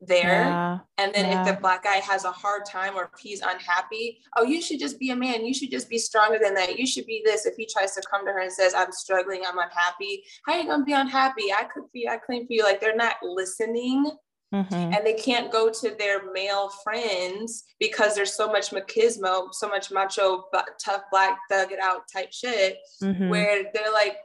there. 0.01 0.45
Yeah, 0.45 0.79
and 0.99 1.15
then 1.15 1.27
yeah. 1.27 1.41
if 1.41 1.47
the 1.47 1.61
black 1.61 1.85
guy 1.85 1.97
has 1.97 2.25
a 2.25 2.33
hard 2.33 2.65
time 2.65 2.97
or 2.97 3.11
if 3.13 3.21
he's 3.21 3.41
unhappy, 3.41 4.19
oh, 4.37 4.45
you 4.45 4.63
should 4.63 4.81
just 4.81 4.99
be 4.99 5.11
a 5.11 5.17
man. 5.17 5.45
You 5.45 5.55
should 5.55 5.71
just 5.71 5.89
be 5.89 5.99
stronger 5.99 6.39
than 6.43 6.55
that. 6.55 6.79
You 6.79 6.87
should 6.87 7.07
be 7.07 7.23
this. 7.25 7.47
If 7.47 7.55
he 7.57 7.67
tries 7.67 7.95
to 7.95 8.03
come 8.11 8.25
to 8.27 8.33
her 8.33 8.41
and 8.41 8.53
says, 8.53 8.75
I'm 8.75 8.93
struggling, 8.93 9.43
I'm 9.47 9.59
unhappy, 9.59 10.25
how 10.47 10.55
are 10.55 10.61
you 10.61 10.67
gonna 10.67 10.85
be 10.85 10.93
unhappy? 10.93 11.53
I 11.53 11.65
could 11.65 11.85
be, 11.93 12.09
I 12.09 12.17
claim 12.17 12.47
for 12.47 12.53
you. 12.53 12.63
Like 12.63 12.81
they're 12.81 12.97
not 12.97 13.17
listening. 13.23 14.11
Mm-hmm. 14.53 14.75
And 14.75 15.07
they 15.07 15.15
can't 15.15 15.53
go 15.53 15.71
to 15.71 15.95
their 15.97 16.33
male 16.33 16.71
friends 16.83 17.63
because 17.79 18.17
there's 18.17 18.35
so 18.35 18.49
much 18.49 18.71
machismo, 18.71 19.55
so 19.55 19.69
much 19.69 19.93
macho, 19.93 20.43
tough 20.85 21.03
black 21.13 21.39
thug 21.49 21.71
it 21.71 21.79
out 21.79 22.03
type 22.13 22.33
shit, 22.33 22.79
mm-hmm. 23.01 23.29
where 23.29 23.67
they're 23.73 23.93
like, 23.93 24.17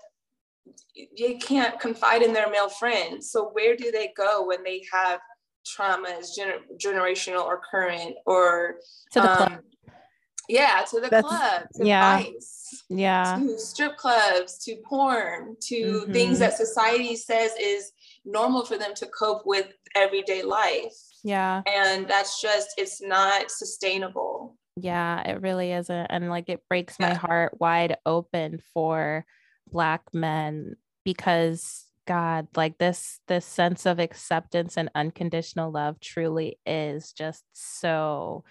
they 1.15 1.35
can't 1.35 1.79
confide 1.79 2.23
in 2.23 2.33
their 2.33 2.49
male 2.49 2.69
friends. 2.69 3.29
So 3.29 3.49
where 3.49 3.75
do 3.75 3.91
they 3.91 4.13
go 4.17 4.47
when 4.47 4.63
they 4.63 4.83
have 4.91 5.19
trauma 5.65 6.09
is 6.09 6.37
gener- 6.39 6.61
generational 6.77 7.43
or 7.43 7.61
current 7.69 8.15
or 8.25 8.75
to 9.11 9.19
the 9.21 9.43
um, 9.43 9.59
yeah 10.47 10.83
to 10.89 10.99
the 10.99 11.09
That's- 11.09 11.23
club 11.23 11.67
to 11.75 11.85
yeah. 11.85 12.17
vice 12.19 12.83
Yeah. 12.89 13.37
to 13.39 13.57
strip 13.57 13.97
clubs 13.97 14.57
to 14.65 14.75
porn 14.87 15.55
to 15.69 16.05
Mhm. 16.07 16.13
things 16.13 16.39
that 16.39 16.53
society 16.53 17.15
says 17.15 17.51
is 17.59 17.91
normal 18.25 18.63
for 18.65 18.77
them 18.77 18.93
to 18.95 19.07
cope 19.07 19.45
with 19.45 19.67
everyday 19.95 20.43
life 20.43 20.93
Yeah. 21.23 21.61
and 21.65 22.07
that's 22.07 22.41
just 22.41 22.69
it's 22.77 23.01
not 23.01 23.49
sustainable 23.49 24.55
Yeah, 24.77 25.21
it 25.21 25.41
really 25.41 25.71
isn't. 25.71 26.07
And 26.07 26.29
like 26.29 26.49
it 26.49 26.61
breaks 26.67 26.99
my 26.99 27.13
heart 27.13 27.59
wide 27.61 27.95
open 28.05 28.61
for 28.73 29.25
black 29.71 30.01
men 30.13 30.75
because 31.05 31.84
God, 32.05 32.47
like 32.55 32.77
this 32.77 33.19
this 33.27 33.45
sense 33.45 33.85
of 33.85 33.99
acceptance 33.99 34.77
and 34.77 34.91
unconditional 34.95 35.71
love 35.71 35.99
truly 35.99 36.59
is 36.65 37.11
just 37.13 37.43
so 37.53 38.43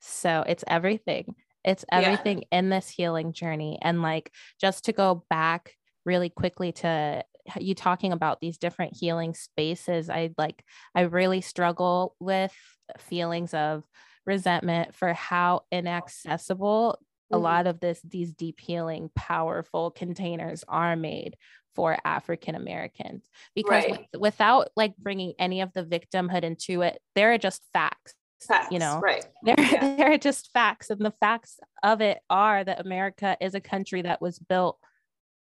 so 0.00 0.44
it's 0.46 0.64
everything. 0.68 1.34
It's 1.64 1.84
Yeah. 1.92 2.24
everything 2.24 2.44
in 2.52 2.70
this 2.70 2.88
healing 2.88 3.32
journey. 3.32 3.78
And 3.82 4.00
like 4.02 4.32
just 4.60 4.84
to 4.84 4.92
go 4.92 5.24
back 5.28 5.76
really 6.06 6.30
quickly 6.30 6.72
to 6.72 7.24
you 7.58 7.74
talking 7.74 8.12
about 8.12 8.40
these 8.40 8.58
different 8.58 8.96
healing 8.96 9.34
spaces, 9.34 10.08
I 10.08 10.30
like 10.38 10.64
I 10.94 11.02
really 11.02 11.40
struggle 11.40 12.16
with 12.20 12.54
feelings 12.98 13.54
of 13.54 13.84
resentment 14.26 14.94
for 14.94 15.12
how 15.14 15.62
inaccessible 15.72 16.98
a 17.32 17.38
Mhm. 17.38 17.38
lot 17.38 17.66
of 17.66 17.80
this 17.80 18.00
these 18.02 18.34
deep 18.34 18.58
healing 18.60 19.10
powerful 19.14 19.90
containers 19.90 20.64
are 20.68 20.96
made 20.96 21.36
for 21.80 21.96
african 22.04 22.54
americans 22.54 23.24
because 23.54 23.84
Right. 23.84 24.06
with- 24.12 24.20
without 24.20 24.68
like 24.76 24.94
bringing 24.98 25.32
any 25.38 25.62
of 25.62 25.72
the 25.72 25.82
victimhood 25.82 26.42
into 26.42 26.82
it 26.82 27.00
there 27.14 27.32
are 27.32 27.38
just 27.38 27.62
facts 27.72 28.12
Facts, 28.46 28.68
you 28.70 28.78
know 28.78 29.00
right 29.00 29.24
there, 29.42 29.54
Yeah. 29.58 29.96
there 29.96 30.12
are 30.12 30.18
just 30.18 30.50
facts 30.52 30.90
and 30.90 31.00
the 31.00 31.10
facts 31.20 31.58
of 31.82 32.02
it 32.02 32.18
are 32.28 32.62
that 32.62 32.80
america 32.84 33.34
is 33.40 33.54
a 33.54 33.62
country 33.62 34.02
that 34.02 34.20
was 34.20 34.38
built 34.38 34.78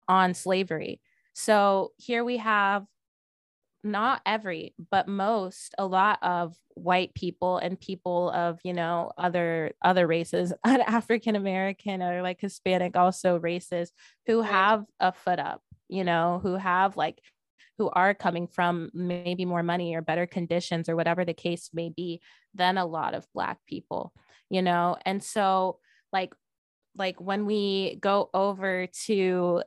on 0.07 0.35
slavery 0.35 1.01
so 1.33 1.93
here 1.97 2.25
we 2.25 2.37
have 2.37 2.85
not 3.91 4.21
every 4.27 4.75
but 4.91 5.09
most 5.09 5.75
a 5.79 5.87
lot 5.87 6.19
of 6.23 6.57
white 6.75 7.15
people 7.15 7.59
and 7.59 7.81
people 7.81 8.31
of 8.31 8.61
you 8.65 8.73
know 8.73 9.11
other 9.19 9.73
other 9.83 10.07
races 10.07 10.53
african 10.65 11.35
american 11.37 12.03
or 12.03 12.23
like 12.23 12.41
hispanic 12.41 12.97
also 12.97 13.39
races 13.39 13.93
who 14.27 14.43
have 14.43 14.85
a 15.01 15.13
foot 15.13 15.39
up 15.39 15.63
you 15.89 16.05
know 16.05 16.41
who 16.43 16.55
have 16.55 16.97
like 16.97 17.21
who 17.79 17.89
are 17.91 18.13
coming 18.13 18.47
from 18.47 18.91
maybe 18.93 19.45
more 19.45 19.63
money 19.63 19.95
or 19.95 20.03
better 20.03 20.27
conditions 20.27 20.89
or 20.89 20.97
whatever 20.97 21.25
the 21.25 21.35
case 21.35 21.71
may 21.73 21.89
be 21.89 22.21
than 22.55 22.77
a 22.77 22.87
lot 22.87 23.15
of 23.15 23.27
black 23.33 23.59
people 23.67 24.13
you 24.51 24.63
know? 24.63 24.97
And 25.05 25.23
so 25.23 25.79
like 26.13 26.33
like 26.97 27.21
when 27.21 27.47
we 27.47 27.97
go 28.01 28.31
over 28.35 28.87
to 29.07 29.63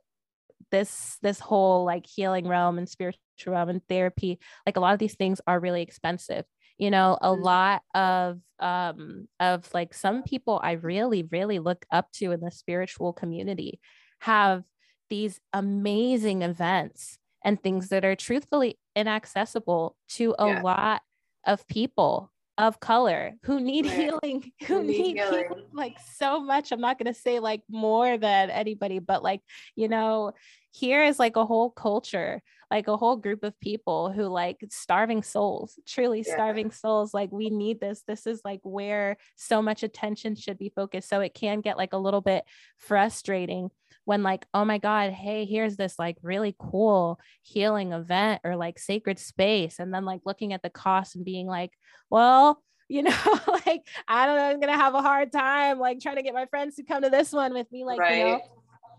this 0.71 1.17
this 1.21 1.39
whole 1.39 1.85
like 1.85 2.05
healing 2.05 2.47
realm 2.47 2.77
and 2.77 2.89
spiritual 2.89 3.21
and 3.69 3.85
therapy 3.87 4.39
like 4.65 4.77
a 4.77 4.79
lot 4.79 4.93
of 4.93 4.99
these 4.99 5.15
things 5.15 5.41
are 5.47 5.59
really 5.59 5.81
expensive 5.81 6.45
you 6.77 6.89
know 6.91 7.17
a 7.21 7.31
Mhm. 7.31 7.43
lot 7.43 7.81
of 7.95 8.39
um 8.59 9.27
of 9.39 9.71
like 9.73 9.93
some 9.93 10.23
people 10.23 10.59
i 10.63 10.73
really 10.73 11.23
really 11.31 11.59
look 11.59 11.85
up 11.91 12.11
to 12.11 12.31
in 12.31 12.39
the 12.39 12.51
spiritual 12.51 13.13
community 13.13 13.79
have 14.19 14.63
these 15.09 15.39
amazing 15.53 16.41
events 16.41 17.17
and 17.43 17.61
things 17.61 17.89
that 17.89 18.05
are 18.05 18.15
truthfully 18.15 18.79
inaccessible 18.95 19.97
to 20.07 20.35
a 20.39 20.47
Yeah. 20.47 20.63
lot 20.63 21.01
of 21.45 21.67
people 21.67 22.30
of 22.57 22.79
color 22.79 23.33
who 23.43 23.59
need 23.59 23.85
Right. 23.85 23.95
healing 23.95 24.51
who 24.67 24.75
Who 24.75 24.83
need 24.83 24.97
need 24.97 25.17
healing 25.17 25.45
healing. 25.49 25.63
like 25.73 25.95
so 26.15 26.39
much 26.41 26.71
i'm 26.71 26.81
not 26.81 26.99
going 26.99 27.11
to 27.11 27.19
say 27.19 27.39
like 27.39 27.61
more 27.69 28.17
than 28.17 28.49
anybody 28.49 28.99
but 28.99 29.23
like 29.23 29.41
you 29.75 29.87
know 29.87 30.33
here 30.71 31.03
is 31.03 31.17
like 31.17 31.35
a 31.37 31.45
whole 31.45 31.69
culture 31.71 32.41
like 32.69 32.87
a 32.87 32.95
whole 32.97 33.15
group 33.17 33.43
of 33.43 33.59
people 33.59 34.11
who 34.11 34.23
like 34.23 34.57
starving 34.69 35.23
souls 35.23 35.79
truly 35.87 36.23
Yeah. 36.27 36.33
starving 36.33 36.71
souls 36.71 37.13
like 37.13 37.31
we 37.31 37.49
need 37.49 37.79
this 37.79 38.03
this 38.07 38.27
is 38.27 38.41
like 38.45 38.59
where 38.63 39.17
so 39.37 39.61
much 39.61 39.81
attention 39.83 40.35
should 40.35 40.57
be 40.57 40.69
focused 40.75 41.09
so 41.09 41.21
it 41.21 41.33
can 41.33 41.61
get 41.61 41.77
like 41.77 41.93
a 41.93 41.97
little 41.97 42.21
bit 42.21 42.43
frustrating 42.77 43.69
when 44.05 44.23
like 44.23 44.45
oh 44.53 44.65
my 44.65 44.77
god 44.77 45.11
hey 45.11 45.45
here's 45.45 45.77
this 45.77 45.97
like 45.99 46.17
really 46.21 46.55
cool 46.57 47.19
healing 47.43 47.93
event 47.93 48.41
or 48.43 48.55
like 48.55 48.79
sacred 48.79 49.19
space 49.19 49.79
and 49.79 49.93
then 49.93 50.05
like 50.05 50.21
looking 50.25 50.53
at 50.53 50.61
the 50.61 50.69
cost 50.69 51.15
and 51.15 51.25
being 51.25 51.47
like 51.47 51.71
well 52.09 52.61
you 52.89 53.03
know 53.03 53.15
like 53.65 53.87
i 54.07 54.25
don't 54.25 54.35
know 54.35 54.49
i'm 54.49 54.59
gonna 54.59 54.75
have 54.75 54.95
a 54.95 55.01
hard 55.01 55.31
time 55.31 55.79
like 55.79 55.99
trying 55.99 56.17
to 56.17 56.23
get 56.23 56.33
my 56.33 56.45
friends 56.47 56.75
to 56.75 56.83
come 56.83 57.03
to 57.03 57.09
this 57.09 57.31
one 57.31 57.53
with 57.53 57.71
me 57.71 57.85
like 57.85 57.99
you 57.99 58.17
know 58.17 58.31
right 58.33 58.41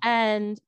and 0.03 0.61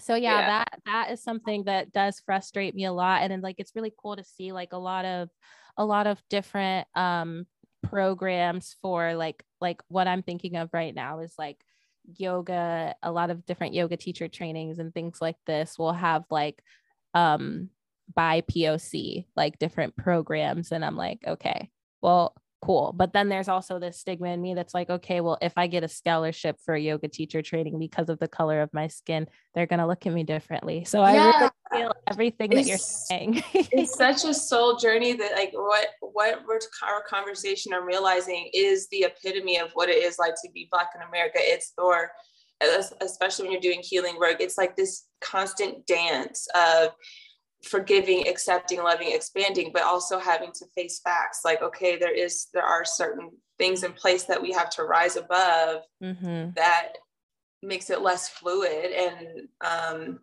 so 0.00 0.14
yeah, 0.14 0.40
Yeah. 0.40 0.46
that 0.46 0.80
that 0.86 1.10
is 1.12 1.22
something 1.22 1.64
that 1.64 1.92
does 1.92 2.20
frustrate 2.24 2.74
me 2.74 2.84
a 2.84 2.92
lot 2.92 3.22
and 3.22 3.30
then 3.30 3.40
like 3.40 3.56
it's 3.58 3.76
really 3.76 3.92
cool 3.96 4.16
to 4.16 4.24
see 4.24 4.52
like 4.52 4.72
a 4.72 4.78
lot 4.78 5.04
of 5.04 5.28
a 5.76 5.84
lot 5.84 6.06
of 6.06 6.20
different 6.30 6.86
um 6.94 7.46
programs 7.82 8.76
for 8.80 9.14
like 9.14 9.44
like 9.60 9.82
what 9.88 10.08
i'm 10.08 10.22
thinking 10.22 10.56
of 10.56 10.70
right 10.72 10.94
now 10.94 11.20
is 11.20 11.34
like 11.38 11.58
yoga 12.16 12.94
a 13.02 13.10
lot 13.10 13.30
of 13.30 13.46
different 13.46 13.74
yoga 13.74 13.96
teacher 13.96 14.28
trainings 14.28 14.78
and 14.78 14.92
things 14.92 15.20
like 15.20 15.36
this 15.46 15.78
will 15.78 15.92
have 15.92 16.24
like 16.30 16.62
um 17.14 17.68
by 18.14 18.42
poc 18.42 19.24
like 19.36 19.58
different 19.58 19.96
programs. 19.96 20.72
And 20.72 20.84
i'm 20.84 20.96
like 20.96 21.20
okay 21.26 21.70
well 22.02 22.34
cool. 22.64 22.92
But 22.96 23.12
then 23.12 23.28
there's 23.28 23.48
also 23.48 23.78
this 23.78 23.98
stigma 23.98 24.28
in 24.28 24.40
me 24.40 24.54
that's 24.54 24.74
like 24.74 24.90
okay 24.90 25.20
well 25.20 25.38
if 25.42 25.52
i 25.56 25.66
get 25.66 25.84
a 25.84 25.88
scholarship 25.88 26.58
for 26.64 26.74
a 26.74 26.80
yoga 26.80 27.08
teacher 27.08 27.42
training 27.42 27.78
because 27.78 28.08
of 28.08 28.18
the 28.18 28.28
color 28.28 28.62
of 28.62 28.72
my 28.72 28.88
skin 28.88 29.26
they're 29.54 29.66
going 29.66 29.80
to 29.80 29.86
look 29.86 30.06
at 30.06 30.12
me 30.12 30.24
differently. 30.24 30.84
So 30.84 31.02
i 31.02 31.14
really 31.14 31.50
feel 31.72 31.92
everything 32.06 32.50
that 32.50 32.66
you're 32.66 32.78
saying. 32.78 33.42
it's 33.52 33.94
such 33.98 34.24
a 34.24 34.34
soul 34.34 34.76
journey 34.76 35.12
that 35.12 35.32
like 35.32 35.52
what 35.52 35.88
what 36.00 36.42
we're 36.46 36.60
our 36.86 37.02
conversation 37.02 37.72
i'm 37.72 37.84
realizing 37.84 38.50
is 38.52 38.88
the 38.88 39.04
epitome 39.04 39.58
of 39.58 39.70
what 39.74 39.88
it 39.88 40.02
is 40.02 40.18
like 40.18 40.34
to 40.42 40.50
be 40.52 40.68
black 40.70 40.90
in 40.94 41.02
america. 41.02 41.38
It's 41.38 41.72
or 41.78 42.10
especially 43.00 43.44
when 43.44 43.52
you're 43.52 43.60
doing 43.60 43.80
healing 43.82 44.16
work 44.18 44.36
it's 44.40 44.56
like 44.56 44.74
this 44.74 45.06
constant 45.20 45.86
dance 45.86 46.46
of 46.54 46.92
forgiving 47.64 48.28
accepting 48.28 48.82
loving 48.82 49.10
expanding 49.10 49.70
but 49.72 49.82
also 49.82 50.18
having 50.18 50.52
to 50.52 50.66
face 50.74 51.00
facts 51.00 51.40
like 51.44 51.62
okay 51.62 51.96
there 51.96 52.14
is 52.14 52.48
there 52.52 52.62
are 52.64 52.84
certain 52.84 53.30
things 53.58 53.84
in 53.84 53.92
place 53.92 54.24
that 54.24 54.40
we 54.40 54.52
have 54.52 54.68
to 54.70 54.84
rise 54.84 55.16
above 55.16 55.82
hmm 56.02 56.48
that 56.54 56.92
makes 57.62 57.90
it 57.90 58.02
less 58.02 58.28
fluid 58.28 58.92
and 58.92 59.48
um, 59.60 60.20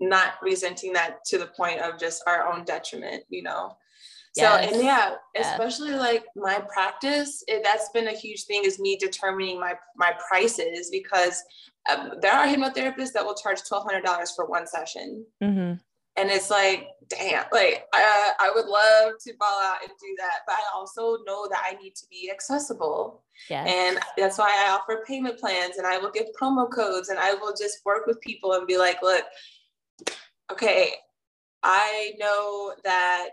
not 0.00 0.34
resenting 0.42 0.92
that 0.92 1.24
to 1.26 1.38
the 1.38 1.46
point 1.46 1.80
of 1.80 1.98
just 1.98 2.22
our 2.26 2.52
own 2.52 2.64
detriment, 2.64 3.24
you 3.28 3.42
know. 3.42 3.76
So 4.34 4.46
and 4.46 4.82
yeah, 4.82 5.16
Yes. 5.34 5.52
especially 5.52 5.94
like 5.94 6.24
my 6.34 6.64
practice, 6.72 7.44
it, 7.46 7.62
that's 7.62 7.90
been 7.90 8.08
a 8.08 8.12
huge 8.12 8.44
thing 8.44 8.62
is 8.64 8.80
me 8.80 8.96
determining 8.96 9.60
my 9.60 9.74
my 9.96 10.12
prices 10.26 10.88
because 10.90 11.42
um, 11.90 12.12
there 12.22 12.32
are 12.32 12.46
hypnotherapists 12.46 13.12
that 13.12 13.24
will 13.24 13.34
charge 13.34 13.62
twelve 13.68 13.84
hundred 13.84 14.04
dollars 14.04 14.32
for 14.34 14.46
one 14.46 14.66
session, 14.66 15.26
hmm 15.42 15.74
and 16.16 16.30
it's 16.30 16.50
like, 16.50 16.88
damn, 17.08 17.44
like 17.52 17.84
I 17.94 18.32
I 18.38 18.52
would 18.54 18.66
love 18.66 19.14
to 19.20 19.32
ball 19.38 19.60
out 19.62 19.82
and 19.82 19.92
do 20.00 20.14
that, 20.18 20.40
but 20.46 20.54
I 20.54 20.62
also 20.74 21.18
know 21.26 21.48
that 21.48 21.62
I 21.64 21.80
need 21.82 21.94
to 21.96 22.06
be 22.10 22.30
accessible. 22.30 23.22
yes 23.48 23.66
And 23.68 23.98
that's 24.16 24.38
why 24.38 24.50
I 24.50 24.72
offer 24.72 25.04
payment 25.06 25.38
plans 25.38 25.78
and 25.78 25.86
I 25.86 25.98
will 25.98 26.10
give 26.10 26.26
promo 26.40 26.70
codes 26.70 27.08
and 27.08 27.18
I 27.18 27.34
will 27.34 27.54
just 27.58 27.84
work 27.84 28.06
with 28.06 28.20
people 28.20 28.52
and 28.52 28.66
be 28.66 28.76
like, 28.76 29.02
look, 29.02 29.24
okay, 30.50 30.92
I 31.62 32.12
know 32.18 32.74
that, 32.84 33.30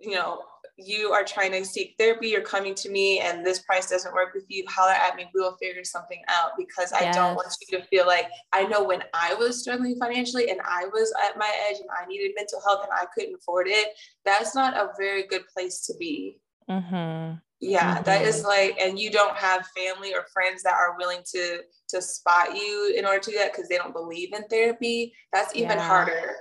you 0.00 0.10
know, 0.10 0.42
you 0.78 1.12
are 1.12 1.24
trying 1.24 1.52
to 1.52 1.64
seek 1.64 1.94
therapy, 1.98 2.28
you're 2.28 2.40
coming 2.40 2.74
to 2.76 2.88
me 2.88 3.20
and 3.20 3.44
this 3.44 3.58
price 3.60 3.90
doesn't 3.90 4.14
work 4.14 4.32
with 4.34 4.44
you, 4.48 4.64
holler 4.68 4.92
at 4.92 5.16
me, 5.16 5.28
we'll 5.34 5.56
figure 5.56 5.84
something 5.84 6.22
out 6.28 6.52
because 6.56 6.92
I 6.92 7.10
don't 7.12 7.34
want 7.34 7.52
you 7.68 7.78
to 7.78 7.84
feel 7.86 8.06
like 8.06 8.28
I 8.52 8.64
know 8.64 8.84
when 8.84 9.02
I 9.12 9.34
was 9.34 9.60
struggling 9.60 9.98
financially 9.98 10.50
and 10.50 10.60
I 10.64 10.86
was 10.86 11.12
at 11.28 11.36
my 11.36 11.52
edge 11.68 11.80
and 11.80 11.88
I 12.00 12.06
needed 12.06 12.32
mental 12.36 12.60
health 12.64 12.84
and 12.84 12.92
I 12.92 13.06
couldn't 13.14 13.34
afford 13.34 13.66
it, 13.68 13.88
that's 14.24 14.54
not 14.54 14.76
a 14.76 14.90
very 14.96 15.26
good 15.26 15.42
place 15.52 15.84
to 15.86 15.94
be. 15.98 16.40
hmm 16.68 17.32
Yeah, 17.60 18.00
that 18.02 18.22
is 18.22 18.42
Mhm. 18.42 18.46
like, 18.46 18.80
and 18.80 18.98
you 19.00 19.10
don't 19.10 19.36
have 19.36 19.66
family 19.76 20.14
or 20.14 20.26
friends 20.32 20.62
that 20.62 20.74
are 20.74 20.96
willing 20.96 21.22
to 21.32 21.64
to 21.88 22.02
spot 22.02 22.54
you 22.54 22.94
in 22.96 23.04
order 23.04 23.18
to 23.18 23.30
do 23.32 23.38
that 23.38 23.52
because 23.52 23.68
they 23.68 23.78
don't 23.78 23.94
believe 23.94 24.32
in 24.32 24.44
therapy. 24.48 25.12
That's 25.32 25.56
even 25.56 25.78
Yeah. 25.78 25.88
harder. 25.88 26.36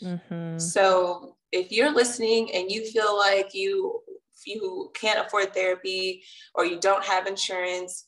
hmm 0.00 0.58
So 0.58 1.35
if 1.52 1.72
you're 1.72 1.94
listening 1.94 2.52
and 2.54 2.70
you 2.70 2.84
feel 2.86 3.16
like 3.16 3.54
you 3.54 4.00
you 4.44 4.90
can't 4.94 5.24
afford 5.26 5.52
therapy 5.52 6.22
or 6.54 6.64
you 6.64 6.78
don't 6.78 7.04
have 7.04 7.26
insurance, 7.26 8.06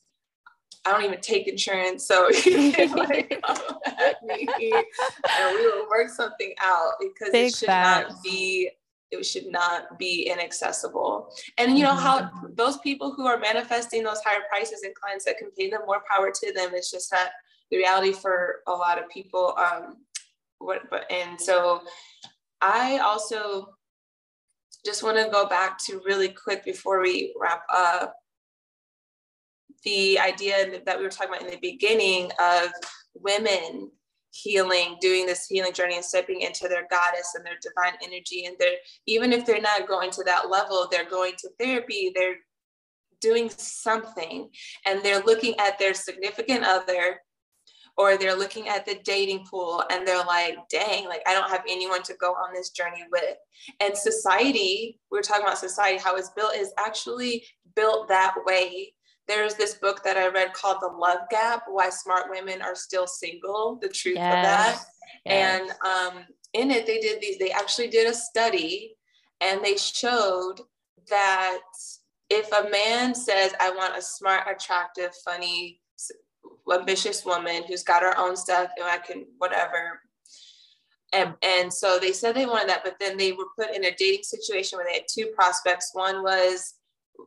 I 0.85 0.91
don't 0.91 1.03
even 1.03 1.19
take 1.19 1.47
insurance, 1.47 2.07
so 2.07 2.29
you 2.45 2.71
can 2.71 2.91
like 2.93 3.41
come 3.45 3.79
at 3.85 4.23
me 4.23 4.47
and 4.71 5.55
we 5.55 5.65
will 5.65 5.87
work 5.89 6.09
something 6.09 6.53
out 6.61 6.93
because 6.99 7.31
Big 7.31 7.47
it 7.47 7.55
should 7.55 7.67
facts. 7.67 8.13
not 8.13 8.23
be 8.23 8.71
it 9.11 9.25
should 9.25 9.51
not 9.51 9.97
be 9.97 10.29
inaccessible. 10.31 11.33
And 11.57 11.77
you 11.77 11.83
know 11.83 11.91
mm-hmm. 11.91 11.99
how 11.99 12.31
those 12.53 12.77
people 12.77 13.11
who 13.11 13.25
are 13.25 13.39
manifesting 13.39 14.03
those 14.03 14.21
higher 14.23 14.41
prices 14.49 14.83
and 14.83 14.93
clients 14.93 15.25
that 15.25 15.37
can 15.37 15.49
pay 15.57 15.69
them 15.69 15.81
more 15.87 16.03
power 16.09 16.31
to 16.31 16.53
them. 16.53 16.71
It's 16.73 16.91
just 16.91 17.11
not 17.11 17.29
the 17.71 17.77
reality 17.77 18.11
for 18.11 18.59
a 18.67 18.71
lot 18.71 18.99
of 18.99 19.09
people. 19.09 19.55
Um, 19.57 19.97
what, 20.59 20.83
but 20.89 21.11
and 21.11 21.39
so 21.39 21.81
I 22.61 22.99
also 22.99 23.75
just 24.85 25.03
want 25.03 25.17
to 25.17 25.31
go 25.31 25.47
back 25.47 25.77
to 25.85 26.01
really 26.05 26.29
quick 26.29 26.63
before 26.63 27.01
we 27.01 27.33
wrap 27.39 27.63
up 27.73 28.15
the 29.83 30.19
idea 30.19 30.81
that 30.85 30.97
we 30.97 31.03
were 31.03 31.09
talking 31.09 31.33
about 31.33 31.43
in 31.43 31.51
the 31.51 31.59
beginning 31.61 32.31
of 32.39 32.69
women 33.13 33.91
healing, 34.31 34.97
doing 35.01 35.25
this 35.25 35.47
healing 35.47 35.73
journey 35.73 35.95
and 35.95 36.05
stepping 36.05 36.41
into 36.41 36.67
their 36.67 36.87
goddess 36.89 37.33
and 37.35 37.45
their 37.45 37.57
divine 37.61 37.97
energy. 38.03 38.45
And 38.45 38.55
they're, 38.59 38.77
even 39.07 39.33
if 39.33 39.45
they're 39.45 39.61
not 39.61 39.87
going 39.87 40.11
to 40.11 40.23
that 40.25 40.49
level, 40.49 40.87
they're 40.91 41.09
going 41.09 41.33
to 41.39 41.49
therapy, 41.59 42.11
they're 42.13 42.37
doing 43.21 43.49
something 43.49 44.49
and 44.85 45.03
they're 45.03 45.23
looking 45.23 45.57
at 45.59 45.77
their 45.79 45.93
significant 45.93 46.63
other 46.63 47.19
or 47.99 48.17
they're 48.17 48.35
looking 48.35 48.67
at 48.69 48.85
the 48.85 48.99
dating 49.03 49.45
pool 49.45 49.83
and 49.91 50.07
they're 50.07 50.25
like, 50.25 50.55
dang, 50.71 51.05
like 51.05 51.21
I 51.27 51.35
don't 51.35 51.49
have 51.51 51.63
anyone 51.69 52.01
to 52.03 52.15
go 52.15 52.31
on 52.31 52.53
this 52.53 52.71
journey 52.71 53.03
with. 53.11 53.35
And 53.79 53.95
society, 53.95 54.99
we 55.11 55.19
are 55.19 55.21
talking 55.21 55.43
about 55.43 55.59
society, 55.59 55.99
how 55.99 56.15
it's 56.15 56.31
built 56.31 56.55
is 56.55 56.73
actually 56.79 57.45
built 57.75 58.07
that 58.07 58.33
way 58.45 58.93
there's 59.29 59.53
this 59.53 59.75
book 59.75 60.03
that 60.03 60.17
I 60.17 60.27
read 60.29 60.53
called 60.53 60.77
The 60.81 60.87
Love 60.87 61.19
Gap 61.29 61.63
Why 61.67 61.91
Smart 61.91 62.25
Women 62.29 62.63
Are 62.63 62.75
Still 62.75 63.05
Single, 63.05 63.77
the 63.79 63.87
truth 63.87 64.15
yes. 64.15 64.35
of 64.35 64.43
that. 64.43 64.85
Yes. 65.23 65.61
And 65.61 65.71
um, 65.85 66.25
in 66.53 66.71
it, 66.71 66.87
they 66.87 66.99
did 66.99 67.21
these, 67.21 67.37
they 67.37 67.51
actually 67.51 67.89
did 67.89 68.09
a 68.09 68.13
study 68.13 68.95
and 69.39 69.63
they 69.63 69.77
showed 69.77 70.55
that 71.09 71.59
if 72.31 72.51
a 72.51 72.69
man 72.71 73.13
says, 73.13 73.53
I 73.59 73.69
want 73.69 73.97
a 73.97 74.01
smart, 74.01 74.47
attractive, 74.49 75.11
funny, 75.23 75.79
ambitious 76.73 77.25
woman 77.25 77.63
who's 77.67 77.83
got 77.83 78.01
her 78.01 78.17
own 78.17 78.35
stuff 78.35 78.69
and 78.77 78.85
I 78.85 78.97
can, 78.97 79.25
whatever. 79.37 80.01
And, 81.11 81.33
and 81.41 81.73
so 81.73 81.97
they 81.99 82.11
said 82.11 82.35
they 82.35 82.45
wanted 82.45 82.69
that, 82.69 82.83
but 82.83 82.97
then 82.99 83.17
they 83.17 83.31
were 83.31 83.47
put 83.57 83.75
in 83.75 83.85
a 83.85 83.95
dating 83.95 84.23
situation 84.23 84.77
where 84.77 84.85
they 84.85 84.93
had 84.93 85.07
two 85.09 85.27
prospects. 85.35 85.91
One 85.93 86.21
was 86.21 86.75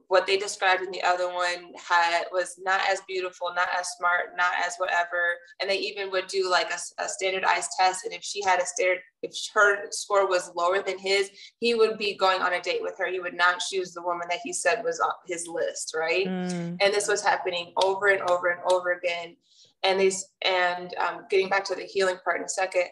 what 0.08 0.26
they 0.26 0.36
described 0.36 0.82
in 0.82 0.90
the 0.90 1.02
other 1.02 1.32
one 1.32 1.72
had 1.76 2.24
was 2.32 2.58
not 2.62 2.80
as 2.88 3.00
beautiful, 3.08 3.52
not 3.54 3.68
as 3.78 3.88
smart, 3.98 4.36
not 4.36 4.52
as 4.64 4.76
whatever. 4.76 5.36
And 5.60 5.68
they 5.68 5.78
even 5.78 6.10
would 6.10 6.26
do 6.26 6.50
like 6.50 6.70
a, 6.70 7.02
a 7.02 7.08
standardized 7.08 7.70
test. 7.78 8.04
And 8.04 8.12
if 8.12 8.22
she 8.22 8.42
had 8.42 8.60
a 8.60 8.66
standard, 8.66 8.98
if 9.22 9.34
her 9.54 9.90
score 9.90 10.28
was 10.28 10.52
lower 10.54 10.82
than 10.82 10.98
his, 10.98 11.30
he 11.60 11.74
would 11.74 11.98
be 11.98 12.16
going 12.16 12.42
on 12.42 12.54
a 12.54 12.60
date 12.60 12.82
with 12.82 12.94
her. 12.98 13.10
He 13.10 13.20
would 13.20 13.36
not 13.36 13.60
choose 13.60 13.92
the 13.92 14.02
woman 14.02 14.26
that 14.28 14.40
he 14.42 14.52
said 14.52 14.82
was 14.84 15.00
on 15.00 15.12
his 15.26 15.46
list, 15.46 15.94
right? 15.96 16.26
Mm. 16.26 16.78
And 16.80 16.94
this 16.94 17.08
was 17.08 17.22
happening 17.22 17.72
over 17.82 18.08
and 18.08 18.22
over 18.30 18.48
and 18.48 18.60
over 18.70 18.92
again. 18.92 19.36
And 19.82 19.98
these, 19.98 20.24
and 20.44 20.94
um, 20.96 21.26
getting 21.30 21.48
back 21.48 21.64
to 21.64 21.74
the 21.74 21.84
healing 21.84 22.16
part 22.22 22.38
in 22.38 22.44
a 22.44 22.48
second, 22.48 22.84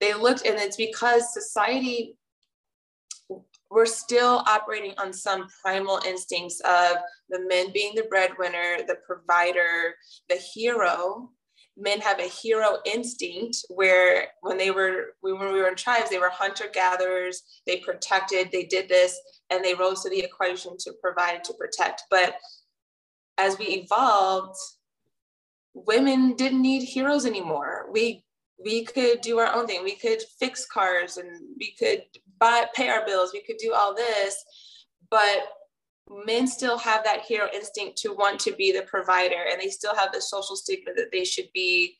they 0.00 0.14
looked, 0.14 0.46
and 0.46 0.58
it's 0.58 0.76
because 0.76 1.34
society 1.34 2.16
we're 3.70 3.86
still 3.86 4.42
operating 4.46 4.94
on 4.98 5.12
some 5.12 5.46
primal 5.62 6.00
instincts 6.06 6.60
of 6.60 6.96
the 7.28 7.40
men 7.48 7.72
being 7.72 7.94
the 7.94 8.06
breadwinner, 8.08 8.78
the 8.86 8.96
provider, 9.06 9.94
the 10.28 10.36
hero. 10.36 11.30
Men 11.76 12.00
have 12.00 12.18
a 12.18 12.28
hero 12.28 12.78
instinct 12.86 13.58
where 13.68 14.28
when 14.40 14.58
they 14.58 14.72
were 14.72 15.14
when 15.20 15.38
we 15.38 15.46
were 15.46 15.68
in 15.68 15.76
tribes, 15.76 16.10
they 16.10 16.18
were 16.18 16.30
hunter 16.30 16.64
gatherers, 16.72 17.42
they 17.66 17.76
protected, 17.76 18.50
they 18.50 18.64
did 18.64 18.88
this, 18.88 19.16
and 19.50 19.64
they 19.64 19.74
rose 19.74 20.02
to 20.02 20.10
the 20.10 20.18
equation 20.18 20.76
to 20.78 20.92
provide 21.00 21.44
to 21.44 21.54
protect. 21.54 22.02
But 22.10 22.34
as 23.36 23.58
we 23.58 23.66
evolved, 23.66 24.58
women 25.72 26.34
didn't 26.34 26.62
need 26.62 26.82
heroes 26.82 27.24
anymore. 27.24 27.86
We 27.92 28.24
we 28.62 28.84
could 28.84 29.20
do 29.20 29.38
our 29.38 29.54
own 29.54 29.66
thing. 29.66 29.84
We 29.84 29.94
could 29.94 30.20
fix 30.40 30.66
cars 30.66 31.16
and 31.16 31.30
we 31.58 31.76
could 31.78 32.02
buy 32.38 32.66
pay 32.74 32.88
our 32.88 33.04
bills. 33.06 33.30
We 33.32 33.42
could 33.42 33.58
do 33.58 33.72
all 33.72 33.94
this, 33.94 34.36
but 35.10 35.48
men 36.24 36.46
still 36.46 36.78
have 36.78 37.04
that 37.04 37.22
hero 37.22 37.48
instinct 37.52 37.98
to 37.98 38.14
want 38.14 38.40
to 38.40 38.52
be 38.52 38.72
the 38.72 38.82
provider, 38.82 39.44
and 39.50 39.60
they 39.60 39.68
still 39.68 39.94
have 39.94 40.12
the 40.12 40.20
social 40.20 40.56
stigma 40.56 40.92
that 40.96 41.12
they 41.12 41.24
should 41.24 41.48
be 41.52 41.96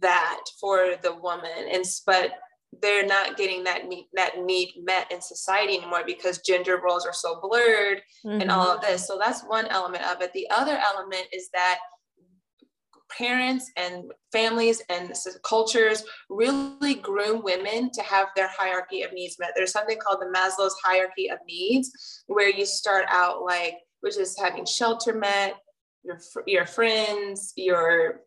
that 0.00 0.42
for 0.60 0.96
the 1.02 1.14
woman. 1.14 1.68
And 1.70 1.84
but 2.06 2.32
they're 2.80 3.06
not 3.06 3.36
getting 3.36 3.64
that 3.64 3.88
need 3.88 4.06
that 4.14 4.42
need 4.42 4.74
met 4.82 5.10
in 5.10 5.20
society 5.20 5.76
anymore 5.76 6.02
because 6.06 6.38
gender 6.38 6.80
roles 6.82 7.04
are 7.04 7.12
so 7.12 7.40
blurred 7.40 8.00
mm-hmm. 8.24 8.40
and 8.40 8.50
all 8.50 8.68
of 8.70 8.80
this. 8.80 9.06
So 9.06 9.18
that's 9.18 9.42
one 9.42 9.66
element 9.66 10.04
of 10.04 10.22
it. 10.22 10.32
The 10.32 10.48
other 10.50 10.78
element 10.78 11.26
is 11.32 11.48
that 11.52 11.78
parents 13.16 13.70
and 13.76 14.04
families 14.32 14.82
and 14.88 15.14
cultures 15.44 16.04
really 16.28 16.94
groom 16.94 17.42
women 17.42 17.90
to 17.92 18.02
have 18.02 18.28
their 18.36 18.48
hierarchy 18.48 19.02
of 19.02 19.12
needs 19.12 19.38
met. 19.38 19.52
There's 19.54 19.72
something 19.72 19.98
called 19.98 20.20
the 20.20 20.32
Maslow's 20.36 20.76
hierarchy 20.84 21.30
of 21.30 21.38
needs, 21.46 22.22
where 22.26 22.50
you 22.50 22.64
start 22.64 23.06
out 23.08 23.42
like, 23.42 23.74
which 24.00 24.18
is 24.18 24.38
having 24.38 24.64
shelter 24.64 25.14
met, 25.14 25.54
your, 26.04 26.18
your 26.46 26.66
friends, 26.66 27.52
your 27.56 28.22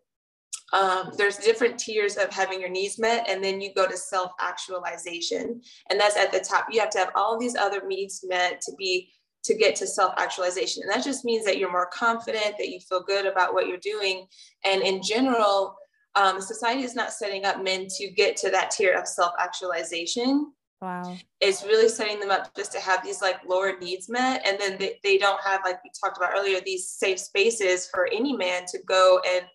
um, 0.73 1.11
there's 1.17 1.37
different 1.37 1.77
tiers 1.77 2.17
of 2.17 2.31
having 2.31 2.59
your 2.59 2.69
needs 2.69 2.97
met, 2.97 3.29
and 3.29 3.43
then 3.43 3.61
you 3.61 3.71
go 3.75 3.87
to 3.87 3.95
self 3.95 4.31
actualization. 4.39 5.61
And 5.89 5.99
that's 5.99 6.17
at 6.17 6.31
the 6.31 6.39
top. 6.39 6.65
You 6.71 6.79
have 6.79 6.89
to 6.91 6.97
have 6.97 7.11
all 7.15 7.37
these 7.37 7.55
other 7.55 7.83
needs 7.85 8.25
met 8.27 8.59
to 8.61 8.73
be 8.75 9.11
to 9.43 9.53
get 9.53 9.75
to 9.77 9.87
self 9.87 10.13
actualization. 10.17 10.83
And 10.83 10.91
that 10.91 11.03
just 11.03 11.25
means 11.25 11.45
that 11.45 11.57
you're 11.57 11.71
more 11.71 11.87
confident, 11.87 12.55
that 12.57 12.69
you 12.69 12.79
feel 12.79 13.03
good 13.03 13.25
about 13.25 13.53
what 13.53 13.67
you're 13.67 13.77
doing. 13.77 14.27
And 14.63 14.81
in 14.81 15.01
general, 15.01 15.75
um, 16.15 16.39
society 16.39 16.83
is 16.83 16.95
not 16.95 17.11
setting 17.11 17.45
up 17.45 17.63
men 17.63 17.87
to 17.97 18.09
get 18.11 18.37
to 18.37 18.49
that 18.51 18.71
tier 18.71 18.93
of 18.93 19.07
self 19.07 19.33
actualization. 19.39 20.51
Wow. 20.81 21.15
It's 21.39 21.63
really 21.63 21.87
setting 21.87 22.19
them 22.19 22.29
up 22.29 22.53
just 22.55 22.73
to 22.73 22.79
have 22.79 23.03
these 23.03 23.21
like 23.21 23.37
lower 23.47 23.77
needs 23.79 24.09
met. 24.09 24.45
And 24.45 24.59
then 24.59 24.77
they, 24.77 24.99
they 25.03 25.17
don't 25.17 25.41
have, 25.41 25.61
like 25.63 25.81
we 25.83 25.91
talked 26.03 26.17
about 26.17 26.33
earlier, 26.35 26.59
these 26.59 26.89
safe 26.89 27.19
spaces 27.19 27.87
for 27.87 28.07
any 28.07 28.35
man 28.35 28.65
to 28.67 28.79
go 28.85 29.21
and 29.25 29.45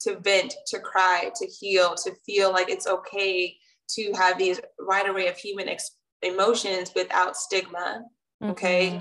to 0.00 0.18
vent, 0.20 0.54
to 0.68 0.78
cry, 0.78 1.30
to 1.36 1.46
heal, 1.46 1.94
to 2.04 2.12
feel 2.24 2.52
like 2.52 2.70
it's 2.70 2.86
okay 2.86 3.54
to 3.90 4.12
have 4.12 4.38
these 4.38 4.60
wide 4.80 5.08
array 5.08 5.28
of 5.28 5.36
human 5.36 5.68
ex- 5.68 5.96
emotions 6.22 6.92
without 6.94 7.36
stigma. 7.36 8.02
Okay. 8.42 8.90
Mm-hmm 8.90 8.98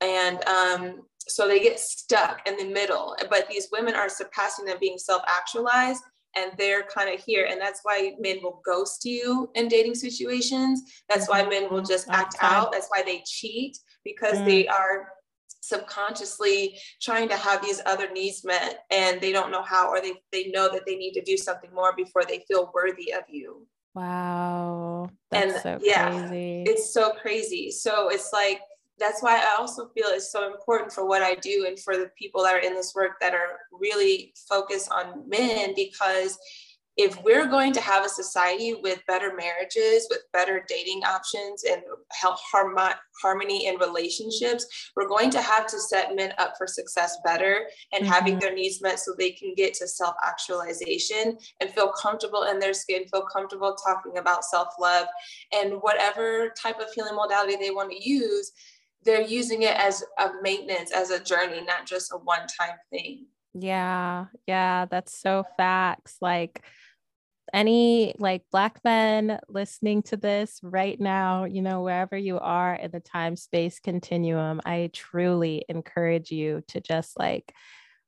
and 0.00 0.44
um, 0.46 1.02
so 1.28 1.46
they 1.46 1.60
get 1.60 1.78
stuck 1.78 2.40
in 2.48 2.56
the 2.56 2.72
middle 2.72 3.14
but 3.28 3.48
these 3.48 3.68
women 3.72 3.94
are 3.94 4.08
surpassing 4.08 4.64
them 4.64 4.78
being 4.80 4.98
self-actualized 4.98 6.02
and 6.36 6.52
they're 6.58 6.84
kind 6.84 7.12
of 7.12 7.22
here 7.24 7.46
and 7.50 7.60
that's 7.60 7.80
why 7.82 8.12
men 8.20 8.38
will 8.42 8.60
ghost 8.64 9.04
you 9.04 9.50
in 9.54 9.68
dating 9.68 9.94
situations. 9.94 10.82
That's 11.08 11.28
why 11.28 11.44
men 11.44 11.68
will 11.70 11.82
just 11.82 12.08
act 12.08 12.36
out. 12.40 12.72
That's 12.72 12.88
why 12.88 13.02
they 13.02 13.22
cheat 13.26 13.78
because 14.04 14.38
mm. 14.38 14.44
they 14.44 14.68
are 14.68 15.08
subconsciously 15.62 16.78
trying 17.02 17.28
to 17.28 17.36
have 17.36 17.62
these 17.62 17.82
other 17.84 18.10
needs 18.12 18.44
met 18.44 18.84
and 18.90 19.20
they 19.20 19.32
don't 19.32 19.50
know 19.50 19.62
how 19.62 19.88
or 19.88 20.00
they, 20.00 20.12
they 20.32 20.50
know 20.50 20.70
that 20.72 20.82
they 20.86 20.96
need 20.96 21.12
to 21.12 21.22
do 21.22 21.36
something 21.36 21.70
more 21.74 21.94
before 21.96 22.24
they 22.24 22.44
feel 22.48 22.70
worthy 22.74 23.12
of 23.12 23.22
you. 23.28 23.66
Wow. 23.94 25.10
That's 25.30 25.52
and 25.52 25.62
so 25.62 25.78
yeah 25.82 26.28
crazy. 26.28 26.64
it's 26.66 26.94
so 26.94 27.10
crazy. 27.10 27.70
So 27.72 28.08
it's 28.08 28.32
like 28.32 28.60
that's 29.00 29.22
why 29.22 29.38
I 29.38 29.56
also 29.58 29.88
feel 29.88 30.06
it's 30.08 30.30
so 30.30 30.52
important 30.52 30.92
for 30.92 31.06
what 31.06 31.22
I 31.22 31.34
do 31.36 31.64
and 31.66 31.78
for 31.78 31.96
the 31.96 32.10
people 32.18 32.42
that 32.44 32.54
are 32.54 32.60
in 32.60 32.74
this 32.74 32.92
work 32.94 33.12
that 33.20 33.34
are 33.34 33.58
really 33.72 34.34
focused 34.48 34.90
on 34.92 35.28
men 35.28 35.72
because 35.74 36.38
if 36.96 37.22
we're 37.22 37.46
going 37.46 37.72
to 37.72 37.80
have 37.80 38.04
a 38.04 38.08
society 38.10 38.74
with 38.74 39.00
better 39.06 39.32
marriages, 39.34 40.06
with 40.10 40.20
better 40.34 40.64
dating 40.68 41.00
options 41.04 41.64
and 41.64 41.80
health 42.12 42.40
harmony 43.22 43.66
in 43.66 43.76
relationships, 43.76 44.66
we're 44.94 45.08
going 45.08 45.30
to 45.30 45.40
have 45.40 45.66
to 45.66 45.78
set 45.78 46.14
men 46.14 46.34
up 46.36 46.54
for 46.58 46.66
success 46.66 47.16
better 47.24 47.60
and 47.92 48.02
mm-hmm. 48.02 48.12
having 48.12 48.38
their 48.38 48.54
needs 48.54 48.82
met 48.82 48.98
so 48.98 49.12
they 49.16 49.30
can 49.30 49.54
get 49.54 49.72
to 49.72 49.88
self 49.88 50.14
actualization 50.22 51.38
and 51.60 51.70
feel 51.70 51.90
comfortable 51.92 52.42
in 52.42 52.58
their 52.58 52.74
skin, 52.74 53.06
feel 53.06 53.24
comfortable 53.32 53.74
talking 53.76 54.18
about 54.18 54.44
self 54.44 54.68
love 54.78 55.06
and 55.52 55.74
whatever 55.80 56.52
type 56.60 56.80
of 56.80 56.92
healing 56.94 57.16
modality 57.16 57.56
they 57.56 57.70
want 57.70 57.90
to 57.90 58.08
use 58.08 58.52
they're 59.04 59.22
using 59.22 59.62
it 59.62 59.76
as 59.76 60.04
a 60.18 60.30
maintenance, 60.42 60.92
as 60.92 61.10
a 61.10 61.22
journey, 61.22 61.62
not 61.62 61.86
just 61.86 62.12
a 62.12 62.16
one 62.16 62.46
time 62.46 62.76
thing. 62.90 63.26
Yeah. 63.54 64.26
Yeah. 64.46 64.86
That's 64.86 65.18
so 65.18 65.44
facts. 65.56 66.16
Like, 66.20 66.62
any 67.52 68.14
like 68.18 68.42
black 68.52 68.80
men 68.84 69.38
listening 69.48 70.02
to 70.02 70.16
this 70.16 70.60
right 70.62 71.00
now, 71.00 71.44
you 71.44 71.62
know, 71.62 71.82
wherever 71.82 72.16
you 72.16 72.38
are 72.38 72.74
in 72.74 72.90
the 72.90 73.00
time 73.00 73.36
space 73.36 73.80
continuum, 73.80 74.60
I 74.64 74.90
truly 74.92 75.64
encourage 75.68 76.30
you 76.30 76.62
to 76.68 76.80
just 76.80 77.18
like 77.18 77.52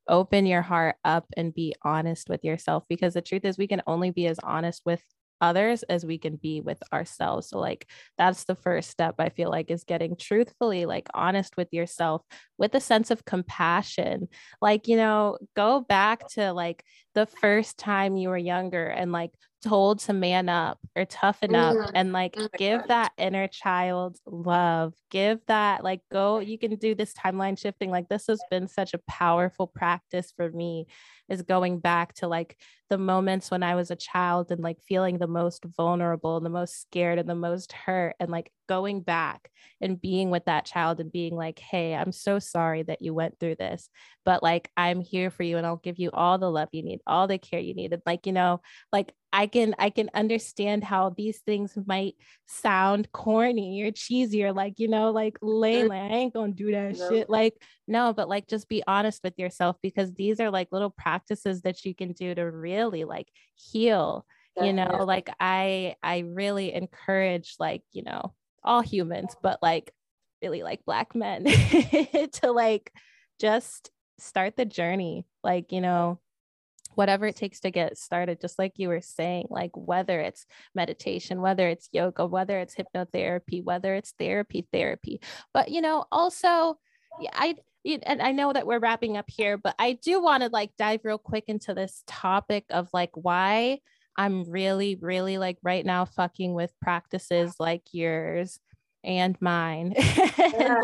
open 0.08 0.46
your 0.46 0.62
heart 0.62 0.96
up 1.04 1.26
and 1.36 1.54
be 1.54 1.74
honest 1.82 2.28
with 2.28 2.44
yourself 2.44 2.84
because 2.88 3.14
the 3.14 3.22
truth 3.22 3.44
is 3.44 3.58
we 3.58 3.66
can 3.66 3.82
only 3.86 4.10
be 4.10 4.26
as 4.26 4.38
honest 4.42 4.82
with 4.84 5.02
others 5.42 5.82
as 5.84 6.06
we 6.06 6.16
can 6.16 6.36
be 6.36 6.60
with 6.60 6.82
ourselves. 6.92 7.48
So, 7.48 7.58
like, 7.58 7.86
that's 8.16 8.44
the 8.44 8.54
first 8.54 8.90
step 8.90 9.16
I 9.18 9.28
feel 9.28 9.50
like 9.50 9.70
is 9.70 9.84
getting 9.84 10.16
truthfully, 10.16 10.86
like, 10.86 11.08
honest 11.12 11.56
with 11.56 11.68
yourself 11.72 12.22
with 12.56 12.74
a 12.74 12.80
sense 12.80 13.10
of 13.10 13.24
compassion. 13.24 14.28
Like, 14.60 14.88
you 14.88 14.96
know, 14.96 15.38
go 15.56 15.80
back 15.80 16.28
to 16.30 16.52
like 16.52 16.84
the 17.14 17.26
first 17.26 17.76
time 17.76 18.16
you 18.16 18.28
were 18.28 18.38
younger 18.38 18.86
and 18.86 19.12
like 19.12 19.32
told 19.62 20.00
to 20.00 20.12
man 20.12 20.48
up 20.48 20.78
or 20.96 21.04
toughen 21.04 21.54
up 21.54 21.76
mm-hmm. 21.76 21.90
and 21.94 22.12
like 22.12 22.34
oh 22.36 22.48
give 22.56 22.80
God. 22.80 22.88
that 22.88 23.12
inner 23.16 23.46
child 23.46 24.16
love 24.26 24.92
give 25.10 25.38
that 25.46 25.84
like 25.84 26.00
go 26.10 26.40
you 26.40 26.58
can 26.58 26.74
do 26.76 26.94
this 26.94 27.14
timeline 27.14 27.56
shifting 27.56 27.90
like 27.90 28.08
this 28.08 28.26
has 28.26 28.42
been 28.50 28.66
such 28.66 28.92
a 28.92 29.00
powerful 29.08 29.68
practice 29.68 30.32
for 30.36 30.50
me 30.50 30.86
is 31.32 31.42
going 31.42 31.78
back 31.78 32.14
to 32.14 32.28
like 32.28 32.56
the 32.92 32.98
moments 32.98 33.50
when 33.50 33.62
I 33.62 33.74
was 33.74 33.90
a 33.90 33.96
child 33.96 34.50
and 34.50 34.60
like 34.60 34.76
feeling 34.86 35.16
the 35.16 35.26
most 35.26 35.64
vulnerable 35.64 36.36
and 36.36 36.44
the 36.44 36.50
most 36.50 36.82
scared 36.82 37.18
and 37.18 37.26
the 37.26 37.34
most 37.34 37.72
hurt 37.72 38.14
and 38.20 38.30
like 38.30 38.52
going 38.68 39.00
back 39.00 39.50
and 39.80 39.98
being 39.98 40.28
with 40.28 40.44
that 40.44 40.66
child 40.66 41.00
and 41.00 41.10
being 41.10 41.34
like, 41.34 41.58
hey, 41.58 41.94
I'm 41.94 42.12
so 42.12 42.38
sorry 42.38 42.82
that 42.82 43.00
you 43.00 43.14
went 43.14 43.40
through 43.40 43.56
this, 43.56 43.88
but 44.26 44.42
like 44.42 44.70
I'm 44.76 45.00
here 45.00 45.30
for 45.30 45.42
you 45.42 45.56
and 45.56 45.66
I'll 45.66 45.76
give 45.76 45.98
you 45.98 46.10
all 46.12 46.36
the 46.36 46.50
love 46.50 46.68
you 46.72 46.82
need, 46.82 47.00
all 47.06 47.26
the 47.26 47.38
care 47.38 47.60
you 47.60 47.74
need. 47.74 47.94
And 47.94 48.02
like, 48.04 48.26
you 48.26 48.32
know, 48.32 48.60
like 48.92 49.14
I 49.32 49.46
can 49.46 49.74
I 49.78 49.88
can 49.88 50.10
understand 50.12 50.84
how 50.84 51.14
these 51.16 51.38
things 51.40 51.76
might 51.86 52.16
sound 52.46 53.10
corny 53.12 53.82
or 53.82 53.90
cheesy 53.90 54.44
or 54.44 54.52
like, 54.52 54.74
you 54.76 54.88
know, 54.88 55.10
like 55.10 55.38
lame, 55.40 55.88
like, 55.88 56.02
I 56.02 56.14
ain't 56.14 56.34
gonna 56.34 56.52
do 56.52 56.70
that 56.72 56.98
no. 56.98 57.08
shit. 57.08 57.30
Like, 57.30 57.54
no, 57.88 58.12
but 58.12 58.28
like 58.28 58.46
just 58.48 58.68
be 58.68 58.82
honest 58.86 59.20
with 59.24 59.38
yourself 59.38 59.76
because 59.82 60.12
these 60.12 60.40
are 60.40 60.50
like 60.50 60.68
little 60.70 60.90
practices 60.90 61.21
that 61.62 61.84
you 61.84 61.94
can 61.94 62.12
do 62.12 62.34
to 62.34 62.42
really 62.42 63.04
like 63.04 63.28
heal. 63.54 64.26
you 64.60 64.72
know, 64.72 65.04
like 65.06 65.30
I 65.40 65.96
I 66.02 66.18
really 66.20 66.74
encourage 66.74 67.56
like, 67.58 67.82
you 67.92 68.02
know, 68.02 68.34
all 68.62 68.82
humans, 68.82 69.34
but 69.42 69.58
like 69.62 69.92
really 70.42 70.62
like 70.62 70.84
black 70.84 71.14
men 71.14 71.44
to 72.32 72.52
like 72.52 72.92
just 73.40 73.90
start 74.18 74.56
the 74.56 74.64
journey. 74.64 75.26
Like, 75.42 75.72
you 75.72 75.80
know, 75.80 76.20
whatever 76.94 77.26
it 77.26 77.36
takes 77.36 77.60
to 77.60 77.70
get 77.70 77.96
started 77.96 78.40
just 78.40 78.58
like 78.58 78.72
you 78.76 78.88
were 78.88 79.00
saying 79.00 79.46
like 79.50 79.70
whether 79.74 80.20
it's 80.20 80.46
meditation 80.74 81.40
whether 81.40 81.68
it's 81.68 81.88
yoga 81.92 82.26
whether 82.26 82.58
it's 82.58 82.74
hypnotherapy 82.74 83.62
whether 83.64 83.94
it's 83.94 84.14
therapy 84.18 84.66
therapy 84.72 85.20
but 85.54 85.70
you 85.70 85.80
know 85.80 86.04
also 86.12 86.76
i 87.32 87.54
and 87.84 88.22
I 88.22 88.32
know 88.32 88.52
that 88.52 88.66
we're 88.66 88.78
wrapping 88.78 89.16
up 89.16 89.28
here, 89.28 89.58
but 89.58 89.74
I 89.78 89.94
do 89.94 90.22
want 90.22 90.42
to 90.42 90.48
like 90.48 90.70
dive 90.78 91.00
real 91.04 91.18
quick 91.18 91.44
into 91.48 91.74
this 91.74 92.04
topic 92.06 92.64
of 92.70 92.88
like 92.92 93.10
why 93.14 93.80
I'm 94.16 94.44
really, 94.44 94.96
really 95.00 95.38
like 95.38 95.58
right 95.62 95.84
now 95.84 96.04
fucking 96.04 96.54
with 96.54 96.72
practices 96.80 97.56
like 97.58 97.82
yours 97.92 98.60
and 99.04 99.36
mine 99.40 99.94
yeah. 100.38 100.80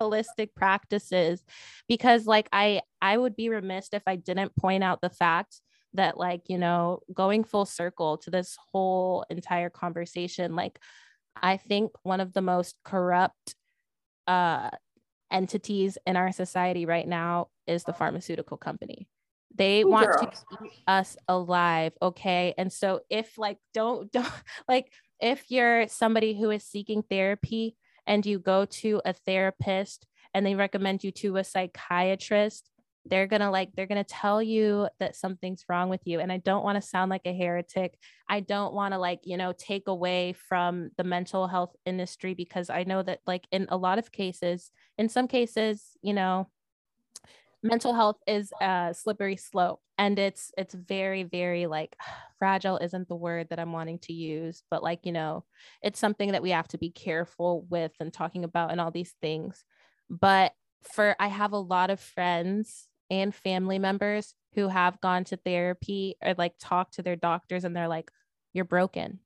holistic 0.00 0.54
practices 0.56 1.44
because 1.88 2.26
like 2.26 2.48
i 2.52 2.80
i 3.02 3.16
would 3.16 3.36
be 3.36 3.48
remiss 3.48 3.88
if 3.92 4.02
i 4.06 4.16
didn't 4.16 4.54
point 4.56 4.82
out 4.82 5.00
the 5.00 5.10
fact 5.10 5.60
that 5.92 6.16
like 6.16 6.42
you 6.48 6.56
know 6.56 7.00
going 7.12 7.44
full 7.44 7.66
circle 7.66 8.16
to 8.16 8.30
this 8.30 8.56
whole 8.72 9.24
entire 9.28 9.68
conversation 9.68 10.56
like 10.56 10.78
i 11.42 11.56
think 11.56 11.92
one 12.02 12.20
of 12.20 12.32
the 12.32 12.40
most 12.40 12.76
corrupt 12.84 13.54
uh 14.26 14.70
entities 15.30 15.98
in 16.06 16.16
our 16.16 16.32
society 16.32 16.86
right 16.86 17.06
now 17.06 17.48
is 17.66 17.84
the 17.84 17.92
pharmaceutical 17.92 18.56
company 18.56 19.08
they 19.54 19.84
want 19.84 20.06
Girl. 20.06 20.18
to 20.18 20.26
keep 20.26 20.72
us 20.86 21.16
alive 21.28 21.92
okay 22.00 22.54
and 22.56 22.72
so 22.72 23.00
if 23.10 23.36
like 23.38 23.58
don't 23.74 24.10
don't 24.12 24.32
like 24.68 24.92
if 25.20 25.50
you're 25.50 25.88
somebody 25.88 26.38
who 26.38 26.50
is 26.50 26.64
seeking 26.64 27.02
therapy 27.02 27.76
and 28.06 28.24
you 28.24 28.38
go 28.38 28.64
to 28.64 29.00
a 29.04 29.12
therapist 29.12 30.06
and 30.34 30.46
they 30.46 30.54
recommend 30.54 31.04
you 31.04 31.10
to 31.10 31.36
a 31.36 31.44
psychiatrist 31.44 32.70
they're 33.06 33.26
going 33.26 33.40
to 33.40 33.50
like 33.50 33.70
they're 33.74 33.86
going 33.86 34.02
to 34.02 34.04
tell 34.04 34.42
you 34.42 34.88
that 34.98 35.16
something's 35.16 35.64
wrong 35.68 35.88
with 35.88 36.00
you 36.04 36.20
and 36.20 36.30
i 36.30 36.36
don't 36.36 36.64
want 36.64 36.76
to 36.76 36.86
sound 36.86 37.10
like 37.10 37.22
a 37.24 37.36
heretic. 37.36 37.98
I 38.28 38.40
don't 38.40 38.74
want 38.74 38.94
to 38.94 38.98
like 38.98 39.20
you 39.24 39.36
know 39.36 39.52
take 39.56 39.88
away 39.88 40.34
from 40.34 40.90
the 40.96 41.04
mental 41.04 41.48
health 41.48 41.74
industry 41.84 42.34
because 42.34 42.70
i 42.70 42.84
know 42.84 43.02
that 43.02 43.20
like 43.26 43.46
in 43.50 43.66
a 43.70 43.76
lot 43.76 43.98
of 43.98 44.12
cases 44.12 44.70
in 44.98 45.08
some 45.08 45.26
cases 45.26 45.96
you 46.02 46.14
know 46.14 46.48
mental 47.62 47.92
health 47.92 48.16
is 48.26 48.52
a 48.60 48.94
slippery 48.96 49.36
slope 49.36 49.80
and 49.98 50.18
it's 50.18 50.52
it's 50.56 50.74
very 50.74 51.24
very 51.24 51.66
like 51.66 51.96
fragile 52.38 52.78
isn't 52.78 53.08
the 53.08 53.16
word 53.16 53.48
that 53.50 53.58
i'm 53.58 53.72
wanting 53.72 53.98
to 53.98 54.12
use 54.12 54.62
but 54.70 54.82
like 54.82 55.00
you 55.04 55.12
know 55.12 55.44
it's 55.82 55.98
something 55.98 56.32
that 56.32 56.42
we 56.42 56.50
have 56.50 56.68
to 56.68 56.78
be 56.78 56.90
careful 56.90 57.66
with 57.68 57.92
and 58.00 58.12
talking 58.12 58.44
about 58.44 58.70
and 58.70 58.80
all 58.80 58.90
these 58.90 59.14
things. 59.20 59.64
But 60.08 60.52
for 60.94 61.14
i 61.20 61.28
have 61.28 61.52
a 61.52 61.58
lot 61.58 61.90
of 61.90 62.00
friends 62.00 62.88
and 63.10 63.34
family 63.34 63.78
members 63.78 64.34
who 64.54 64.68
have 64.68 65.00
gone 65.00 65.24
to 65.24 65.36
therapy 65.36 66.16
or 66.22 66.34
like 66.38 66.54
talk 66.58 66.90
to 66.92 67.02
their 67.02 67.16
doctors 67.16 67.64
and 67.64 67.74
they're 67.74 67.88
like 67.88 68.10
you're 68.52 68.64
broken 68.64 69.20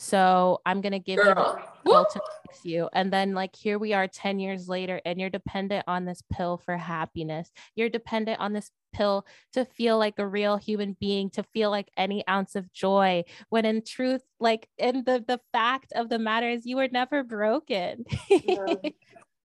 so 0.00 0.62
I'm 0.64 0.80
gonna 0.80 0.98
give 0.98 1.18
Girl. 1.18 1.58
you 1.84 1.92
pill 1.92 2.06
to 2.06 2.20
fix 2.46 2.64
you. 2.64 2.88
And 2.94 3.12
then 3.12 3.34
like 3.34 3.54
here 3.54 3.78
we 3.78 3.92
are 3.92 4.08
10 4.08 4.40
years 4.40 4.66
later, 4.66 4.98
and 5.04 5.20
you're 5.20 5.28
dependent 5.28 5.84
on 5.86 6.06
this 6.06 6.22
pill 6.32 6.56
for 6.56 6.74
happiness. 6.78 7.52
You're 7.74 7.90
dependent 7.90 8.40
on 8.40 8.54
this 8.54 8.70
pill 8.94 9.26
to 9.52 9.66
feel 9.66 9.98
like 9.98 10.14
a 10.18 10.26
real 10.26 10.56
human 10.56 10.96
being, 10.98 11.28
to 11.30 11.42
feel 11.42 11.68
like 11.68 11.90
any 11.98 12.26
ounce 12.26 12.54
of 12.54 12.72
joy. 12.72 13.24
When 13.50 13.66
in 13.66 13.84
truth, 13.84 14.22
like 14.40 14.68
in 14.78 15.04
the 15.04 15.22
the 15.28 15.38
fact 15.52 15.92
of 15.94 16.08
the 16.08 16.18
matter 16.18 16.48
is 16.48 16.64
you 16.64 16.76
were 16.76 16.88
never 16.88 17.22
broken. 17.22 18.06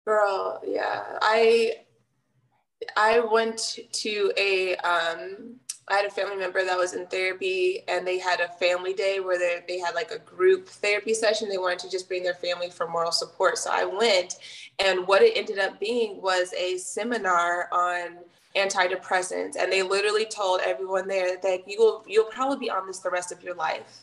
Girl, 0.06 0.62
yeah. 0.66 1.18
I 1.22 1.74
I 2.96 3.20
went 3.20 3.80
to 3.92 4.32
a 4.38 4.76
um 4.78 5.60
I 5.90 5.96
had 5.96 6.06
a 6.06 6.10
family 6.10 6.36
member 6.36 6.66
that 6.66 6.78
was 6.78 6.94
in 6.94 7.08
therapy 7.08 7.82
and 7.88 8.06
they 8.06 8.20
had 8.20 8.42
a 8.42 8.50
family 8.50 8.94
day 8.94 9.22
where 9.22 9.40
they, 9.40 9.62
they 9.70 9.80
had 9.80 9.96
like 9.96 10.12
a 10.12 10.20
group 10.20 10.68
therapy 10.68 11.14
session. 11.14 11.48
They 11.48 11.58
wanted 11.58 11.80
to 11.80 11.90
just 11.90 12.10
bring 12.10 12.24
their 12.24 12.34
family 12.34 12.70
for 12.70 12.90
moral 12.90 13.14
support. 13.14 13.58
So 13.58 13.70
I 13.72 13.86
went 13.86 14.36
and 14.80 15.08
what 15.08 15.22
it 15.22 15.38
ended 15.38 15.60
up 15.60 15.80
being 15.80 16.22
was 16.22 16.54
a 16.54 16.78
seminar 16.78 17.70
on 17.72 18.18
antidepressants. 18.58 19.56
And 19.56 19.72
they 19.72 19.82
literally 19.82 20.26
told 20.26 20.60
everyone 20.62 21.08
there 21.08 21.38
that 21.38 21.68
you 21.68 21.80
will, 21.80 22.04
you'll 22.06 22.26
probably 22.26 22.58
be 22.58 22.70
on 22.70 22.86
this 22.86 23.00
the 23.00 23.10
rest 23.10 23.32
of 23.32 23.42
your 23.42 23.56
life. 23.56 24.02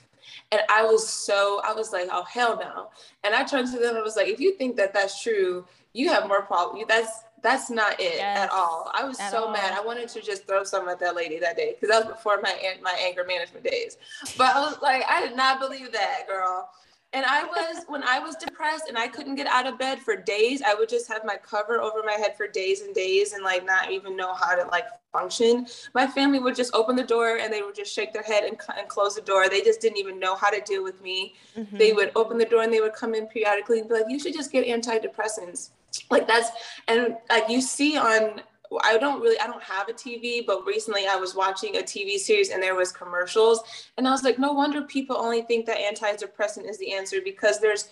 And 0.53 0.63
I 0.71 0.85
was 0.85 1.07
so, 1.07 1.61
I 1.65 1.75
was 1.75 1.93
like, 1.93 2.09
oh, 2.11 2.25
hell 2.25 2.57
no. 2.59 2.91
And 3.25 3.35
I 3.35 3.45
turned 3.45 3.71
to 3.73 3.79
them 3.79 3.95
and 3.95 4.05
was 4.05 4.17
like, 4.17 4.29
if 4.29 4.41
you 4.41 4.57
think 4.57 4.77
that 4.77 4.95
that's 4.95 5.23
true, 5.23 5.67
you 5.93 6.09
have 6.09 6.29
more 6.29 6.43
problems. 6.43 6.87
That's 6.89 7.25
that's 7.45 7.69
not 7.69 8.01
it 8.01 8.15
yes, 8.17 8.39
at 8.39 8.51
all. 8.51 8.91
I 8.95 9.05
was 9.05 9.19
so 9.19 9.45
all. 9.45 9.53
mad. 9.53 9.75
I 9.75 9.85
wanted 9.85 10.09
to 10.09 10.23
just 10.23 10.47
throw 10.47 10.65
some 10.65 10.89
at 10.89 10.99
that 11.01 11.15
lady 11.15 11.39
that 11.41 11.57
day 11.57 11.75
because 11.75 11.91
that 11.91 12.07
was 12.07 12.17
before 12.17 12.41
my 12.43 12.55
my 12.83 12.97
anger 13.01 13.25
management 13.25 13.65
days. 13.65 13.99
But 14.39 14.57
I 14.57 14.61
was 14.61 14.79
like, 14.83 15.05
I 15.09 15.21
did 15.21 15.37
not 15.37 15.61
believe 15.61 15.93
that, 15.93 16.27
girl. 16.27 16.71
And 17.13 17.25
I 17.25 17.45
was 17.45 17.85
when 17.87 18.03
I 18.03 18.19
was 18.19 18.35
depressed 18.35 18.87
and 18.89 18.99
I 18.99 19.07
couldn't 19.09 19.37
get 19.37 19.47
out 19.47 19.67
of 19.67 19.79
bed 19.79 20.01
for 20.01 20.17
days. 20.17 20.63
I 20.63 20.75
would 20.75 20.89
just 20.89 21.07
have 21.07 21.23
my 21.25 21.37
cover 21.37 21.81
over 21.81 22.03
my 22.05 22.15
head 22.15 22.35
for 22.37 22.49
days 22.49 22.81
and 22.81 22.95
days 22.95 23.35
and 23.35 23.45
like 23.45 23.65
not 23.65 23.93
even 23.93 24.17
know 24.17 24.35
how 24.35 24.57
to 24.57 24.67
like 24.69 24.87
function. 25.13 25.67
My 25.95 26.07
family 26.07 26.41
would 26.41 26.57
just 26.57 26.75
open 26.75 26.97
the 26.97 27.05
door 27.05 27.37
and 27.37 27.53
they 27.53 27.63
would 27.63 27.77
just 27.77 27.95
shake 27.95 28.13
their 28.15 28.23
head 28.23 28.43
and, 28.45 28.59
and 28.77 28.89
close 28.89 29.15
the 29.15 29.21
door. 29.21 29.49
They 29.49 29.61
just 29.61 29.81
didn't 29.81 29.99
even 29.99 30.19
know 30.19 30.35
how 30.35 30.51
to 30.51 30.61
deal 30.63 30.83
with 30.83 31.01
me. 31.03 31.35
Mm-hmm. 31.57 31.77
They 31.77 31.93
would 31.93 32.11
open 32.17 32.39
the 32.39 32.47
door 32.47 32.63
and 32.63 32.73
they 32.73 32.81
would 32.81 32.95
come 32.95 33.15
in 33.15 33.27
periodically 33.27 33.81
and 33.81 33.89
be 33.89 33.95
like, 33.95 34.07
"You 34.09 34.19
should 34.19 34.35
just 34.35 34.51
get 34.51 34.67
antidepressants." 34.67 35.71
Like 36.11 36.27
that's 36.27 36.51
and 36.89 37.17
like 37.31 37.49
you 37.49 37.61
see 37.61 37.97
on 37.97 38.41
I 38.83 38.99
don't 38.99 39.21
really 39.21 39.39
I 39.39 39.47
don't 39.47 39.63
have 39.63 39.89
a 39.89 39.93
TV, 39.93 40.45
but 40.45 40.67
recently 40.67 41.07
I 41.07 41.17
was 41.17 41.35
watching 41.35 41.77
a 41.77 41.81
TV 41.81 42.17
series 42.17 42.51
and 42.51 42.63
there 42.63 42.75
was 42.75 42.91
commercials 42.93 43.63
and 43.97 44.09
I 44.09 44.11
was 44.11 44.23
like, 44.23 44.39
no 44.39 44.53
wonder 44.53 44.83
people 44.83 45.17
only 45.17 45.43
think 45.43 45.67
that 45.67 45.79
antidepressant 45.79 46.69
is 46.69 46.79
the 46.79 46.93
answer 46.93 47.19
because 47.23 47.61
there's 47.61 47.89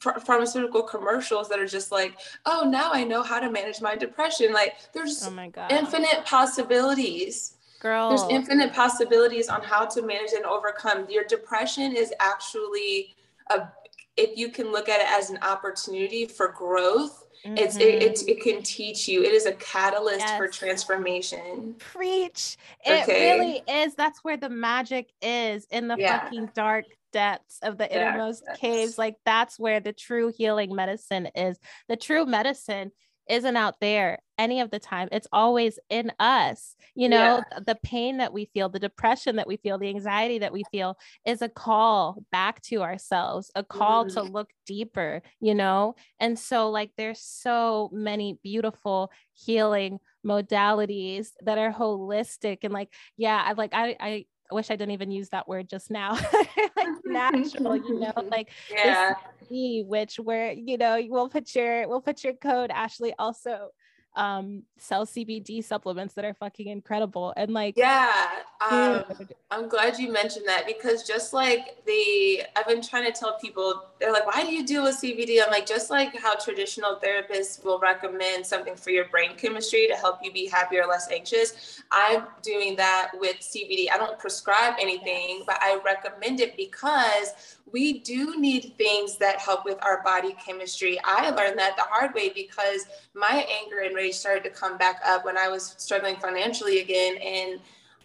pharmaceutical 0.00 0.82
commercials 0.82 1.48
that 1.48 1.58
are 1.58 1.66
just 1.66 1.92
like, 1.92 2.18
oh, 2.46 2.66
now 2.68 2.90
I 2.92 3.04
know 3.04 3.22
how 3.22 3.38
to 3.38 3.50
manage 3.50 3.80
my 3.80 3.94
depression. 3.94 4.52
Like 4.52 4.76
there's 4.92 5.26
oh 5.26 5.30
my 5.30 5.48
God. 5.48 5.70
infinite 5.70 6.24
possibilities. 6.24 7.56
Girl. 7.80 8.10
There's 8.10 8.30
infinite 8.30 8.74
possibilities 8.74 9.48
on 9.48 9.62
how 9.62 9.86
to 9.86 10.02
manage 10.02 10.32
and 10.32 10.44
overcome. 10.44 11.06
Your 11.08 11.24
depression 11.24 11.94
is 11.94 12.12
actually 12.20 13.14
a 13.50 13.68
if 14.16 14.36
you 14.36 14.50
can 14.50 14.70
look 14.70 14.88
at 14.88 15.00
it 15.00 15.06
as 15.08 15.30
an 15.30 15.38
opportunity 15.42 16.26
for 16.26 16.48
growth, 16.48 17.19
mm-hmm. 17.44 17.56
it's 17.56 17.76
it, 17.76 18.02
it, 18.02 18.28
it, 18.28 18.42
can 18.42 18.62
teach 18.62 19.08
you. 19.08 19.22
It 19.22 19.32
is 19.32 19.46
a 19.46 19.52
catalyst 19.52 20.20
yes. 20.20 20.38
for 20.38 20.48
transformation. 20.48 21.74
Preach. 21.78 22.56
It 22.84 23.02
okay. 23.02 23.32
really 23.32 23.62
is. 23.68 23.94
That's 23.94 24.22
where 24.22 24.36
the 24.36 24.50
magic 24.50 25.10
is 25.20 25.66
in 25.70 25.88
the 25.88 25.96
yeah. 25.98 26.20
fucking 26.20 26.50
dark 26.54 26.86
depths 27.12 27.58
of 27.62 27.78
the 27.78 27.92
innermost 27.92 28.44
caves. 28.58 28.98
Like 28.98 29.16
that's 29.24 29.58
where 29.58 29.80
the 29.80 29.92
true 29.92 30.32
healing 30.36 30.74
medicine 30.74 31.28
is. 31.34 31.58
The 31.88 31.96
true 31.96 32.26
medicine 32.26 32.92
isn't 33.28 33.56
out 33.56 33.76
there 33.80 34.18
any 34.38 34.60
of 34.60 34.70
the 34.70 34.78
time. 34.78 35.08
It's 35.12 35.26
always 35.32 35.78
in 35.88 36.12
us. 36.18 36.74
You 36.94 37.08
know, 37.08 37.42
yeah. 37.52 37.60
the 37.66 37.78
pain 37.82 38.18
that 38.18 38.32
we 38.32 38.46
feel, 38.52 38.68
the 38.68 38.78
depression 38.78 39.36
that 39.36 39.46
we 39.46 39.56
feel, 39.58 39.78
the 39.78 39.88
anxiety 39.88 40.38
that 40.38 40.52
we 40.52 40.64
feel 40.72 40.96
is 41.24 41.42
a 41.42 41.48
call 41.48 42.24
back 42.32 42.60
to 42.62 42.82
ourselves, 42.82 43.50
a 43.54 43.62
call 43.62 44.06
mm. 44.06 44.14
to 44.14 44.22
look 44.22 44.50
deeper, 44.66 45.22
you 45.40 45.54
know? 45.54 45.94
And 46.18 46.38
so, 46.38 46.70
like, 46.70 46.90
there's 46.96 47.20
so 47.20 47.90
many 47.92 48.38
beautiful 48.42 49.10
healing 49.32 50.00
modalities 50.26 51.28
that 51.42 51.56
are 51.56 51.72
holistic 51.72 52.58
and 52.62 52.74
like 52.74 52.92
yeah 53.16 53.42
i 53.42 53.52
like 53.52 53.70
i 53.72 53.96
i 53.98 54.26
wish 54.54 54.70
I 54.70 54.76
didn't 54.76 54.92
even 54.92 55.10
use 55.10 55.28
that 55.30 55.48
word 55.48 55.68
just 55.68 55.90
now. 55.90 56.12
like 56.76 56.88
natural, 57.04 57.76
you 57.76 58.00
know, 58.00 58.12
like 58.30 58.50
yeah. 58.70 59.14
which 59.50 60.16
where 60.16 60.52
you 60.52 60.78
know 60.78 61.00
we'll 61.08 61.28
put 61.28 61.54
your 61.54 61.88
we'll 61.88 62.00
put 62.00 62.24
your 62.24 62.34
code 62.34 62.70
Ashlee 62.70 63.12
also 63.18 63.70
um 64.16 64.64
sell 64.76 65.06
CBD 65.06 65.62
supplements 65.62 66.14
that 66.14 66.24
are 66.24 66.34
fucking 66.34 66.66
incredible. 66.66 67.32
And 67.36 67.52
like 67.52 67.76
yeah 67.76 68.26
um, 68.68 69.04
I'm 69.50 69.68
glad 69.68 69.98
you 69.98 70.12
mentioned 70.12 70.46
that 70.46 70.66
because 70.66 71.04
just 71.04 71.32
like 71.32 71.84
the 71.86 72.42
I've 72.56 72.66
been 72.66 72.82
trying 72.82 73.10
to 73.10 73.18
tell 73.18 73.38
people 73.38 73.84
they're 74.00 74.12
like 74.12 74.26
why 74.26 74.42
do 74.42 74.52
you 74.52 74.66
deal 74.66 74.82
with 74.82 74.96
CBD 74.96 75.42
I'm 75.44 75.50
like 75.50 75.66
just 75.66 75.90
like 75.90 76.16
how 76.18 76.34
traditional 76.34 76.98
therapists 77.02 77.64
will 77.64 77.78
recommend 77.78 78.44
something 78.44 78.74
for 78.74 78.90
your 78.90 79.06
brain 79.08 79.36
chemistry 79.36 79.86
to 79.88 79.94
help 79.94 80.18
you 80.22 80.32
be 80.32 80.48
happier 80.48 80.86
less 80.86 81.10
anxious. 81.10 81.82
I'm 81.92 82.24
doing 82.42 82.76
that 82.76 83.12
with 83.14 83.36
CBD 83.36 83.90
I 83.92 83.98
don't 83.98 84.18
prescribe 84.18 84.74
anything 84.80 85.44
but 85.46 85.58
I 85.60 85.80
recommend 85.84 86.40
it 86.40 86.56
because 86.56 87.58
we 87.72 88.00
do 88.00 88.38
need 88.38 88.74
things 88.76 89.16
that 89.18 89.38
help 89.38 89.64
with 89.64 89.78
our 89.82 90.02
body 90.02 90.34
chemistry. 90.44 90.98
I 91.04 91.30
learned 91.30 91.58
that 91.58 91.76
the 91.76 91.82
hard 91.82 92.14
way 92.14 92.30
because 92.30 92.86
my 93.14 93.46
anger 93.62 93.80
and 93.84 93.94
rage 94.00 94.14
started 94.14 94.44
to 94.44 94.50
come 94.50 94.78
back 94.78 95.00
up 95.04 95.24
when 95.24 95.36
I 95.36 95.48
was 95.48 95.74
struggling 95.78 96.16
financially 96.16 96.80
again. 96.80 97.16
And 97.18 97.54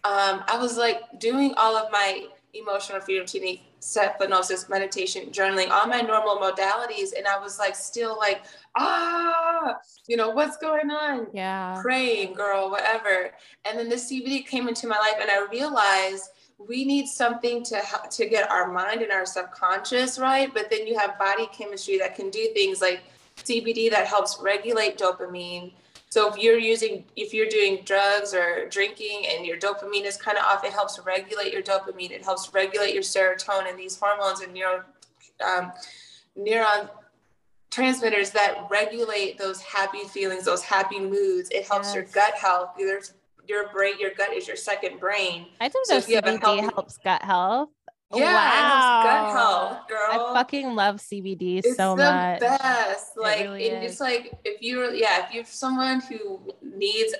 um, 0.04 0.44
I 0.46 0.58
was 0.60 0.76
like 0.76 1.18
doing 1.18 1.54
all 1.56 1.76
of 1.76 1.90
my 1.90 2.26
emotional 2.54 3.00
freedom 3.00 3.26
technique, 3.26 3.62
hypnosis, 3.80 4.68
meditation, 4.68 5.30
journaling, 5.30 5.70
all 5.70 5.86
my 5.86 6.00
normal 6.00 6.36
modalities. 6.36 7.16
And 7.16 7.26
I 7.26 7.38
was 7.38 7.58
like, 7.58 7.74
still 7.74 8.16
like, 8.18 8.42
ah, 8.76 9.76
you 10.06 10.16
know, 10.16 10.30
what's 10.30 10.56
going 10.56 10.90
on? 10.90 11.26
Yeah. 11.32 11.78
Praying, 11.82 12.34
girl, 12.34 12.70
whatever. 12.70 13.30
And 13.64 13.78
then 13.78 13.88
the 13.88 13.96
CBD 13.96 14.46
came 14.46 14.68
into 14.68 14.86
my 14.86 14.98
life 14.98 15.16
and 15.20 15.30
I 15.30 15.46
realized 15.50 16.30
we 16.58 16.84
need 16.84 17.06
something 17.06 17.62
to 17.64 17.76
help 17.76 18.10
to 18.10 18.26
get 18.26 18.50
our 18.50 18.72
mind 18.72 19.02
and 19.02 19.12
our 19.12 19.26
subconscious 19.26 20.18
right 20.18 20.54
but 20.54 20.70
then 20.70 20.86
you 20.86 20.98
have 20.98 21.18
body 21.18 21.46
chemistry 21.52 21.98
that 21.98 22.14
can 22.14 22.30
do 22.30 22.48
things 22.54 22.80
like 22.80 23.00
cbd 23.44 23.90
that 23.90 24.06
helps 24.06 24.38
regulate 24.40 24.96
dopamine 24.96 25.72
so 26.16 26.32
if 26.32 26.38
you're 26.42 26.58
using 26.58 27.04
if 27.14 27.34
you're 27.34 27.48
doing 27.48 27.82
drugs 27.84 28.32
or 28.32 28.66
drinking 28.70 29.26
and 29.28 29.44
your 29.44 29.58
dopamine 29.58 30.04
is 30.04 30.16
kind 30.16 30.38
of 30.38 30.44
off 30.44 30.64
it 30.64 30.72
helps 30.72 30.98
regulate 31.04 31.52
your 31.52 31.62
dopamine 31.62 32.10
it 32.10 32.24
helps 32.24 32.52
regulate 32.54 32.94
your 32.94 33.02
serotonin 33.02 33.68
and 33.68 33.78
these 33.78 33.98
hormones 33.98 34.40
and 34.40 34.56
neuron 34.56 34.82
um, 35.46 35.72
neuron 36.38 36.88
transmitters 37.70 38.30
that 38.30 38.66
regulate 38.70 39.36
those 39.36 39.60
happy 39.60 40.04
feelings 40.04 40.46
those 40.46 40.62
happy 40.62 40.98
moods 40.98 41.50
it 41.50 41.66
helps 41.66 41.88
yes. 41.88 41.94
your 41.94 42.04
gut 42.04 42.32
health 42.34 42.70
there's 42.78 43.12
your 43.48 43.68
brain, 43.68 43.94
your 43.98 44.10
gut 44.10 44.32
is 44.32 44.46
your 44.46 44.56
second 44.56 44.98
brain. 44.98 45.46
I 45.60 45.68
think 45.68 45.86
so 45.86 45.98
CBD 45.98 46.60
helps 46.60 46.98
gut 46.98 47.22
health. 47.22 47.68
Yeah, 48.14 48.34
wow. 48.34 49.02
gut 49.02 49.36
health, 49.36 49.88
girl. 49.88 50.30
I 50.30 50.34
fucking 50.34 50.74
love 50.74 50.96
CBD 50.96 51.62
so 51.62 51.66
much. 51.66 51.66
it's 51.66 51.76
so 51.76 51.96
the 51.96 52.04
much. 52.04 52.40
Best, 52.40 53.16
like 53.16 53.40
it 53.40 53.44
really 53.44 53.64
it's 53.64 54.00
like 54.00 54.32
if 54.44 54.62
you're 54.62 54.94
yeah, 54.94 55.26
if 55.26 55.34
you're 55.34 55.44
someone 55.44 56.00
who 56.00 56.40
needs, 56.62 57.14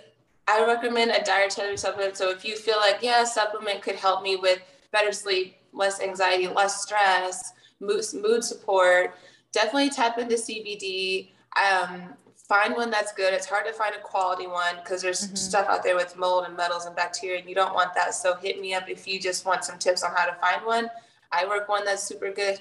I 0.46 0.64
recommend 0.64 1.10
a 1.10 1.24
dietary 1.24 1.76
supplement. 1.76 2.16
So 2.16 2.30
if 2.30 2.44
you 2.44 2.56
feel 2.56 2.76
like 2.76 2.98
yeah, 3.02 3.24
supplement 3.24 3.82
could 3.82 3.96
help 3.96 4.22
me 4.22 4.36
with 4.36 4.60
better 4.92 5.10
sleep, 5.10 5.56
less 5.72 6.00
anxiety, 6.00 6.46
less 6.46 6.82
stress, 6.82 7.52
mood 7.80 8.04
mood 8.14 8.44
support, 8.44 9.16
definitely 9.52 9.90
tap 9.90 10.18
into 10.18 10.36
CBD. 10.36 11.30
Um, 11.56 12.14
find 12.48 12.74
one 12.74 12.90
that's 12.90 13.12
good. 13.12 13.35
It's 13.35 13.47
hard 13.47 13.66
to 13.66 13.73
find 13.73 13.94
a 13.94 14.01
quality 14.01 14.47
one 14.47 14.77
because 14.82 15.02
there's 15.02 15.27
mm-hmm. 15.27 15.36
stuff 15.36 15.66
out 15.68 15.82
there 15.82 15.97
with 15.97 16.16
mold 16.16 16.44
and 16.47 16.56
metals 16.56 16.86
and 16.86 16.94
bacteria, 16.94 17.40
and 17.40 17.48
you 17.48 17.55
don't 17.55 17.74
want 17.74 17.94
that. 17.94 18.14
So 18.14 18.36
hit 18.36 18.60
me 18.60 18.74
up 18.74 18.89
if 18.89 19.06
you 19.06 19.20
just 19.20 19.44
want 19.44 19.64
some 19.64 19.78
tips 19.78 20.02
on 20.02 20.12
how 20.14 20.27
to 20.27 20.35
find 20.35 20.64
one. 20.64 20.90
I 21.32 21.47
work 21.47 21.68
one 21.68 21.85
that's 21.85 22.02
super 22.02 22.32
good 22.32 22.60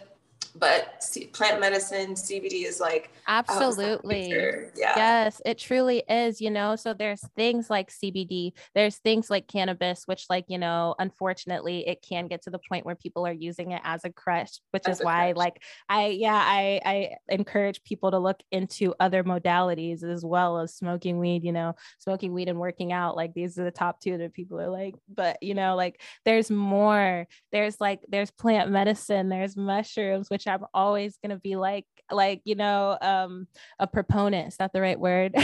but 0.55 1.05
plant 1.33 1.59
medicine 1.59 2.13
cbd 2.13 2.65
is 2.65 2.79
like 2.79 3.11
absolutely. 3.27 4.29
yeah. 4.75 4.93
Yes 4.95 5.41
it 5.45 5.57
truly 5.57 6.03
is 6.09 6.41
you 6.41 6.49
know 6.49 6.75
so 6.75 6.93
there's 6.93 7.21
things 7.35 7.69
like 7.69 7.91
cbd 7.91 8.53
there's 8.73 8.97
things 8.97 9.29
like 9.29 9.47
cannabis 9.47 10.03
which 10.05 10.25
like 10.29 10.45
you 10.47 10.57
know 10.57 10.95
unfortunately 10.99 11.87
it 11.87 12.01
can 12.07 12.27
get 12.27 12.41
to 12.43 12.49
the 12.49 12.59
point 12.69 12.85
where 12.85 12.95
people 12.95 13.25
are 13.27 13.33
using 13.33 13.71
it 13.71 13.81
as 13.83 14.03
a 14.05 14.11
crush 14.11 14.59
which 14.71 14.87
as 14.87 14.99
is 14.99 15.05
why 15.05 15.33
like 15.35 15.61
i 15.89 16.07
yeah 16.07 16.33
i 16.33 16.79
i 16.85 17.09
encourage 17.29 17.83
people 17.83 18.11
to 18.11 18.19
look 18.19 18.41
into 18.51 18.93
other 18.99 19.23
modalities 19.23 20.03
as 20.03 20.23
well 20.23 20.59
as 20.59 20.73
smoking 20.73 21.19
weed 21.19 21.43
you 21.43 21.51
know 21.51 21.75
smoking 21.99 22.33
weed 22.33 22.49
and 22.49 22.59
working 22.59 22.91
out 22.91 23.15
like 23.15 23.33
these 23.33 23.57
are 23.59 23.63
the 23.63 23.71
top 23.71 23.99
two 23.99 24.17
that 24.17 24.33
people 24.33 24.59
are 24.59 24.69
like 24.69 24.95
but 25.13 25.37
you 25.41 25.53
know 25.53 25.75
like 25.75 25.99
there's 26.25 26.49
more. 26.51 27.27
There's 27.51 27.79
like 27.79 28.01
there's 28.07 28.31
plant 28.31 28.71
medicine 28.71 29.29
there's 29.29 29.55
mushrooms 29.55 30.29
which 30.29 30.44
I'm 30.47 30.65
always 30.73 31.17
going 31.17 31.31
to 31.31 31.41
be 31.41 31.55
like, 31.55 31.85
like, 32.11 32.41
you 32.45 32.55
know, 32.55 32.97
um, 33.01 33.47
a 33.79 33.87
proponent, 33.87 34.49
is 34.49 34.57
that 34.57 34.73
the 34.73 34.81
right 34.81 34.99
word? 34.99 35.35
of, 35.35 35.43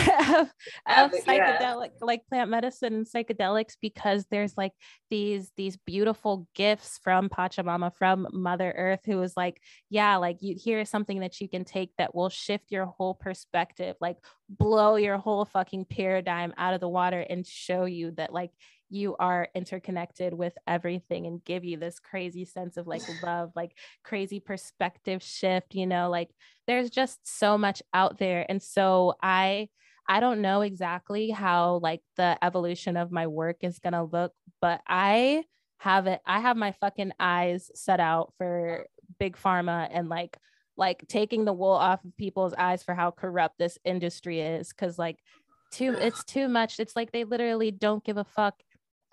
of 0.87 1.11
psychedelic, 1.11 1.27
yeah. 1.27 1.75
like 2.01 2.27
plant 2.27 2.49
medicine 2.49 2.93
and 2.93 3.05
psychedelics, 3.05 3.75
because 3.81 4.25
there's 4.29 4.55
like 4.57 4.73
these, 5.09 5.51
these 5.57 5.77
beautiful 5.77 6.47
gifts 6.53 6.99
from 7.03 7.29
Pachamama, 7.29 7.95
from 7.95 8.27
Mother 8.31 8.73
Earth, 8.77 9.01
who 9.05 9.21
is 9.21 9.35
like, 9.35 9.59
yeah, 9.89 10.17
like 10.17 10.37
you 10.41 10.55
here 10.57 10.79
is 10.79 10.89
something 10.89 11.21
that 11.21 11.41
you 11.41 11.49
can 11.49 11.65
take 11.65 11.91
that 11.97 12.13
will 12.13 12.29
shift 12.29 12.71
your 12.71 12.85
whole 12.85 13.15
perspective, 13.15 13.95
like 13.99 14.17
blow 14.57 14.95
your 14.97 15.17
whole 15.17 15.45
fucking 15.45 15.85
paradigm 15.85 16.53
out 16.57 16.73
of 16.73 16.81
the 16.81 16.89
water 16.89 17.25
and 17.29 17.47
show 17.47 17.85
you 17.85 18.11
that 18.11 18.33
like 18.33 18.51
you 18.89 19.15
are 19.17 19.47
interconnected 19.55 20.33
with 20.33 20.53
everything 20.67 21.25
and 21.25 21.43
give 21.45 21.63
you 21.63 21.77
this 21.77 21.99
crazy 21.99 22.43
sense 22.43 22.75
of 22.75 22.85
like 22.85 23.01
love, 23.23 23.51
like 23.55 23.71
crazy 24.03 24.39
perspective 24.39 25.23
shift, 25.23 25.73
you 25.73 25.87
know, 25.87 26.09
like 26.09 26.29
there's 26.67 26.89
just 26.89 27.19
so 27.23 27.57
much 27.57 27.81
out 27.93 28.17
there. 28.19 28.45
And 28.49 28.61
so 28.61 29.15
I, 29.23 29.69
I 30.07 30.19
don't 30.19 30.41
know 30.41 30.61
exactly 30.61 31.29
how 31.29 31.79
like 31.81 32.01
the 32.17 32.37
evolution 32.43 32.97
of 32.97 33.11
my 33.11 33.27
work 33.27 33.57
is 33.61 33.79
going 33.79 33.93
to 33.93 34.03
look, 34.03 34.33
but 34.59 34.81
I 34.85 35.45
have 35.77 36.07
it, 36.07 36.19
I 36.25 36.41
have 36.41 36.57
my 36.57 36.73
fucking 36.73 37.13
eyes 37.19 37.71
set 37.73 38.01
out 38.01 38.33
for 38.37 38.87
big 39.19 39.37
pharma 39.37 39.87
and 39.89 40.09
like, 40.09 40.37
like 40.77 41.05
taking 41.07 41.45
the 41.45 41.53
wool 41.53 41.71
off 41.71 42.03
of 42.03 42.15
people's 42.17 42.53
eyes 42.53 42.83
for 42.83 42.95
how 42.95 43.11
corrupt 43.11 43.57
this 43.57 43.77
industry 43.83 44.41
is. 44.41 44.71
Cause 44.73 44.97
like, 44.97 45.17
too 45.71 45.95
it's 45.99 46.23
too 46.25 46.47
much 46.47 46.79
it's 46.79 46.95
like 46.95 47.11
they 47.11 47.23
literally 47.23 47.71
don't 47.71 48.03
give 48.03 48.17
a 48.17 48.23
fuck 48.23 48.61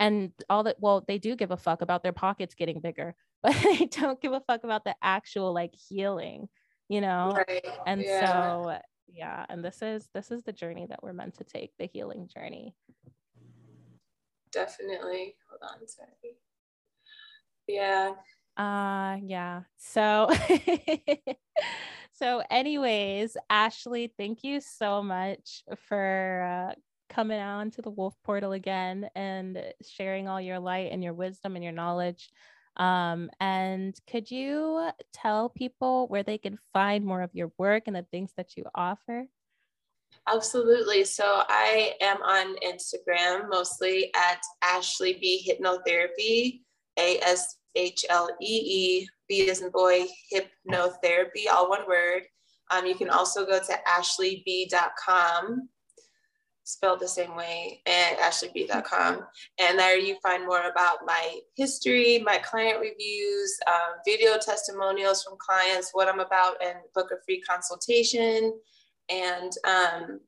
and 0.01 0.33
all 0.51 0.65
that 0.65 0.77
well 0.81 1.05
they 1.07 1.19
do 1.19 1.37
give 1.37 1.51
a 1.51 1.57
fuck 1.57 1.81
about 1.81 2.03
their 2.03 2.13
pockets 2.13 2.55
getting 2.55 2.81
bigger 2.81 3.15
but 3.43 3.55
they 3.63 3.87
don't 3.87 4.21
give 4.21 4.33
a 4.33 4.41
fuck 4.41 4.65
about 4.65 4.85
the 4.85 4.95
actual 5.01 5.55
like 5.55 5.75
healing 5.75 6.49
you 6.89 7.01
know 7.01 7.33
right. 7.49 7.67
and 7.87 8.03
yeah. 8.03 8.27
so 8.27 8.79
yeah 9.07 9.47
and 9.49 9.65
this 9.65 9.81
is 9.81 10.09
this 10.13 10.31
is 10.31 10.43
the 10.43 10.53
journey 10.53 10.87
that 10.89 11.03
we're 11.03 11.13
meant 11.13 11.37
to 11.37 11.45
take 11.45 11.71
the 11.79 11.87
healing 11.87 12.29
journey 12.35 12.75
definitely 14.53 15.37
hold 15.49 15.61
on 15.63 15.87
sorry 15.87 16.37
yeah 17.69 18.13
uh 18.59 19.17
yeah 19.23 19.63
so 19.77 20.29
so 22.13 22.43
anyways 22.51 23.37
ashlee 23.51 24.11
thank 24.19 24.43
you 24.43 24.61
so 24.61 25.03
much 25.03 25.63
for 25.89 26.71
uh, 26.71 26.75
coming 27.09 27.41
on 27.41 27.71
to 27.73 27.83
the 27.83 27.91
Wolf 27.91 28.15
Portal 28.25 28.53
again 28.53 29.09
and 29.15 29.61
sharing 29.83 30.29
all 30.29 30.41
your 30.41 30.59
light 30.59 30.93
and 30.93 31.03
your 31.03 31.15
wisdom 31.15 31.57
and 31.57 31.65
your 31.65 31.73
knowledge. 31.73 32.31
Um, 32.77 33.31
and 33.41 33.97
could 34.09 34.31
you 34.31 34.91
tell 35.13 35.49
people 35.49 36.07
where 36.09 36.23
they 36.23 36.39
can 36.39 36.59
find 36.73 37.05
more 37.05 37.23
of 37.23 37.35
your 37.35 37.51
work 37.59 37.85
and 37.87 37.97
the 37.97 38.07
things 38.11 38.33
that 38.37 38.57
you 38.57 38.65
offer? 38.75 39.27
Absolutely. 40.27 41.05
So 41.05 41.43
I 41.49 41.95
am 42.01 42.23
on 42.23 42.57
Instagram 42.57 43.49
mostly 43.51 44.11
at 44.15 44.41
Ashlee 44.63 45.21
B 45.21 45.45
Hypnotherapy, 45.49 46.61
A 46.99 47.19
S 47.21 47.57
H 47.75 48.05
L 48.09 48.29
E 48.41 48.47
E 49.03 49.09
B 49.29 49.49
as 49.51 49.61
in 49.61 49.71
boy, 49.71 50.07
hypnotherapy, 50.33 51.49
all 51.51 51.69
one 51.69 51.87
word. 51.87 52.23
Um, 52.71 52.87
you 52.87 52.95
can 52.95 53.11
also 53.11 53.47
go 53.47 53.59
to 53.59 53.79
ashleeb.com, 53.89 55.69
spelled 56.65 57.01
the 57.01 57.09
same 57.09 57.35
way, 57.35 57.83
and 57.87 58.19
ashleeb.com. 58.19 59.21
And 59.59 59.79
there 59.79 59.99
you 59.99 60.17
find 60.23 60.47
more 60.47 60.69
about 60.71 60.99
my 61.07 61.39
history, 61.57 62.23
my 62.25 62.39
client 62.39 62.81
reviews, 62.81 63.59
um, 63.67 63.97
video 64.05 64.39
testimonials 64.39 65.23
from 65.23 65.39
clients, 65.39 65.91
what 65.93 66.09
I'm 66.09 66.21
about, 66.21 66.57
and 66.63 66.77
book 66.95 67.11
a 67.11 67.23
free 67.25 67.41
consultation. 67.41 68.53
And 69.09 69.53
um, 69.67 70.21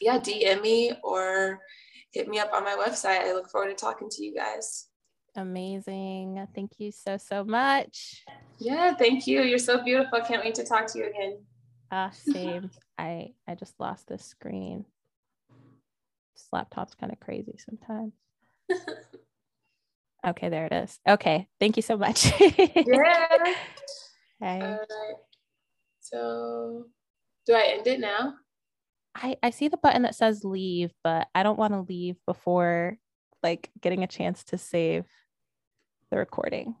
yeah, 0.00 0.18
DM 0.18 0.62
me 0.62 0.92
or 1.04 1.60
hit 2.12 2.28
me 2.28 2.40
up 2.40 2.52
on 2.52 2.64
my 2.64 2.74
website. 2.74 3.20
I 3.20 3.32
look 3.32 3.50
forward 3.50 3.68
to 3.68 3.74
talking 3.74 4.08
to 4.10 4.24
you 4.24 4.34
guys. 4.34 4.88
Amazing. 5.34 6.46
Thank 6.54 6.72
you 6.78 6.92
so, 6.92 7.16
so 7.16 7.44
much. 7.44 8.22
Yeah, 8.58 8.94
thank 8.94 9.26
you. 9.26 9.42
You're 9.42 9.58
so 9.58 9.82
beautiful. 9.82 10.18
I 10.18 10.26
can't 10.26 10.44
wait 10.44 10.54
to 10.56 10.64
talk 10.64 10.86
to 10.88 10.98
you 10.98 11.06
again. 11.06 11.38
Ah, 11.90 12.10
same. 12.32 12.70
I 12.98 13.34
I 13.48 13.54
just 13.54 13.78
lost 13.80 14.08
this 14.08 14.24
screen. 14.24 14.84
This 16.34 16.48
laptop's 16.52 16.94
kind 16.94 17.12
of 17.12 17.20
crazy 17.20 17.56
sometimes. 17.58 18.12
okay, 20.26 20.48
there 20.48 20.66
it 20.66 20.72
is. 20.72 20.98
Okay, 21.08 21.48
thank 21.58 21.76
you 21.76 21.82
so 21.82 21.96
much. 21.96 22.32
yeah. 22.40 23.54
Hey. 24.40 24.60
All 24.60 24.70
right. 24.70 25.16
So, 26.00 26.86
do 27.46 27.54
I 27.54 27.76
end 27.78 27.86
it 27.86 28.00
now? 28.00 28.34
I 29.14 29.36
I 29.40 29.50
see 29.50 29.68
the 29.68 29.76
button 29.76 30.02
that 30.02 30.16
says 30.16 30.44
leave, 30.44 30.90
but 31.04 31.28
I 31.32 31.44
don't 31.44 31.58
want 31.58 31.74
to 31.74 31.86
leave 31.88 32.16
before 32.26 32.98
like 33.44 33.70
getting 33.80 34.02
a 34.02 34.08
chance 34.08 34.42
to 34.44 34.58
save 34.58 35.04
the 36.12 36.18
recording. 36.18 36.74